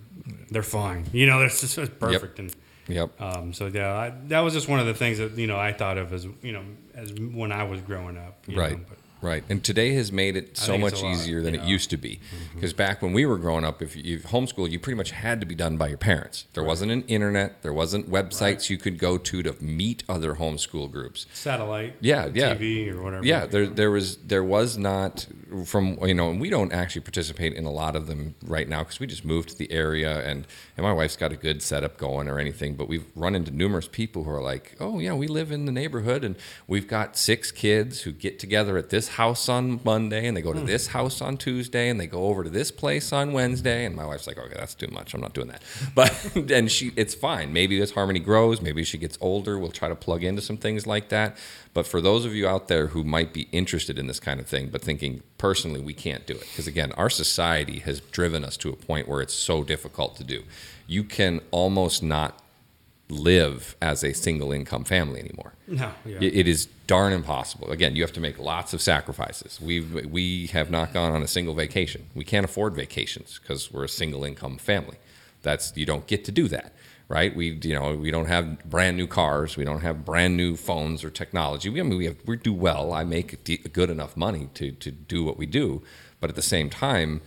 they're 0.49 0.63
fine. 0.63 1.05
You 1.11 1.25
know, 1.27 1.39
they're 1.39 1.49
just 1.49 1.77
it's 1.77 1.91
perfect, 1.99 2.39
and 2.39 2.55
yep. 2.87 3.19
um, 3.19 3.51
so 3.53 3.67
yeah, 3.67 3.93
I, 3.93 4.13
that 4.27 4.39
was 4.41 4.53
just 4.53 4.69
one 4.69 4.79
of 4.79 4.85
the 4.85 4.93
things 4.93 5.17
that 5.17 5.37
you 5.37 5.47
know 5.47 5.57
I 5.57 5.73
thought 5.73 5.97
of 5.97 6.13
as 6.13 6.25
you 6.41 6.53
know 6.53 6.63
as 6.95 7.11
when 7.13 7.51
I 7.51 7.63
was 7.63 7.81
growing 7.81 8.17
up. 8.17 8.43
you 8.47 8.57
Right. 8.57 8.77
know, 8.77 8.85
but- 8.87 8.97
Right. 9.21 9.43
And 9.49 9.63
today 9.63 9.93
has 9.93 10.11
made 10.11 10.35
it 10.35 10.57
so 10.57 10.77
much 10.77 11.03
easier 11.03 11.41
than 11.41 11.53
you 11.53 11.61
it 11.61 11.67
used 11.67 11.89
to 11.91 11.97
be. 11.97 12.15
Mm-hmm. 12.15 12.55
Because 12.55 12.73
back 12.73 13.01
when 13.01 13.13
we 13.13 13.25
were 13.25 13.37
growing 13.37 13.63
up, 13.63 13.81
if 13.81 13.95
you 13.95 14.19
homeschool, 14.19 14.69
you 14.69 14.79
pretty 14.79 14.97
much 14.97 15.11
had 15.11 15.39
to 15.41 15.45
be 15.45 15.55
done 15.55 15.77
by 15.77 15.87
your 15.87 15.97
parents. 15.97 16.45
There 16.53 16.63
wasn't 16.63 16.91
an 16.91 17.03
internet, 17.03 17.61
there 17.61 17.73
wasn't 17.73 18.09
websites 18.09 18.69
you 18.69 18.77
could 18.77 18.97
go 18.97 19.17
to 19.17 19.43
to 19.43 19.55
meet 19.63 20.03
other 20.09 20.35
homeschool 20.35 20.91
groups. 20.91 21.25
satellite, 21.33 21.95
Yeah, 22.01 22.29
yeah. 22.33 22.55
TV 22.55 22.93
or 22.93 23.01
whatever. 23.01 23.25
Yeah, 23.25 23.45
there 23.45 23.67
there 23.67 23.91
was 23.91 24.17
there 24.17 24.43
was 24.43 24.77
not 24.77 25.27
from 25.65 25.97
you 26.03 26.13
know, 26.13 26.29
and 26.29 26.39
we 26.39 26.49
don't 26.49 26.73
actually 26.73 27.01
participate 27.01 27.53
in 27.53 27.65
a 27.65 27.71
lot 27.71 27.95
of 27.95 28.07
them 28.07 28.35
right 28.43 28.67
now 28.67 28.79
because 28.79 28.99
we 28.99 29.07
just 29.07 29.25
moved 29.25 29.49
to 29.49 29.57
the 29.57 29.71
area 29.71 30.21
and 30.21 30.47
and 30.77 30.85
my 30.85 30.93
wife's 30.93 31.15
got 31.15 31.31
a 31.31 31.35
good 31.35 31.61
setup 31.61 31.97
going 31.97 32.27
or 32.27 32.39
anything. 32.39 32.75
But 32.75 32.87
we've 32.87 33.05
run 33.15 33.35
into 33.35 33.51
numerous 33.51 33.87
people 33.87 34.23
who 34.23 34.31
are 34.31 34.41
like, 34.41 34.75
oh 34.79 34.99
yeah, 34.99 35.13
we 35.13 35.27
live 35.27 35.51
in 35.51 35.65
the 35.65 35.71
neighborhood 35.71 36.23
and 36.23 36.35
we've 36.67 36.87
got 36.87 37.17
six 37.17 37.51
kids 37.51 38.01
who 38.01 38.11
get 38.11 38.39
together 38.39 38.77
at 38.77 38.89
this 38.89 39.09
house 39.11 39.49
on 39.49 39.79
Monday 39.83 40.27
and 40.27 40.35
they 40.35 40.41
go 40.41 40.53
to 40.53 40.59
hmm. 40.59 40.65
this 40.65 40.87
house 40.87 41.21
on 41.21 41.37
Tuesday 41.37 41.89
and 41.89 41.99
they 41.99 42.07
go 42.07 42.25
over 42.25 42.43
to 42.43 42.49
this 42.49 42.71
place 42.71 43.13
on 43.13 43.33
Wednesday. 43.33 43.85
And 43.85 43.95
my 43.95 44.05
wife's 44.05 44.27
like, 44.27 44.37
okay, 44.37 44.55
that's 44.55 44.75
too 44.75 44.87
much. 44.91 45.13
I'm 45.13 45.21
not 45.21 45.33
doing 45.33 45.47
that. 45.47 45.61
But 45.93 46.35
and 46.51 46.71
she, 46.71 46.91
it's 46.95 47.13
fine. 47.13 47.51
Maybe 47.53 47.81
as 47.81 47.91
Harmony 47.91 48.19
grows, 48.19 48.61
maybe 48.61 48.83
she 48.83 48.97
gets 48.97 49.17
older, 49.21 49.59
we'll 49.59 49.71
try 49.71 49.89
to 49.89 49.95
plug 49.95 50.23
into 50.23 50.41
some 50.41 50.57
things 50.57 50.87
like 50.87 51.09
that. 51.09 51.37
But 51.73 51.85
for 51.85 52.01
those 52.01 52.25
of 52.25 52.33
you 52.33 52.47
out 52.47 52.67
there 52.67 52.87
who 52.87 53.03
might 53.03 53.33
be 53.33 53.47
interested 53.51 53.99
in 53.99 54.07
this 54.07 54.19
kind 54.19 54.39
of 54.39 54.47
thing, 54.47 54.69
but 54.69 54.81
thinking 54.81 55.23
personally, 55.37 55.81
we 55.81 55.93
can't 55.93 56.25
do 56.25 56.33
it 56.33 56.41
because 56.41 56.67
again, 56.67 56.91
our 56.93 57.09
society 57.09 57.79
has 57.79 57.99
driven 57.99 58.43
us 58.43 58.57
to 58.57 58.69
a 58.69 58.75
point 58.75 59.07
where 59.07 59.21
it's 59.21 59.33
so 59.33 59.63
difficult 59.63 60.15
to 60.17 60.23
do. 60.23 60.43
You 60.87 61.03
can 61.03 61.41
almost 61.51 62.03
not 62.03 62.41
live 63.11 63.75
as 63.81 64.03
a 64.03 64.13
single 64.13 64.51
income 64.51 64.83
family 64.83 65.19
anymore. 65.19 65.53
No, 65.67 65.91
yeah. 66.05 66.17
It- 66.21 66.47
is 66.47 66.67
darn 66.87 67.13
impossible. 67.13 67.69
Again, 67.71 67.95
you 67.95 68.01
have 68.01 68.13
to 68.13 68.19
make 68.19 68.39
lots 68.39 68.73
of 68.73 68.81
sacrifices. 68.81 69.59
We 69.61 69.79
we 69.81 70.47
have 70.47 70.71
not 70.71 70.93
gone 70.93 71.11
on 71.13 71.21
a 71.21 71.27
single 71.27 71.53
vacation. 71.53 72.07
We 72.15 72.23
can't 72.23 72.45
afford 72.45 72.73
vacations 72.75 73.39
because 73.39 73.71
we're 73.71 73.83
a 73.85 73.89
single 73.89 74.23
income 74.23 74.57
family. 74.57 74.97
That's 75.41 75.73
you 75.75 75.85
don't 75.85 76.07
get 76.07 76.25
to 76.25 76.31
do 76.31 76.47
that, 76.49 76.73
right? 77.07 77.35
We 77.35 77.59
you 77.61 77.73
know 77.73 77.95
we 77.95 78.11
don't 78.11 78.27
have 78.27 78.63
brand 78.69 78.97
new 78.97 79.07
cars. 79.07 79.57
We 79.57 79.63
don't 79.63 79.81
have 79.81 80.03
brand 80.05 80.35
new 80.37 80.55
phones 80.55 81.03
or 81.03 81.09
technology. 81.09 81.69
We 81.69 81.79
I 81.79 81.83
mean 81.83 81.97
we 81.97 82.05
have, 82.05 82.17
we 82.25 82.37
do 82.37 82.53
well. 82.53 82.93
I 82.93 83.03
make 83.03 83.43
good 83.73 83.89
enough 83.89 84.15
money 84.17 84.49
to 84.55 84.71
to 84.71 84.91
do 84.91 85.23
what 85.23 85.37
we 85.37 85.45
do, 85.45 85.81
but 86.19 86.29
at 86.29 86.35
the 86.35 86.41
same 86.55 86.69
time 86.69 87.21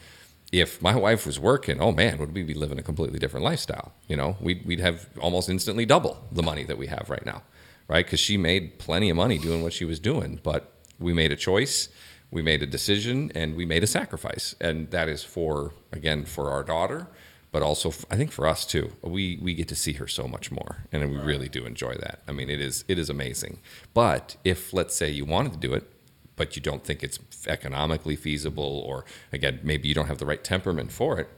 if 0.52 0.80
my 0.80 0.94
wife 0.94 1.26
was 1.26 1.38
working, 1.38 1.80
oh 1.80 1.92
man, 1.92 2.18
would 2.18 2.32
we 2.32 2.42
be 2.42 2.54
living 2.54 2.78
a 2.78 2.82
completely 2.82 3.18
different 3.18 3.44
lifestyle? 3.44 3.92
You 4.08 4.16
know, 4.16 4.36
we'd, 4.40 4.64
we'd 4.64 4.80
have 4.80 5.08
almost 5.20 5.48
instantly 5.48 5.84
double 5.86 6.24
the 6.30 6.42
money 6.42 6.64
that 6.64 6.78
we 6.78 6.86
have 6.88 7.10
right 7.10 7.24
now, 7.26 7.42
right? 7.88 8.04
Because 8.04 8.20
she 8.20 8.36
made 8.36 8.78
plenty 8.78 9.10
of 9.10 9.16
money 9.16 9.38
doing 9.38 9.62
what 9.62 9.72
she 9.72 9.84
was 9.84 9.98
doing, 9.98 10.40
but 10.42 10.72
we 10.98 11.12
made 11.12 11.32
a 11.32 11.36
choice, 11.36 11.88
we 12.30 12.42
made 12.42 12.62
a 12.62 12.66
decision, 12.66 13.30
and 13.34 13.56
we 13.56 13.64
made 13.64 13.82
a 13.82 13.86
sacrifice, 13.86 14.54
and 14.60 14.90
that 14.90 15.08
is 15.08 15.22
for 15.24 15.72
again 15.92 16.24
for 16.24 16.50
our 16.50 16.62
daughter, 16.62 17.08
but 17.52 17.62
also 17.62 17.90
f- 17.90 18.04
I 18.10 18.16
think 18.16 18.32
for 18.32 18.46
us 18.46 18.64
too. 18.66 18.92
We 19.02 19.38
we 19.42 19.54
get 19.54 19.68
to 19.68 19.76
see 19.76 19.92
her 19.94 20.06
so 20.08 20.26
much 20.26 20.50
more, 20.50 20.84
and 20.92 21.08
we 21.10 21.18
really 21.18 21.48
do 21.48 21.66
enjoy 21.66 21.94
that. 21.94 22.22
I 22.26 22.32
mean, 22.32 22.50
it 22.50 22.60
is 22.60 22.84
it 22.88 22.98
is 22.98 23.10
amazing. 23.10 23.60
But 23.92 24.36
if 24.44 24.72
let's 24.72 24.96
say 24.96 25.10
you 25.10 25.24
wanted 25.24 25.52
to 25.52 25.58
do 25.58 25.74
it, 25.74 25.90
but 26.36 26.56
you 26.56 26.62
don't 26.62 26.84
think 26.84 27.02
it's 27.02 27.18
economically 27.46 28.16
feasible, 28.16 28.82
or 28.86 29.04
again, 29.32 29.60
maybe 29.62 29.88
you 29.88 29.94
don't 29.94 30.06
have 30.06 30.18
the 30.18 30.26
right 30.26 30.42
temperament 30.42 30.92
for 30.92 31.18
it, 31.18 31.28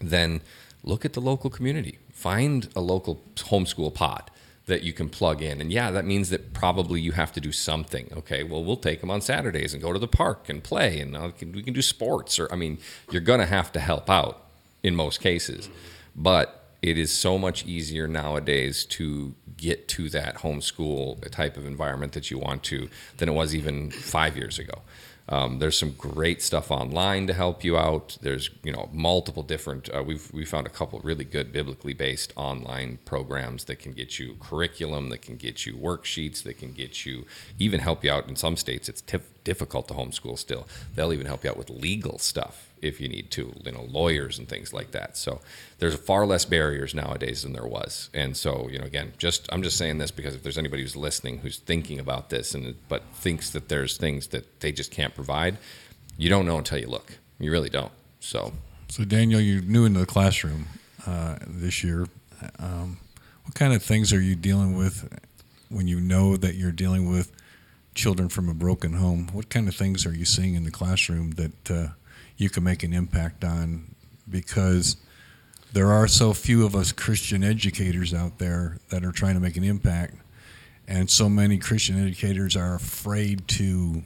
then 0.00 0.40
look 0.82 1.04
at 1.04 1.12
the 1.12 1.20
local 1.20 1.50
community. 1.50 1.98
Find 2.12 2.68
a 2.76 2.80
local 2.80 3.22
homeschool 3.36 3.92
pod 3.92 4.30
that 4.66 4.82
you 4.82 4.92
can 4.92 5.08
plug 5.08 5.42
in. 5.42 5.60
And 5.60 5.70
yeah, 5.72 5.90
that 5.90 6.06
means 6.06 6.30
that 6.30 6.54
probably 6.54 7.00
you 7.00 7.12
have 7.12 7.32
to 7.32 7.40
do 7.40 7.52
something. 7.52 8.10
Okay, 8.16 8.42
well, 8.42 8.64
we'll 8.64 8.76
take 8.76 9.00
them 9.00 9.10
on 9.10 9.20
Saturdays 9.20 9.74
and 9.74 9.82
go 9.82 9.92
to 9.92 9.98
the 9.98 10.08
park 10.08 10.48
and 10.48 10.62
play, 10.62 11.00
and 11.00 11.16
uh, 11.16 11.30
we 11.40 11.62
can 11.62 11.74
do 11.74 11.82
sports. 11.82 12.38
Or, 12.38 12.50
I 12.52 12.56
mean, 12.56 12.78
you're 13.10 13.20
going 13.20 13.40
to 13.40 13.46
have 13.46 13.72
to 13.72 13.80
help 13.80 14.08
out 14.08 14.44
in 14.82 14.94
most 14.94 15.20
cases. 15.20 15.68
But 16.16 16.63
it 16.84 16.98
is 16.98 17.10
so 17.10 17.38
much 17.38 17.64
easier 17.64 18.06
nowadays 18.06 18.84
to 18.84 19.34
get 19.56 19.88
to 19.88 20.10
that 20.10 20.36
homeschool 20.36 21.18
type 21.30 21.56
of 21.56 21.66
environment 21.66 22.12
that 22.12 22.30
you 22.30 22.38
want 22.38 22.62
to 22.62 22.90
than 23.16 23.26
it 23.26 23.32
was 23.32 23.54
even 23.54 23.90
five 23.90 24.36
years 24.36 24.58
ago. 24.58 24.82
Um, 25.26 25.60
there's 25.60 25.78
some 25.78 25.92
great 25.92 26.42
stuff 26.42 26.70
online 26.70 27.26
to 27.28 27.32
help 27.32 27.64
you 27.64 27.78
out. 27.78 28.18
There's 28.20 28.50
you 28.62 28.70
know 28.70 28.90
multiple 28.92 29.42
different. 29.42 29.88
Uh, 29.88 30.02
we've 30.02 30.30
we 30.34 30.44
found 30.44 30.66
a 30.66 30.70
couple 30.70 31.00
really 31.00 31.24
good 31.24 31.50
biblically 31.54 31.94
based 31.94 32.34
online 32.36 32.98
programs 33.06 33.64
that 33.64 33.76
can 33.76 33.92
get 33.92 34.18
you 34.18 34.36
curriculum, 34.38 35.08
that 35.08 35.22
can 35.22 35.36
get 35.36 35.64
you 35.64 35.72
worksheets, 35.76 36.42
that 36.42 36.58
can 36.58 36.72
get 36.72 37.06
you 37.06 37.24
even 37.58 37.80
help 37.80 38.04
you 38.04 38.12
out. 38.12 38.28
In 38.28 38.36
some 38.36 38.58
states, 38.58 38.90
it's 38.90 39.00
tif- 39.00 39.32
difficult 39.42 39.88
to 39.88 39.94
homeschool 39.94 40.38
still. 40.38 40.68
They'll 40.94 41.14
even 41.14 41.24
help 41.24 41.44
you 41.44 41.50
out 41.50 41.56
with 41.56 41.70
legal 41.70 42.18
stuff 42.18 42.73
if 42.84 43.00
you 43.00 43.08
need 43.08 43.30
to, 43.32 43.52
you 43.64 43.72
know, 43.72 43.82
lawyers 43.82 44.38
and 44.38 44.48
things 44.48 44.72
like 44.72 44.90
that. 44.92 45.16
So 45.16 45.40
there's 45.78 45.94
far 45.94 46.26
less 46.26 46.44
barriers 46.44 46.94
nowadays 46.94 47.42
than 47.42 47.52
there 47.52 47.66
was. 47.66 48.10
And 48.14 48.36
so, 48.36 48.68
you 48.70 48.78
know, 48.78 48.84
again, 48.84 49.12
just 49.18 49.48
I'm 49.52 49.62
just 49.62 49.76
saying 49.76 49.98
this 49.98 50.10
because 50.10 50.34
if 50.34 50.42
there's 50.42 50.58
anybody 50.58 50.82
who's 50.82 50.96
listening 50.96 51.38
who's 51.38 51.58
thinking 51.58 51.98
about 51.98 52.30
this 52.30 52.54
and 52.54 52.74
but 52.88 53.02
thinks 53.14 53.50
that 53.50 53.68
there's 53.68 53.96
things 53.96 54.28
that 54.28 54.60
they 54.60 54.72
just 54.72 54.90
can't 54.90 55.14
provide, 55.14 55.58
you 56.16 56.28
don't 56.28 56.46
know 56.46 56.58
until 56.58 56.78
you 56.78 56.86
look. 56.86 57.18
You 57.38 57.50
really 57.50 57.70
don't. 57.70 57.92
So 58.20 58.52
So 58.88 59.04
Daniel, 59.04 59.40
you're 59.40 59.62
new 59.62 59.84
into 59.84 60.00
the 60.00 60.06
classroom 60.06 60.66
uh, 61.06 61.36
this 61.46 61.82
year. 61.82 62.06
Um, 62.58 62.98
what 63.44 63.54
kind 63.54 63.72
of 63.72 63.82
things 63.82 64.12
are 64.12 64.20
you 64.20 64.36
dealing 64.36 64.76
with 64.76 65.08
when 65.68 65.88
you 65.88 66.00
know 66.00 66.36
that 66.36 66.54
you're 66.54 66.72
dealing 66.72 67.10
with 67.10 67.32
children 67.94 68.28
from 68.28 68.48
a 68.48 68.54
broken 68.54 68.94
home? 68.94 69.28
What 69.32 69.48
kind 69.48 69.68
of 69.68 69.74
things 69.74 70.06
are 70.06 70.14
you 70.14 70.24
seeing 70.24 70.54
in 70.54 70.64
the 70.64 70.70
classroom 70.70 71.32
that 71.32 71.70
uh, 71.70 71.88
you 72.36 72.50
can 72.50 72.64
make 72.64 72.82
an 72.82 72.92
impact 72.92 73.44
on? 73.44 73.94
Because 74.28 74.96
there 75.72 75.90
are 75.92 76.06
so 76.08 76.32
few 76.32 76.64
of 76.64 76.74
us 76.74 76.92
Christian 76.92 77.42
educators 77.44 78.14
out 78.14 78.38
there 78.38 78.78
that 78.90 79.04
are 79.04 79.12
trying 79.12 79.34
to 79.34 79.40
make 79.40 79.56
an 79.56 79.64
impact, 79.64 80.14
and 80.88 81.10
so 81.10 81.28
many 81.28 81.58
Christian 81.58 82.02
educators 82.04 82.56
are 82.56 82.74
afraid 82.74 83.46
to 83.48 84.02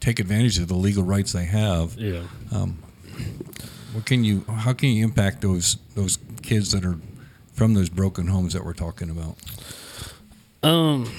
take 0.00 0.20
advantage 0.20 0.58
of 0.58 0.68
the 0.68 0.74
legal 0.74 1.02
rights 1.02 1.32
they 1.32 1.44
have 1.46 1.96
Yeah. 1.98 2.22
what 3.92 4.04
can 4.04 4.22
you? 4.24 4.44
How 4.48 4.72
can 4.72 4.90
you 4.90 5.02
impact 5.04 5.40
those 5.40 5.76
those 5.94 6.18
kids 6.42 6.70
that 6.72 6.84
are 6.84 6.98
from 7.52 7.74
those 7.74 7.88
broken 7.88 8.28
homes 8.28 8.52
that 8.52 8.64
we're 8.64 8.72
talking 8.74 9.10
about? 9.10 9.36
Um. 10.62 11.10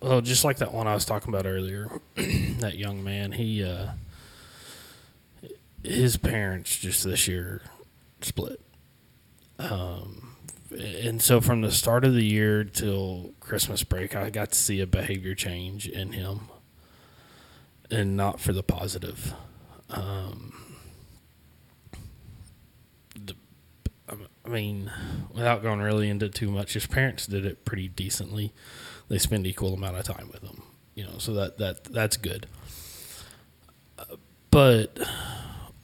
Well, 0.00 0.22
just 0.22 0.44
like 0.44 0.58
that 0.58 0.72
one 0.72 0.86
I 0.86 0.94
was 0.94 1.04
talking 1.04 1.28
about 1.28 1.46
earlier, 1.46 1.90
that 2.16 2.76
young 2.76 3.04
man, 3.04 3.32
he, 3.32 3.62
uh, 3.62 3.88
his 5.82 6.16
parents 6.16 6.78
just 6.78 7.04
this 7.04 7.28
year 7.28 7.62
split. 8.22 8.60
Um, 9.58 10.36
and 10.70 11.20
so 11.20 11.40
from 11.40 11.60
the 11.60 11.70
start 11.70 12.04
of 12.04 12.14
the 12.14 12.24
year 12.24 12.64
till 12.64 13.34
Christmas 13.40 13.84
break, 13.84 14.16
I 14.16 14.30
got 14.30 14.52
to 14.52 14.58
see 14.58 14.80
a 14.80 14.86
behavior 14.86 15.34
change 15.34 15.86
in 15.86 16.12
him, 16.12 16.48
and 17.90 18.16
not 18.16 18.40
for 18.40 18.52
the 18.54 18.62
positive. 18.62 19.34
Um, 19.90 20.60
I 24.44 24.48
mean, 24.48 24.90
without 25.32 25.62
going 25.62 25.80
really 25.80 26.08
into 26.08 26.28
too 26.28 26.50
much, 26.50 26.72
his 26.72 26.86
parents 26.86 27.26
did 27.26 27.44
it 27.44 27.64
pretty 27.64 27.88
decently. 27.88 28.52
They 29.10 29.18
spend 29.18 29.44
equal 29.44 29.74
amount 29.74 29.96
of 29.96 30.04
time 30.04 30.30
with 30.32 30.40
them. 30.40 30.62
you 30.94 31.04
know, 31.04 31.18
so 31.18 31.34
that 31.34 31.58
that 31.58 31.84
that's 31.84 32.16
good. 32.16 32.46
But 34.50 34.98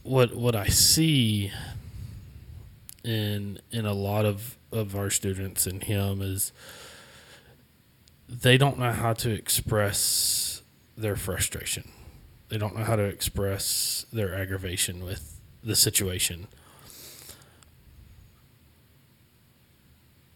what 0.05 0.35
what 0.37 0.55
I 0.55 0.69
see 0.69 1.53
in 3.05 3.59
in 3.73 3.85
a 3.85 3.93
lot 3.93 4.25
of 4.25 4.57
of 4.71 4.95
our 4.95 5.11
students 5.11 5.67
and 5.67 5.83
him 5.83 6.23
is 6.23 6.53
they 8.29 8.57
don't 8.57 8.79
know 8.79 8.93
how 8.93 9.13
to 9.15 9.31
express 9.31 10.63
their 10.97 11.17
frustration. 11.17 11.91
They 12.49 12.59
don't 12.59 12.77
know 12.77 12.85
how 12.85 12.95
to 12.95 13.05
express 13.05 14.07
their 14.13 14.35
aggravation 14.35 15.05
with 15.05 15.41
the 15.65 15.75
situation. 15.75 16.47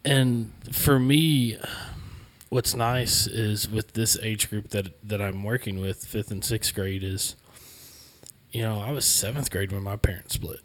And 0.03 0.51
for 0.71 0.99
me, 0.99 1.57
what's 2.51 2.75
nice 2.75 3.27
is 3.27 3.69
with 3.69 3.93
this 3.93 4.17
age 4.21 4.49
group 4.49 4.69
that 4.69 5.07
that 5.07 5.21
I'm 5.21 5.43
working 5.43 5.79
with, 5.79 6.05
fifth 6.05 6.29
and 6.29 6.43
sixth 6.45 6.75
grade, 6.75 7.03
is 7.03 7.35
you 8.51 8.61
know 8.61 8.79
I 8.79 8.91
was 8.91 9.05
seventh 9.05 9.49
grade 9.49 9.71
when 9.71 9.81
my 9.81 9.95
parents 9.95 10.35
split, 10.35 10.59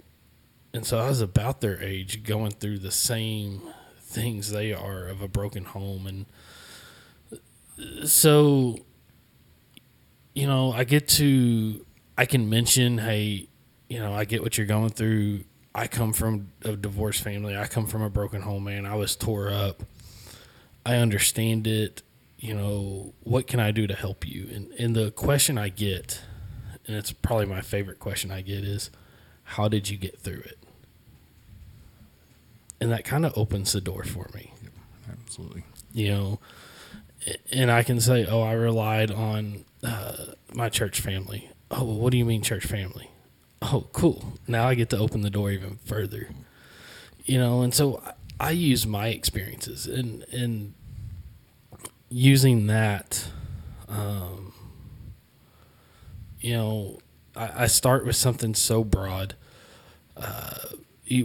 and 0.75 0.85
so 0.85 0.99
I 0.99 1.09
was 1.09 1.23
about 1.23 1.63
their 1.63 1.81
age, 1.81 2.25
going 2.25 2.51
through 2.51 2.81
the 2.81 2.91
same 2.91 3.63
things 4.01 4.51
they 4.51 4.73
are 4.75 5.07
of 5.07 5.23
a 5.23 5.29
broken 5.29 5.65
home, 5.65 6.07
and 7.79 8.09
so 8.09 8.79
you 10.35 10.47
know 10.47 10.73
I 10.73 10.85
get 10.85 11.09
to 11.09 11.87
I 12.19 12.27
can 12.27 12.51
mention, 12.51 12.99
hey, 12.99 13.49
you 13.89 14.01
know 14.01 14.13
I 14.13 14.25
get 14.25 14.43
what 14.43 14.59
you're 14.59 14.67
going 14.67 14.91
through. 14.91 15.45
I 15.73 15.87
come 15.87 16.13
from 16.13 16.51
a 16.63 16.75
divorced 16.75 17.23
family. 17.23 17.57
I 17.57 17.67
come 17.67 17.87
from 17.87 18.03
a 18.03 18.11
broken 18.11 18.43
home, 18.43 18.65
man. 18.65 18.87
I 18.87 18.97
was 18.97 19.15
tore 19.15 19.51
up. 19.51 19.85
I 20.87 20.97
understand 20.97 21.67
it. 21.67 22.03
You 22.39 22.55
know, 22.55 23.15
what 23.23 23.47
can 23.47 23.61
I 23.61 23.71
do 23.71 23.87
to 23.87 23.95
help 23.95 24.27
you? 24.27 24.49
And 24.53 24.71
and 24.79 24.95
the 24.95 25.11
question 25.11 25.59
I 25.59 25.69
get, 25.69 26.23
and 26.87 26.97
it's 26.97 27.13
probably 27.13 27.47
my 27.47 27.61
favorite 27.61 27.99
question 27.99 28.31
I 28.31 28.41
get 28.43 28.63
is, 28.65 28.91
how 29.45 29.69
did 29.69 29.89
you 29.91 29.97
get 29.97 30.19
through 30.19 30.41
it? 30.41 30.59
And 32.81 32.91
that 32.93 33.05
kind 33.05 33.25
of 33.25 33.33
opens 33.37 33.73
the 33.73 33.81
door 33.81 34.05
for 34.05 34.29
me 34.35 34.53
Absolutely. 35.11 35.65
you 35.93 36.11
know 36.11 36.39
and 37.53 37.71
i 37.71 37.83
can 37.83 38.01
say 38.01 38.27
oh 38.27 38.43
i 38.43 38.53
relied 38.53 39.11
on 39.11 39.65
uh, 39.83 40.17
my 40.55 40.69
church 40.69 41.01
family 41.01 41.51
oh 41.71 41.85
well 41.85 41.97
what 41.97 42.11
do 42.11 42.19
you 42.19 42.25
mean 42.25 42.43
church 42.43 42.67
family 42.67 43.11
oh 43.63 43.87
cool 43.93 44.35
now 44.47 44.67
i 44.69 44.75
get 44.75 44.91
to 44.91 44.97
open 44.99 45.23
the 45.23 45.31
door 45.31 45.51
even 45.51 45.79
further 45.85 46.29
you 47.25 47.39
know 47.39 47.63
and 47.63 47.75
so 47.75 48.03
i, 48.05 48.13
I 48.39 48.51
use 48.51 48.87
my 48.87 49.09
experiences 49.09 49.87
and 49.87 50.23
and 50.33 50.75
using 52.09 52.67
that 52.67 53.29
um, 53.89 54.53
you 56.41 56.55
know 56.55 56.99
I, 57.35 57.65
I 57.65 57.67
start 57.67 58.07
with 58.07 58.17
something 58.17 58.55
so 58.55 58.85
broad 58.85 59.35
uh, 60.17 60.55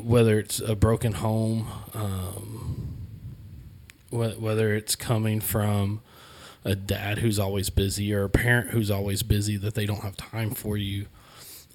whether 0.01 0.39
it's 0.39 0.59
a 0.59 0.75
broken 0.75 1.13
home 1.13 1.67
um, 1.93 2.97
wh- 4.09 4.41
whether 4.41 4.75
it's 4.75 4.95
coming 4.95 5.39
from 5.39 6.01
a 6.63 6.75
dad 6.75 7.19
who's 7.19 7.39
always 7.39 7.69
busy 7.69 8.13
or 8.13 8.23
a 8.23 8.29
parent 8.29 8.69
who's 8.69 8.91
always 8.91 9.23
busy 9.23 9.57
that 9.57 9.73
they 9.73 9.85
don't 9.85 10.01
have 10.01 10.15
time 10.15 10.51
for 10.51 10.77
you. 10.77 11.07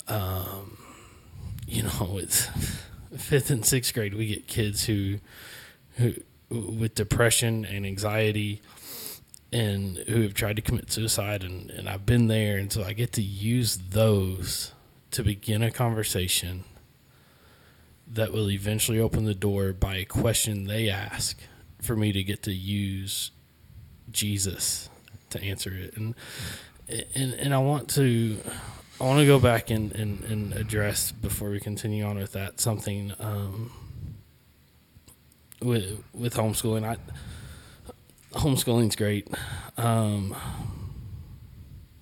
Um, 0.06 0.78
you 1.66 1.82
know, 1.82 2.18
it's 2.20 2.46
fifth 3.16 3.50
and 3.50 3.64
sixth 3.64 3.92
grade. 3.94 4.14
We 4.14 4.26
get 4.28 4.46
kids 4.46 4.84
who, 4.84 5.18
who 5.96 6.14
with 6.48 6.94
depression 6.94 7.64
and 7.64 7.84
anxiety, 7.84 8.62
and 9.56 9.96
who 10.08 10.20
have 10.20 10.34
tried 10.34 10.56
to 10.56 10.62
commit 10.62 10.92
suicide, 10.92 11.42
and, 11.42 11.70
and 11.70 11.88
I've 11.88 12.04
been 12.04 12.26
there, 12.26 12.58
and 12.58 12.70
so 12.70 12.84
I 12.84 12.92
get 12.92 13.12
to 13.12 13.22
use 13.22 13.78
those 13.78 14.72
to 15.12 15.22
begin 15.22 15.62
a 15.62 15.70
conversation 15.70 16.64
that 18.06 18.34
will 18.34 18.50
eventually 18.50 19.00
open 19.00 19.24
the 19.24 19.34
door 19.34 19.72
by 19.72 19.96
a 19.96 20.04
question 20.04 20.66
they 20.66 20.90
ask 20.90 21.38
for 21.80 21.96
me 21.96 22.12
to 22.12 22.22
get 22.22 22.42
to 22.42 22.52
use 22.52 23.30
Jesus 24.10 24.90
to 25.30 25.42
answer 25.42 25.72
it. 25.72 25.96
And 25.96 26.14
and 27.14 27.32
and 27.32 27.54
I 27.54 27.58
want 27.58 27.88
to 27.90 28.38
I 29.00 29.04
want 29.04 29.20
to 29.20 29.26
go 29.26 29.40
back 29.40 29.70
and, 29.70 29.92
and, 29.92 30.22
and 30.24 30.52
address 30.52 31.12
before 31.12 31.50
we 31.50 31.60
continue 31.60 32.04
on 32.04 32.18
with 32.18 32.32
that 32.32 32.60
something 32.60 33.12
um, 33.18 33.72
with 35.62 36.04
with 36.12 36.34
homeschooling. 36.34 36.84
I 36.84 36.98
homeschooling's 38.36 38.96
great. 38.96 39.28
Um, 39.76 40.34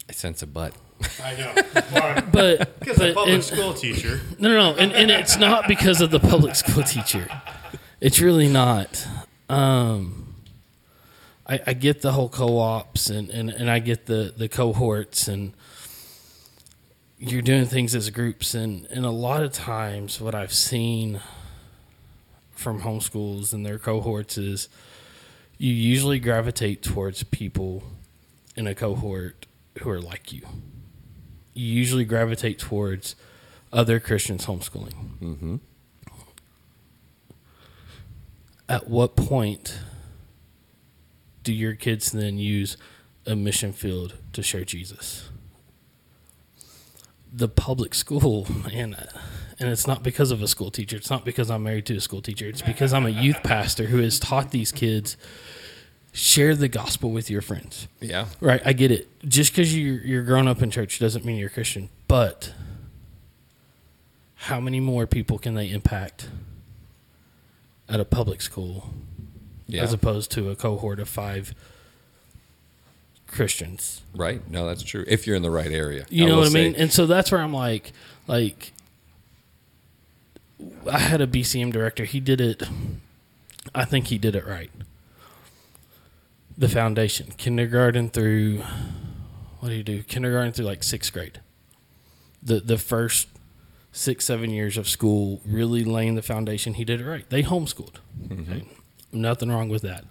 I 0.09 0.13
sense 0.13 0.43
a 0.43 0.47
butt. 0.47 0.75
I 1.23 1.35
know. 1.37 2.23
but 2.33 2.81
Because 2.81 3.01
a 3.01 3.13
public 3.13 3.35
and- 3.35 3.45
school 3.45 3.75
teacher. 3.75 4.21
No, 4.39 4.49
no, 4.49 4.73
no. 4.73 4.79
And, 4.79 4.93
and 4.93 5.11
it's 5.11 5.37
not 5.37 5.69
because 5.69 6.01
of 6.01 6.11
the 6.11 6.21
public 6.21 6.55
school 6.55 6.83
teacher. 6.83 7.29
It's 8.01 8.21
really 8.21 8.49
not. 8.49 9.07
Um, 9.49 10.35
I, 11.47 11.61
I 11.67 11.73
get 11.75 12.03
the 12.03 12.13
whole 12.13 12.29
co-ops 12.29 13.11
and, 13.11 13.31
and, 13.31 13.51
and 13.51 13.71
I 13.71 13.79
get 13.79 14.07
the, 14.07 14.33
the 14.37 14.49
cohorts 14.49 15.29
and 15.29 15.53
you're 17.19 17.43
doing 17.43 17.67
things 17.67 17.95
as 17.95 18.11
groups 18.11 18.55
and, 18.55 18.87
and 18.87 19.05
a 19.07 19.11
lot 19.11 19.43
of 19.43 19.53
times 19.53 20.21
what 20.21 20.35
I've 20.35 20.53
seen 20.53 21.21
from 22.53 22.83
homeschools 22.83 23.53
and 23.53 23.65
their 23.65 23.79
cohorts 23.79 24.37
is 24.39 24.69
you 25.59 25.73
usually 25.73 26.19
gravitate 26.19 26.83
towards 26.83 27.23
people 27.23 27.85
in 28.57 28.67
a 28.67 28.75
cohort 28.75 29.47
who 29.81 29.91
are 29.91 30.01
like 30.01 30.33
you. 30.33 30.43
You 31.53 31.67
usually 31.67 32.05
gravitate 32.05 32.59
towards 32.59 33.17
other 33.73 34.01
Christians 34.01 34.47
homeschooling. 34.47 34.95
Mm-hmm. 35.21 35.57
At 38.69 38.89
what 38.89 39.15
point 39.15 39.79
do 41.43 41.53
your 41.53 41.75
kids 41.75 42.11
then 42.11 42.39
use 42.39 42.77
a 43.27 43.37
mission 43.37 43.73
field 43.73 44.15
to 44.33 44.43
share 44.43 44.65
Jesus? 44.65 45.29
The 47.33 47.49
public 47.49 47.95
school, 47.95 48.47
and 48.73 48.97
and 49.61 49.69
it's 49.71 49.87
not 49.87 50.03
because 50.03 50.31
of 50.31 50.43
a 50.43 50.49
school 50.49 50.71
teacher. 50.71 50.97
It's 50.97 51.11
not 51.11 51.25
because 51.25 51.51
I'm 51.51 51.63
married 51.63 51.87
to 51.87 51.97
a 51.97 52.01
school 52.01 52.21
teacher. 52.23 52.47
It's 52.49 52.63
because 52.63 52.93
I'm 52.93 53.07
a 53.07 53.11
youth 53.11 53.43
pastor 53.43 53.85
who 53.87 53.99
has 53.99 54.19
taught 54.19 54.51
these 54.51 54.73
kids 54.73 55.17
share 56.13 56.55
the 56.55 56.69
gospel 56.69 57.11
with 57.11 57.29
your 57.31 57.41
friends. 57.43 57.89
Yeah. 58.01 58.27
Right, 58.41 58.63
I 58.65 58.73
get 58.73 58.91
it. 58.91 59.09
Just 59.29 59.53
because 59.53 59.77
you're 59.77 60.01
you're 60.03 60.23
grown 60.23 60.47
up 60.49 60.63
in 60.63 60.71
church 60.71 60.99
doesn't 60.99 61.25
mean 61.25 61.37
you're 61.37 61.49
Christian. 61.49 61.89
But 62.09 62.53
how 64.35 64.61
many 64.61 64.79
more 64.81 65.07
people 65.07 65.39
can 65.39 65.55
they 65.55 65.71
impact 65.71 66.29
at 67.89 67.99
a 68.01 68.05
public 68.05 68.41
school 68.43 68.91
Yeah. 69.67 69.83
as 69.83 69.93
opposed 69.93 70.31
to 70.33 70.51
a 70.51 70.57
cohort 70.57 71.01
of 71.01 71.09
five 71.09 71.55
Christians? 73.27 74.03
right. 74.15 74.49
No, 74.51 74.67
that's 74.67 74.83
true. 74.83 75.05
If 75.09 75.27
you're 75.27 75.37
in 75.37 75.43
the 75.43 75.51
right 75.51 75.71
area. 75.73 76.07
You 76.11 76.27
know 76.27 76.39
what 76.39 76.49
I 76.49 76.51
mean? 76.51 76.75
And 76.77 76.93
so 76.93 77.07
that's 77.07 77.33
where 77.33 77.41
I'm 77.41 77.53
like, 77.55 77.93
like, 78.29 78.73
I 80.91 80.99
had 80.99 81.21
a 81.21 81.27
BCM 81.27 81.73
director. 81.73 82.05
He 82.05 82.21
did 82.21 82.41
it. 82.41 82.63
I 83.75 83.85
think 83.85 84.09
he 84.09 84.19
did 84.19 84.37
it 84.37 84.47
right. 84.47 84.71
The 86.57 86.69
foundation, 86.69 87.33
kindergarten 87.37 88.11
through, 88.11 88.63
what 89.59 89.71
do 89.71 89.75
you 89.75 89.83
do? 89.83 90.03
Kindergarten 90.03 90.53
through 90.53 90.67
like 90.67 90.83
sixth 90.83 91.13
grade. 91.13 91.41
The 92.43 92.61
the 92.61 92.79
first 92.79 93.29
six 93.91 94.25
seven 94.25 94.51
years 94.51 94.77
of 94.77 94.89
school, 94.89 95.41
really 95.45 95.83
laying 95.83 96.15
the 96.15 96.23
foundation. 96.23 96.75
He 96.75 96.85
did 96.85 97.01
it 97.01 97.07
right. 97.07 97.29
They 97.29 97.43
homeschooled. 97.43 97.97
Mm-hmm. 98.23 98.53
Okay? 98.53 98.69
Nothing 99.13 99.51
wrong 99.51 99.69
with 99.69 99.83
that. 99.83 100.05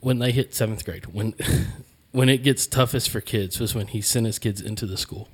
When 0.00 0.18
they 0.18 0.30
hit 0.30 0.54
seventh 0.54 0.84
grade, 0.84 1.06
when 1.06 1.34
when 2.12 2.28
it 2.28 2.42
gets 2.42 2.66
toughest 2.66 3.10
for 3.10 3.20
kids 3.20 3.58
was 3.58 3.74
when 3.74 3.88
he 3.88 4.00
sent 4.00 4.26
his 4.26 4.38
kids 4.38 4.60
into 4.60 4.86
the 4.86 4.96
school 4.96 5.28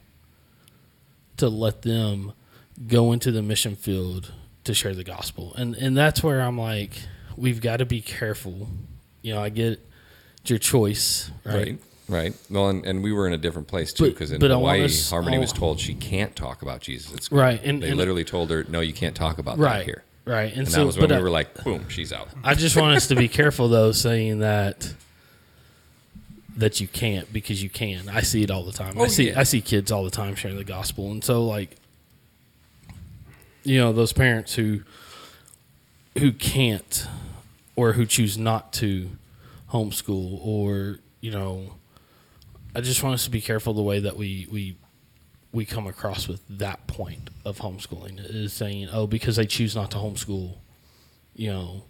to 1.36 1.48
let 1.48 1.82
them 1.82 2.32
go 2.88 3.12
into 3.12 3.30
the 3.30 3.42
mission 3.42 3.76
field 3.76 4.32
to 4.64 4.74
share 4.74 4.94
the 4.94 5.04
gospel. 5.04 5.54
And 5.56 5.74
and 5.74 5.96
that's 5.96 6.22
where 6.22 6.40
I'm 6.40 6.58
like, 6.58 6.92
we've 7.36 7.60
got 7.60 7.78
to 7.78 7.86
be 7.86 8.00
careful. 8.00 8.68
You 9.22 9.34
know, 9.34 9.42
I 9.42 9.48
get 9.48 9.80
your 10.46 10.58
choice, 10.58 11.30
right? 11.44 11.54
Right. 11.54 11.78
Right. 12.08 12.34
Well, 12.50 12.68
and, 12.68 12.84
and 12.84 13.02
we 13.02 13.12
were 13.12 13.26
in 13.26 13.32
a 13.32 13.38
different 13.38 13.68
place 13.68 13.92
too, 13.92 14.10
because 14.10 14.32
in 14.32 14.40
but 14.40 14.50
Hawaii, 14.50 14.84
us 14.84 15.08
Harmony 15.08 15.38
was 15.38 15.52
oh. 15.52 15.56
told 15.56 15.80
she 15.80 15.94
can't 15.94 16.34
talk 16.34 16.60
about 16.60 16.80
Jesus 16.80 17.24
school. 17.24 17.38
Right, 17.38 17.60
and- 17.64 17.82
they 17.82 17.88
and- 17.90 17.96
literally 17.96 18.24
told 18.24 18.50
her, 18.50 18.64
"No, 18.68 18.80
you 18.80 18.92
can't 18.92 19.14
talk 19.14 19.38
about 19.38 19.56
that 19.56 19.62
Right. 19.64 19.84
here." 19.84 20.02
Right. 20.24 20.50
And, 20.50 20.62
And 20.62 20.68
so 20.68 20.80
that 20.80 20.86
was 20.86 20.98
when 20.98 21.08
we 21.10 21.16
I- 21.16 21.20
were 21.20 21.30
like, 21.30 21.62
"Boom, 21.64 21.88
she's 21.88 22.12
out." 22.12 22.28
I 22.44 22.54
just 22.54 22.76
want 22.76 22.96
us 22.96 23.06
to 23.06 23.14
be 23.14 23.28
careful 23.28 23.68
though, 23.68 23.92
saying 23.92 24.40
that 24.40 24.92
that 26.56 26.80
you 26.80 26.88
can't 26.88 27.32
because 27.32 27.62
you 27.62 27.70
can. 27.70 28.08
I 28.08 28.20
see 28.20 28.42
it 28.42 28.50
all 28.50 28.64
the 28.64 28.72
time. 28.72 28.98
I 28.98 29.02
Oh, 29.04 29.06
see 29.06 29.28
yeah. 29.28 29.40
I 29.40 29.44
see 29.44 29.60
kids 29.62 29.90
all 29.90 30.04
the 30.04 30.10
time 30.10 30.34
sharing 30.34 30.58
the 30.58 30.64
gospel, 30.64 31.10
and 31.12 31.24
so 31.24 31.46
like, 31.46 31.76
you 33.64 33.78
know, 33.78 33.92
those 33.92 34.12
parents 34.12 34.54
who 34.54 34.82
who 36.18 36.32
can't 36.32 37.06
or 37.76 37.94
who 37.94 38.04
choose 38.04 38.36
not 38.36 38.72
to 38.74 39.10
homeschool, 39.70 40.38
or 40.44 40.98
you 41.20 41.30
know, 41.30 41.74
I 42.74 42.80
just 42.80 43.02
want 43.02 43.14
us 43.14 43.24
to 43.24 43.30
be 43.30 43.40
careful 43.40 43.72
the 43.74 43.82
way 43.82 44.00
that 44.00 44.16
we 44.16 44.46
we 44.50 44.76
we 45.52 45.64
come 45.64 45.86
across 45.86 46.28
with 46.28 46.40
that 46.48 46.86
point 46.86 47.30
of 47.44 47.58
homeschooling 47.58 48.18
is 48.18 48.52
saying, 48.52 48.88
oh, 48.92 49.06
because 49.06 49.36
they 49.36 49.46
choose 49.46 49.76
not 49.76 49.90
to 49.90 49.98
homeschool, 49.98 50.56
you 51.34 51.50
know, 51.50 51.84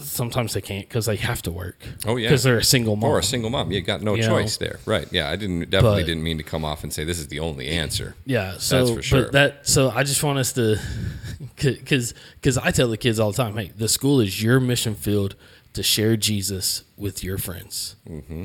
sometimes 0.00 0.54
they 0.54 0.60
can't 0.60 0.88
because 0.88 1.06
they 1.06 1.16
have 1.16 1.42
to 1.42 1.50
work. 1.50 1.78
Oh, 2.06 2.16
yeah. 2.16 2.28
because 2.28 2.42
they're 2.42 2.58
a 2.58 2.64
single 2.64 2.96
mom. 2.96 3.10
Or 3.10 3.18
a 3.18 3.22
single 3.22 3.50
mom, 3.50 3.70
you 3.70 3.80
got 3.80 4.02
no 4.02 4.14
You 4.14 4.22
know. 4.22 4.28
choice 4.28 4.56
there, 4.56 4.78
right? 4.86 5.06
Yeah, 5.12 5.30
I 5.30 5.36
didn't 5.36 5.70
definitely 5.70 6.02
But- 6.02 6.06
didn't 6.06 6.22
mean 6.22 6.38
to 6.38 6.42
come 6.44 6.64
off 6.64 6.82
and 6.84 6.92
say 6.92 7.04
this 7.04 7.18
is 7.18 7.28
the 7.28 7.40
only 7.40 7.68
answer. 7.68 8.14
Yeah, 8.26 8.56
so 8.58 8.96
for 8.96 9.02
sure. 9.02 9.22
but 9.24 9.32
that 9.32 9.68
so 9.68 9.90
I 9.90 10.02
just 10.04 10.22
want 10.22 10.38
us 10.38 10.52
to 10.54 10.78
because 11.56 12.14
because 12.40 12.58
I 12.58 12.70
tell 12.70 12.88
the 12.88 12.96
kids 12.96 13.18
all 13.18 13.32
the 13.32 13.36
time, 13.36 13.56
hey, 13.56 13.72
the 13.76 13.88
school 13.88 14.20
is 14.20 14.42
your 14.42 14.60
mission 14.60 14.94
field 14.94 15.34
to 15.74 15.82
share 15.82 16.16
Jesus 16.16 16.84
with 16.96 17.22
your 17.22 17.38
friends. 17.38 17.96
Mm-hmm. 18.08 18.44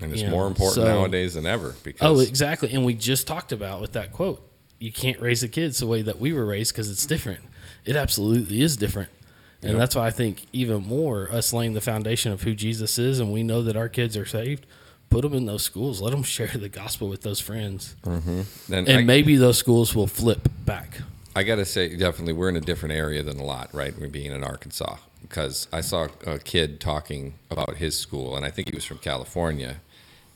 And 0.00 0.12
it's 0.12 0.22
Yeah, 0.22 0.30
more 0.30 0.46
important 0.46 0.74
so- 0.74 0.84
nowadays 0.84 1.34
than 1.34 1.46
ever 1.46 1.74
because 1.84 2.06
Oh, 2.18 2.20
exactly. 2.20 2.72
And 2.72 2.84
we 2.84 2.94
just 2.94 3.26
talked 3.26 3.52
about 3.52 3.80
with 3.80 3.92
that 3.92 4.12
quote, 4.12 4.42
you 4.80 4.90
can't 4.92 5.20
raise 5.20 5.40
the 5.42 5.48
kids 5.48 5.78
the 5.78 5.86
way 5.86 6.02
that 6.02 6.18
we 6.18 6.32
were 6.32 6.44
raised 6.44 6.72
because 6.72 6.90
it's 6.90 7.06
different. 7.06 7.40
It 7.84 7.96
absolutely 7.96 8.60
is 8.60 8.76
different. 8.76 9.08
And 9.64 9.72
Yep. 9.72 9.78
that's 9.78 9.96
why 9.96 10.06
I 10.06 10.10
think 10.10 10.44
even 10.52 10.86
more 10.86 11.30
us 11.32 11.52
laying 11.54 11.72
the 11.72 11.80
foundation 11.80 12.32
of 12.32 12.42
who 12.42 12.54
Jesus 12.54 12.98
is 12.98 13.18
and 13.18 13.32
we 13.32 13.42
know 13.42 13.62
that 13.62 13.76
our 13.76 13.88
kids 13.88 14.14
are 14.14 14.26
saved, 14.26 14.66
put 15.08 15.22
them 15.22 15.32
in 15.32 15.46
those 15.46 15.62
schools. 15.62 16.02
Let 16.02 16.10
them 16.10 16.22
share 16.22 16.48
the 16.48 16.68
gospel 16.68 17.08
with 17.08 17.22
those 17.22 17.40
friends. 17.40 17.96
Mm-hmm. 18.04 18.42
then 18.68 18.86
And 18.86 18.98
I, 18.98 19.02
maybe 19.02 19.36
those 19.36 19.56
schools 19.56 19.94
will 19.94 20.06
flip 20.06 20.48
back. 20.66 20.98
I 21.34 21.42
got 21.42 21.56
to 21.56 21.64
say, 21.64 21.96
definitely, 21.96 22.34
we're 22.34 22.48
in 22.50 22.56
a 22.56 22.60
different 22.60 22.94
area 22.94 23.22
than 23.22 23.38
a 23.40 23.44
lot, 23.44 23.72
right? 23.74 23.98
We're 23.98 24.08
being 24.08 24.30
in 24.30 24.44
Arkansas 24.44 24.98
because 25.22 25.66
I 25.72 25.80
saw 25.80 26.08
a 26.26 26.38
kid 26.38 26.80
talking 26.80 27.34
about 27.50 27.76
his 27.76 27.98
school, 27.98 28.36
and 28.36 28.44
I 28.44 28.50
think 28.50 28.68
he 28.68 28.74
was 28.76 28.84
from 28.84 28.98
California, 28.98 29.80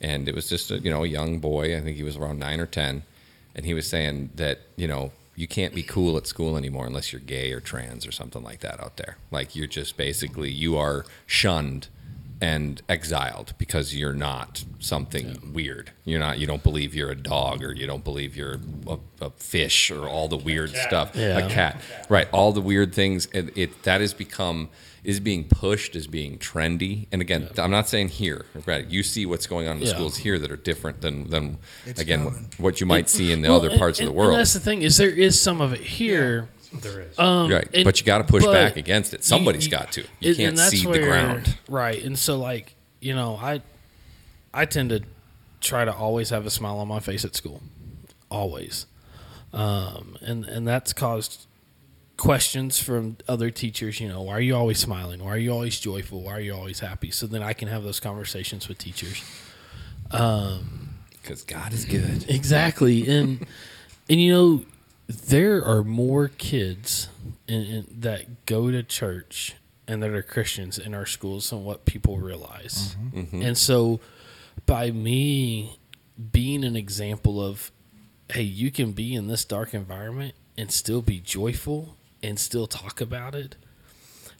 and 0.01 0.29
it 0.29 0.35
was 0.35 0.49
just 0.49 0.71
a 0.73 0.79
you 0.79 0.91
know 0.91 1.05
a 1.05 1.07
young 1.07 1.39
boy. 1.39 1.77
I 1.77 1.81
think 1.83 1.97
he 1.97 2.03
was 2.03 2.17
around 2.17 2.41
nine 2.41 2.59
or 2.59 2.67
ten, 2.67 3.05
and 3.55 3.65
he 3.65 3.75
was 3.75 3.87
saying 3.89 4.31
that 4.37 4.61
you 4.77 4.89
know 4.89 5.13
you 5.39 5.47
can't 5.47 5.73
be 5.73 5.85
cool 5.85 6.17
at 6.17 6.27
school 6.27 6.57
anymore 6.57 6.85
unless 6.85 7.13
you're 7.13 7.21
gay 7.21 7.53
or 7.53 7.61
trans 7.61 8.05
or 8.05 8.11
something 8.11 8.43
like 8.43 8.59
that 8.59 8.81
out 8.81 8.97
there. 8.97 9.19
Like 9.31 9.55
you're 9.55 9.69
just 9.69 9.97
basically 9.97 10.51
you 10.51 10.77
are 10.77 11.05
shunned 11.27 11.87
and 12.41 12.83
exiled 12.89 13.55
because 13.57 13.95
you're 13.95 14.13
not 14.13 14.65
something 14.81 15.53
weird. 15.53 15.93
You're 16.05 16.19
not. 16.19 16.41
You 16.41 16.49
don't 16.49 16.65
believe 16.65 16.93
you're 16.93 17.11
a 17.11 17.17
dog 17.17 17.63
or 17.63 17.73
you 17.73 17.87
don't 17.87 18.03
believe 18.03 18.35
you're 18.35 18.59
a, 18.89 18.99
a 19.21 19.31
fish 19.31 19.93
or 19.93 20.09
all 20.09 20.27
the 20.27 20.37
weird 20.37 20.71
stuff. 20.71 21.13
Yeah. 21.15 21.39
A 21.39 21.49
cat, 21.49 21.81
right? 22.09 22.29
All 22.33 22.51
the 22.51 22.61
weird 22.61 22.93
things. 22.93 23.27
It, 23.27 23.57
it 23.57 23.83
that 23.85 24.01
has 24.01 24.15
become 24.15 24.71
is 25.05 25.21
being 25.21 25.45
pushed 25.45 25.95
as 25.97 26.07
being 26.07 26.39
trendy. 26.39 27.07
And 27.13 27.21
again, 27.23 27.49
I'm 27.59 27.71
not 27.71 27.89
saying 27.89 28.09
here. 28.09 28.45
Right? 28.67 28.87
You 28.87 29.03
see 29.03 29.27
what's 29.27 29.47
going 29.47 29.67
on 29.69 29.77
in 29.77 29.81
the 29.81 29.87
Yeah. 29.87 29.95
schools 29.95 30.17
here 30.19 30.39
that 30.39 30.51
are 30.51 30.57
different 30.57 31.01
than 31.01 31.29
than 31.31 31.59
It's 31.87 32.01
again 32.01 32.25
coming. 32.25 32.51
what 32.59 32.81
you 32.81 32.87
might 32.87 33.09
see 33.09 33.33
in 33.33 33.43
the 33.43 33.49
Well, 33.49 33.59
other 33.59 33.77
parts 33.79 33.99
and- 34.01 34.09
of 34.09 34.15
the 34.15 34.19
And 34.21 34.27
world. 34.29 34.39
that's 34.39 34.53
the 34.55 34.61
thing 34.61 34.83
is 34.83 34.97
there 34.97 35.09
is 35.11 35.41
some 35.41 35.61
of 35.61 35.73
it 35.73 35.81
here. 35.81 36.49
There 36.83 37.01
is. 37.01 37.19
Um, 37.19 37.51
Right, 37.51 37.67
and- 37.73 37.85
but 37.85 37.99
you 37.99 38.05
got 38.05 38.19
to 38.19 38.25
push 38.25 38.45
back 38.45 38.77
against 38.77 39.15
it. 39.15 39.25
Somebody's 39.25 39.65
you- 39.65 39.71
got 39.71 39.91
to. 39.93 40.03
You 40.21 40.29
and- 40.31 40.37
can't 40.37 40.59
see 40.59 40.85
the 40.85 40.99
ground. 40.99 41.57
right? 41.69 42.03
And 42.05 42.19
so, 42.19 42.39
like, 42.39 42.75
you 43.01 43.15
know, 43.15 43.37
I 43.41 43.63
I 44.53 44.65
tend 44.67 44.91
to 44.91 45.01
try 45.61 45.85
to 45.85 45.93
always 45.95 46.31
have 46.31 46.45
a 46.47 46.51
smile 46.51 46.79
on 46.79 46.89
my 46.89 47.01
face 47.01 47.25
at 47.25 47.35
school, 47.37 47.63
always, 48.31 48.87
um, 49.53 50.17
and 50.21 50.45
and 50.45 50.67
that's 50.69 50.93
caused 50.93 51.47
questions 52.19 52.79
from 52.79 53.17
other 53.27 53.51
teachers. 53.51 54.01
You 54.01 54.09
know, 54.09 54.21
why 54.23 54.35
are 54.35 54.41
you 54.41 54.55
always 54.55 54.79
smiling? 54.79 55.25
Why 55.25 55.31
are 55.31 55.39
you 55.39 55.53
always 55.53 55.81
joyful? 55.81 56.21
Why 56.23 56.33
are 56.33 56.41
you 56.41 56.55
always 56.55 56.81
happy? 56.81 57.11
So 57.11 57.27
then 57.27 57.43
I 57.43 57.55
can 57.55 57.69
have 57.69 57.83
those 57.83 58.01
conversations 58.01 58.69
with 58.69 58.77
teachers. 58.77 59.25
Um, 60.11 60.91
Because 61.23 61.43
God 61.45 61.73
is 61.73 61.85
good. 61.87 62.29
Exactly, 62.29 63.09
and 63.09 63.47
and 64.11 64.21
you 64.21 64.33
know 64.33 64.65
there 65.09 65.65
are 65.65 65.83
more 65.85 66.29
kids 66.29 67.09
in, 67.47 67.63
in, 67.63 67.87
that 68.01 68.45
go 68.47 68.71
to 68.71 68.83
church 68.83 69.55
and 69.87 70.03
that 70.03 70.11
are 70.11 70.23
Christians 70.23 70.79
in 70.79 70.95
our 70.95 71.07
schools 71.07 71.49
than 71.51 71.65
what 71.65 71.85
people 71.87 72.19
realize. 72.19 72.97
And 73.33 73.57
so, 73.57 74.01
by 74.67 74.91
me 74.91 75.79
being 76.33 76.65
an 76.65 76.77
example 76.77 77.43
of, 77.43 77.71
hey, 78.33 78.43
you 78.43 78.71
can 78.71 78.93
be 78.93 79.15
in 79.15 79.29
this 79.29 79.45
dark 79.47 79.73
environment 79.73 80.35
and 80.59 80.71
still 80.71 81.01
be 81.01 81.21
joyful 81.21 81.97
and 82.23 82.39
still 82.39 82.67
talk 82.67 83.01
about 83.01 83.35
it. 83.35 83.57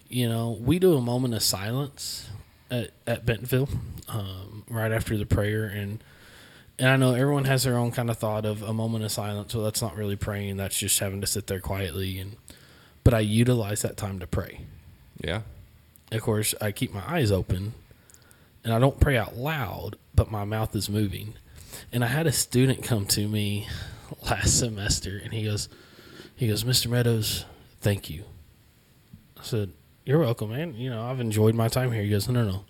You 0.09 0.29
know, 0.29 0.57
we 0.61 0.79
do 0.79 0.95
a 0.95 1.01
moment 1.01 1.35
of 1.35 1.43
silence 1.43 2.29
at, 2.71 2.91
at 3.07 3.27
Bentonville 3.27 3.69
um, 4.09 4.65
right 4.69 4.93
after 4.93 5.17
the 5.17 5.27
prayer, 5.27 5.65
and 5.65 6.03
and 6.79 6.89
I 6.89 6.97
know 6.97 7.15
everyone 7.15 7.45
has 7.45 7.65
their 7.65 7.77
own 7.77 7.91
kind 7.91 8.09
of 8.09 8.19
thought 8.19 8.47
of 8.47 8.63
a 8.63 8.73
moment 8.73 9.05
of 9.05 9.11
silence. 9.11 9.55
Well, 9.55 9.65
that's 9.65 9.83
not 9.83 9.97
really 9.97 10.17
praying; 10.17 10.57
that's 10.57 10.79
just 10.79 10.99
having 10.99 11.21
to 11.21 11.27
sit 11.27 11.47
there 11.47 11.61
quietly. 11.61 12.19
And 12.19 12.37
but 13.05 13.15
I 13.15 13.21
utilize 13.21 13.83
that 13.83 13.97
time 13.97 14.19
to 14.21 14.27
pray. 14.27 14.63
Yeah. 15.19 15.43
Of 16.11 16.23
course, 16.23 16.55
I 16.61 16.73
keep 16.73 16.93
my 16.95 17.03
eyes 17.07 17.31
open, 17.31 17.75
and 18.65 18.73
I 18.73 18.79
don't 18.79 18.99
pray 18.99 19.17
out 19.17 19.37
loud, 19.37 19.97
but 20.15 20.31
my 20.31 20.45
mouth 20.45 20.75
is 20.75 20.89
moving. 20.89 21.35
And 21.93 22.03
I 22.03 22.09
had 22.09 22.27
a 22.27 22.33
student 22.33 22.83
come 22.83 23.05
to 23.07 23.29
me 23.29 23.69
last 24.23 24.59
semester, 24.59 25.21
and 25.23 25.33
he 25.35 25.45
goes, 25.45 25.69
he 26.35 26.49
goes, 26.49 26.65
Mr. 26.65 26.89
Meadows, 26.89 27.45
thank 27.81 28.11
you. 28.11 28.25
I 29.39 29.43
said, 29.43 29.73
You're 30.05 30.21
welcome, 30.21 30.51
man. 30.51 30.75
You 30.75 30.91
know, 30.91 31.03
I've 31.03 31.21
enjoyed 31.21 31.55
my 31.55 31.69
time 31.69 31.93
here. 31.93 32.03
He 32.03 32.11
goes, 32.11 32.29
No, 32.29 32.43
no, 32.43 32.51
no. 32.51 32.65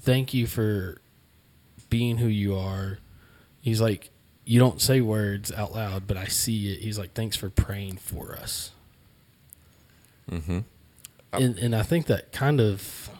Thank 0.00 0.34
you 0.34 0.46
for 0.46 1.00
being 1.90 2.18
who 2.18 2.28
you 2.28 2.56
are. 2.56 2.98
He's 3.60 3.80
like, 3.80 4.10
You 4.44 4.58
don't 4.58 4.80
say 4.80 5.00
words 5.00 5.52
out 5.52 5.74
loud, 5.74 6.06
but 6.06 6.16
I 6.16 6.26
see 6.26 6.72
it. 6.72 6.80
He's 6.80 6.98
like, 6.98 7.12
Thanks 7.12 7.36
for 7.36 7.50
praying 7.50 7.96
for 7.98 8.34
us. 8.34 8.72
Mm-hmm. 10.30 10.60
And, 11.32 11.58
and 11.58 11.76
I 11.76 11.82
think 11.82 12.06
that 12.06 12.32
kind 12.32 12.60
of 12.60 13.10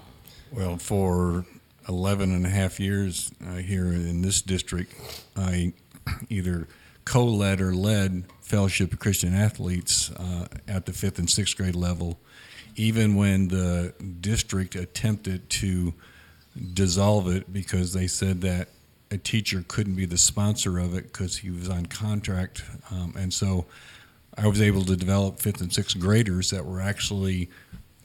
Well, 0.51 0.77
for 0.79 1.45
11 1.89 2.33
and 2.33 2.47
a 2.47 2.49
half 2.49 2.81
years 2.81 3.33
uh, 3.47 3.57
here 3.57 3.87
in 3.87 4.23
this 4.23 4.43
district, 4.43 4.93
I 5.37 5.73
either 6.29 6.67
co 7.05 7.25
led 7.25 7.61
or 7.61 7.75
led 7.75 8.25
Fellowship 8.47 8.93
of 8.93 9.01
Christian 9.01 9.35
Athletes 9.35 10.13
uh, 10.13 10.47
at 10.69 10.87
the 10.87 10.93
fifth 10.93 11.19
and 11.19 11.29
sixth 11.29 11.57
grade 11.57 11.75
level, 11.75 12.21
even 12.77 13.17
when 13.17 13.49
the 13.49 13.93
district 14.21 14.77
attempted 14.77 15.51
to 15.51 15.93
dissolve 16.73 17.29
it 17.29 17.53
because 17.53 17.93
they 17.93 18.07
said 18.07 18.43
that 18.43 18.69
a 19.11 19.19
teacher 19.19 19.65
couldn't 19.67 19.97
be 19.97 20.05
the 20.05 20.17
sponsor 20.17 20.79
of 20.79 20.95
it 20.95 21.13
because 21.13 21.39
he 21.39 21.51
was 21.51 21.69
on 21.69 21.87
contract. 21.87 22.63
Um, 22.93 23.15
and 23.19 23.35
so 23.35 23.67
I 24.39 24.47
was 24.47 24.63
able 24.63 24.85
to 24.85 24.95
develop 24.95 25.41
fifth 25.41 25.61
and 25.61 25.73
sixth 25.73 25.99
graders 25.99 26.51
that 26.51 26.65
were 26.65 26.81
actually 26.81 27.51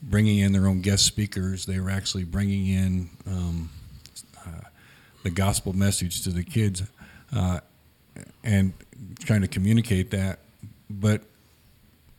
bringing 0.01 0.39
in 0.39 0.53
their 0.53 0.65
own 0.65 0.81
guest 0.81 1.05
speakers. 1.05 1.67
They 1.67 1.79
were 1.79 1.91
actually 1.91 2.23
bringing 2.23 2.65
in 2.65 3.09
um, 3.27 3.69
uh, 4.43 4.61
the 5.21 5.29
gospel 5.29 5.73
message 5.73 6.23
to 6.23 6.31
the 6.31 6.43
kids 6.43 6.81
uh, 7.31 7.59
and 8.43 8.73
trying 9.19 9.41
to 9.41 9.47
communicate 9.47 10.11
that. 10.11 10.39
But 10.89 11.23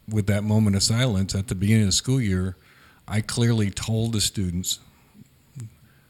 with 0.09 0.27
that 0.27 0.45
moment 0.45 0.77
of 0.77 0.83
silence 0.83 1.35
at 1.35 1.49
the 1.49 1.55
beginning 1.55 1.83
of 1.83 1.89
the 1.89 1.93
school 1.93 2.21
year, 2.21 2.57
I 3.07 3.21
clearly 3.21 3.71
told 3.71 4.13
the 4.13 4.21
students 4.21 4.79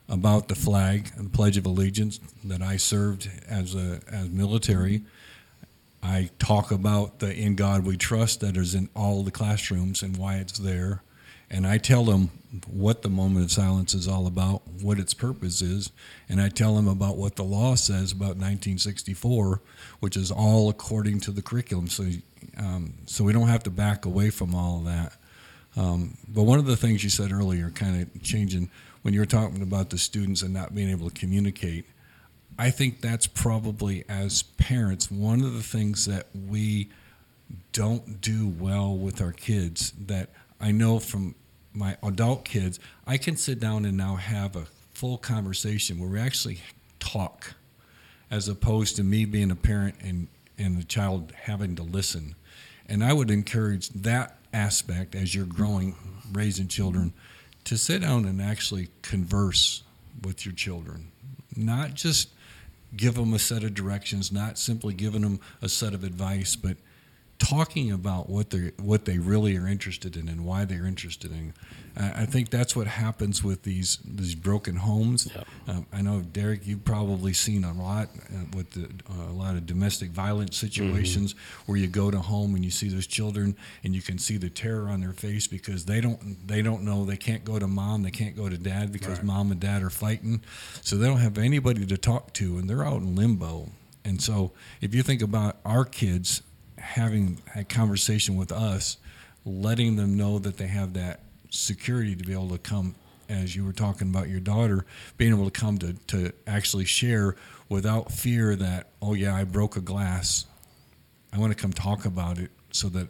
about 0.09 0.49
the 0.49 0.55
flag 0.55 1.11
and 1.17 1.27
the 1.27 1.31
Pledge 1.31 1.57
of 1.57 1.65
Allegiance 1.65 2.21
that 2.45 2.63
I 2.63 2.77
served 2.77 3.31
as 3.49 3.75
a 3.75 4.01
as 4.09 4.29
military. 4.29 5.03
I 6.03 6.31
talk 6.39 6.71
about 6.71 7.21
the 7.21 7.35
"In 7.35 7.55
God 7.55 7.85
We 7.85 7.97
Trust" 7.97 8.41
that 8.41 8.57
is 8.57 8.75
in 8.75 8.89
all 8.95 9.23
the 9.23 9.31
classrooms 9.31 10.03
and 10.03 10.17
why 10.17 10.37
it's 10.37 10.59
there, 10.59 11.03
and 11.51 11.67
I 11.67 11.79
tell 11.79 12.05
them 12.05 12.31
what 12.67 13.03
the 13.03 13.09
moment 13.09 13.47
of 13.47 13.51
silence 13.51 13.95
is 13.95 14.07
all 14.07 14.27
about, 14.27 14.63
what 14.83 14.99
its 14.99 15.15
purpose 15.15 15.63
is, 15.63 15.91
and 16.29 16.41
I 16.41 16.49
tell 16.49 16.77
them 16.77 16.87
about 16.87 17.17
what 17.17 17.37
the 17.37 17.45
law 17.45 17.75
says 17.77 18.13
about 18.13 18.37
1964, 18.37 19.63
which 20.01 20.17
is 20.17 20.31
all 20.31 20.69
according 20.69 21.21
to 21.21 21.31
the 21.31 21.41
curriculum. 21.41 21.89
So, 21.89 22.05
um, 22.59 22.95
so 23.07 23.25
we 23.25 23.33
don't 23.33 23.49
have 23.49 23.63
to 23.63 23.71
back 23.71 24.05
away 24.05 24.31
from 24.31 24.55
all 24.55 24.79
of 24.79 24.85
that. 24.85 25.17
Um, 25.77 26.19
but 26.29 26.43
one 26.43 26.59
of 26.59 26.67
the 26.67 26.77
things 26.77 27.03
you 27.03 27.09
said 27.09 27.33
earlier, 27.33 27.71
kind 27.71 28.03
of 28.03 28.23
changing 28.23 28.71
when 29.01 29.15
you 29.15 29.21
were 29.21 29.27
talking 29.27 29.63
about 29.63 29.91
the 29.91 29.99
students 29.99 30.43
and 30.43 30.53
not 30.53 30.75
being 30.75 30.91
able 30.91 31.09
to 31.09 31.19
communicate, 31.19 31.87
I 32.59 32.71
think 32.71 33.01
that's 33.01 33.27
probably 33.27 34.05
as 34.09 34.43
parents 34.43 35.11
one 35.11 35.41
of 35.43 35.55
the 35.55 35.63
things 35.63 36.05
that 36.05 36.27
we 36.35 36.91
don't 37.73 38.21
do 38.21 38.49
well 38.49 38.95
with 38.95 39.23
our 39.23 39.33
kids. 39.33 39.93
That 39.93 40.29
I 40.61 40.71
know 40.71 40.99
from 40.99 41.35
my 41.75 41.97
adult 42.03 42.45
kids, 42.45 42.79
I 43.07 43.17
can 43.17 43.37
sit 43.37 43.61
down 43.61 43.85
and 43.85 43.97
now 43.97 44.17
have 44.17 44.57
a 44.57 44.67
full 44.93 45.19
conversation 45.19 45.99
where 45.99 46.09
we 46.09 46.21
actually 46.21 46.61
talk, 47.01 47.55
as 48.31 48.49
opposed 48.49 48.97
to 48.97 49.05
me 49.05 49.25
being 49.25 49.51
a 49.51 49.57
parent 49.57 49.97
and 50.03 50.29
and 50.59 50.79
the 50.79 50.85
child 50.85 51.33
having 51.45 51.77
to 51.77 51.83
listen. 51.83 52.35
And 52.89 53.03
I 53.03 53.13
would 53.13 53.31
encourage 53.31 53.89
that 53.91 54.39
aspect 54.53 55.15
as 55.15 55.35
you're 55.35 55.47
growing, 55.47 55.97
raising 56.31 56.69
children, 56.69 57.13
to 57.65 57.77
sit 57.77 58.03
down 58.03 58.27
and 58.27 58.41
actually 58.41 58.89
converse 59.03 59.83
with 60.23 60.45
your 60.45 60.55
children, 60.55 61.11
not 61.57 61.95
just 61.95 62.29
give 62.97 63.15
them 63.15 63.33
a 63.33 63.39
set 63.39 63.65
of 63.65 63.75
directions, 63.75 64.31
not 64.31 64.59
simply 64.59 64.95
giving 64.95 65.23
them 65.23 65.41
a 65.63 65.69
set 65.69 65.95
of 65.95 66.05
advice, 66.05 66.55
but 66.55 66.77
talking 67.43 67.91
about 67.91 68.31
what 68.31 68.51
they 68.51 68.71
what 68.81 69.05
they 69.05 69.19
really 69.19 69.57
are 69.57 69.67
interested 69.67 70.17
in 70.17 70.29
and 70.29 70.45
why 70.45 70.65
they're 70.65 70.87
interested 70.87 71.33
in. 71.33 71.53
I 71.97 72.23
I 72.23 72.27
think 72.27 72.51
that's 72.51 72.77
what 72.77 72.87
happens 72.87 73.43
with 73.43 73.63
these 73.65 73.99
these 74.05 74.35
broken 74.37 74.77
homes. 74.77 75.29
Yep. 75.35 75.47
Um, 75.67 75.87
I 75.93 76.03
know 76.03 76.21
Derek, 76.21 76.67
you've 76.67 76.85
probably 76.85 77.33
seen 77.33 77.65
a 77.65 77.73
lot 77.73 78.09
uh, 78.15 78.45
with 78.57 78.71
the, 78.71 78.85
uh, 79.11 79.31
a 79.31 79.35
lot 79.35 79.57
of 79.57 79.67
domestic 79.67 80.11
violence 80.11 80.57
situations 80.57 81.35
where 81.67 81.77
you 81.77 81.89
go 81.89 82.11
to 82.13 82.21
home 82.21 82.55
and 82.55 82.65
you 82.65 82.71
see 82.71 82.89
those 82.89 83.07
children 83.09 83.57
and 83.83 83.95
you 83.95 84.03
can 84.03 84.19
see 84.19 84.37
the 84.37 84.49
terror 84.51 84.89
on 84.89 85.01
their 85.01 85.13
face 85.13 85.47
because 85.49 85.85
they 85.85 86.01
don't 86.01 86.47
they 86.47 86.63
don't 86.63 86.83
know 86.85 87.05
they 87.05 87.17
can't 87.17 87.45
go 87.45 87.59
to 87.59 87.67
mom, 87.67 88.03
they 88.05 88.11
can't 88.13 88.37
go 88.37 88.49
to 88.49 88.57
dad 88.57 88.93
because 88.93 89.19
Right. 89.19 89.25
mom 89.25 89.51
and 89.51 89.61
dad 89.61 89.83
are 89.83 89.91
fighting, 89.91 90.43
so 90.81 90.97
they 90.97 91.07
don't 91.07 91.19
have 91.19 91.39
anybody 91.39 91.85
to 91.87 91.97
talk 91.99 92.33
to 92.35 92.57
and 92.59 92.71
they're 92.71 92.85
out 92.87 93.03
in 93.03 93.17
limbo. 93.17 93.71
And 94.05 94.21
so 94.23 94.53
if 94.81 94.95
you 94.95 95.03
think 95.03 95.23
about 95.23 95.57
our 95.65 95.85
kids 95.85 96.43
having 96.83 97.41
a 97.55 97.65
conversation 97.65 98.37
with 98.37 98.51
us, 98.53 98.97
letting 99.45 99.97
them 99.97 100.17
know 100.17 100.39
that 100.41 100.57
they 100.57 100.67
have 100.67 100.95
that 100.95 101.21
security 101.51 102.15
to 102.17 102.25
be 102.25 102.33
able 102.33 102.49
to 102.51 102.59
come, 102.59 102.95
as 103.29 103.55
you 103.57 103.65
were 103.65 103.73
talking 103.73 104.09
about 104.09 104.29
your 104.29 104.41
daughter, 104.41 104.85
being 105.17 105.33
able 105.33 105.49
to 105.49 105.61
come 105.61 105.79
to, 105.79 105.93
to 106.09 106.33
actually 106.47 106.85
share 106.85 107.37
without 107.69 108.11
fear 108.11 108.57
that, 108.57 108.89
oh, 109.01 109.15
yeah, 109.15 109.35
I 109.35 109.45
broke 109.45 109.77
a 109.77 109.81
glass. 109.81 110.47
I 111.33 111.39
want 111.39 111.57
to 111.57 111.61
come 111.61 111.73
talk 111.73 112.05
about 112.05 112.39
it 112.39 112.51
so 112.73 112.89
that 112.91 113.09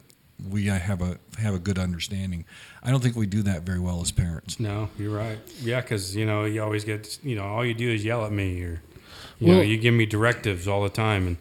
we 0.49 0.69
uh, 0.69 0.79
have 0.79 1.01
a 1.03 1.19
have 1.39 1.55
a 1.55 1.59
good 1.59 1.79
understanding. 1.79 2.45
I 2.83 2.91
don't 2.91 3.01
think 3.01 3.15
we 3.17 3.27
do 3.27 3.43
that 3.43 3.63
very 3.63 3.79
well 3.79 4.01
as 4.01 4.11
parents. 4.11 4.59
No, 4.59 4.89
you're 4.99 5.17
right. 5.17 5.39
Yeah, 5.61 5.81
because 5.81 6.15
you 6.17 6.25
know 6.27 6.45
you 6.45 6.63
always 6.63 6.85
get 6.85 7.19
you 7.23 7.37
know 7.37 7.45
all 7.45 7.65
you 7.65 7.75
do 7.75 7.89
is 7.91 8.05
yell 8.05 8.25
at 8.25 8.33
me 8.33 8.61
or 8.63 8.83
you 9.39 9.49
Well- 9.49 9.57
know 9.59 9.63
you 9.63 9.77
give 9.77 9.95
me 9.95 10.05
directives 10.07 10.67
all 10.67 10.83
the 10.83 10.89
time 10.89 11.27
and 11.29 11.37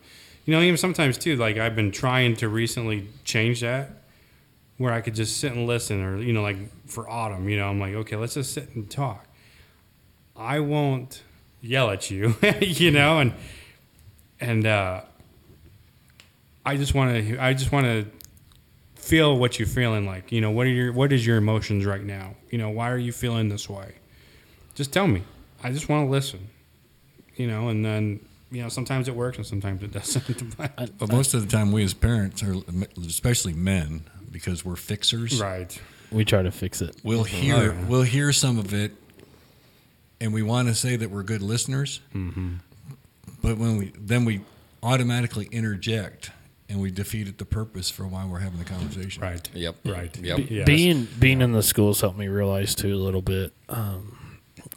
you 0.52 0.58
know 0.58 0.64
even 0.64 0.76
sometimes 0.76 1.18
too 1.18 1.38
like 1.38 1.58
I've 1.58 1.78
been 1.78 1.92
trying 1.92 2.36
to 2.38 2.50
recently 2.50 3.08
change 3.24 3.62
that 3.62 4.04
where 4.78 4.92
I 4.92 5.00
could 5.00 5.16
just 5.16 5.38
sit 5.38 5.54
and 5.54 5.66
listen 5.66 6.04
or 6.04 6.18
you 6.18 6.34
know 6.34 6.42
like 6.42 6.58
for 6.88 7.10
autumn 7.10 7.48
you 7.48 7.58
know 7.58 7.70
I'm 7.70 7.80
like 7.80 7.94
okay 7.94 8.18
let's 8.18 8.34
just 8.34 8.54
sit 8.54 8.76
and 8.76 8.92
talk. 8.92 9.26
I 10.36 10.60
won't 10.60 11.22
yell 11.62 11.90
at 11.90 12.12
you, 12.12 12.36
you 12.60 12.92
know, 12.92 13.20
and 13.20 13.34
and 14.42 14.66
uh, 14.66 15.02
I 16.66 16.76
just 16.76 16.94
want 16.94 17.16
to 17.16 17.38
I 17.40 17.54
just 17.54 17.72
want 17.72 17.86
to 17.86 18.06
feel 18.96 19.38
what 19.38 19.58
you're 19.58 19.68
feeling 19.68 20.06
like. 20.06 20.32
You 20.32 20.42
know, 20.42 20.52
what 20.52 20.66
are 20.66 20.72
your 20.72 20.92
what 20.92 21.14
is 21.14 21.26
your 21.26 21.38
emotions 21.38 21.86
right 21.86 22.04
now? 22.04 22.36
You 22.50 22.58
know, 22.58 22.70
why 22.70 22.92
are 22.92 22.98
you 22.98 23.14
feeling 23.14 23.48
this 23.48 23.70
way? 23.70 23.94
Just 24.76 24.92
tell 24.92 25.08
me. 25.08 25.24
I 25.64 25.72
just 25.72 25.88
want 25.88 26.08
to 26.08 26.12
listen. 26.12 26.50
You 27.36 27.48
know, 27.48 27.70
and 27.70 27.86
then 27.86 28.20
you 28.52 28.62
know 28.62 28.70
sometimes 28.70 29.08
it 29.08 29.16
works 29.16 29.38
and 29.38 29.46
sometimes 29.46 29.82
it 29.84 29.92
doesn't. 29.92 30.58
But- 30.58 30.98
But 30.98 31.12
most 31.12 31.34
of 31.34 31.42
the 31.42 31.48
time, 31.48 31.72
we 31.72 31.84
as 31.84 31.94
parents, 31.94 32.44
are 32.44 32.56
especially 33.08 33.54
men, 33.54 34.04
because 34.32 34.64
we're 34.66 34.76
fixers, 34.76 35.40
right. 35.42 35.80
we 36.12 36.26
try 36.26 36.42
to 36.42 36.52
fix 36.52 36.82
it. 36.82 36.96
We'll 37.04 37.24
hear 37.24 37.56
Oh, 37.56 37.62
yeah. 37.64 37.86
we'll 37.88 38.04
hear 38.04 38.32
some 38.34 38.58
of 38.60 38.74
it, 38.74 38.92
and 40.20 40.34
we 40.34 40.42
want 40.44 40.68
to 40.68 40.76
say 40.76 40.96
that 40.96 41.10
we're 41.10 41.24
good 41.24 41.42
listeners, 41.42 42.02
Mm-hmm. 42.14 42.56
but 43.42 43.58
when 43.58 43.78
we 43.78 43.92
then 43.98 44.26
we 44.26 44.42
automatically 44.84 45.48
interject 45.52 46.32
and 46.70 46.80
we 46.82 46.90
defeated 46.92 47.38
the 47.38 47.46
purpose 47.46 47.90
for 47.90 48.08
why 48.08 48.26
we're 48.26 48.40
having 48.40 48.58
the 48.60 48.66
conversation. 48.66 49.22
Right. 49.22 49.50
Yep. 49.54 49.76
Right. 49.86 50.18
Yep. 50.18 50.38
Be- 50.38 50.44
Yes. 50.50 50.66
Being 50.66 51.08
being 51.20 51.42
in 51.42 51.52
the 51.52 51.64
schools 51.64 52.02
helped 52.02 52.18
me 52.18 52.28
realize 52.28 52.76
too 52.76 52.94
a 52.94 52.98
little 52.98 53.22
bit. 53.22 53.52
Um, 53.70 54.18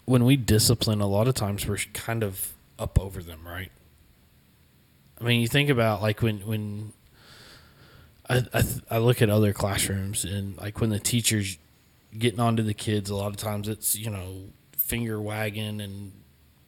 when 0.05 0.25
we 0.25 0.37
discipline, 0.37 1.01
a 1.01 1.07
lot 1.07 1.29
of 1.29 1.35
times 1.35 1.67
we're 1.67 1.79
kind 1.93 2.23
of 2.25 2.54
up 2.79 2.99
over 3.01 3.23
them, 3.23 3.41
right? 3.47 3.71
I 5.21 5.25
mean, 5.25 5.41
you 5.41 5.49
think 5.49 5.71
about 5.71 6.03
like 6.03 6.23
when 6.23 6.41
when 6.41 6.93
I 8.29 8.39
I, 8.53 8.63
th- 8.63 8.83
I 8.91 8.99
look 8.99 9.23
at 9.23 9.31
other 9.31 9.53
classrooms 9.53 10.25
and 10.25 10.57
like 10.59 10.81
when 10.81 10.91
the 10.91 10.99
teachers 10.99 11.59
getting 12.17 12.41
onto 12.41 12.63
the 12.63 12.75
kids, 12.75 13.11
a 13.11 13.15
lot 13.17 13.29
of 13.29 13.37
times 13.37 13.69
it's 13.69 13.97
you 13.97 14.11
know 14.11 14.45
finger 14.77 15.21
wagging 15.21 15.81
and 15.81 16.13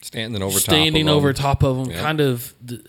Standing 0.02 0.42
over 0.42 0.58
standing 0.60 1.06
top 1.06 1.10
of 1.12 1.16
over 1.16 1.32
them. 1.32 1.42
top 1.42 1.62
of 1.64 1.76
them, 1.78 1.90
Yep. 1.90 2.00
kind 2.02 2.20
of. 2.20 2.54
The, 2.64 2.84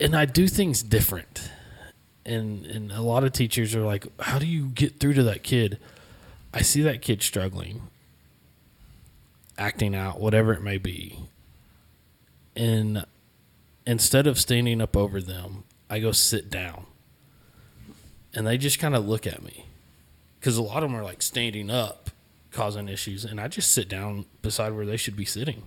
and 0.00 0.14
I 0.14 0.26
do 0.26 0.46
things 0.48 0.82
different, 0.82 1.48
and 2.26 2.66
and 2.66 2.92
a 2.92 3.00
lot 3.00 3.24
of 3.24 3.32
teachers 3.32 3.74
are 3.74 3.80
like, 3.82 4.04
"How 4.20 4.38
do 4.38 4.44
you 4.46 4.66
get 4.66 4.98
through 5.00 5.14
to 5.14 5.22
that 5.22 5.42
kid?" 5.42 5.78
I 6.52 6.60
see 6.62 6.82
that 6.82 7.00
kid 7.00 7.22
struggling, 7.22 7.82
acting 9.56 9.94
out, 9.94 10.20
whatever 10.20 10.52
it 10.52 10.62
may 10.62 10.78
be, 10.78 11.18
and 12.56 13.04
instead 13.86 14.26
of 14.26 14.38
standing 14.38 14.80
up 14.80 14.96
over 14.96 15.20
them, 15.20 15.64
I 15.90 15.98
go 16.00 16.12
sit 16.12 16.50
down, 16.50 16.86
and 18.34 18.46
they 18.46 18.58
just 18.58 18.78
kind 18.78 18.94
of 18.94 19.06
look 19.06 19.26
at 19.26 19.42
me, 19.42 19.66
because 20.40 20.56
a 20.56 20.62
lot 20.62 20.82
of 20.82 20.90
them 20.90 20.98
are 20.98 21.04
like 21.04 21.22
standing 21.22 21.70
up, 21.70 22.10
causing 22.50 22.88
issues, 22.88 23.24
and 23.24 23.40
I 23.40 23.48
just 23.48 23.72
sit 23.72 23.88
down 23.88 24.26
beside 24.42 24.72
where 24.72 24.86
they 24.86 24.96
should 24.96 25.16
be 25.16 25.24
sitting, 25.24 25.62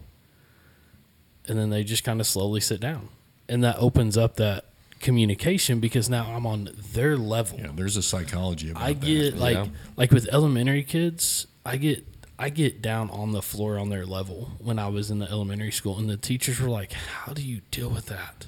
and 1.47 1.57
then 1.57 1.69
they 1.69 1.83
just 1.83 2.03
kind 2.03 2.19
of 2.19 2.27
slowly 2.27 2.59
sit 2.61 2.79
down, 2.79 3.09
and 3.47 3.63
that 3.63 3.77
opens 3.77 4.17
up 4.17 4.35
that 4.37 4.65
communication 4.99 5.79
because 5.79 6.09
now 6.09 6.33
I'm 6.35 6.47
on 6.47 6.69
their 6.93 7.17
level. 7.17 7.59
Yeah, 7.59 7.67
there's 7.75 7.97
a 7.97 8.01
psychology 8.01 8.71
about 8.71 8.81
it. 8.81 8.85
I 8.85 8.93
that. 8.93 9.05
get 9.05 9.37
like 9.37 9.55
Yeah. 9.55 9.67
like 9.95 10.11
with 10.11 10.27
elementary 10.31 10.83
kids, 10.83 11.45
I 11.63 11.77
get 11.77 12.03
I 12.39 12.49
get 12.49 12.81
down 12.81 13.09
on 13.09 13.31
the 13.31 13.41
floor 13.41 13.79
on 13.79 13.89
their 13.89 14.05
level 14.05 14.51
when 14.59 14.77
I 14.77 14.87
was 14.89 15.09
in 15.09 15.19
the 15.19 15.29
elementary 15.29 15.71
school 15.71 15.97
and 15.97 16.09
the 16.09 16.17
teachers 16.17 16.59
were 16.59 16.69
like, 16.69 16.93
"How 16.93 17.33
do 17.33 17.41
you 17.41 17.61
deal 17.71 17.89
with 17.89 18.05
that? 18.07 18.45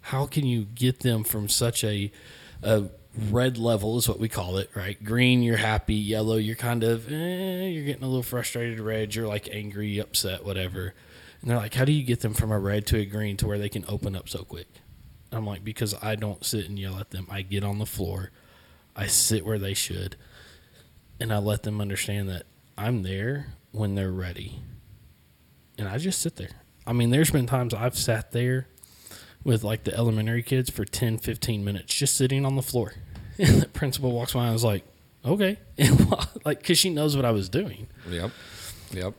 How 0.00 0.26
can 0.26 0.46
you 0.46 0.64
get 0.64 1.00
them 1.00 1.24
from 1.24 1.48
such 1.48 1.84
a 1.84 2.10
a 2.62 2.84
red 3.30 3.58
level 3.58 3.96
is 3.96 4.08
what 4.08 4.18
we 4.18 4.28
call 4.28 4.58
it, 4.58 4.70
right? 4.74 5.02
Green, 5.02 5.42
you're 5.42 5.56
happy. 5.56 5.94
Yellow, 5.94 6.36
you're 6.36 6.56
kind 6.56 6.82
of 6.82 7.10
eh, 7.10 7.68
you're 7.68 7.84
getting 7.84 8.02
a 8.02 8.08
little 8.08 8.22
frustrated. 8.22 8.80
Red, 8.80 9.14
you're 9.14 9.28
like 9.28 9.48
angry, 9.52 9.98
upset, 9.98 10.44
whatever. 10.44 10.94
And 11.40 11.50
they're 11.50 11.58
like, 11.58 11.74
"How 11.74 11.84
do 11.84 11.92
you 11.92 12.02
get 12.02 12.20
them 12.20 12.34
from 12.34 12.50
a 12.50 12.58
red 12.58 12.86
to 12.88 12.98
a 12.98 13.04
green 13.04 13.36
to 13.38 13.46
where 13.46 13.58
they 13.58 13.68
can 13.68 13.84
open 13.88 14.16
up 14.16 14.28
so 14.28 14.42
quick?" 14.42 14.68
I'm 15.32 15.46
like, 15.46 15.64
because 15.64 15.94
I 16.02 16.14
don't 16.14 16.44
sit 16.44 16.68
and 16.68 16.78
yell 16.78 16.98
at 16.98 17.10
them. 17.10 17.26
I 17.30 17.42
get 17.42 17.64
on 17.64 17.78
the 17.78 17.86
floor, 17.86 18.30
I 18.94 19.06
sit 19.06 19.44
where 19.44 19.58
they 19.58 19.74
should, 19.74 20.16
and 21.20 21.32
I 21.32 21.38
let 21.38 21.62
them 21.62 21.80
understand 21.80 22.28
that 22.28 22.46
I'm 22.78 23.02
there 23.02 23.46
when 23.72 23.94
they're 23.94 24.12
ready. 24.12 24.60
And 25.78 25.88
I 25.88 25.98
just 25.98 26.20
sit 26.20 26.36
there. 26.36 26.50
I 26.86 26.92
mean, 26.92 27.10
there's 27.10 27.30
been 27.30 27.46
times 27.46 27.74
I've 27.74 27.96
sat 27.96 28.32
there 28.32 28.68
with 29.44 29.62
like 29.64 29.84
the 29.84 29.94
elementary 29.94 30.42
kids 30.42 30.70
for 30.70 30.84
10, 30.84 31.18
15 31.18 31.64
minutes 31.64 31.94
just 31.94 32.16
sitting 32.16 32.44
on 32.44 32.56
the 32.56 32.62
floor. 32.62 32.94
And 33.38 33.60
the 33.60 33.68
principal 33.68 34.12
walks 34.12 34.32
by 34.32 34.40
and 34.40 34.48
I 34.48 34.52
was 34.54 34.64
like, 34.64 34.82
okay. 35.22 35.58
Like, 36.46 36.60
because 36.60 36.78
she 36.78 36.88
knows 36.88 37.14
what 37.16 37.26
I 37.26 37.32
was 37.32 37.50
doing. 37.50 37.86
Yep. 38.08 38.30
Yep. 38.92 39.14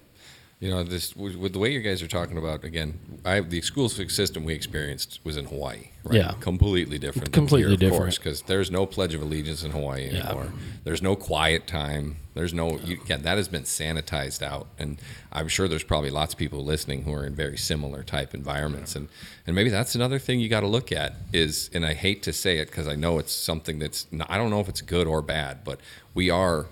You 0.59 0.71
know, 0.71 0.81
this 0.81 1.15
with 1.15 1.53
the 1.53 1.59
way 1.59 1.71
you 1.71 1.81
guys 1.81 2.01
are 2.01 2.07
talking 2.07 2.35
about 2.35 2.63
again. 2.63 2.99
I 3.23 3.41
the 3.41 3.61
school 3.61 3.89
system 3.89 4.43
we 4.43 4.55
experienced 4.55 5.19
was 5.23 5.37
in 5.37 5.45
Hawaii, 5.45 5.89
right? 6.03 6.15
Yeah. 6.15 6.31
completely 6.39 6.97
different. 6.97 7.31
Completely 7.31 7.77
here, 7.77 7.91
different. 7.91 8.15
because 8.15 8.41
there's 8.41 8.71
no 8.71 8.87
Pledge 8.87 9.13
of 9.13 9.21
Allegiance 9.21 9.63
in 9.63 9.69
Hawaii 9.69 10.09
Yeah. 10.11 10.25
anymore. 10.29 10.51
There's 10.83 11.03
no 11.03 11.15
quiet 11.15 11.67
time. 11.67 12.15
There's 12.33 12.55
no 12.55 12.79
you, 12.79 12.99
yeah, 13.05 13.17
that 13.17 13.37
has 13.37 13.47
been 13.47 13.63
sanitized 13.63 14.41
out, 14.41 14.65
and 14.79 14.97
I'm 15.31 15.47
sure 15.47 15.67
there's 15.67 15.83
probably 15.83 16.09
lots 16.09 16.33
of 16.33 16.39
people 16.39 16.63
listening 16.65 17.03
who 17.03 17.13
are 17.13 17.23
in 17.25 17.35
very 17.35 17.57
similar 17.57 18.01
type 18.01 18.33
environments, 18.33 18.95
and 18.95 19.09
and 19.45 19.55
maybe 19.55 19.69
that's 19.69 19.93
another 19.93 20.17
thing 20.17 20.39
you 20.39 20.49
got 20.49 20.61
to 20.61 20.67
look 20.67 20.91
at 20.91 21.13
is, 21.33 21.69
and 21.71 21.85
I 21.85 21.93
hate 21.93 22.23
to 22.23 22.33
say 22.33 22.57
it 22.57 22.69
because 22.69 22.87
I 22.87 22.95
know 22.95 23.19
it's 23.19 23.31
something 23.31 23.77
that's 23.77 24.07
not, 24.11 24.29
I 24.31 24.37
don't 24.37 24.49
know 24.49 24.59
if 24.59 24.69
it's 24.69 24.81
good 24.81 25.05
or 25.05 25.21
bad, 25.21 25.63
but 25.63 25.79
we 26.15 26.31
are 26.31 26.65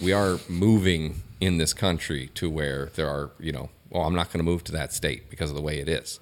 we 0.00 0.14
are 0.14 0.38
moving 0.48 1.22
in 1.40 1.58
this 1.58 1.72
country 1.72 2.30
to 2.34 2.48
where 2.48 2.86
there 2.94 3.08
are, 3.08 3.30
you 3.38 3.52
know, 3.52 3.70
well, 3.90 4.04
I'm 4.04 4.14
not 4.14 4.32
going 4.32 4.38
to 4.38 4.50
move 4.50 4.64
to 4.64 4.72
that 4.72 4.92
state 4.92 5.30
because 5.30 5.50
of 5.50 5.56
the 5.56 5.62
way 5.62 5.78
it 5.78 5.88
is, 5.88 6.18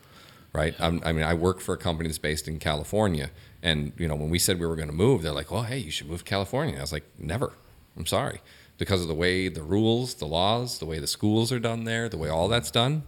right? 0.52 0.74
I'm, 0.78 1.00
I 1.04 1.12
mean, 1.12 1.24
I 1.24 1.34
work 1.34 1.60
for 1.60 1.74
a 1.74 1.78
company 1.78 2.08
that's 2.08 2.18
based 2.18 2.48
in 2.48 2.58
California, 2.58 3.30
and 3.62 3.92
you 3.96 4.06
know, 4.06 4.14
when 4.14 4.30
we 4.30 4.38
said 4.38 4.60
we 4.60 4.66
were 4.66 4.76
going 4.76 4.88
to 4.88 4.94
move, 4.94 5.22
they're 5.22 5.32
like, 5.32 5.50
"Well, 5.50 5.62
hey, 5.62 5.78
you 5.78 5.90
should 5.90 6.08
move 6.08 6.18
to 6.18 6.24
California." 6.24 6.76
I 6.76 6.82
was 6.82 6.92
like, 6.92 7.04
"Never. 7.18 7.52
I'm 7.96 8.06
sorry." 8.06 8.40
Because 8.76 9.00
of 9.00 9.08
the 9.08 9.14
way 9.14 9.48
the 9.48 9.62
rules, 9.62 10.14
the 10.14 10.26
laws, 10.26 10.78
the 10.78 10.84
way 10.84 10.98
the 10.98 11.06
schools 11.06 11.52
are 11.52 11.60
done 11.60 11.84
there, 11.84 12.08
the 12.08 12.18
way 12.18 12.28
all 12.28 12.48
that's 12.48 12.72
done, 12.72 13.04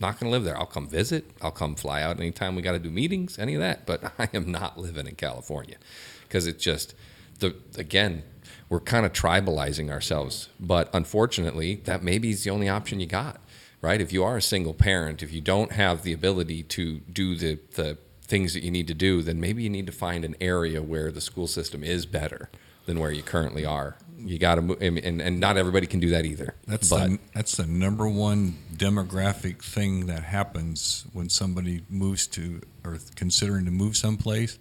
not 0.00 0.18
going 0.18 0.30
to 0.30 0.32
live 0.32 0.44
there. 0.44 0.56
I'll 0.56 0.66
come 0.66 0.88
visit. 0.88 1.30
I'll 1.42 1.50
come 1.50 1.74
fly 1.74 2.02
out 2.02 2.18
anytime 2.18 2.56
we 2.56 2.62
got 2.62 2.72
to 2.72 2.78
do 2.78 2.90
meetings, 2.90 3.38
any 3.38 3.54
of 3.54 3.60
that. 3.60 3.86
But 3.86 4.12
I 4.18 4.28
am 4.32 4.50
not 4.50 4.78
living 4.78 5.06
in 5.06 5.14
California 5.14 5.76
because 6.22 6.46
it's 6.46 6.62
just 6.64 6.94
the 7.38 7.54
again 7.76 8.24
we're 8.70 8.80
kind 8.80 9.04
of 9.04 9.12
tribalizing 9.12 9.90
ourselves. 9.90 10.48
But 10.58 10.88
unfortunately, 10.94 11.82
that 11.84 12.02
maybe 12.02 12.30
is 12.30 12.44
the 12.44 12.50
only 12.50 12.68
option 12.68 13.00
you 13.00 13.06
got, 13.06 13.40
right? 13.82 14.00
If 14.00 14.12
you 14.12 14.24
are 14.24 14.38
a 14.38 14.42
single 14.42 14.72
parent, 14.72 15.22
if 15.22 15.32
you 15.32 15.42
don't 15.42 15.72
have 15.72 16.02
the 16.02 16.14
ability 16.14 16.62
to 16.62 17.00
do 17.00 17.34
the 17.34 17.58
the 17.74 17.98
things 18.22 18.54
that 18.54 18.62
you 18.62 18.70
need 18.70 18.86
to 18.86 18.94
do, 18.94 19.22
then 19.22 19.40
maybe 19.40 19.64
you 19.64 19.68
need 19.68 19.86
to 19.86 19.92
find 19.92 20.24
an 20.24 20.36
area 20.40 20.80
where 20.80 21.10
the 21.10 21.20
school 21.20 21.48
system 21.48 21.82
is 21.82 22.06
better 22.06 22.48
than 22.86 23.00
where 23.00 23.10
you 23.10 23.24
currently 23.24 23.64
are. 23.64 23.96
You 24.16 24.38
got 24.38 24.54
to 24.54 24.62
move, 24.62 24.80
and, 24.80 25.20
and 25.20 25.40
not 25.40 25.56
everybody 25.56 25.88
can 25.88 25.98
do 25.98 26.10
that 26.10 26.24
either. 26.24 26.54
That's 26.66 26.90
but 26.90 27.08
the, 27.08 27.18
that's 27.34 27.56
the 27.56 27.66
number 27.66 28.08
one 28.08 28.56
demographic 28.72 29.64
thing 29.64 30.06
that 30.06 30.22
happens 30.22 31.06
when 31.12 31.28
somebody 31.28 31.82
moves 31.88 32.28
to 32.28 32.60
or 32.84 32.98
considering 33.16 33.64
to 33.64 33.70
move 33.72 33.96
someplace 33.96 34.58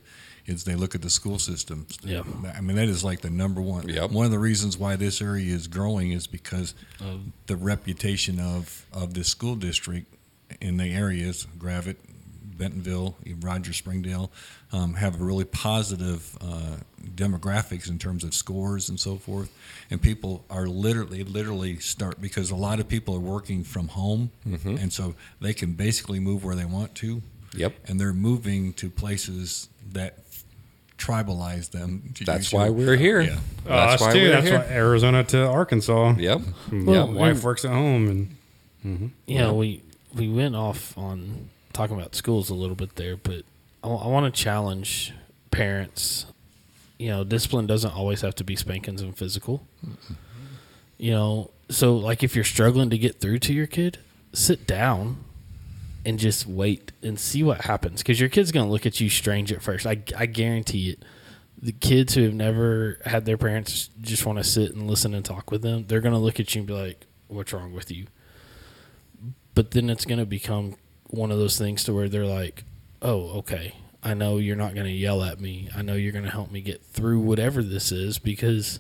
is 0.50 0.64
they 0.64 0.76
look 0.76 0.96
at 0.96 1.02
the 1.02 1.10
school 1.10 1.40
systems. 1.40 1.98
Yeah. 2.04 2.24
I 2.56 2.62
mean 2.62 2.76
that 2.76 2.90
is 2.90 3.04
like 3.04 3.22
the 3.22 3.30
number 3.30 3.62
one. 3.62 3.88
Yep. 3.88 4.12
One 4.12 4.26
of 4.26 4.32
the 4.32 4.40
reasons 4.40 4.78
why 4.78 4.96
this 4.96 5.22
area 5.22 5.54
is 5.54 5.68
growing 5.68 6.12
is 6.12 6.28
because 6.28 6.74
the 7.48 7.56
reputation 7.56 8.40
of 8.40 8.86
of 8.94 9.14
the 9.14 9.24
school 9.24 9.56
district 9.56 10.14
in 10.62 10.78
the 10.78 10.92
areas, 10.94 11.48
Gravette, 11.58 11.98
Bentonville, 12.58 13.16
Roger 13.40 13.74
Springdale, 13.74 14.32
um, 14.72 14.96
have 14.96 15.20
a 15.20 15.24
really 15.24 15.46
positive 15.46 16.38
uh, 16.42 16.78
demographics 17.16 17.90
in 17.90 17.98
terms 17.98 18.24
of 18.24 18.34
scores 18.34 18.90
and 18.90 19.00
so 19.00 19.16
forth. 19.16 19.50
And 19.90 20.02
people 20.02 20.44
are 20.50 20.68
literally, 20.68 21.24
literally 21.24 21.78
start 21.78 22.22
because 22.22 22.52
a 22.52 22.56
lot 22.56 22.80
of 22.80 22.88
people 22.88 23.16
are 23.16 23.20
working 23.22 23.64
from 23.64 23.88
home, 23.88 24.32
and 24.78 24.94
so 24.94 25.16
they 25.40 25.54
can 25.54 25.74
basically 25.74 26.20
move 26.20 26.44
where 26.44 26.56
they 26.56 26.66
want 26.66 26.94
to. 26.96 27.22
Yep. 27.56 27.74
And 27.88 28.00
they're 28.00 28.14
moving 28.14 28.74
to 28.74 28.90
places 28.92 29.70
that 29.94 30.20
tribalize 31.00 31.72
them. 31.72 32.12
to 32.16 32.26
that's 32.26 32.46
use 32.46 32.54
your- 32.54 32.62
why 32.62 32.70
we're 32.70 32.96
here. 32.96 33.22
Yeah. 33.22 33.40
Uh, 33.68 33.74
us 33.74 34.02
why 34.02 34.14
too. 34.14 34.22
we're 34.22 34.32
That's 34.32 34.48
here. 34.48 34.60
why 34.60 34.66
Arizona 34.66 35.24
to 35.24 35.48
Arkansas. 35.48 36.16
Yep. 36.18 36.42
Hmm. 36.42 36.86
Well, 36.86 37.08
yeah, 37.08 37.14
wife 37.14 37.44
works 37.44 37.66
at 37.66 37.72
home, 37.72 38.08
and 38.08 38.38
mm-hmm. 38.86 39.08
you 39.26 39.38
know, 39.40 39.54
we 39.54 39.82
we 40.14 40.28
went 40.28 40.56
off 40.56 40.98
on 40.98 41.50
talking 41.74 41.98
about 41.98 42.16
schools 42.16 42.50
a 42.50 42.56
little 42.56 42.76
bit 42.76 42.96
there, 42.96 43.16
but 43.16 43.44
I, 43.84 43.88
want 43.88 44.34
to 44.34 44.42
challenge 44.42 45.14
parents. 45.52 46.26
You 46.98 47.10
know, 47.10 47.24
discipline 47.24 47.66
doesn't 47.66 47.96
always 47.96 48.22
have 48.22 48.36
to 48.36 48.44
be 48.44 48.56
spankings 48.56 49.02
and 49.02 49.18
physical. 49.18 49.66
Mm-hmm. 49.86 50.14
You 50.98 51.12
know, 51.12 51.52
so 51.70 51.96
like 51.96 52.24
if 52.24 52.36
you're 52.36 52.44
struggling 52.44 52.90
to 52.90 52.98
get 52.98 53.22
through 53.22 53.40
to 53.40 53.54
your 53.54 53.68
kid, 53.68 54.00
sit 54.34 54.68
down 54.68 55.24
and 56.06 56.18
just 56.20 56.48
wait 56.48 56.92
and 57.02 57.20
see 57.20 57.44
what 57.44 57.62
happens 57.62 58.02
because 58.02 58.20
your 58.20 58.30
kid's 58.30 58.52
going 58.52 58.66
to 58.66 58.72
look 58.72 58.86
at 58.86 59.00
you 59.00 59.10
strange 59.10 59.52
at 59.52 59.62
first. 59.62 59.86
I, 59.86 60.02
I 60.18 60.26
guarantee 60.26 60.92
it. 60.92 61.04
The 61.62 61.74
kids 61.74 62.14
who 62.14 62.24
have 62.24 62.34
never 62.34 63.00
had 63.06 63.26
their 63.26 63.38
parents 63.38 63.90
just 64.00 64.26
want 64.26 64.38
to 64.38 64.44
sit 64.44 64.74
and 64.74 64.90
listen 64.90 65.14
and 65.14 65.26
talk 65.26 65.52
with 65.52 65.62
them, 65.62 65.86
they're 65.88 66.00
going 66.00 66.14
to 66.14 66.20
look 66.20 66.40
at 66.40 66.56
you 66.56 66.62
and 66.62 66.68
be 66.68 66.74
like, 66.74 67.06
"What's 67.28 67.52
wrong 67.52 67.74
with 67.74 67.92
you?" 67.92 68.08
but 69.60 69.72
then 69.72 69.90
it's 69.90 70.06
going 70.06 70.20
to 70.20 70.26
become 70.26 70.76
one 71.08 71.32
of 71.32 71.38
those 71.38 71.58
things 71.58 71.84
to 71.84 71.94
where 71.94 72.08
they're 72.08 72.26
like, 72.26 72.64
"Oh, 73.02 73.40
okay. 73.40 73.76
I 74.02 74.14
know 74.14 74.38
you're 74.38 74.56
not 74.56 74.74
going 74.74 74.86
to 74.86 74.92
yell 74.94 75.22
at 75.22 75.42
me. 75.42 75.68
I 75.76 75.82
know 75.82 75.96
you're 75.96 76.14
going 76.14 76.24
to 76.24 76.32
help 76.32 76.50
me 76.50 76.62
get 76.62 76.82
through 76.82 77.20
whatever 77.20 77.62
this 77.62 77.92
is 77.92 78.18
because 78.18 78.80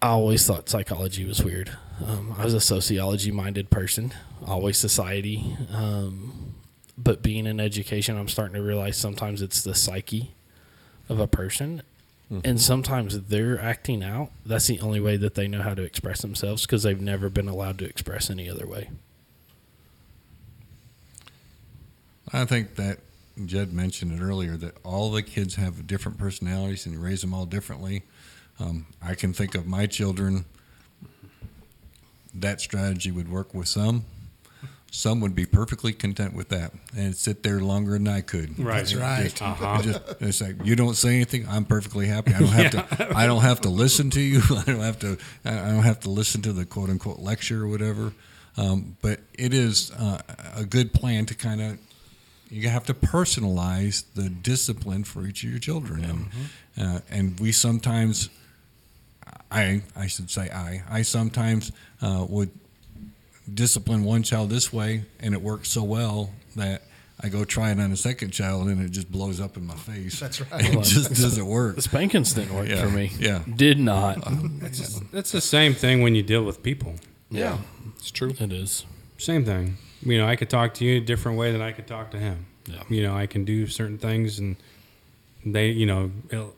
I 0.00 0.08
always 0.08 0.44
thought 0.44 0.68
psychology 0.68 1.24
was 1.24 1.44
weird. 1.44 1.76
Um, 2.06 2.34
I 2.38 2.44
was 2.44 2.54
a 2.54 2.60
sociology 2.60 3.30
minded 3.30 3.70
person, 3.70 4.12
always 4.46 4.78
society. 4.78 5.56
Um, 5.72 6.54
but 6.98 7.22
being 7.22 7.46
in 7.46 7.60
education, 7.60 8.16
I'm 8.16 8.28
starting 8.28 8.54
to 8.54 8.62
realize 8.62 8.96
sometimes 8.96 9.42
it's 9.42 9.62
the 9.62 9.74
psyche 9.74 10.34
of 11.08 11.20
a 11.20 11.26
person. 11.26 11.82
And 12.44 12.58
sometimes 12.58 13.20
they're 13.24 13.60
acting 13.60 14.02
out. 14.02 14.30
That's 14.46 14.66
the 14.66 14.80
only 14.80 15.00
way 15.00 15.18
that 15.18 15.34
they 15.34 15.48
know 15.48 15.60
how 15.60 15.74
to 15.74 15.82
express 15.82 16.22
themselves 16.22 16.62
because 16.62 16.82
they've 16.82 16.98
never 16.98 17.28
been 17.28 17.46
allowed 17.46 17.78
to 17.80 17.84
express 17.84 18.30
any 18.30 18.48
other 18.48 18.66
way. 18.66 18.88
I 22.32 22.46
think 22.46 22.76
that 22.76 23.00
Jed 23.44 23.74
mentioned 23.74 24.12
it 24.12 24.22
earlier 24.22 24.56
that 24.56 24.78
all 24.82 25.10
the 25.10 25.22
kids 25.22 25.56
have 25.56 25.86
different 25.86 26.16
personalities 26.16 26.86
and 26.86 26.94
you 26.94 27.00
raise 27.02 27.20
them 27.20 27.34
all 27.34 27.44
differently. 27.44 28.02
Um, 28.58 28.86
I 29.02 29.14
can 29.14 29.34
think 29.34 29.54
of 29.54 29.66
my 29.66 29.86
children. 29.86 30.46
That 32.34 32.60
strategy 32.60 33.10
would 33.10 33.30
work 33.30 33.54
with 33.54 33.68
some. 33.68 34.04
Some 34.90 35.20
would 35.22 35.34
be 35.34 35.46
perfectly 35.46 35.94
content 35.94 36.34
with 36.34 36.50
that 36.50 36.72
and 36.94 37.16
sit 37.16 37.42
there 37.42 37.60
longer 37.60 37.92
than 37.92 38.06
I 38.08 38.20
could. 38.20 38.58
Right. 38.58 38.76
That's 38.78 38.94
right. 38.94 39.22
Just, 39.22 39.40
Uh-huh. 39.42 39.80
just 39.82 40.00
it's 40.20 40.40
like 40.42 40.56
you 40.64 40.76
don't 40.76 40.94
say 40.96 41.14
anything. 41.14 41.46
I'm 41.48 41.64
perfectly 41.64 42.06
happy. 42.06 42.34
I 42.34 42.38
don't 42.40 42.48
have 42.48 42.70
to. 42.72 43.16
I 43.16 43.24
don't 43.26 43.40
have 43.40 43.62
to 43.62 43.70
listen 43.70 44.10
to 44.10 44.20
you. 44.20 44.42
I 44.50 44.64
don't 44.64 44.80
have 44.80 44.98
to. 45.00 45.16
I 45.46 45.50
don't 45.70 45.82
have 45.82 46.00
to 46.00 46.10
listen 46.10 46.42
to 46.42 46.52
the 46.52 46.66
quote 46.66 46.90
unquote 46.90 47.20
lecture 47.20 47.62
or 47.64 47.68
whatever. 47.68 48.12
Um, 48.58 48.96
but 49.00 49.20
it 49.32 49.54
is 49.54 49.90
uh, 49.92 50.20
a 50.56 50.64
good 50.66 50.92
plan 50.92 51.24
to 51.26 51.34
kind 51.34 51.62
of. 51.62 51.78
You 52.50 52.68
have 52.68 52.84
to 52.86 52.94
personalize 52.94 54.04
the 54.14 54.28
discipline 54.28 55.04
for 55.04 55.26
each 55.26 55.42
of 55.42 55.48
your 55.48 55.58
children, 55.58 56.04
and, 56.04 56.86
uh, 56.86 57.00
and 57.10 57.40
we 57.40 57.50
sometimes. 57.52 58.28
I 59.52 59.82
I 59.96 60.06
should 60.06 60.30
say 60.30 60.50
I 60.50 60.82
I 60.90 61.02
sometimes 61.02 61.70
uh, 62.00 62.26
would 62.28 62.50
discipline 63.52 64.04
one 64.04 64.22
child 64.22 64.50
this 64.50 64.72
way, 64.72 65.04
and 65.20 65.34
it 65.34 65.42
works 65.42 65.68
so 65.68 65.82
well 65.82 66.30
that 66.56 66.82
I 67.20 67.28
go 67.28 67.44
try 67.44 67.70
it 67.70 67.78
on 67.78 67.92
a 67.92 67.96
second 67.96 68.30
child, 68.30 68.68
and 68.68 68.80
it 68.82 68.90
just 68.90 69.10
blows 69.10 69.40
up 69.40 69.56
in 69.56 69.66
my 69.66 69.74
face. 69.76 70.18
That's 70.18 70.40
right. 70.40 70.64
It 70.74 70.82
just 70.84 71.10
doesn't 71.10 71.46
work. 71.46 71.76
The 71.76 71.82
spankings 71.82 72.32
didn't 72.34 72.54
work 72.54 72.68
Yeah, 72.68 72.82
for 72.82 72.88
me. 72.90 73.12
yeah. 73.18 73.42
Did 73.54 73.78
not. 73.78 74.18
That's 75.12 75.30
the 75.32 75.40
same 75.40 75.74
thing 75.74 76.02
when 76.02 76.14
you 76.14 76.22
deal 76.22 76.42
with 76.44 76.62
people. 76.62 76.94
yeah. 77.30 77.58
It's 77.98 78.10
true. 78.10 78.34
It 78.40 78.52
is. 78.52 78.84
Same 79.18 79.44
thing. 79.44 79.76
You 80.04 80.18
know, 80.18 80.26
I 80.26 80.34
could 80.34 80.50
talk 80.50 80.74
to 80.74 80.84
you 80.84 80.96
a 80.96 81.00
different 81.00 81.38
way 81.38 81.52
than 81.52 81.60
I 81.62 81.70
could 81.70 81.86
talk 81.86 82.10
to 82.10 82.18
him. 82.18 82.46
Yeah. 82.66 82.82
You 82.88 83.02
know, 83.04 83.14
I 83.14 83.26
can 83.26 83.44
do 83.44 83.68
certain 83.68 83.98
things, 83.98 84.40
and 84.40 84.56
they, 85.46 85.68
you 85.68 85.86
know, 85.86 86.10
it'll, 86.30 86.56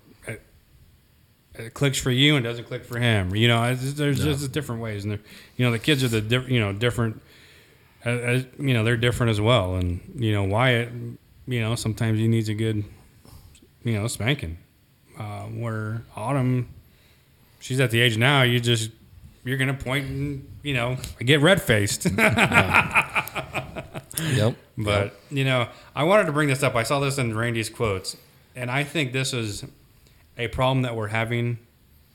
it, 1.55 1.75
clicks 1.75 1.99
for 1.99 2.11
you 2.11 2.37
and 2.37 2.45
doesn't 2.45 2.65
click 2.65 2.85
for 2.85 2.99
him. 2.99 3.35
You 3.35 3.49
know, 3.49 3.63
it's, 3.65 3.95
there's 3.95 4.23
just 4.23 4.53
different 4.53 4.83
ways, 4.83 5.05
and 5.05 5.19
you 5.57 5.65
know, 5.65 5.71
the 5.71 5.79
kids 5.79 6.03
are 6.05 6.09
the 6.09 6.21
diff, 6.21 6.49
you 6.49 6.61
know 6.61 6.73
different. 6.73 7.21
Uh, 8.05 8.41
you 8.59 8.75
know, 8.75 8.85
they're 8.85 8.99
different 8.99 9.31
as 9.31 9.41
well, 9.41 9.77
and 9.77 10.01
you 10.17 10.33
know, 10.33 10.45
Wyatt, 10.45 10.91
you 11.47 11.61
know, 11.61 11.75
sometimes 11.75 12.19
he 12.19 12.29
needs 12.29 12.51
a 12.51 12.55
good, 12.55 12.85
you 13.83 13.95
know, 13.95 14.07
spanking. 14.07 14.59
Uh, 15.19 15.45
where 15.45 16.03
Autumn, 16.17 16.69
she's 17.61 17.81
at 17.81 17.91
the 17.91 18.01
age 18.01 18.19
now, 18.19 18.43
you 18.43 18.61
just 18.61 18.91
you're 19.45 19.57
gonna 19.57 19.73
point 19.75 20.07
and 20.07 20.49
you 20.63 20.75
know 20.75 20.97
get 21.21 21.41
red 21.41 21.63
faced. 21.63 22.07
Yep. 24.21 24.57
But 24.77 25.21
you 25.31 25.45
know, 25.45 25.69
I 25.95 26.05
wanted 26.05 26.27
to 26.27 26.33
bring 26.33 26.49
this 26.49 26.63
up. 26.63 26.75
I 26.75 26.83
saw 26.83 27.01
this 27.01 27.19
in 27.19 27.37
Randy's 27.37 27.69
quotes, 27.69 28.17
and 28.57 28.71
I 28.71 28.85
think 28.85 29.13
this 29.13 29.33
is 29.33 29.65
a 30.37 30.49
problem 30.49 30.83
that 30.83 30.97
we're 30.97 31.09
having 31.09 31.59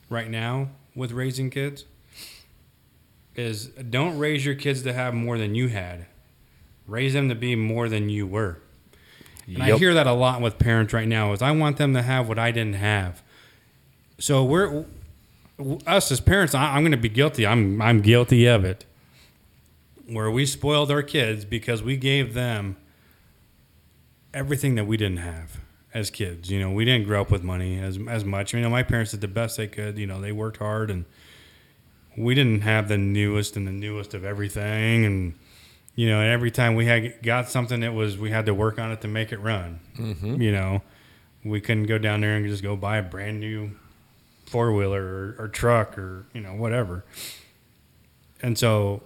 right 0.09 0.29
now 0.29 0.69
with 0.95 1.11
raising 1.11 1.49
kids. 1.49 1.85
Is 3.35 3.67
don't 3.67 4.17
raise 4.17 4.45
your 4.45 4.55
kids 4.55 4.81
to 4.83 4.93
have 4.93 5.13
more 5.13 5.37
than 5.37 5.55
you 5.55 5.69
had. 5.69 6.07
Raise 6.87 7.13
them 7.13 7.29
to 7.29 7.35
be 7.35 7.55
more 7.55 7.87
than 7.87 8.09
you 8.09 8.27
were. 8.27 8.59
And 9.47 9.63
I 9.63 9.77
hear 9.77 9.93
that 9.93 10.07
a 10.07 10.13
lot 10.13 10.41
with 10.41 10.59
parents 10.59 10.93
right 10.93 11.07
now. 11.07 11.31
Is 11.31 11.41
I 11.41 11.51
want 11.51 11.77
them 11.77 11.93
to 11.93 12.01
have 12.01 12.27
what 12.27 12.37
I 12.37 12.51
didn't 12.51 12.75
have. 12.75 13.23
So 14.19 14.43
we're 14.43 14.85
us 15.87 16.11
as 16.11 16.19
parents. 16.19 16.53
I, 16.53 16.75
I'm 16.75 16.81
going 16.81 16.91
to 16.91 16.97
be 16.97 17.09
guilty. 17.09 17.47
I'm 17.47 17.81
I'm 17.81 18.01
guilty 18.01 18.45
of 18.45 18.65
it 18.65 18.85
where 20.07 20.29
we 20.31 20.45
spoiled 20.45 20.91
our 20.91 21.03
kids 21.03 21.45
because 21.45 21.83
we 21.83 21.95
gave 21.95 22.33
them 22.33 22.75
everything 24.33 24.75
that 24.75 24.85
we 24.85 24.97
didn't 24.97 25.17
have 25.17 25.58
as 25.93 26.09
kids. 26.09 26.49
You 26.49 26.59
know, 26.59 26.71
we 26.71 26.85
didn't 26.85 27.07
grow 27.07 27.21
up 27.21 27.31
with 27.31 27.43
money 27.43 27.79
as 27.79 27.99
as 28.07 28.25
much. 28.25 28.53
You 28.53 28.61
know, 28.61 28.69
my 28.69 28.83
parents 28.83 29.11
did 29.11 29.21
the 29.21 29.27
best 29.27 29.57
they 29.57 29.67
could. 29.67 29.97
You 29.97 30.07
know, 30.07 30.21
they 30.21 30.31
worked 30.31 30.57
hard, 30.57 30.91
and 30.91 31.05
we 32.17 32.35
didn't 32.35 32.61
have 32.61 32.87
the 32.87 32.97
newest 32.97 33.55
and 33.55 33.67
the 33.67 33.71
newest 33.71 34.13
of 34.13 34.23
everything. 34.23 35.05
And 35.05 35.33
you 35.95 36.07
know, 36.09 36.19
and 36.19 36.29
every 36.29 36.51
time 36.51 36.75
we 36.75 36.85
had 36.85 37.21
got 37.23 37.49
something, 37.49 37.83
it 37.83 37.93
was 37.93 38.17
we 38.17 38.31
had 38.31 38.45
to 38.45 38.53
work 38.53 38.79
on 38.79 38.91
it 38.91 39.01
to 39.01 39.07
make 39.07 39.31
it 39.31 39.39
run. 39.39 39.79
Mm-hmm. 39.97 40.41
You 40.41 40.51
know, 40.51 40.81
we 41.43 41.61
couldn't 41.61 41.87
go 41.87 41.97
down 41.97 42.21
there 42.21 42.35
and 42.35 42.45
just 42.47 42.63
go 42.63 42.75
buy 42.75 42.97
a 42.97 43.03
brand 43.03 43.39
new 43.39 43.71
four 44.45 44.71
wheeler 44.73 45.03
or, 45.03 45.35
or 45.37 45.47
truck 45.47 45.97
or 45.97 46.25
you 46.33 46.41
know 46.41 46.53
whatever. 46.53 47.03
And 48.41 48.57
so 48.57 49.03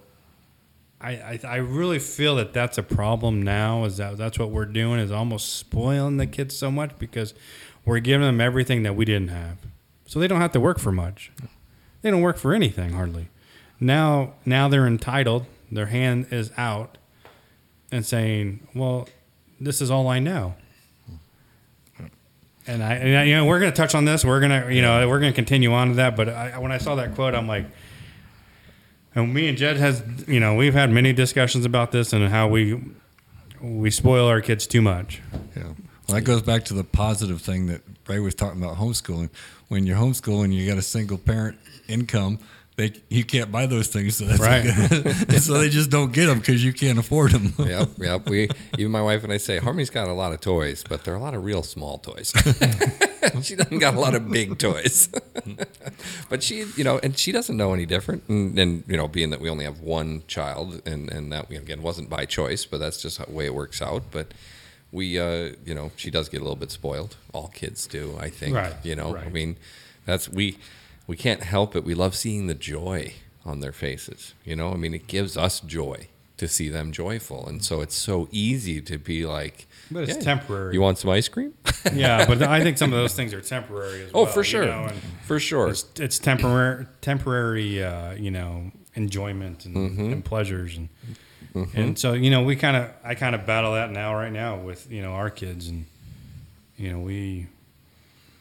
I, 1.04 1.10
I 1.10 1.40
I 1.46 1.56
really 1.56 1.98
feel 1.98 2.36
that 2.36 2.54
that's 2.54 2.78
a 2.78 2.82
problem 2.82 3.42
now. 3.42 3.84
Is 3.84 3.98
that 3.98 4.16
that's 4.16 4.38
what 4.38 4.50
we're 4.50 4.64
doing? 4.64 4.98
Is 5.00 5.12
almost 5.12 5.54
spoiling 5.56 6.16
the 6.16 6.26
kids 6.26 6.56
so 6.56 6.70
much 6.70 6.92
because 6.98 7.34
we're 7.84 7.98
giving 7.98 8.26
them 8.26 8.40
everything 8.40 8.82
that 8.84 8.96
we 8.96 9.04
didn't 9.04 9.28
have, 9.28 9.58
so 10.06 10.18
they 10.18 10.26
don't 10.26 10.40
have 10.40 10.52
to 10.52 10.60
work 10.60 10.78
for 10.78 10.92
much. 10.92 11.30
They 12.00 12.10
don't 12.10 12.22
work 12.22 12.38
for 12.38 12.54
anything 12.54 12.92
hardly. 12.92 13.28
Now 13.78 14.32
now 14.46 14.68
they're 14.68 14.86
entitled. 14.86 15.44
Their 15.70 15.86
hand 15.86 16.28
is 16.30 16.50
out, 16.56 16.96
and 17.92 18.06
saying, 18.06 18.66
"Well, 18.74 19.08
this 19.60 19.82
is 19.82 19.90
all 19.90 20.08
I 20.08 20.20
know." 20.20 20.54
And 22.66 22.82
I, 22.82 22.94
and 22.94 23.18
I 23.18 23.24
you 23.24 23.34
know, 23.34 23.44
we're 23.44 23.60
going 23.60 23.70
to 23.70 23.76
touch 23.76 23.94
on 23.94 24.06
this. 24.06 24.24
We're 24.24 24.40
going 24.40 24.62
to, 24.62 24.74
you 24.74 24.80
know, 24.80 25.06
we're 25.06 25.20
going 25.20 25.32
to 25.32 25.36
continue 25.36 25.74
on 25.74 25.88
to 25.88 25.94
that. 25.96 26.16
But 26.16 26.30
I, 26.30 26.58
when 26.58 26.72
I 26.72 26.78
saw 26.78 26.94
that 26.94 27.14
quote, 27.14 27.34
I'm 27.34 27.46
like, 27.46 27.66
and 29.14 29.32
me 29.32 29.48
and 29.48 29.56
Jed 29.56 29.76
has, 29.76 30.02
you 30.26 30.40
know, 30.40 30.54
we've 30.54 30.74
had 30.74 30.90
many 30.90 31.12
discussions 31.12 31.64
about 31.64 31.92
this 31.92 32.12
and 32.12 32.28
how 32.28 32.48
we 32.48 32.80
we 33.60 33.90
spoil 33.90 34.26
our 34.26 34.40
kids 34.40 34.66
too 34.66 34.82
much. 34.82 35.22
Yeah. 35.56 35.62
Well, 36.08 36.16
that 36.16 36.22
goes 36.22 36.42
back 36.42 36.64
to 36.66 36.74
the 36.74 36.84
positive 36.84 37.40
thing 37.40 37.66
that 37.66 37.80
Ray 38.06 38.18
was 38.18 38.34
talking 38.34 38.62
about 38.62 38.76
homeschooling. 38.76 39.30
When 39.68 39.86
you're 39.86 39.96
homeschooling, 39.96 40.52
you 40.52 40.68
got 40.68 40.76
a 40.76 40.82
single 40.82 41.16
parent 41.16 41.58
income. 41.88 42.38
They 42.76 42.92
you 43.08 43.24
can't 43.24 43.52
buy 43.52 43.66
those 43.66 43.86
things, 43.86 44.16
so 44.16 44.24
that's 44.24 44.40
Right. 44.40 44.64
so 45.40 45.58
they 45.58 45.68
just 45.68 45.90
don't 45.90 46.12
get 46.12 46.26
them 46.26 46.40
because 46.40 46.64
you 46.64 46.72
can't 46.72 46.98
afford 46.98 47.30
them. 47.30 47.54
yep, 47.66 47.90
yep. 47.98 48.28
We 48.28 48.48
even 48.78 48.90
my 48.90 49.02
wife 49.02 49.22
and 49.22 49.32
I 49.32 49.36
say 49.36 49.58
Harmony's 49.58 49.90
got 49.90 50.08
a 50.08 50.12
lot 50.12 50.32
of 50.32 50.40
toys, 50.40 50.84
but 50.88 51.04
they're 51.04 51.14
a 51.14 51.20
lot 51.20 51.34
of 51.34 51.44
real 51.44 51.62
small 51.62 51.98
toys. 51.98 52.32
she 53.42 53.54
doesn't 53.54 53.78
got 53.78 53.94
a 53.94 54.00
lot 54.00 54.16
of 54.16 54.28
big 54.28 54.58
toys, 54.58 55.08
but 56.28 56.42
she, 56.42 56.64
you 56.76 56.82
know, 56.82 56.98
and 56.98 57.16
she 57.16 57.30
doesn't 57.30 57.56
know 57.56 57.74
any 57.74 57.86
different. 57.86 58.24
And, 58.28 58.58
and 58.58 58.82
you 58.88 58.96
know, 58.96 59.06
being 59.06 59.30
that 59.30 59.40
we 59.40 59.48
only 59.48 59.64
have 59.66 59.78
one 59.80 60.24
child, 60.26 60.82
and 60.84 61.08
and 61.12 61.32
that 61.32 61.50
again 61.50 61.80
wasn't 61.80 62.10
by 62.10 62.24
choice, 62.26 62.66
but 62.66 62.78
that's 62.78 63.00
just 63.00 63.24
the 63.24 63.30
way 63.32 63.46
it 63.46 63.54
works 63.54 63.80
out. 63.82 64.02
But 64.10 64.34
we, 64.90 65.18
uh, 65.18 65.52
you 65.64 65.76
know, 65.76 65.92
she 65.94 66.10
does 66.10 66.28
get 66.28 66.40
a 66.40 66.44
little 66.44 66.56
bit 66.56 66.72
spoiled. 66.72 67.16
All 67.32 67.48
kids 67.48 67.86
do, 67.86 68.16
I 68.20 68.30
think. 68.30 68.56
Right, 68.56 68.74
You 68.82 68.96
know, 68.96 69.16
I 69.16 69.28
mean, 69.28 69.58
that's 70.06 70.28
we 70.28 70.58
we 71.06 71.16
can't 71.16 71.42
help 71.42 71.76
it. 71.76 71.84
We 71.84 71.94
love 71.94 72.14
seeing 72.14 72.46
the 72.46 72.54
joy 72.54 73.14
on 73.44 73.60
their 73.60 73.72
faces. 73.72 74.34
You 74.44 74.56
know, 74.56 74.72
I 74.72 74.76
mean, 74.76 74.94
it 74.94 75.06
gives 75.06 75.36
us 75.36 75.60
joy 75.60 76.08
to 76.36 76.48
see 76.48 76.68
them 76.68 76.90
joyful, 76.92 77.46
and 77.46 77.64
so 77.64 77.80
it's 77.80 77.94
so 77.94 78.26
easy 78.32 78.80
to 78.80 78.98
be 78.98 79.24
like, 79.24 79.66
But 79.90 80.04
it's 80.08 80.16
"Yeah, 80.16 80.22
temporary. 80.22 80.74
You 80.74 80.80
want 80.80 80.98
some 80.98 81.10
ice 81.10 81.28
cream? 81.28 81.54
yeah, 81.94 82.26
but 82.26 82.42
I 82.42 82.60
think 82.62 82.76
some 82.78 82.92
of 82.92 82.98
those 82.98 83.14
things 83.14 83.32
are 83.32 83.40
temporary 83.40 84.02
as 84.02 84.10
oh, 84.14 84.24
well. 84.24 84.32
for 84.32 84.40
you 84.40 84.44
sure, 84.44 84.66
know, 84.66 84.84
and 84.86 85.00
for 85.26 85.38
sure. 85.38 85.68
it's 85.68 85.84
it's 86.00 86.18
temporary 86.18 86.86
temporary 87.00 87.82
uh, 87.84 88.12
you 88.14 88.30
know 88.32 88.72
enjoyment 88.94 89.64
and, 89.64 89.76
Mm-hmm. 89.76 90.12
and 90.12 90.24
pleasures 90.24 90.76
and 90.76 90.88
and 91.74 91.96
so 91.96 92.14
you 92.14 92.30
know 92.30 92.42
we 92.42 92.56
kind 92.56 92.76
of 92.76 92.90
I 93.04 93.14
kind 93.14 93.34
of 93.36 93.46
battle 93.46 93.74
that 93.74 93.92
now 93.92 94.14
right 94.14 94.32
now 94.32 94.56
with 94.56 94.90
you 94.90 95.02
know 95.02 95.12
our 95.12 95.30
kids 95.30 95.68
and 95.68 95.86
you 96.76 96.90
know 96.90 96.98
we 96.98 97.46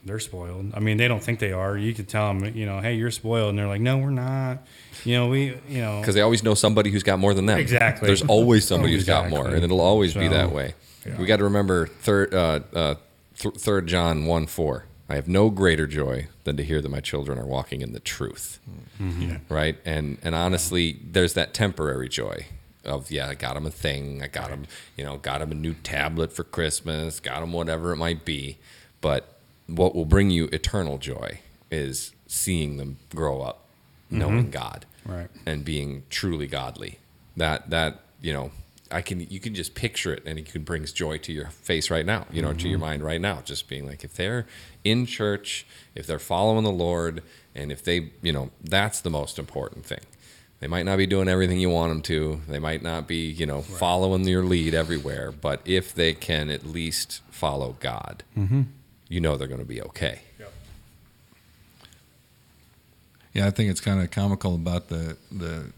they're 0.06 0.20
spoiled. 0.20 0.72
I 0.74 0.80
mean 0.80 0.98
they 0.98 1.08
don't 1.08 1.24
think 1.24 1.40
they 1.40 1.52
are. 1.54 1.78
You 1.78 1.94
could 1.94 2.08
tell 2.08 2.34
them 2.34 2.56
you 2.56 2.66
know 2.66 2.80
hey 2.80 2.96
you're 2.96 3.12
spoiled 3.12 3.50
and 3.52 3.60
they're 3.60 3.68
like 3.68 3.82
no 3.82 3.98
we're 3.98 4.10
not. 4.10 4.60
You 5.06 5.16
know 5.18 5.28
we 5.30 5.58
you 5.68 5.82
know 5.82 6.00
Because 6.00 6.16
they 6.16 6.22
always 6.22 6.44
know 6.44 6.54
somebody 6.54 6.92
who's 6.92 7.04
got 7.04 7.20
more 7.20 7.34
than 7.34 7.46
them. 7.46 7.60
Exactly. 7.60 8.08
There's 8.08 8.22
always 8.24 8.66
somebody 8.68 8.94
who's 8.94 9.06
got 9.06 9.30
more, 9.30 9.48
and 9.48 9.64
it'll 9.64 9.82
always 9.82 10.14
be 10.14 10.28
that 10.28 10.52
way. 10.52 10.76
yeah. 11.06 11.18
We 11.18 11.26
got 11.26 11.38
to 11.38 11.44
remember 11.44 11.88
third, 11.88 12.34
uh, 12.34 12.60
uh, 12.74 12.96
th- 13.38 13.56
third 13.56 13.88
John 13.88 14.26
one 14.26 14.46
four. 14.48 14.86
I 15.10 15.16
have 15.16 15.28
no 15.28 15.50
greater 15.50 15.86
joy 15.86 16.28
than 16.46 16.56
to 16.58 16.64
hear 16.64 16.82
that 16.82 16.90
my 16.90 17.02
children 17.02 17.38
are 17.38 17.46
walking 17.46 17.82
in 17.82 17.92
the 17.92 18.00
truth. 18.00 18.60
Yeah. 19.00 19.40
Right, 19.50 19.78
and 19.86 20.18
and 20.24 20.34
honestly, 20.34 20.98
there's 21.04 21.34
that 21.34 21.54
temporary 21.54 22.08
joy 22.08 22.46
of 22.86 23.12
yeah, 23.12 23.28
I 23.30 23.36
got 23.36 23.58
him 23.58 23.66
a 23.66 23.70
thing, 23.72 24.22
I 24.24 24.28
got 24.28 24.50
him, 24.50 24.66
you 24.96 25.04
know, 25.04 25.18
got 25.18 25.42
him 25.42 25.52
a 25.52 25.56
new 25.56 25.74
tablet 25.74 26.32
for 26.34 26.44
Christmas, 26.46 27.20
got 27.20 27.44
him 27.44 27.52
whatever 27.52 27.92
it 27.92 27.98
might 27.98 28.24
be. 28.24 28.58
But 29.02 29.33
what 29.68 29.96
will 29.96 30.06
bring 30.06 30.30
you 30.30 30.50
eternal 30.52 30.98
joy 30.98 31.40
is 31.72 32.14
seeing 32.28 32.78
them 32.78 32.98
grow 33.14 33.42
up, 33.42 33.68
knowing 34.10 34.44
mm-hmm. 34.44 34.52
God 34.52 34.86
Right. 35.06 35.30
and 35.46 35.66
being 35.66 36.04
truly 36.10 36.48
godly. 36.48 37.00
That 37.36 37.70
that 37.72 38.02
you 38.22 38.32
know, 38.32 38.52
I 38.92 39.02
can 39.02 39.20
you 39.20 39.40
can 39.40 39.54
just 39.54 39.76
picture 39.76 40.14
it 40.14 40.24
and 40.26 40.40
it 40.40 40.46
can 40.46 40.64
brings 40.64 40.92
joy 40.92 41.18
to 41.20 41.34
your 41.34 41.48
face 41.50 41.90
right 41.90 42.06
now, 42.06 42.26
you 42.32 42.42
know, 42.42 42.54
to 42.54 42.70
your 42.70 42.78
mm-hmm. 42.78 42.86
mind 42.86 43.04
right 43.04 43.22
now. 43.22 43.42
Just 43.44 43.68
being 43.68 43.88
like 43.88 44.04
if 44.04 44.14
they're 44.14 44.46
in 44.84 45.06
church, 45.06 45.66
if 45.96 46.08
they're 46.08 46.20
following 46.20 46.64
the 46.64 46.72
Lord, 46.72 47.24
and 47.56 47.72
if 47.72 47.84
they, 47.84 48.12
you 48.22 48.32
know, 48.32 48.52
that's 48.64 49.02
the 49.02 49.10
most 49.10 49.38
important 49.38 49.86
thing. 49.86 50.02
They 50.60 50.68
might 50.68 50.86
not 50.86 50.98
be 50.98 51.08
doing 51.08 51.28
everything 51.28 51.60
you 51.60 51.70
want 51.70 51.92
them 51.92 52.02
to. 52.04 52.42
They 52.48 52.60
might 52.60 52.82
not 52.82 53.06
be, 53.06 53.30
you 53.30 53.46
know, 53.46 53.62
following 53.62 54.26
your 54.26 54.46
lead 54.46 54.74
everywhere. 54.74 55.34
But 55.34 55.62
if 55.66 55.94
they 55.94 56.14
can 56.14 56.50
at 56.50 56.66
least 56.66 57.20
follow 57.30 57.76
God, 57.82 58.24
mm-hmm. 58.38 58.62
You 59.14 59.22
know 59.22 59.38
they're 59.38 59.48
going 59.48 59.60
to 59.60 59.66
be 59.66 59.82
okay. 59.82 60.22
Yeah, 63.34 63.48
I 63.48 63.52
think 63.52 63.70
it's 63.72 63.82
kind 63.82 64.02
of 64.02 64.12
comical 64.12 64.56
about 64.56 64.90
the 64.90 65.18
the 65.32 65.72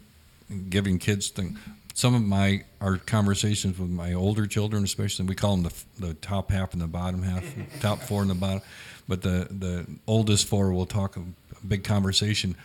giving 0.70 1.00
kids 1.00 1.30
thing. 1.30 1.58
Some 1.94 2.16
of 2.16 2.22
my 2.22 2.64
our 2.82 2.98
conversations 2.98 3.78
with 3.80 3.90
my 3.90 4.14
older 4.14 4.46
children, 4.46 4.84
especially, 4.84 5.26
we 5.26 5.36
call 5.36 5.58
them 5.58 5.64
the 5.64 6.08
the 6.08 6.14
top 6.16 6.52
half 6.52 6.74
and 6.74 6.82
the 6.82 6.88
bottom 6.88 7.24
half, 7.24 7.44
top 7.82 8.00
four 8.00 8.22
and 8.22 8.30
the 8.30 8.36
bottom. 8.36 8.62
But 9.08 9.22
the 9.22 9.48
the 9.50 9.86
oldest 10.08 10.48
four 10.48 10.72
will 10.72 10.86
talk 10.86 11.18
a, 11.18 11.22
a 11.22 11.66
big 11.66 11.84
conversation 11.84 12.56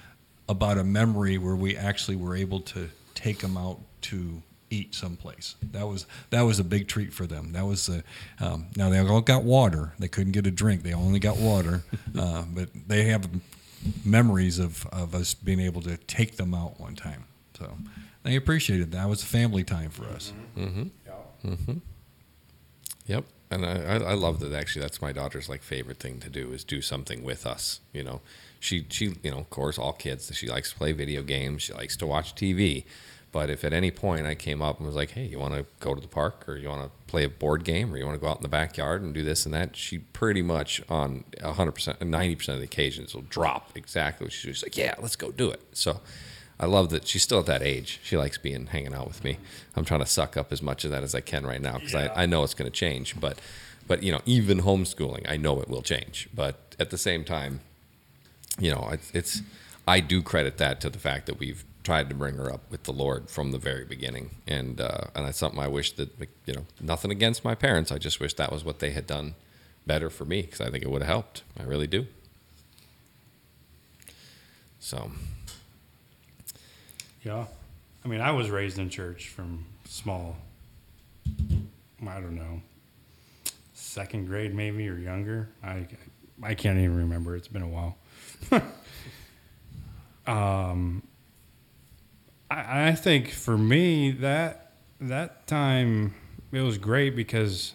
about 0.49 0.79
a 0.79 0.85
memory 0.85 1.39
where 1.39 1.55
we 1.57 1.77
actually 1.77 2.17
were 2.17 2.35
able 2.35 2.61
to 2.61 2.91
take 3.15 3.39
them 3.39 3.57
out 3.57 3.79
to 4.03 4.43
eat 4.71 4.95
someplace. 4.95 5.57
That 5.73 5.87
was 5.87 6.07
that 6.31 6.43
was 6.43 6.59
a 6.59 6.65
big 6.65 6.89
treat 6.89 7.13
for 7.13 7.27
them. 7.27 7.53
That 7.53 7.67
was 7.67 7.87
the 7.87 8.03
um, 8.41 8.67
now 8.77 8.89
they 8.89 8.99
all 8.99 9.21
got 9.21 9.43
water. 9.43 9.93
They 9.99 10.09
couldn't 10.09 10.33
get 10.33 10.47
a 10.47 10.51
drink. 10.51 10.83
They 10.83 10.95
only 10.95 11.19
got 11.19 11.37
water, 11.37 11.83
uh, 12.19 12.45
but 12.53 12.69
they 12.87 13.05
have 13.05 13.29
memories 14.05 14.59
of, 14.59 14.87
of 14.93 15.15
us 15.15 15.35
being 15.35 15.61
able 15.61 15.83
to 15.83 15.97
take 15.97 16.37
them 16.37 16.55
out 16.55 16.81
one 16.81 16.95
time. 16.95 17.25
So 17.59 17.73
they 18.23 18.37
appreciated 18.37 18.93
that. 18.93 18.99
That 18.99 19.09
was 19.09 19.23
family 19.25 19.65
time 19.65 19.91
for 19.91 20.05
us. 20.05 20.33
Mm 20.57 20.73
hmm. 20.73 21.79
Yep. 23.07 23.25
And 23.51 23.67
I, 23.67 23.73
I 23.73 23.97
I 23.97 24.15
love 24.15 24.39
that 24.41 24.53
actually 24.53 24.83
that's 24.83 25.03
my 25.03 25.11
daughter's 25.13 25.49
like 25.49 25.63
favorite 25.63 25.99
thing 25.99 26.21
to 26.21 26.31
do 26.31 26.53
is 26.53 26.63
do 26.63 26.81
something 26.81 27.25
with 27.25 27.47
us. 27.47 27.81
You 27.93 28.05
know, 28.05 28.21
she 28.61 28.87
she 28.91 29.17
you 29.23 29.33
know, 29.33 29.39
of 29.39 29.51
course 29.51 29.79
all 29.79 29.93
kids, 29.93 30.31
she 30.35 30.47
likes 30.47 30.71
to 30.73 30.79
play 30.79 30.93
video 30.93 31.23
games, 31.23 31.63
she 31.63 31.73
likes 31.73 31.97
to 31.97 32.07
watch 32.07 32.35
TV. 32.37 32.85
But 33.33 33.49
if 33.49 33.63
at 33.65 33.73
any 33.73 33.91
point 33.93 34.27
I 34.27 34.35
came 34.35 34.61
up 34.61 34.79
and 34.79 34.87
was 34.87 34.97
like, 34.97 35.13
Hey, 35.13 35.25
you 35.25 35.39
wanna 35.39 35.65
go 35.79 35.95
to 35.95 36.01
the 36.01 36.09
park 36.09 36.49
or 36.49 36.57
you 36.57 36.69
wanna 36.69 36.91
play 37.07 37.25
a 37.25 37.29
board 37.29 37.65
game 37.65 37.93
or 37.93 37.97
you 37.97 38.05
wanna 38.05 38.19
go 38.19 38.29
out 38.29 38.39
in 38.39 38.43
the 38.43 38.49
backyard 38.49 39.03
and 39.03 39.15
do 39.15 39.23
this 39.23 39.45
and 39.45 39.55
that, 39.55 39.77
she 39.77 39.99
pretty 39.99 40.43
much 40.43 40.83
on 40.89 41.25
hundred 41.43 41.73
percent 41.73 42.03
ninety 42.03 42.35
percent 42.35 42.55
of 42.55 42.61
the 42.61 42.65
occasions 42.67 43.15
will 43.15 43.23
drop 43.23 43.71
exactly 43.77 44.25
what 44.25 44.33
she's 44.33 44.53
just 44.53 44.65
like, 44.65 44.77
Yeah, 44.77 44.95
let's 45.01 45.17
go 45.17 45.31
do 45.31 45.51
it. 45.51 45.61
So 45.73 46.01
I 46.59 46.67
love 46.67 46.91
that 46.91 47.07
she's 47.07 47.23
still 47.23 47.39
at 47.39 47.47
that 47.47 47.63
age. 47.63 48.01
She 48.03 48.19
likes 48.19 48.37
being 48.37 48.67
hanging 48.67 48.93
out 48.93 49.07
with 49.07 49.25
me. 49.25 49.39
I'm 49.75 49.85
trying 49.87 50.01
to 50.01 50.07
suck 50.07 50.37
up 50.37 50.53
as 50.53 50.61
much 50.61 50.85
of 50.85 50.91
that 50.91 51.03
as 51.03 51.15
I 51.15 51.21
can 51.21 51.47
right 51.47 51.61
now 51.61 51.79
because 51.79 51.95
I, 51.95 52.09
I 52.15 52.27
know 52.27 52.45
it's 52.45 52.53
going 52.53 52.71
to 52.71 52.77
change. 52.77 53.19
But, 53.19 53.41
but 53.87 54.03
you 54.03 54.13
know, 54.13 54.21
even 54.27 54.61
homeschooling, 54.61 55.25
I 55.27 55.39
know 55.39 55.59
it 55.63 55.71
will 55.71 55.81
change. 55.81 56.29
But 56.35 56.77
at 56.79 56.91
the 56.91 56.99
same 56.99 57.25
time, 57.25 57.61
you 58.59 58.71
know, 58.71 58.91
it's, 58.93 59.11
it's 59.15 59.43
I 59.89 60.01
do 60.01 60.21
credit 60.21 60.59
that 60.59 60.83
to 60.83 60.91
the 60.91 60.99
fact 60.99 61.25
that 61.27 61.39
we've 61.39 61.65
tried 61.83 62.09
to 62.09 62.15
bring 62.15 62.37
her 62.37 62.53
up 62.53 62.71
with 62.71 62.85
the 62.85 62.93
Lord 62.93 63.31
from 63.31 63.53
the 63.53 63.59
very 63.59 63.85
beginning, 63.85 64.31
and 64.47 64.81
uh, 64.81 65.05
and 65.15 65.27
that's 65.27 65.39
something 65.39 65.61
I 65.61 65.69
wish 65.69 65.93
that 65.93 66.11
you 66.47 66.55
know, 66.55 66.67
nothing 66.81 67.11
against 67.11 67.45
my 67.45 67.55
parents. 67.55 67.91
I 67.91 67.99
just 67.99 68.21
wish 68.21 68.35
that 68.35 68.53
was 68.53 68.65
what 68.65 68.79
they 68.79 68.91
had 68.91 69.07
done 69.07 69.35
better 69.87 70.11
for 70.11 70.25
me 70.25 70.43
because 70.43 70.61
I 70.61 70.71
think 70.71 70.85
it 70.85 70.91
would 70.91 71.03
have 71.03 71.09
helped. 71.09 71.43
I 71.59 71.65
really 71.65 71.87
do. 71.87 72.07
So. 74.79 75.11
Yeah. 77.23 77.47
I 78.05 78.09
mean, 78.09 78.21
I 78.21 78.31
was 78.31 78.51
raised 78.51 78.79
in 78.79 78.89
church 78.89 79.29
from 79.29 79.67
small, 79.85 80.37
I 82.07 82.15
don't 82.15 82.35
know, 82.35 82.63
second 83.75 84.27
grade 84.27 84.55
maybe 84.55 84.89
or 84.89 84.97
younger. 84.97 85.51
I, 85.63 85.87
I 86.43 86.55
can't 86.55 86.79
even 86.79 86.97
remember. 86.97 87.37
It's 87.37 87.49
been 87.49 87.63
a 87.63 87.69
while. 87.69 87.99
um, 90.27 91.03
I, 92.51 92.89
I 92.89 92.93
think 92.95 93.31
for 93.31 93.57
me 93.57 94.11
that 94.13 94.73
that 95.01 95.47
time 95.47 96.15
it 96.53 96.61
was 96.61 96.79
great 96.79 97.15
because, 97.15 97.73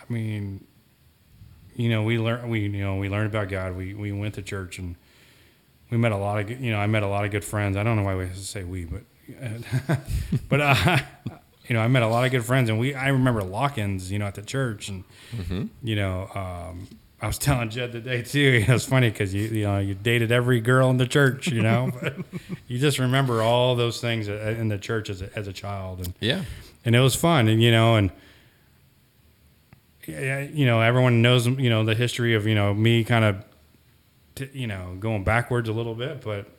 I 0.00 0.12
mean, 0.12 0.64
you 1.74 1.88
know, 1.88 2.02
we 2.02 2.18
learned 2.18 2.50
we 2.50 2.60
you 2.60 2.68
know 2.84 2.96
we 2.96 3.08
learned 3.08 3.26
about 3.34 3.48
God. 3.48 3.76
We 3.76 3.94
we 3.94 4.12
went 4.12 4.34
to 4.34 4.42
church 4.42 4.78
and 4.78 4.96
we 5.90 5.96
met 5.96 6.12
a 6.12 6.16
lot 6.16 6.38
of 6.40 6.50
you 6.60 6.70
know 6.70 6.78
I 6.78 6.86
met 6.86 7.02
a 7.02 7.08
lot 7.08 7.24
of 7.24 7.30
good 7.30 7.44
friends. 7.44 7.76
I 7.76 7.82
don't 7.82 7.96
know 7.96 8.02
why 8.02 8.14
we 8.16 8.28
say 8.34 8.64
we, 8.64 8.84
but 8.84 9.02
but 10.48 10.60
uh, 10.60 10.98
you 11.68 11.74
know 11.74 11.80
I 11.80 11.88
met 11.88 12.02
a 12.02 12.08
lot 12.08 12.24
of 12.24 12.30
good 12.30 12.44
friends, 12.44 12.68
and 12.68 12.78
we 12.78 12.94
I 12.94 13.08
remember 13.08 13.42
lock-ins 13.42 14.12
you 14.12 14.18
know 14.18 14.26
at 14.26 14.34
the 14.34 14.42
church, 14.42 14.88
and 14.88 15.04
you 15.82 15.96
know 15.96 16.28
um, 16.34 16.88
I 17.22 17.28
was 17.28 17.38
telling 17.38 17.70
Jed 17.70 17.92
today 17.92 18.22
too. 18.22 18.40
You 18.62 18.66
know, 18.66 18.74
it's 18.74 18.84
funny 18.84 19.08
because 19.08 19.32
you 19.32 19.44
you 19.44 19.62
know 19.64 19.78
you 19.78 19.94
dated 19.94 20.32
every 20.32 20.60
girl 20.60 20.90
in 20.90 20.96
the 20.96 21.06
church, 21.06 21.46
you 21.48 21.62
know, 21.62 21.90
but 22.02 22.16
you 22.66 22.78
just 22.78 22.98
remember 22.98 23.42
all 23.42 23.76
those 23.76 24.00
things 24.00 24.26
in 24.28 24.68
the 24.68 24.78
church 24.78 25.08
as 25.08 25.22
a, 25.22 25.30
as 25.38 25.46
a 25.46 25.52
child, 25.52 26.00
and 26.00 26.14
Yeah. 26.20 26.42
and 26.84 26.96
it 26.96 27.00
was 27.00 27.14
fun 27.14 27.46
and 27.48 27.62
you 27.62 27.70
know 27.70 27.94
and 27.96 28.10
yeah, 30.06 30.40
you 30.40 30.66
know 30.66 30.80
everyone 30.80 31.22
knows 31.22 31.46
you 31.46 31.70
know 31.70 31.84
the 31.84 31.94
history 31.94 32.34
of 32.34 32.46
you 32.46 32.54
know 32.56 32.74
me 32.74 33.04
kind 33.04 33.24
of 33.24 33.44
t- 34.34 34.48
you 34.52 34.66
know 34.66 34.96
going 34.98 35.22
backwards 35.22 35.68
a 35.68 35.72
little 35.72 35.94
bit 35.94 36.22
but 36.22 36.50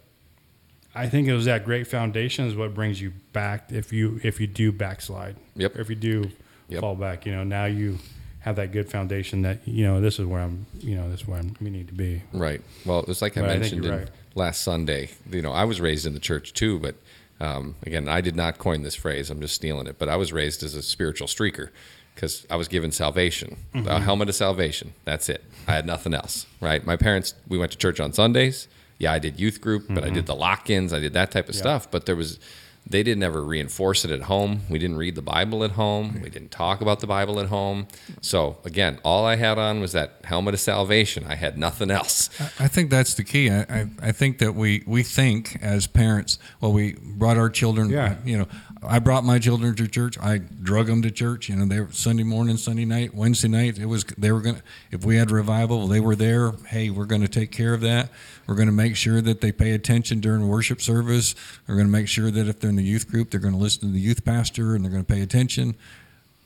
i 0.96 1.10
think 1.10 1.28
it 1.28 1.34
was 1.34 1.44
that 1.44 1.66
great 1.66 1.86
foundation 1.86 2.46
is 2.46 2.56
what 2.56 2.74
brings 2.74 3.02
you 3.02 3.12
back 3.34 3.70
if 3.70 3.92
you 3.92 4.18
if 4.24 4.40
you 4.40 4.48
do 4.48 4.72
backslide 4.72 5.36
Yep. 5.58 5.76
if 5.76 5.90
you 5.90 5.96
do 5.98 6.32
Yep. 6.70 6.80
fall 6.80 6.96
back 6.96 7.26
you 7.26 7.34
know 7.34 7.44
now 7.44 7.66
you 7.66 7.98
have 8.44 8.56
that 8.58 8.72
good 8.72 8.90
foundation 8.90 9.42
that 9.42 9.60
you 9.66 9.84
know 9.86 10.00
this 10.02 10.20
is 10.20 10.26
where 10.26 10.42
i'm 10.42 10.66
you 10.80 10.96
know 10.96 11.10
this 11.10 11.22
is 11.22 11.28
where 11.28 11.40
I'm, 11.40 11.56
we 11.62 11.70
need 11.70 11.88
to 11.88 11.94
be 11.94 12.22
Right. 12.34 12.62
Well, 12.86 13.04
it's 13.08 13.22
like 13.22 13.38
I 13.38 13.42
But 13.42 13.50
I 13.50 13.58
mentioned 13.58 13.84
you're 13.84 13.94
in 13.94 14.00
right. 14.02 14.10
last 14.36 14.62
Sunday. 14.62 15.10
You 15.32 15.42
know, 15.42 15.52
I 15.52 15.64
was 15.64 15.80
raised 15.82 16.06
in 16.06 16.14
the 16.14 16.20
church 16.20 16.54
too, 16.54 16.78
but 16.80 16.96
um, 17.40 17.76
again, 17.86 18.08
I 18.08 18.22
did 18.22 18.36
not 18.36 18.58
coin 18.58 18.84
this 18.84 18.96
phrase. 18.96 19.30
I'm 19.30 19.42
just 19.42 19.56
stealing 19.56 19.88
it. 19.88 19.98
But 20.00 20.08
I 20.10 20.16
was 20.18 20.32
raised 20.32 20.62
as 20.64 20.76
a 20.76 20.82
spiritual 20.82 21.28
streaker 21.28 21.70
because 22.16 22.46
I 22.50 22.56
was 22.56 22.68
given 22.68 22.92
salvation, 22.92 23.58
Mm-hmm. 23.74 23.88
a 23.88 24.00
helmet 24.00 24.30
of 24.30 24.36
salvation. 24.36 24.94
That's 25.06 25.30
it. 25.30 25.44
I 25.68 25.72
had 25.74 25.86
nothing 25.86 26.14
else. 26.14 26.46
Right. 26.62 26.86
My 26.86 26.96
parents. 26.96 27.34
We 27.48 27.58
went 27.58 27.72
to 27.72 27.78
church 27.78 28.00
on 28.00 28.14
Sundays. 28.14 28.68
Yeah, 29.00 29.12
I 29.14 29.20
did 29.20 29.40
youth 29.40 29.60
group, 29.62 29.86
but 29.90 30.04
I 30.04 30.08
Mm-hmm. 30.08 30.16
did 30.16 30.26
the 30.28 30.36
lock-ins. 30.36 30.94
I 30.94 31.00
did 31.00 31.14
that 31.14 31.32
type 31.32 31.48
of 31.50 31.56
stuff. 31.56 31.90
But 31.90 32.06
there 32.06 32.16
was. 32.16 32.40
They 32.86 33.02
didn't 33.02 33.24
ever 33.24 33.42
reinforce 33.44 34.04
it 34.04 34.12
at 34.12 34.24
home. 34.24 34.62
We 34.70 34.78
didn't 34.78 34.98
read 34.98 35.16
the 35.16 35.22
Bible 35.22 35.64
at 35.64 35.72
home. 35.72 36.20
We 36.22 36.30
didn't 36.30 36.52
talk 36.52 36.82
about 36.82 37.00
the 37.00 37.08
Bible 37.08 37.40
at 37.40 37.48
home. 37.48 37.88
So 38.22 38.58
again, 38.66 39.00
all 39.04 39.26
I 39.26 39.38
had 39.38 39.58
on 39.58 39.80
was 39.80 39.94
that 39.94 40.16
helmet 40.26 40.54
of 40.54 40.60
salvation. 40.60 41.24
I 41.28 41.36
had 41.36 41.58
nothing 41.58 41.90
else. 41.90 42.30
I 42.60 42.68
think 42.68 42.90
that's 42.90 43.14
the 43.14 43.24
key. 43.24 43.50
I, 43.50 43.62
I, 43.62 43.88
I 44.02 44.12
think 44.12 44.40
that 44.40 44.54
we, 44.54 44.84
we 44.86 45.02
think 45.02 45.58
as 45.62 45.88
parents, 45.88 46.38
well, 46.60 46.74
we 46.74 46.94
brought 47.02 47.38
our 47.38 47.50
children, 47.50 47.90
Yeah. 47.90 48.18
you 48.26 48.38
know, 48.38 48.48
I 48.86 49.00
brought 49.00 49.24
my 49.24 49.40
children 49.40 49.76
to 49.76 49.88
church. 49.88 50.18
I 50.20 50.38
drug 50.38 50.88
them 50.88 51.02
to 51.02 51.12
church. 51.12 51.50
You 51.50 51.56
know, 51.56 51.66
they 51.66 51.80
were 51.80 51.92
Sunday 51.92 52.24
morning, 52.24 52.58
Sunday 52.58 52.86
night, 52.86 53.14
Wednesday 53.14 53.48
night. 53.48 53.78
It 53.78 53.86
was, 53.86 54.04
they 54.18 54.32
were 54.32 54.42
to, 54.42 54.62
if 54.92 55.06
we 55.06 55.18
had 55.18 55.32
revival, 55.32 55.88
they 55.88 56.00
were 56.00 56.16
there. 56.16 56.52
Hey, 56.68 56.90
we're 56.90 57.06
going 57.06 57.22
to 57.22 57.28
take 57.28 57.52
care 57.52 57.74
of 57.74 57.82
that. 57.82 58.10
We're 58.48 58.56
going 58.56 58.68
to 58.68 58.74
make 58.74 58.96
sure 58.96 59.22
that 59.22 59.42
they 59.42 59.52
pay 59.52 59.72
attention 59.72 60.20
during 60.20 60.48
worship 60.48 60.82
service. 60.82 61.36
We're 61.68 61.76
going 61.76 61.88
to 61.88 61.92
make 61.92 62.08
sure 62.08 62.32
that 62.32 62.48
if 62.48 62.60
they're 62.60 62.70
in 62.70 62.76
the 62.76 62.84
youth 62.84 63.10
group, 63.10 63.32
they're 63.32 63.40
going 63.40 63.54
to 63.54 63.60
listen 63.60 63.88
to 63.88 63.94
the 63.94 64.00
youth 64.00 64.26
pastor 64.26 64.76
and 64.76 64.84
they're 64.84 64.92
going 64.92 65.06
to 65.06 65.14
pay 65.14 65.22
attention. 65.22 65.76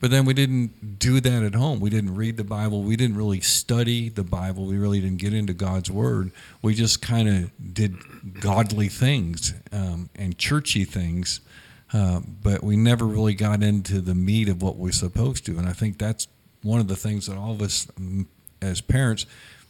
But 0.00 0.12
then 0.12 0.24
we 0.24 0.34
didn't 0.34 0.98
do 0.98 1.20
that 1.20 1.42
at 1.42 1.54
home. 1.54 1.80
We 1.80 1.90
didn't 1.90 2.14
read 2.14 2.36
the 2.36 2.44
Bible. 2.44 2.82
We 2.82 2.94
didn't 2.94 3.16
really 3.16 3.40
study 3.40 4.08
the 4.08 4.22
Bible. 4.22 4.66
We 4.66 4.78
really 4.78 5.00
didn't 5.00 5.18
get 5.18 5.34
into 5.34 5.52
God's 5.54 5.90
Word. 5.90 6.30
We 6.62 6.74
just 6.74 7.02
kind 7.02 7.28
of 7.28 7.74
did 7.74 7.96
godly 8.40 8.88
things 8.88 9.54
um, 9.72 10.08
and 10.14 10.38
churchy 10.38 10.84
things, 10.84 11.40
uh, 11.92 12.20
but 12.42 12.62
we 12.62 12.76
never 12.76 13.06
really 13.06 13.34
got 13.34 13.62
into 13.62 14.00
the 14.00 14.14
meat 14.14 14.48
of 14.48 14.62
what 14.62 14.76
we're 14.76 14.92
supposed 14.92 15.46
to. 15.46 15.58
And 15.58 15.68
I 15.68 15.72
think 15.72 15.98
that's 15.98 16.28
one 16.62 16.80
of 16.80 16.88
the 16.88 16.96
things 16.96 17.26
that 17.26 17.36
all 17.36 17.52
of 17.52 17.62
us 17.62 17.86
mm, 17.98 18.26
as 18.60 18.80
parents 18.80 19.26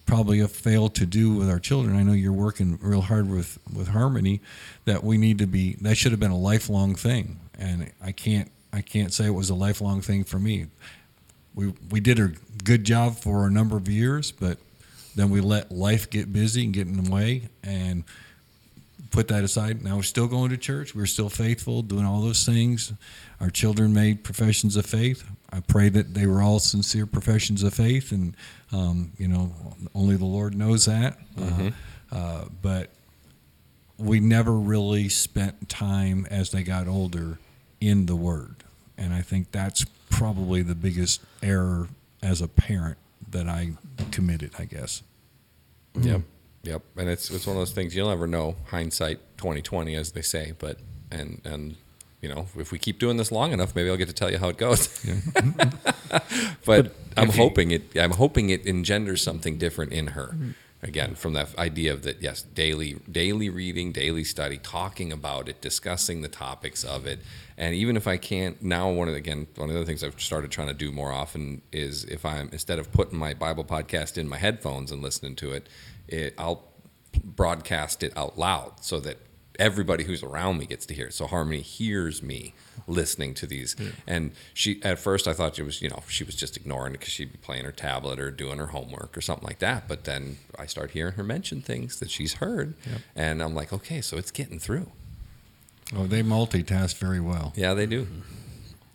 probably 0.07 0.39
have 0.39 0.51
failed 0.51 0.95
to 0.95 1.05
do 1.05 1.35
with 1.35 1.51
our 1.51 1.59
children. 1.59 1.95
I 1.95 2.03
know 2.03 2.13
you're 2.13 2.33
working 2.33 2.79
real 2.81 3.03
hard 3.03 3.29
with, 3.29 3.59
with 3.73 3.89
Harmony 3.89 4.41
that 4.87 5.05
we 5.05 5.19
need 5.19 5.39
to 5.39 5.47
be, 5.47 5.77
that 5.83 5.97
should 5.97 6.13
have 6.13 6.21
been 6.21 6.31
a 6.31 6.39
lifelong 6.39 6.95
thing. 6.95 7.39
And 7.59 7.93
I 8.03 8.13
can't, 8.13 8.51
I 8.73 8.81
can't 8.81 9.13
say 9.13 9.27
it 9.27 9.31
was 9.31 9.51
a 9.51 9.55
lifelong 9.55 10.01
thing 10.01 10.25
for 10.25 10.39
me. 10.39 10.67
We, 11.55 11.75
we 11.91 12.01
did 12.01 12.19
a 12.19 12.33
good 12.65 12.85
job 12.85 13.17
for 13.17 13.47
a 13.47 13.51
number 13.51 13.77
of 13.77 13.87
years, 13.87 14.33
but 14.33 14.59
then 15.15 15.29
we 15.29 15.43
let 15.43 15.71
life 15.71 16.09
get 16.09 16.33
busy 16.33 16.65
and 16.65 16.73
get 16.73 16.87
in 16.87 17.03
the 17.03 17.11
way 17.11 17.51
and 17.63 18.05
put 19.11 19.29
that 19.29 19.45
aside. 19.45 19.83
Now 19.83 19.97
we're 19.97 20.03
still 20.03 20.27
going 20.29 20.51
to 20.51 20.57
church. 20.57 20.95
We're 20.95 21.07
still 21.07 21.29
faithful, 21.29 21.83
doing 21.83 22.05
all 22.05 22.21
those 22.21 22.45
things. 22.45 22.93
Our 23.41 23.51
children 23.51 23.93
made 23.93 24.25
professions 24.25 24.77
of 24.77 24.87
faith. 24.87 25.25
I 25.51 25.61
pray 25.61 25.89
that 25.91 26.15
they 26.15 26.27
were 26.27 26.43
all 26.43 26.59
sincere 26.59 27.07
professions 27.07 27.63
of 27.63 27.73
faith, 27.75 28.13
and 28.13 28.37
um, 28.73 29.13
you 29.17 29.29
know, 29.29 29.53
only 29.95 30.17
the 30.17 30.27
Lord 30.27 30.55
knows 30.55 30.85
that. 30.85 31.19
Uh, 31.41 31.71
uh, 32.13 32.45
but 32.61 32.91
we 33.97 34.21
never 34.21 34.53
really 34.53 35.09
spent 35.09 35.69
time 35.69 36.27
as 36.31 36.51
they 36.51 36.63
got 36.63 36.87
older 36.87 37.39
in 37.81 38.07
the 38.07 38.17
Word. 38.17 38.57
and 38.97 39.15
I 39.15 39.23
think 39.23 39.53
that's 39.53 39.85
probably 40.11 40.63
the 40.63 40.75
biggest 40.75 41.21
error 41.43 41.89
as 42.23 42.41
a 42.41 42.49
parent 42.49 42.99
that 43.31 43.49
I 43.49 43.73
committed. 44.11 44.53
I 44.59 44.65
guess. 44.65 45.03
Yep. 46.01 46.23
Yep. 46.69 46.83
And 46.99 47.09
it's 47.09 47.31
it's 47.31 47.47
one 47.47 47.57
of 47.57 47.61
those 47.61 47.73
things 47.73 47.97
you'll 47.97 48.11
never 48.11 48.27
know. 48.27 48.57
Hindsight 48.67 49.21
twenty 49.39 49.63
twenty, 49.63 49.95
as 49.95 50.13
they 50.13 50.21
say. 50.23 50.53
But 50.59 50.79
and 51.11 51.41
and 51.45 51.77
you 52.21 52.29
know, 52.29 52.47
if 52.59 52.73
we 52.73 52.79
keep 52.79 52.99
doing 52.99 53.17
this 53.17 53.33
long 53.33 53.53
enough, 53.53 53.75
maybe 53.75 53.89
I'll 53.89 53.97
get 53.97 54.09
to 54.09 54.15
tell 54.15 54.31
you 54.31 54.39
how 54.39 54.49
it 54.49 54.59
goes. 54.59 54.89
but, 56.67 56.95
I'm 57.17 57.29
if 57.29 57.37
you- 57.37 57.43
hoping 57.43 57.71
it. 57.71 57.97
I'm 57.97 58.13
hoping 58.13 58.51
it 58.51 58.67
engenders 58.67 59.23
something 59.23 59.57
different 59.57 59.93
in 59.93 60.09
her. 60.09 60.37
Again, 60.81 61.17
from 61.17 61.33
that 61.33 61.59
idea 61.59 61.93
of 61.93 62.03
that, 62.03 62.23
yes, 62.23 62.43
daily, 62.43 63.01
daily 63.11 63.51
reading, 63.51 63.91
daily 63.91 64.23
study, 64.23 64.59
talking 64.59 65.11
about 65.11 65.49
it, 65.49 65.61
discussing 65.61 66.21
the 66.23 66.29
topics 66.29 66.85
of 66.85 67.05
it, 67.05 67.19
and 67.57 67.75
even 67.75 67.97
if 67.97 68.07
I 68.07 68.17
can't 68.17 68.63
now, 68.63 68.89
one 68.89 69.09
of 69.09 69.15
the, 69.15 69.19
again, 69.19 69.49
one 69.57 69.71
of 69.71 69.75
the 69.75 69.81
other 69.81 69.87
things 69.87 70.05
I've 70.05 70.21
started 70.21 70.53
trying 70.53 70.69
to 70.69 70.75
do 70.75 70.93
more 70.93 71.11
often 71.11 71.63
is 71.73 72.05
if 72.05 72.25
I'm 72.25 72.49
instead 72.53 72.79
of 72.79 72.93
putting 72.93 73.19
my 73.19 73.35
Bible 73.35 73.65
podcast 73.65 74.17
in 74.17 74.29
my 74.29 74.37
headphones 74.37 74.93
and 74.93 75.03
listening 75.03 75.35
to 75.37 75.51
it, 75.53 75.69
it 76.09 76.35
I'll 76.39 76.65
broadcast 77.25 78.03
it 78.03 78.17
out 78.17 78.39
loud 78.39 78.85
so 78.85 79.01
that 79.01 79.19
everybody 79.59 80.05
who's 80.05 80.23
around 80.23 80.59
me 80.59 80.67
gets 80.67 80.87
to 80.87 80.95
hear 80.95 81.07
it. 81.07 81.15
So 81.15 81.27
Harmony 81.27 81.61
hears 81.61 82.23
me 82.23 82.55
listening 82.87 83.35
to 83.35 83.47
these. 83.47 83.75
And 84.07 84.31
she, 84.55 84.81
at 84.85 84.99
first, 85.01 85.27
I 85.27 85.33
thought 85.33 85.57
she 85.57 85.63
was, 85.63 85.83
you 85.83 85.91
know, 85.91 86.03
she 86.09 86.23
was 86.23 86.37
just 86.37 86.57
ignoring 86.57 86.95
it 86.95 86.99
because 87.01 87.13
she'd 87.13 87.33
be 87.33 87.39
playing 87.39 87.65
her 87.65 87.73
tablet 87.73 88.21
or 88.21 88.31
doing 88.31 88.59
her 88.59 88.69
homework 88.69 89.17
or 89.17 89.21
something 89.21 89.47
like 89.47 89.59
that. 89.59 89.89
But 89.89 90.05
then 90.05 90.39
I 90.59 90.67
start 90.67 90.93
hearing 90.93 91.15
her 91.15 91.25
mention 91.25 91.61
things 91.61 91.99
that 91.99 92.11
she's 92.11 92.35
heard, 92.35 92.75
and 93.17 93.43
I'm 93.43 93.55
like, 93.55 93.73
okay, 93.73 94.01
so 94.01 94.17
it's 94.17 94.31
getting 94.31 94.59
through. 94.61 94.91
Oh, 95.95 96.07
they 96.07 96.23
multitask 96.23 96.97
very 96.97 97.21
well. 97.21 97.53
Yeah, 97.57 97.75
they 97.75 97.87
do. 97.87 98.07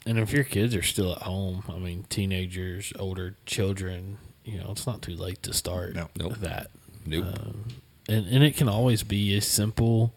And 0.06 0.18
if 0.18 0.32
your 0.32 0.44
kids 0.44 0.76
are 0.76 0.82
still 0.82 1.14
at 1.14 1.24
home, 1.24 1.64
I 1.70 1.78
mean, 1.78 2.06
teenagers, 2.10 2.94
older 3.00 3.36
children, 3.46 4.18
you 4.44 4.60
know, 4.60 4.72
it's 4.72 4.86
not 4.88 5.02
too 5.02 5.16
late 5.16 5.42
to 5.44 5.54
start 5.54 5.94
No. 5.94 6.10
Nope. 6.18 6.36
that. 6.38 6.70
Nope. 7.06 7.26
Um, 7.26 7.64
and 8.10 8.26
and 8.28 8.44
it 8.44 8.56
can 8.58 8.68
always 8.70 9.04
be 9.04 9.36
a 9.38 9.42
simple 9.42 10.14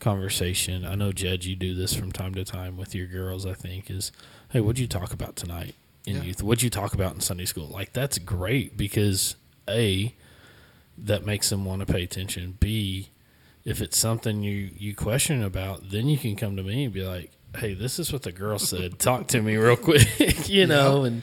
conversation. 0.00 0.84
I 0.84 0.94
know 0.94 1.12
Jed, 1.12 1.44
you 1.44 1.56
do 1.56 1.74
this 1.74 1.94
from 1.94 2.12
time 2.12 2.34
to 2.34 2.44
time 2.44 2.76
with 2.76 2.94
your 2.94 3.06
girls. 3.06 3.46
I 3.46 3.54
think 3.54 3.90
is, 3.90 4.12
hey, 4.50 4.60
what'd 4.60 4.78
you 4.78 4.86
talk 4.86 5.12
about 5.12 5.36
tonight 5.36 5.74
in 6.06 6.16
Yeah. 6.16 6.22
youth? 6.24 6.42
What'd 6.42 6.62
you 6.62 6.70
talk 6.70 6.94
about 6.94 7.14
in 7.14 7.20
Sunday 7.20 7.44
school? 7.46 7.66
Like 7.68 7.92
that's 7.92 8.18
great 8.18 8.76
because 8.76 9.36
a 9.68 10.14
that 10.98 11.24
makes 11.24 11.50
them 11.50 11.64
want 11.64 11.86
to 11.86 11.92
pay 11.92 12.02
attention. 12.02 12.56
B 12.60 13.10
if 13.64 13.80
it's 13.80 13.96
something 13.96 14.42
you 14.42 14.70
you 14.76 14.94
question 14.94 15.42
about, 15.42 15.90
then 15.90 16.06
you 16.08 16.18
can 16.18 16.36
come 16.36 16.54
to 16.56 16.62
me 16.62 16.84
and 16.84 16.92
be 16.92 17.02
like, 17.02 17.30
hey, 17.56 17.72
this 17.72 17.98
is 17.98 18.12
what 18.12 18.22
the 18.22 18.32
girl 18.32 18.58
said. 18.58 18.98
Talk 18.98 19.28
to 19.28 19.40
me 19.40 19.56
real 19.56 19.76
quick, 19.88 20.48
you 20.48 20.66
know, 20.66 21.04
and. 21.04 21.22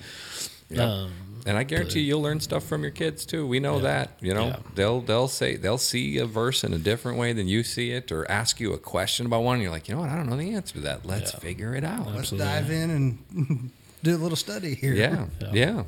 Yep. 0.69 0.87
Um, 0.87 1.11
And 1.45 1.57
I 1.57 1.63
guarantee 1.63 2.01
you'll 2.01 2.21
learn 2.21 2.39
stuff 2.39 2.63
from 2.63 2.81
your 2.83 2.91
kids 2.91 3.25
too. 3.25 3.45
We 3.47 3.59
know 3.59 3.77
Yeah. 3.77 3.81
that. 3.83 4.17
You 4.21 4.33
know, 4.33 4.47
Yeah. 4.47 4.55
they'll 4.75 5.01
they'll 5.01 5.27
say 5.27 5.55
they'll 5.55 5.77
see 5.77 6.17
a 6.17 6.25
verse 6.25 6.63
in 6.63 6.73
a 6.73 6.77
different 6.77 7.17
way 7.17 7.33
than 7.33 7.47
you 7.47 7.63
see 7.63 7.91
it, 7.91 8.11
or 8.11 8.29
ask 8.29 8.59
you 8.59 8.73
a 8.73 8.77
question 8.77 9.25
about 9.25 9.43
one. 9.43 9.55
And 9.55 9.63
you're 9.63 9.71
like, 9.71 9.87
you 9.87 9.95
know 9.95 10.01
what? 10.01 10.09
I 10.09 10.15
don't 10.15 10.29
know 10.29 10.37
the 10.37 10.53
answer 10.53 10.73
to 10.75 10.79
that. 10.81 11.05
Let's 11.05 11.33
Yeah. 11.33 11.39
figure 11.39 11.75
it 11.75 11.83
out. 11.83 12.13
Let's 12.13 12.29
dive 12.31 12.69
in 12.69 12.89
and 12.91 13.69
do 14.03 14.15
a 14.15 14.17
little 14.17 14.35
study 14.35 14.75
here. 14.75 14.93
Yeah, 14.93 15.25
Yeah. 15.53 15.83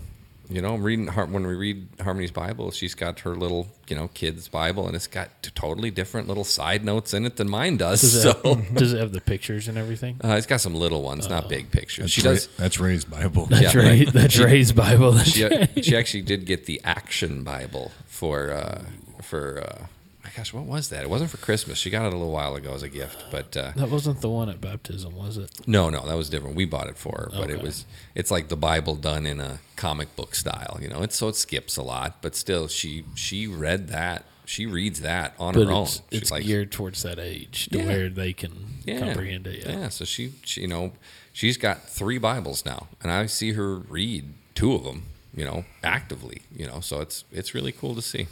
Yeah. 0.53 0.57
You 0.57 0.61
know, 0.61 0.73
I'm 0.75 0.83
reading 0.83 1.07
when 1.07 1.45
we 1.47 1.55
read 1.55 1.87
Harmony's 2.01 2.31
Bible. 2.31 2.71
She's 2.71 2.93
got 2.95 3.19
her 3.21 3.35
little, 3.35 3.67
you 3.87 3.95
know, 3.95 4.07
kids' 4.13 4.47
Bible, 4.47 4.85
and 4.87 4.95
it's 4.95 5.07
got 5.07 5.29
t- 5.41 5.51
totally 5.55 5.91
different 5.91 6.27
little 6.27 6.43
side 6.43 6.85
notes 6.85 7.13
in 7.13 7.25
it 7.25 7.37
than 7.37 7.49
mine 7.49 7.77
does. 7.77 8.01
does, 8.01 8.23
it 8.25 8.35
have, 8.45 8.73
does 8.75 8.93
it 8.93 8.99
have 8.99 9.11
the 9.11 9.21
pictures 9.21 9.67
and 9.67 9.77
everything? 9.77 10.19
uh, 10.23 10.29
it's 10.37 10.45
got 10.47 10.61
some 10.61 10.75
little 10.75 11.01
ones, 11.01 11.27
not 11.29 11.49
big 11.49 11.71
pictures. 11.71 12.03
That's 12.03 12.13
She 12.13 12.21
Ray- 12.21 12.33
does. 12.35 12.47
That's 12.57 12.79
Ray's 12.79 13.05
Bible. 13.05 13.45
That's 13.47 13.73
Yeah, 13.73 13.81
Ray, 13.81 13.99
right. 14.05 14.13
that's 14.13 14.37
Ray's 14.39 14.71
Bible. 14.71 15.11
That's 15.13 15.29
She, 15.31 15.43
right. 15.45 15.83
she 15.85 15.97
actually 15.97 16.21
did 16.23 16.45
get 16.45 16.65
the 16.65 16.79
Action 16.83 17.43
Bible 17.43 17.91
for 18.05 18.51
uh, 18.51 18.83
for. 19.21 19.87
Gosh, 20.35 20.51
what 20.51 20.65
was 20.65 20.89
that? 20.89 21.03
It 21.03 21.09
wasn't 21.11 21.29
for 21.29 21.37
Christmas. 21.37 21.77
She 21.77 21.91
got 21.91 22.05
it 22.05 22.13
a 22.13 22.17
little 22.17 22.31
while 22.31 22.55
ago 22.55 22.73
as 22.73 22.81
a 22.81 22.89
gift, 22.89 23.25
but 23.29 23.55
uh, 23.55 23.71
That 23.75 23.89
wasn't 23.89 24.21
the 24.21 24.29
one 24.29 24.49
at 24.49 24.59
baptism, 24.59 25.15
was 25.15 25.37
it? 25.37 25.51
No, 25.67 25.91
no, 25.91 26.07
that 26.07 26.15
was 26.17 26.27
different. 26.29 26.55
We 26.55 26.65
bought 26.65 26.87
it 26.87 26.97
for 26.97 27.11
her, 27.11 27.29
but 27.31 27.51
it 27.51 27.61
was 27.61 27.85
it's 28.15 28.31
like 28.31 28.47
the 28.47 28.55
Bible 28.57 28.95
done 28.95 29.27
in 29.27 29.39
a 29.39 29.59
comic 29.75 30.15
book 30.15 30.33
style, 30.33 30.79
you 30.81 30.89
know. 30.89 31.03
It's 31.03 31.15
so 31.15 31.27
it 31.27 31.35
skips 31.35 31.77
a 31.77 31.83
lot, 31.83 32.21
but 32.21 32.35
still 32.35 32.67
she 32.67 33.05
she 33.13 33.45
read 33.47 33.89
that. 33.89 34.25
She 34.45 34.65
reads 34.65 35.01
that 35.01 35.35
on 35.39 35.53
But 35.53 35.67
her 35.67 35.71
own. 35.71 35.83
it's, 35.83 36.01
She's 36.11 36.21
it's 36.23 36.31
like 36.31 36.43
geared 36.43 36.71
towards 36.71 37.01
that 37.03 37.17
age 37.19 37.69
to 37.71 37.77
Yeah. 37.77 37.85
where 37.85 38.09
they 38.09 38.33
can 38.33 38.79
yeah, 38.85 38.99
comprehend 38.99 39.47
it. 39.47 39.65
Yeah. 39.65 39.71
Yeah, 39.79 39.89
so 39.89 40.03
she, 40.03 40.33
she 40.43 40.61
you 40.61 40.67
know, 40.67 40.91
she's 41.31 41.55
got 41.55 41.87
3 41.87 42.17
Bibles 42.17 42.65
now, 42.65 42.87
and 43.01 43.09
I 43.09 43.27
see 43.27 43.53
her 43.53 43.75
read 43.75 44.33
two 44.53 44.73
of 44.73 44.83
them, 44.83 45.03
you 45.33 45.45
know, 45.45 45.63
actively, 45.81 46.41
you 46.53 46.67
know. 46.67 46.79
So 46.81 46.99
it's 47.01 47.23
it's 47.31 47.53
really 47.53 47.71
cool 47.71 47.95
to 47.95 48.01
see. 48.01 48.27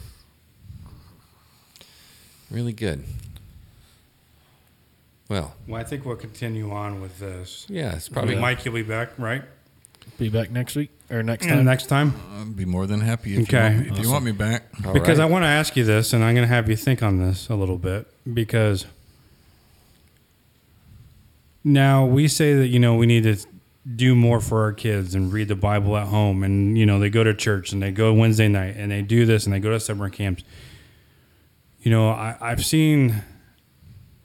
Really 2.52 2.72
good. 2.74 3.02
Well, 5.28 5.54
Well, 5.66 5.80
I 5.80 5.84
think 5.84 6.04
we'll 6.04 6.16
continue 6.16 6.70
on 6.70 7.00
with 7.00 7.18
this. 7.18 7.64
yeah, 7.70 7.94
it's 7.96 8.08
Probably 8.10 8.34
probably 8.34 8.42
Mike, 8.42 8.64
you'll 8.66 8.74
be 8.74 8.82
back, 8.82 9.18
right? 9.18 9.42
Be 10.18 10.28
back 10.28 10.50
next 10.50 10.76
week 10.76 10.90
or 11.10 11.22
next 11.22 11.46
And 11.46 11.54
time. 11.56 11.64
next 11.64 11.86
time, 11.86 12.12
I'd 12.38 12.54
be 12.54 12.66
more 12.66 12.86
than 12.86 13.00
happy 13.00 13.36
if, 13.36 13.44
Okay. 13.44 13.70
you, 13.72 13.76
want, 13.86 13.98
if 13.98 14.04
you 14.04 14.10
want 14.10 14.24
me 14.26 14.32
back. 14.32 14.64
All 14.84 14.92
because 14.92 15.18
right. 15.18 15.24
I 15.24 15.30
want 15.30 15.44
to 15.44 15.48
ask 15.48 15.74
you 15.76 15.84
this, 15.84 16.12
and 16.12 16.22
I'm 16.22 16.34
going 16.34 16.46
to 16.46 16.52
have 16.54 16.68
you 16.68 16.76
think 16.76 17.02
on 17.02 17.18
this 17.18 17.48
a 17.48 17.54
little 17.54 17.78
bit. 17.78 18.06
Because 18.34 18.84
now 21.64 22.04
we 22.04 22.28
say 22.28 22.54
that 22.54 22.66
you 22.68 22.78
know 22.78 22.94
we 22.96 23.06
need 23.06 23.22
to 23.22 23.36
do 23.96 24.14
more 24.14 24.40
for 24.40 24.62
our 24.62 24.72
kids 24.72 25.14
and 25.14 25.32
read 25.32 25.48
the 25.48 25.54
Bible 25.56 25.96
at 25.96 26.08
home, 26.08 26.42
and 26.42 26.76
you 26.76 26.84
know 26.84 26.98
they 26.98 27.08
go 27.08 27.24
to 27.24 27.32
church 27.32 27.72
and 27.72 27.82
they 27.82 27.90
go 27.92 28.12
Wednesday 28.12 28.48
night 28.48 28.74
and 28.76 28.90
they 28.92 29.02
do 29.02 29.24
this 29.24 29.44
and 29.46 29.52
they 29.54 29.60
go 29.60 29.70
to 29.70 29.80
summer 29.80 30.10
camps. 30.10 30.44
You 31.82 31.90
know, 31.90 32.10
I, 32.10 32.36
I've 32.40 32.64
seen 32.64 33.22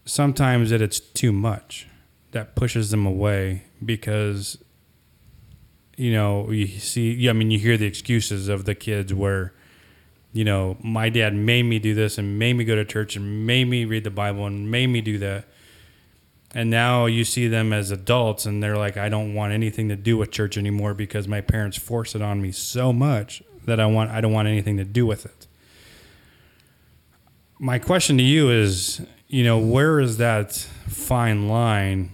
sometimes 0.06 0.70
that 0.70 0.82
it's 0.82 1.00
too 1.00 1.32
much 1.32 1.88
that 2.32 2.56
pushes 2.56 2.92
them 2.92 3.06
away 3.06 3.64
because 3.84 4.64
you 5.98 6.14
know 6.14 6.50
you 6.52 6.68
see 6.68 7.28
i 7.28 7.34
mean 7.34 7.52
you 7.52 7.60
hear 7.60 7.76
the 7.76 7.86
excuses 7.86 8.48
of 8.48 8.66
the 8.66 8.76
kids 8.76 9.14
where 9.14 9.54
you 10.32 10.46
know 10.46 10.78
my 10.82 11.10
dad 11.10 11.34
made 11.34 11.64
me 11.64 11.80
do 11.80 11.94
this 11.94 12.18
and 12.18 12.38
made 12.40 12.54
me 12.54 12.64
go 12.64 12.76
to 12.76 12.86
church 12.86 13.16
and 13.16 13.46
made 13.46 13.66
me 13.66 13.84
read 13.86 14.04
the 14.04 14.12
bible 14.12 14.46
and 14.46 14.70
made 14.72 14.88
me 14.88 15.02
do 15.02 15.18
that. 15.18 15.46
And 16.56 16.70
now 16.70 17.08
you 17.08 17.26
see 17.26 17.50
them 17.50 17.74
as 17.74 17.92
adults 17.92 18.46
and 18.46 18.64
they're 18.64 18.78
like 18.78 18.96
i 18.98 19.10
don't 19.10 19.34
want 19.34 19.52
anything 19.52 19.90
to 19.90 19.96
do 19.96 20.18
with 20.18 20.32
church 20.32 20.58
anymore 20.58 20.94
because 20.94 21.28
my 21.28 21.42
parents 21.42 21.78
force 21.78 22.16
it 22.16 22.22
on 22.22 22.42
me 22.42 22.52
so 22.52 22.94
much 22.94 23.44
that 23.66 23.80
i 23.80 23.86
want 23.86 24.12
i 24.12 24.22
don't 24.22 24.32
want 24.32 24.48
anything 24.48 24.78
to 24.78 24.86
do 24.86 25.06
with 25.06 25.26
it 25.26 25.47
my 27.60 27.80
question 27.80 28.18
to 28.18 28.24
you 28.24 28.50
is 28.52 29.02
you 29.28 29.44
know 29.44 29.58
where 29.58 30.00
is 30.00 30.18
that 30.18 30.54
fine 30.54 31.48
line 31.48 32.12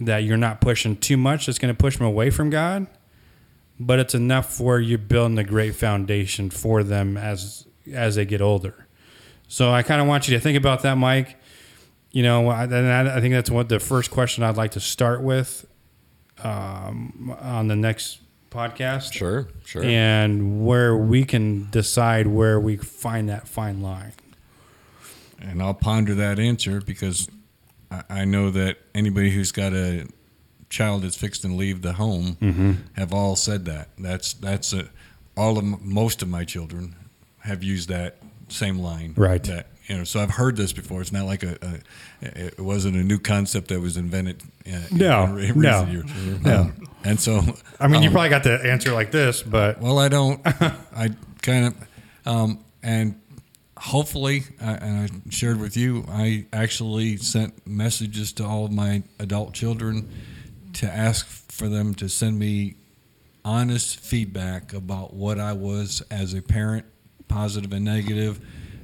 that 0.00 0.18
you're 0.18 0.36
not 0.36 0.60
pushing 0.60 0.96
too 0.96 1.16
much 1.16 1.46
that's 1.46 1.58
going 1.58 1.74
to 1.74 1.78
push 1.78 1.96
them 1.96 2.06
away 2.06 2.30
from 2.30 2.50
god 2.50 2.86
but 3.78 3.98
it's 3.98 4.14
enough 4.14 4.58
where 4.60 4.80
you're 4.80 4.98
building 4.98 5.38
a 5.38 5.44
great 5.44 5.74
foundation 5.74 6.50
for 6.50 6.82
them 6.82 7.16
as 7.16 7.66
as 7.92 8.16
they 8.16 8.24
get 8.24 8.40
older? 8.40 8.86
So 9.48 9.70
i 9.70 9.82
kind 9.82 10.00
of 10.00 10.06
want 10.06 10.28
you 10.28 10.34
to 10.34 10.40
think 10.40 10.56
about 10.56 10.82
that 10.82 10.96
mike. 10.96 11.36
You 12.10 12.22
know 12.22 12.48
I, 12.48 12.64
and 12.64 12.74
I, 12.74 13.16
I 13.16 13.20
think 13.20 13.34
that's 13.34 13.50
what 13.50 13.68
the 13.68 13.78
first 13.78 14.10
question 14.10 14.42
i'd 14.42 14.56
like 14.56 14.72
to 14.72 14.80
start 14.80 15.22
with 15.22 15.66
um, 16.42 17.36
on 17.40 17.68
the 17.68 17.76
next 17.76 18.20
podcast. 18.50 19.12
Sure, 19.12 19.48
sure. 19.64 19.82
and 19.84 20.64
where 20.64 20.96
we 20.96 21.24
can 21.24 21.70
decide 21.70 22.26
where 22.26 22.58
we 22.60 22.76
find 22.76 23.28
that 23.28 23.48
fine 23.48 23.82
line 23.82 24.12
And 25.46 25.62
I'll 25.62 25.74
ponder 25.74 26.14
that 26.16 26.38
answer 26.38 26.80
because 26.80 27.28
I, 27.90 28.02
I 28.10 28.24
know 28.24 28.50
that 28.50 28.78
anybody 28.94 29.30
who's 29.30 29.52
got 29.52 29.72
a 29.72 30.06
child 30.68 31.02
that's 31.02 31.16
fixed 31.16 31.44
and 31.44 31.56
leave 31.56 31.82
the 31.82 31.92
home 31.94 32.82
have 32.96 33.12
all 33.12 33.36
said 33.36 33.64
that. 33.66 33.88
That's 33.98 34.32
that's 34.34 34.72
a, 34.72 34.88
all 35.36 35.58
of 35.58 35.64
most 35.82 36.22
of 36.22 36.28
my 36.28 36.44
children 36.44 36.96
have 37.40 37.62
used 37.62 37.88
that 37.88 38.16
same 38.48 38.78
line. 38.78 39.14
Right. 39.16 39.42
That 39.44 39.68
you 39.86 39.98
know, 39.98 40.04
so 40.04 40.20
I've 40.20 40.30
heard 40.30 40.56
this 40.56 40.72
before. 40.72 41.00
It's 41.00 41.12
not 41.12 41.26
like 41.26 41.44
a, 41.44 41.56
a 41.62 41.78
it 42.22 42.58
wasn't 42.60 42.96
a 42.96 43.04
new 43.04 43.18
concept 43.18 43.68
that 43.68 43.80
was 43.80 43.96
invented. 43.96 44.42
Uh, 44.66 44.80
No, 44.90 45.36
in 45.36 45.54
re- 45.54 45.66
no, 45.68 46.02
no. 46.42 46.60
Um, 46.62 46.88
and 47.04 47.20
so 47.20 47.40
i 47.78 47.86
mean 47.86 48.02
you 48.02 48.08
um, 48.08 48.14
probably 48.14 48.30
got 48.30 48.42
the 48.42 48.68
answer 48.68 48.92
like 48.92 49.12
this 49.12 49.40
but 49.42 49.80
well, 49.80 49.98
I 50.00 50.08
don't. 50.08 50.40
I 50.44 51.10
kind 51.40 51.66
of, 51.66 51.74
um, 52.26 52.64
and 52.82 53.20
hopefully, 53.78 54.44
I, 54.60 54.72
and 54.72 55.10
I 55.26 55.30
shared 55.30 55.60
with 55.60 55.76
you, 55.76 56.04
I 56.08 56.46
actually 56.52 57.16
sent 57.16 57.66
messages 57.66 58.32
to 58.34 58.44
all 58.44 58.64
of 58.64 58.72
my 58.72 59.02
adult 59.18 59.52
children 59.52 60.08
to 60.74 60.86
ask 60.86 61.26
for 61.50 61.68
them 61.68 61.94
to 61.94 62.08
send 62.08 62.38
me 62.38 62.76
honest 63.44 64.00
feedback 64.00 64.72
about 64.72 65.14
what 65.14 65.38
I 65.38 65.52
was 65.52 66.02
as 66.10 66.34
a 66.34 66.42
parent, 66.42 66.84
positive 67.28 67.72
and 67.72 67.84
negative, 67.84 68.40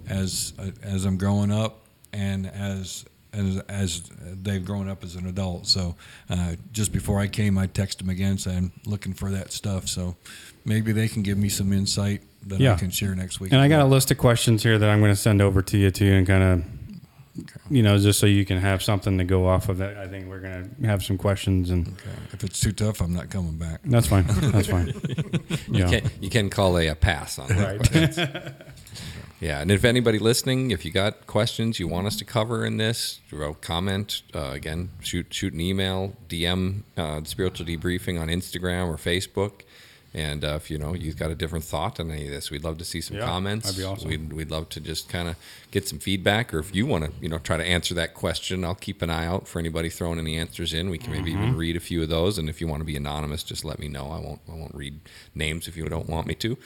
as 0.08 0.52
as 0.82 1.04
I'm 1.04 1.16
growing 1.16 1.52
up, 1.52 1.86
and 2.12 2.46
as 2.46 3.04
as, 3.32 3.58
as 3.60 4.10
they've 4.42 4.64
grown 4.64 4.88
up 4.88 5.02
as 5.02 5.16
an 5.16 5.26
adult. 5.26 5.66
So 5.66 5.94
uh, 6.28 6.56
just 6.72 6.92
before 6.92 7.18
I 7.18 7.28
came, 7.28 7.56
I 7.56 7.66
texted 7.66 7.98
them 7.98 8.10
again 8.10 8.36
saying 8.38 8.72
looking 8.84 9.14
for 9.14 9.30
that 9.30 9.52
stuff. 9.52 9.88
So 9.88 10.16
maybe 10.64 10.92
they 10.92 11.08
can 11.08 11.22
give 11.22 11.38
me 11.38 11.48
some 11.48 11.72
insight 11.72 12.22
that 12.46 12.60
Yeah. 12.60 12.74
I 12.74 12.76
can 12.76 12.90
share 12.90 13.14
next 13.14 13.40
week. 13.40 13.52
And 13.52 13.60
I 13.60 13.68
got 13.68 13.80
a 13.80 13.84
list 13.86 14.10
of 14.10 14.18
questions 14.18 14.62
here 14.62 14.78
that 14.78 14.88
I'm 14.88 15.00
going 15.00 15.12
to 15.12 15.16
send 15.20 15.40
over 15.42 15.62
to 15.62 15.78
you 15.78 15.90
too, 15.90 16.12
and 16.12 16.26
kind 16.26 16.42
of, 16.42 16.64
you 17.70 17.82
know, 17.82 17.96
just 17.98 18.18
so 18.18 18.26
you 18.26 18.44
can 18.44 18.58
have 18.58 18.82
something 18.82 19.16
to 19.18 19.24
go 19.24 19.46
off 19.48 19.68
of. 19.68 19.78
That 19.78 19.96
I 19.96 20.06
think 20.06 20.28
we're 20.28 20.40
going 20.40 20.74
to 20.80 20.86
have 20.86 21.02
some 21.02 21.16
questions, 21.18 21.70
and 21.70 21.88
Okay. 21.88 22.10
If 22.32 22.44
it's 22.44 22.60
too 22.60 22.72
tough, 22.72 23.00
I'm 23.00 23.14
not 23.14 23.30
coming 23.30 23.56
back. 23.56 23.80
that's 23.84 24.06
fine. 24.06 24.24
That's 24.52 24.68
fine. 24.68 24.88
You 25.68 25.80
Yeah. 25.80 25.88
can 26.00 26.10
you 26.20 26.28
can 26.30 26.50
call 26.50 26.76
a, 26.78 26.88
a 26.88 26.94
pass 26.94 27.38
on 27.38 27.48
that. 27.48 27.94
Right. 27.94 28.52
Yeah, 29.40 29.60
and 29.60 29.72
if 29.72 29.84
anybody 29.84 30.20
listening, 30.20 30.70
if 30.70 30.84
you 30.84 30.92
got 30.92 31.26
questions 31.26 31.80
you 31.80 31.88
want 31.88 32.06
us 32.06 32.14
to 32.18 32.24
cover 32.24 32.64
in 32.64 32.76
this, 32.76 33.18
wrote 33.32 33.60
comment 33.60 34.22
uh, 34.36 34.50
again, 34.52 34.90
shoot 35.00 35.34
shoot 35.34 35.52
an 35.52 35.60
email, 35.60 36.14
DM 36.28 36.84
uh, 36.96 37.22
spiritual 37.24 37.66
debriefing 37.66 38.20
on 38.20 38.28
Instagram 38.28 38.86
or 38.86 38.96
Facebook, 38.96 39.62
and 40.14 40.44
uh, 40.44 40.54
if 40.56 40.70
you 40.70 40.78
know 40.78 40.94
you've 40.94 41.16
got 41.16 41.30
a 41.30 41.34
different 41.34 41.64
thought 41.64 41.98
on 42.00 42.10
any 42.10 42.26
of 42.26 42.30
this, 42.32 42.50
we'd 42.50 42.64
love 42.64 42.78
to 42.78 42.84
see 42.84 43.00
some 43.00 43.16
Yeah, 43.16 43.24
comments. 43.26 43.64
that'd 43.66 43.78
be 43.78 43.84
awesome. 43.84 44.08
We'd 44.08 44.32
we'd 44.32 44.50
love 44.50 44.68
to 44.70 44.80
just 44.80 45.08
kind 45.08 45.28
of 45.28 45.36
get 45.70 45.88
some 45.88 45.98
feedback, 45.98 46.52
or 46.52 46.58
if 46.58 46.74
you 46.74 46.84
want 46.86 47.04
to 47.04 47.12
you 47.20 47.28
know 47.28 47.38
try 47.38 47.56
to 47.56 47.64
answer 47.64 47.94
that 47.94 48.14
question, 48.14 48.64
I'll 48.64 48.74
keep 48.74 49.02
an 49.02 49.10
eye 49.10 49.26
out 49.26 49.48
for 49.48 49.58
anybody 49.58 49.88
throwing 49.88 50.18
any 50.18 50.36
answers 50.36 50.72
in. 50.74 50.90
We 50.90 50.98
can 50.98 51.12
maybe 51.12 51.32
Mm-hmm. 51.32 51.42
even 51.44 51.56
read 51.56 51.76
a 51.76 51.80
few 51.80 52.02
of 52.02 52.08
those, 52.08 52.38
and 52.38 52.48
if 52.48 52.60
you 52.60 52.66
want 52.68 52.80
to 52.80 52.84
be 52.84 52.96
anonymous, 52.96 53.42
just 53.42 53.64
let 53.64 53.78
me 53.78 53.88
know. 53.88 54.10
I 54.10 54.18
won't 54.20 54.40
I 54.50 54.54
won't 54.54 54.74
read 54.74 55.00
names 55.34 55.66
if 55.68 55.76
you 55.76 55.84
don't 55.88 56.08
want 56.08 56.26
me 56.26 56.34
to, 56.36 56.56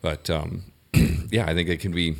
but. 0.00 0.28
Um, 0.30 0.64
yeah, 1.30 1.46
I 1.46 1.54
think 1.54 1.70
it 1.70 1.80
can 1.80 1.92
be. 1.92 2.16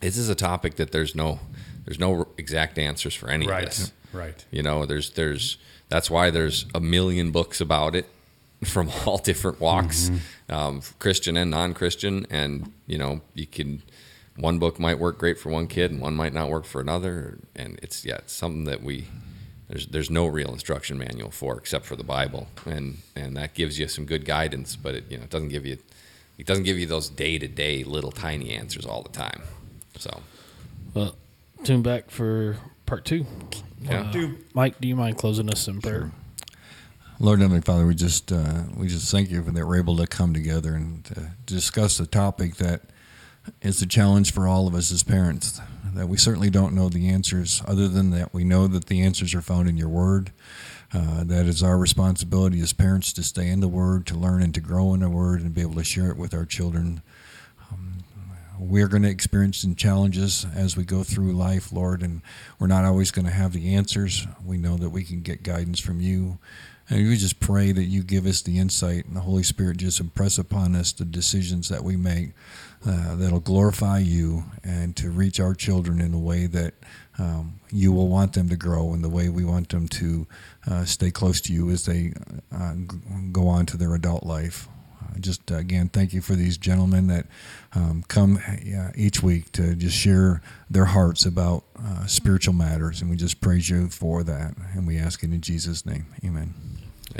This 0.00 0.16
is 0.16 0.28
a 0.28 0.34
topic 0.36 0.76
that 0.76 0.92
there's 0.92 1.14
no 1.16 1.40
there's 1.84 1.98
no 1.98 2.28
exact 2.38 2.78
answers 2.78 3.14
for 3.14 3.28
any 3.28 3.46
of 3.46 3.50
right. 3.50 3.64
this. 3.64 3.92
Right. 4.12 4.44
You 4.52 4.62
know, 4.62 4.86
there's 4.86 5.10
there's 5.10 5.58
that's 5.88 6.08
why 6.08 6.30
there's 6.30 6.66
a 6.72 6.78
million 6.80 7.32
books 7.32 7.60
about 7.60 7.96
it 7.96 8.06
from 8.64 8.90
all 9.06 9.18
different 9.18 9.60
walks, 9.60 10.10
um, 10.48 10.82
Christian 10.98 11.36
and 11.36 11.50
non-Christian, 11.50 12.26
and 12.30 12.72
you 12.86 12.98
know 12.98 13.20
you 13.34 13.46
can 13.46 13.82
one 14.36 14.58
book 14.58 14.78
might 14.78 14.98
work 14.98 15.18
great 15.18 15.38
for 15.38 15.50
one 15.50 15.66
kid 15.66 15.90
and 15.90 16.00
one 16.00 16.14
might 16.14 16.32
not 16.32 16.48
work 16.50 16.64
for 16.64 16.80
another, 16.80 17.38
and 17.56 17.78
it's 17.82 18.04
yeah 18.04 18.16
it's 18.16 18.32
something 18.32 18.64
that 18.64 18.82
we 18.82 19.06
there's 19.68 19.86
there's 19.86 20.10
no 20.10 20.26
real 20.26 20.52
instruction 20.52 20.98
manual 20.98 21.30
for 21.30 21.56
except 21.56 21.84
for 21.84 21.96
the 21.96 22.04
Bible, 22.04 22.48
and 22.66 22.98
and 23.14 23.36
that 23.36 23.54
gives 23.54 23.78
you 23.78 23.88
some 23.88 24.04
good 24.04 24.24
guidance, 24.24 24.76
but 24.76 24.94
it 24.94 25.04
you 25.10 25.16
know 25.16 25.24
it 25.24 25.30
doesn't 25.30 25.48
give 25.48 25.64
you 25.64 25.78
it 26.38 26.46
doesn't 26.46 26.64
give 26.64 26.78
you 26.78 26.86
those 26.86 27.08
day 27.08 27.38
to 27.38 27.46
day 27.46 27.84
little 27.84 28.10
tiny 28.10 28.52
answers 28.52 28.86
all 28.86 29.02
the 29.02 29.10
time. 29.10 29.42
So 29.98 30.22
Well, 30.94 31.16
tune 31.64 31.82
back 31.82 32.10
for 32.10 32.56
part 32.86 33.04
two. 33.04 33.26
Yeah. 33.82 34.10
Uh, 34.14 34.28
Mike, 34.54 34.80
do 34.80 34.88
you 34.88 34.96
mind 34.96 35.16
closing 35.18 35.48
us 35.50 35.68
in 35.68 35.80
prayer? 35.80 36.10
Lord 37.22 37.40
Heavenly 37.40 37.60
Father, 37.60 37.86
we 37.86 37.94
just 37.94 38.32
uh, 38.32 38.62
we 38.74 38.88
just 38.88 39.10
thank 39.12 39.30
you 39.30 39.44
for 39.44 39.50
that 39.50 39.66
we're 39.66 39.76
able 39.76 39.98
to 39.98 40.06
come 40.06 40.32
together 40.32 40.72
and 40.72 41.04
to 41.04 41.32
discuss 41.44 42.00
a 42.00 42.06
topic 42.06 42.56
that 42.56 42.80
is 43.60 43.82
a 43.82 43.86
challenge 43.86 44.32
for 44.32 44.48
all 44.48 44.66
of 44.66 44.74
us 44.74 44.90
as 44.90 45.02
parents. 45.02 45.60
That 45.92 46.08
we 46.08 46.16
certainly 46.16 46.48
don't 46.48 46.74
know 46.74 46.88
the 46.88 47.10
answers, 47.10 47.60
other 47.66 47.88
than 47.88 48.08
that 48.12 48.32
we 48.32 48.42
know 48.42 48.66
that 48.68 48.86
the 48.86 49.02
answers 49.02 49.34
are 49.34 49.42
found 49.42 49.68
in 49.68 49.76
your 49.76 49.90
Word. 49.90 50.32
Uh, 50.94 51.22
that 51.24 51.44
is 51.44 51.62
our 51.62 51.76
responsibility 51.76 52.58
as 52.62 52.72
parents 52.72 53.12
to 53.12 53.22
stay 53.22 53.50
in 53.50 53.60
the 53.60 53.68
Word, 53.68 54.06
to 54.06 54.14
learn 54.14 54.40
and 54.40 54.54
to 54.54 54.62
grow 54.62 54.94
in 54.94 55.00
the 55.00 55.10
Word, 55.10 55.42
and 55.42 55.54
be 55.54 55.60
able 55.60 55.74
to 55.74 55.84
share 55.84 56.10
it 56.10 56.16
with 56.16 56.32
our 56.32 56.46
children. 56.46 57.02
Um, 57.70 58.02
we're 58.58 58.88
going 58.88 59.02
to 59.02 59.10
experience 59.10 59.58
some 59.58 59.74
challenges 59.74 60.46
as 60.54 60.74
we 60.74 60.84
go 60.84 61.02
through 61.04 61.32
life, 61.32 61.70
Lord, 61.70 62.02
and 62.02 62.22
we're 62.58 62.66
not 62.66 62.86
always 62.86 63.10
going 63.10 63.26
to 63.26 63.30
have 63.30 63.52
the 63.52 63.74
answers. 63.74 64.26
We 64.42 64.56
know 64.56 64.78
that 64.78 64.88
we 64.88 65.04
can 65.04 65.20
get 65.20 65.42
guidance 65.42 65.80
from 65.80 66.00
you. 66.00 66.38
And 66.90 67.08
we 67.08 67.16
just 67.16 67.38
pray 67.38 67.70
that 67.70 67.84
you 67.84 68.02
give 68.02 68.26
us 68.26 68.42
the 68.42 68.58
insight 68.58 69.06
and 69.06 69.14
the 69.14 69.20
Holy 69.20 69.44
Spirit 69.44 69.76
just 69.76 70.00
impress 70.00 70.38
upon 70.38 70.74
us 70.74 70.90
the 70.90 71.04
decisions 71.04 71.68
that 71.68 71.84
we 71.84 71.96
make 71.96 72.30
uh, 72.84 73.14
that'll 73.14 73.38
glorify 73.38 74.00
you 74.00 74.42
and 74.64 74.96
to 74.96 75.10
reach 75.10 75.38
our 75.38 75.54
children 75.54 76.00
in 76.00 76.12
a 76.12 76.18
way 76.18 76.46
that 76.46 76.74
um, 77.18 77.60
you 77.70 77.92
will 77.92 78.08
want 78.08 78.32
them 78.32 78.48
to 78.48 78.56
grow 78.56 78.92
and 78.92 79.04
the 79.04 79.08
way 79.08 79.28
we 79.28 79.44
want 79.44 79.68
them 79.68 79.86
to 79.86 80.26
uh, 80.68 80.84
stay 80.84 81.12
close 81.12 81.40
to 81.42 81.52
you 81.52 81.70
as 81.70 81.84
they 81.84 82.12
uh, 82.52 82.74
go 83.30 83.46
on 83.46 83.66
to 83.66 83.76
their 83.76 83.94
adult 83.94 84.24
life. 84.24 84.66
Uh, 85.00 85.18
just 85.20 85.48
again, 85.52 85.88
thank 85.88 86.12
you 86.12 86.20
for 86.20 86.34
these 86.34 86.58
gentlemen 86.58 87.06
that 87.06 87.26
um, 87.74 88.02
come 88.08 88.38
uh, 88.48 88.90
each 88.96 89.22
week 89.22 89.52
to 89.52 89.76
just 89.76 89.96
share 89.96 90.42
their 90.68 90.86
hearts 90.86 91.24
about 91.24 91.62
uh, 91.78 92.06
spiritual 92.06 92.54
matters, 92.54 93.00
and 93.00 93.10
we 93.10 93.16
just 93.16 93.40
praise 93.40 93.70
you 93.70 93.88
for 93.88 94.24
that, 94.24 94.54
and 94.74 94.86
we 94.86 94.98
ask 94.98 95.22
it 95.22 95.32
in 95.32 95.40
Jesus' 95.40 95.86
name, 95.86 96.06
Amen. 96.24 96.69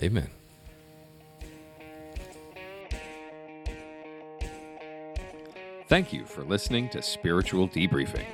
Amen. 0.02 0.28
Thank 5.88 6.12
you 6.12 6.24
for 6.24 6.44
listening 6.44 6.88
to 6.90 7.02
Spiritual 7.02 7.68
Debriefing, 7.68 8.26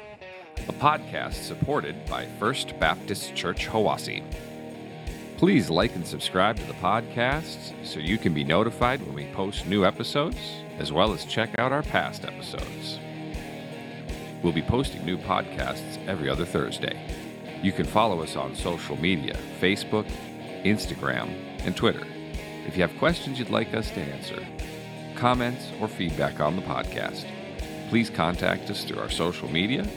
a 0.69 0.73
podcast 0.75 1.43
supported 1.43 2.05
by 2.07 2.27
First 2.39 2.79
Baptist 2.79 3.35
Church 3.35 3.67
Hawassi. 3.67 4.23
Please 5.39 5.71
like 5.71 5.95
and 5.95 6.07
subscribe 6.07 6.57
to 6.57 6.67
the 6.67 6.75
podcast 6.75 7.73
so 7.83 7.99
you 7.99 8.19
can 8.19 8.35
be 8.35 8.45
notified 8.45 9.01
when 9.01 9.15
we 9.15 9.27
post 9.33 9.67
new 9.67 9.87
episodes, 9.87 10.37
as 10.79 10.93
well 10.93 11.15
as 11.15 11.25
check 11.25 11.59
out 11.59 11.73
our 11.73 11.83
past 11.83 12.27
episodes. 12.27 12.99
We'll 14.43 14.53
be 14.53 14.63
posting 14.63 15.05
new 15.07 15.17
podcasts 15.17 15.97
every 16.07 16.29
other 16.29 16.45
Thursday. 16.45 16.99
You 17.63 17.73
can 17.73 17.87
follow 17.87 18.23
us 18.23 18.37
on 18.37 18.55
social 18.55 19.01
media 19.01 19.39
Facebook, 19.61 20.07
Instagram, 20.63 21.46
and 21.65 21.77
Twitter. 21.77 22.07
If 22.67 22.77
you 22.77 22.83
have 22.83 22.99
questions 22.99 23.39
you'd 23.39 23.51
like 23.51 23.73
us 23.75 23.91
to 23.91 24.01
answer, 24.01 24.45
comments, 25.15 25.71
or 25.81 25.87
feedback 25.89 26.41
on 26.41 26.57
the 26.57 26.63
podcast, 26.63 27.27
please 27.89 28.11
contact 28.11 28.69
us 28.71 28.85
through 28.85 28.99
our 28.99 29.11
social 29.11 29.51
media 29.51 29.89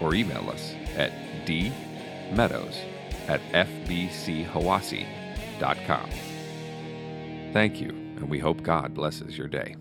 or 0.00 0.14
email 0.14 0.50
us 0.50 0.74
at 0.96 1.12
dmeadows 1.46 2.76
at 3.28 3.40
fbchawassi.com. 3.52 6.10
Thank 7.52 7.80
you, 7.80 7.88
and 7.88 8.28
we 8.28 8.38
hope 8.38 8.62
God 8.62 8.94
blesses 8.94 9.38
your 9.38 9.48
day. 9.48 9.74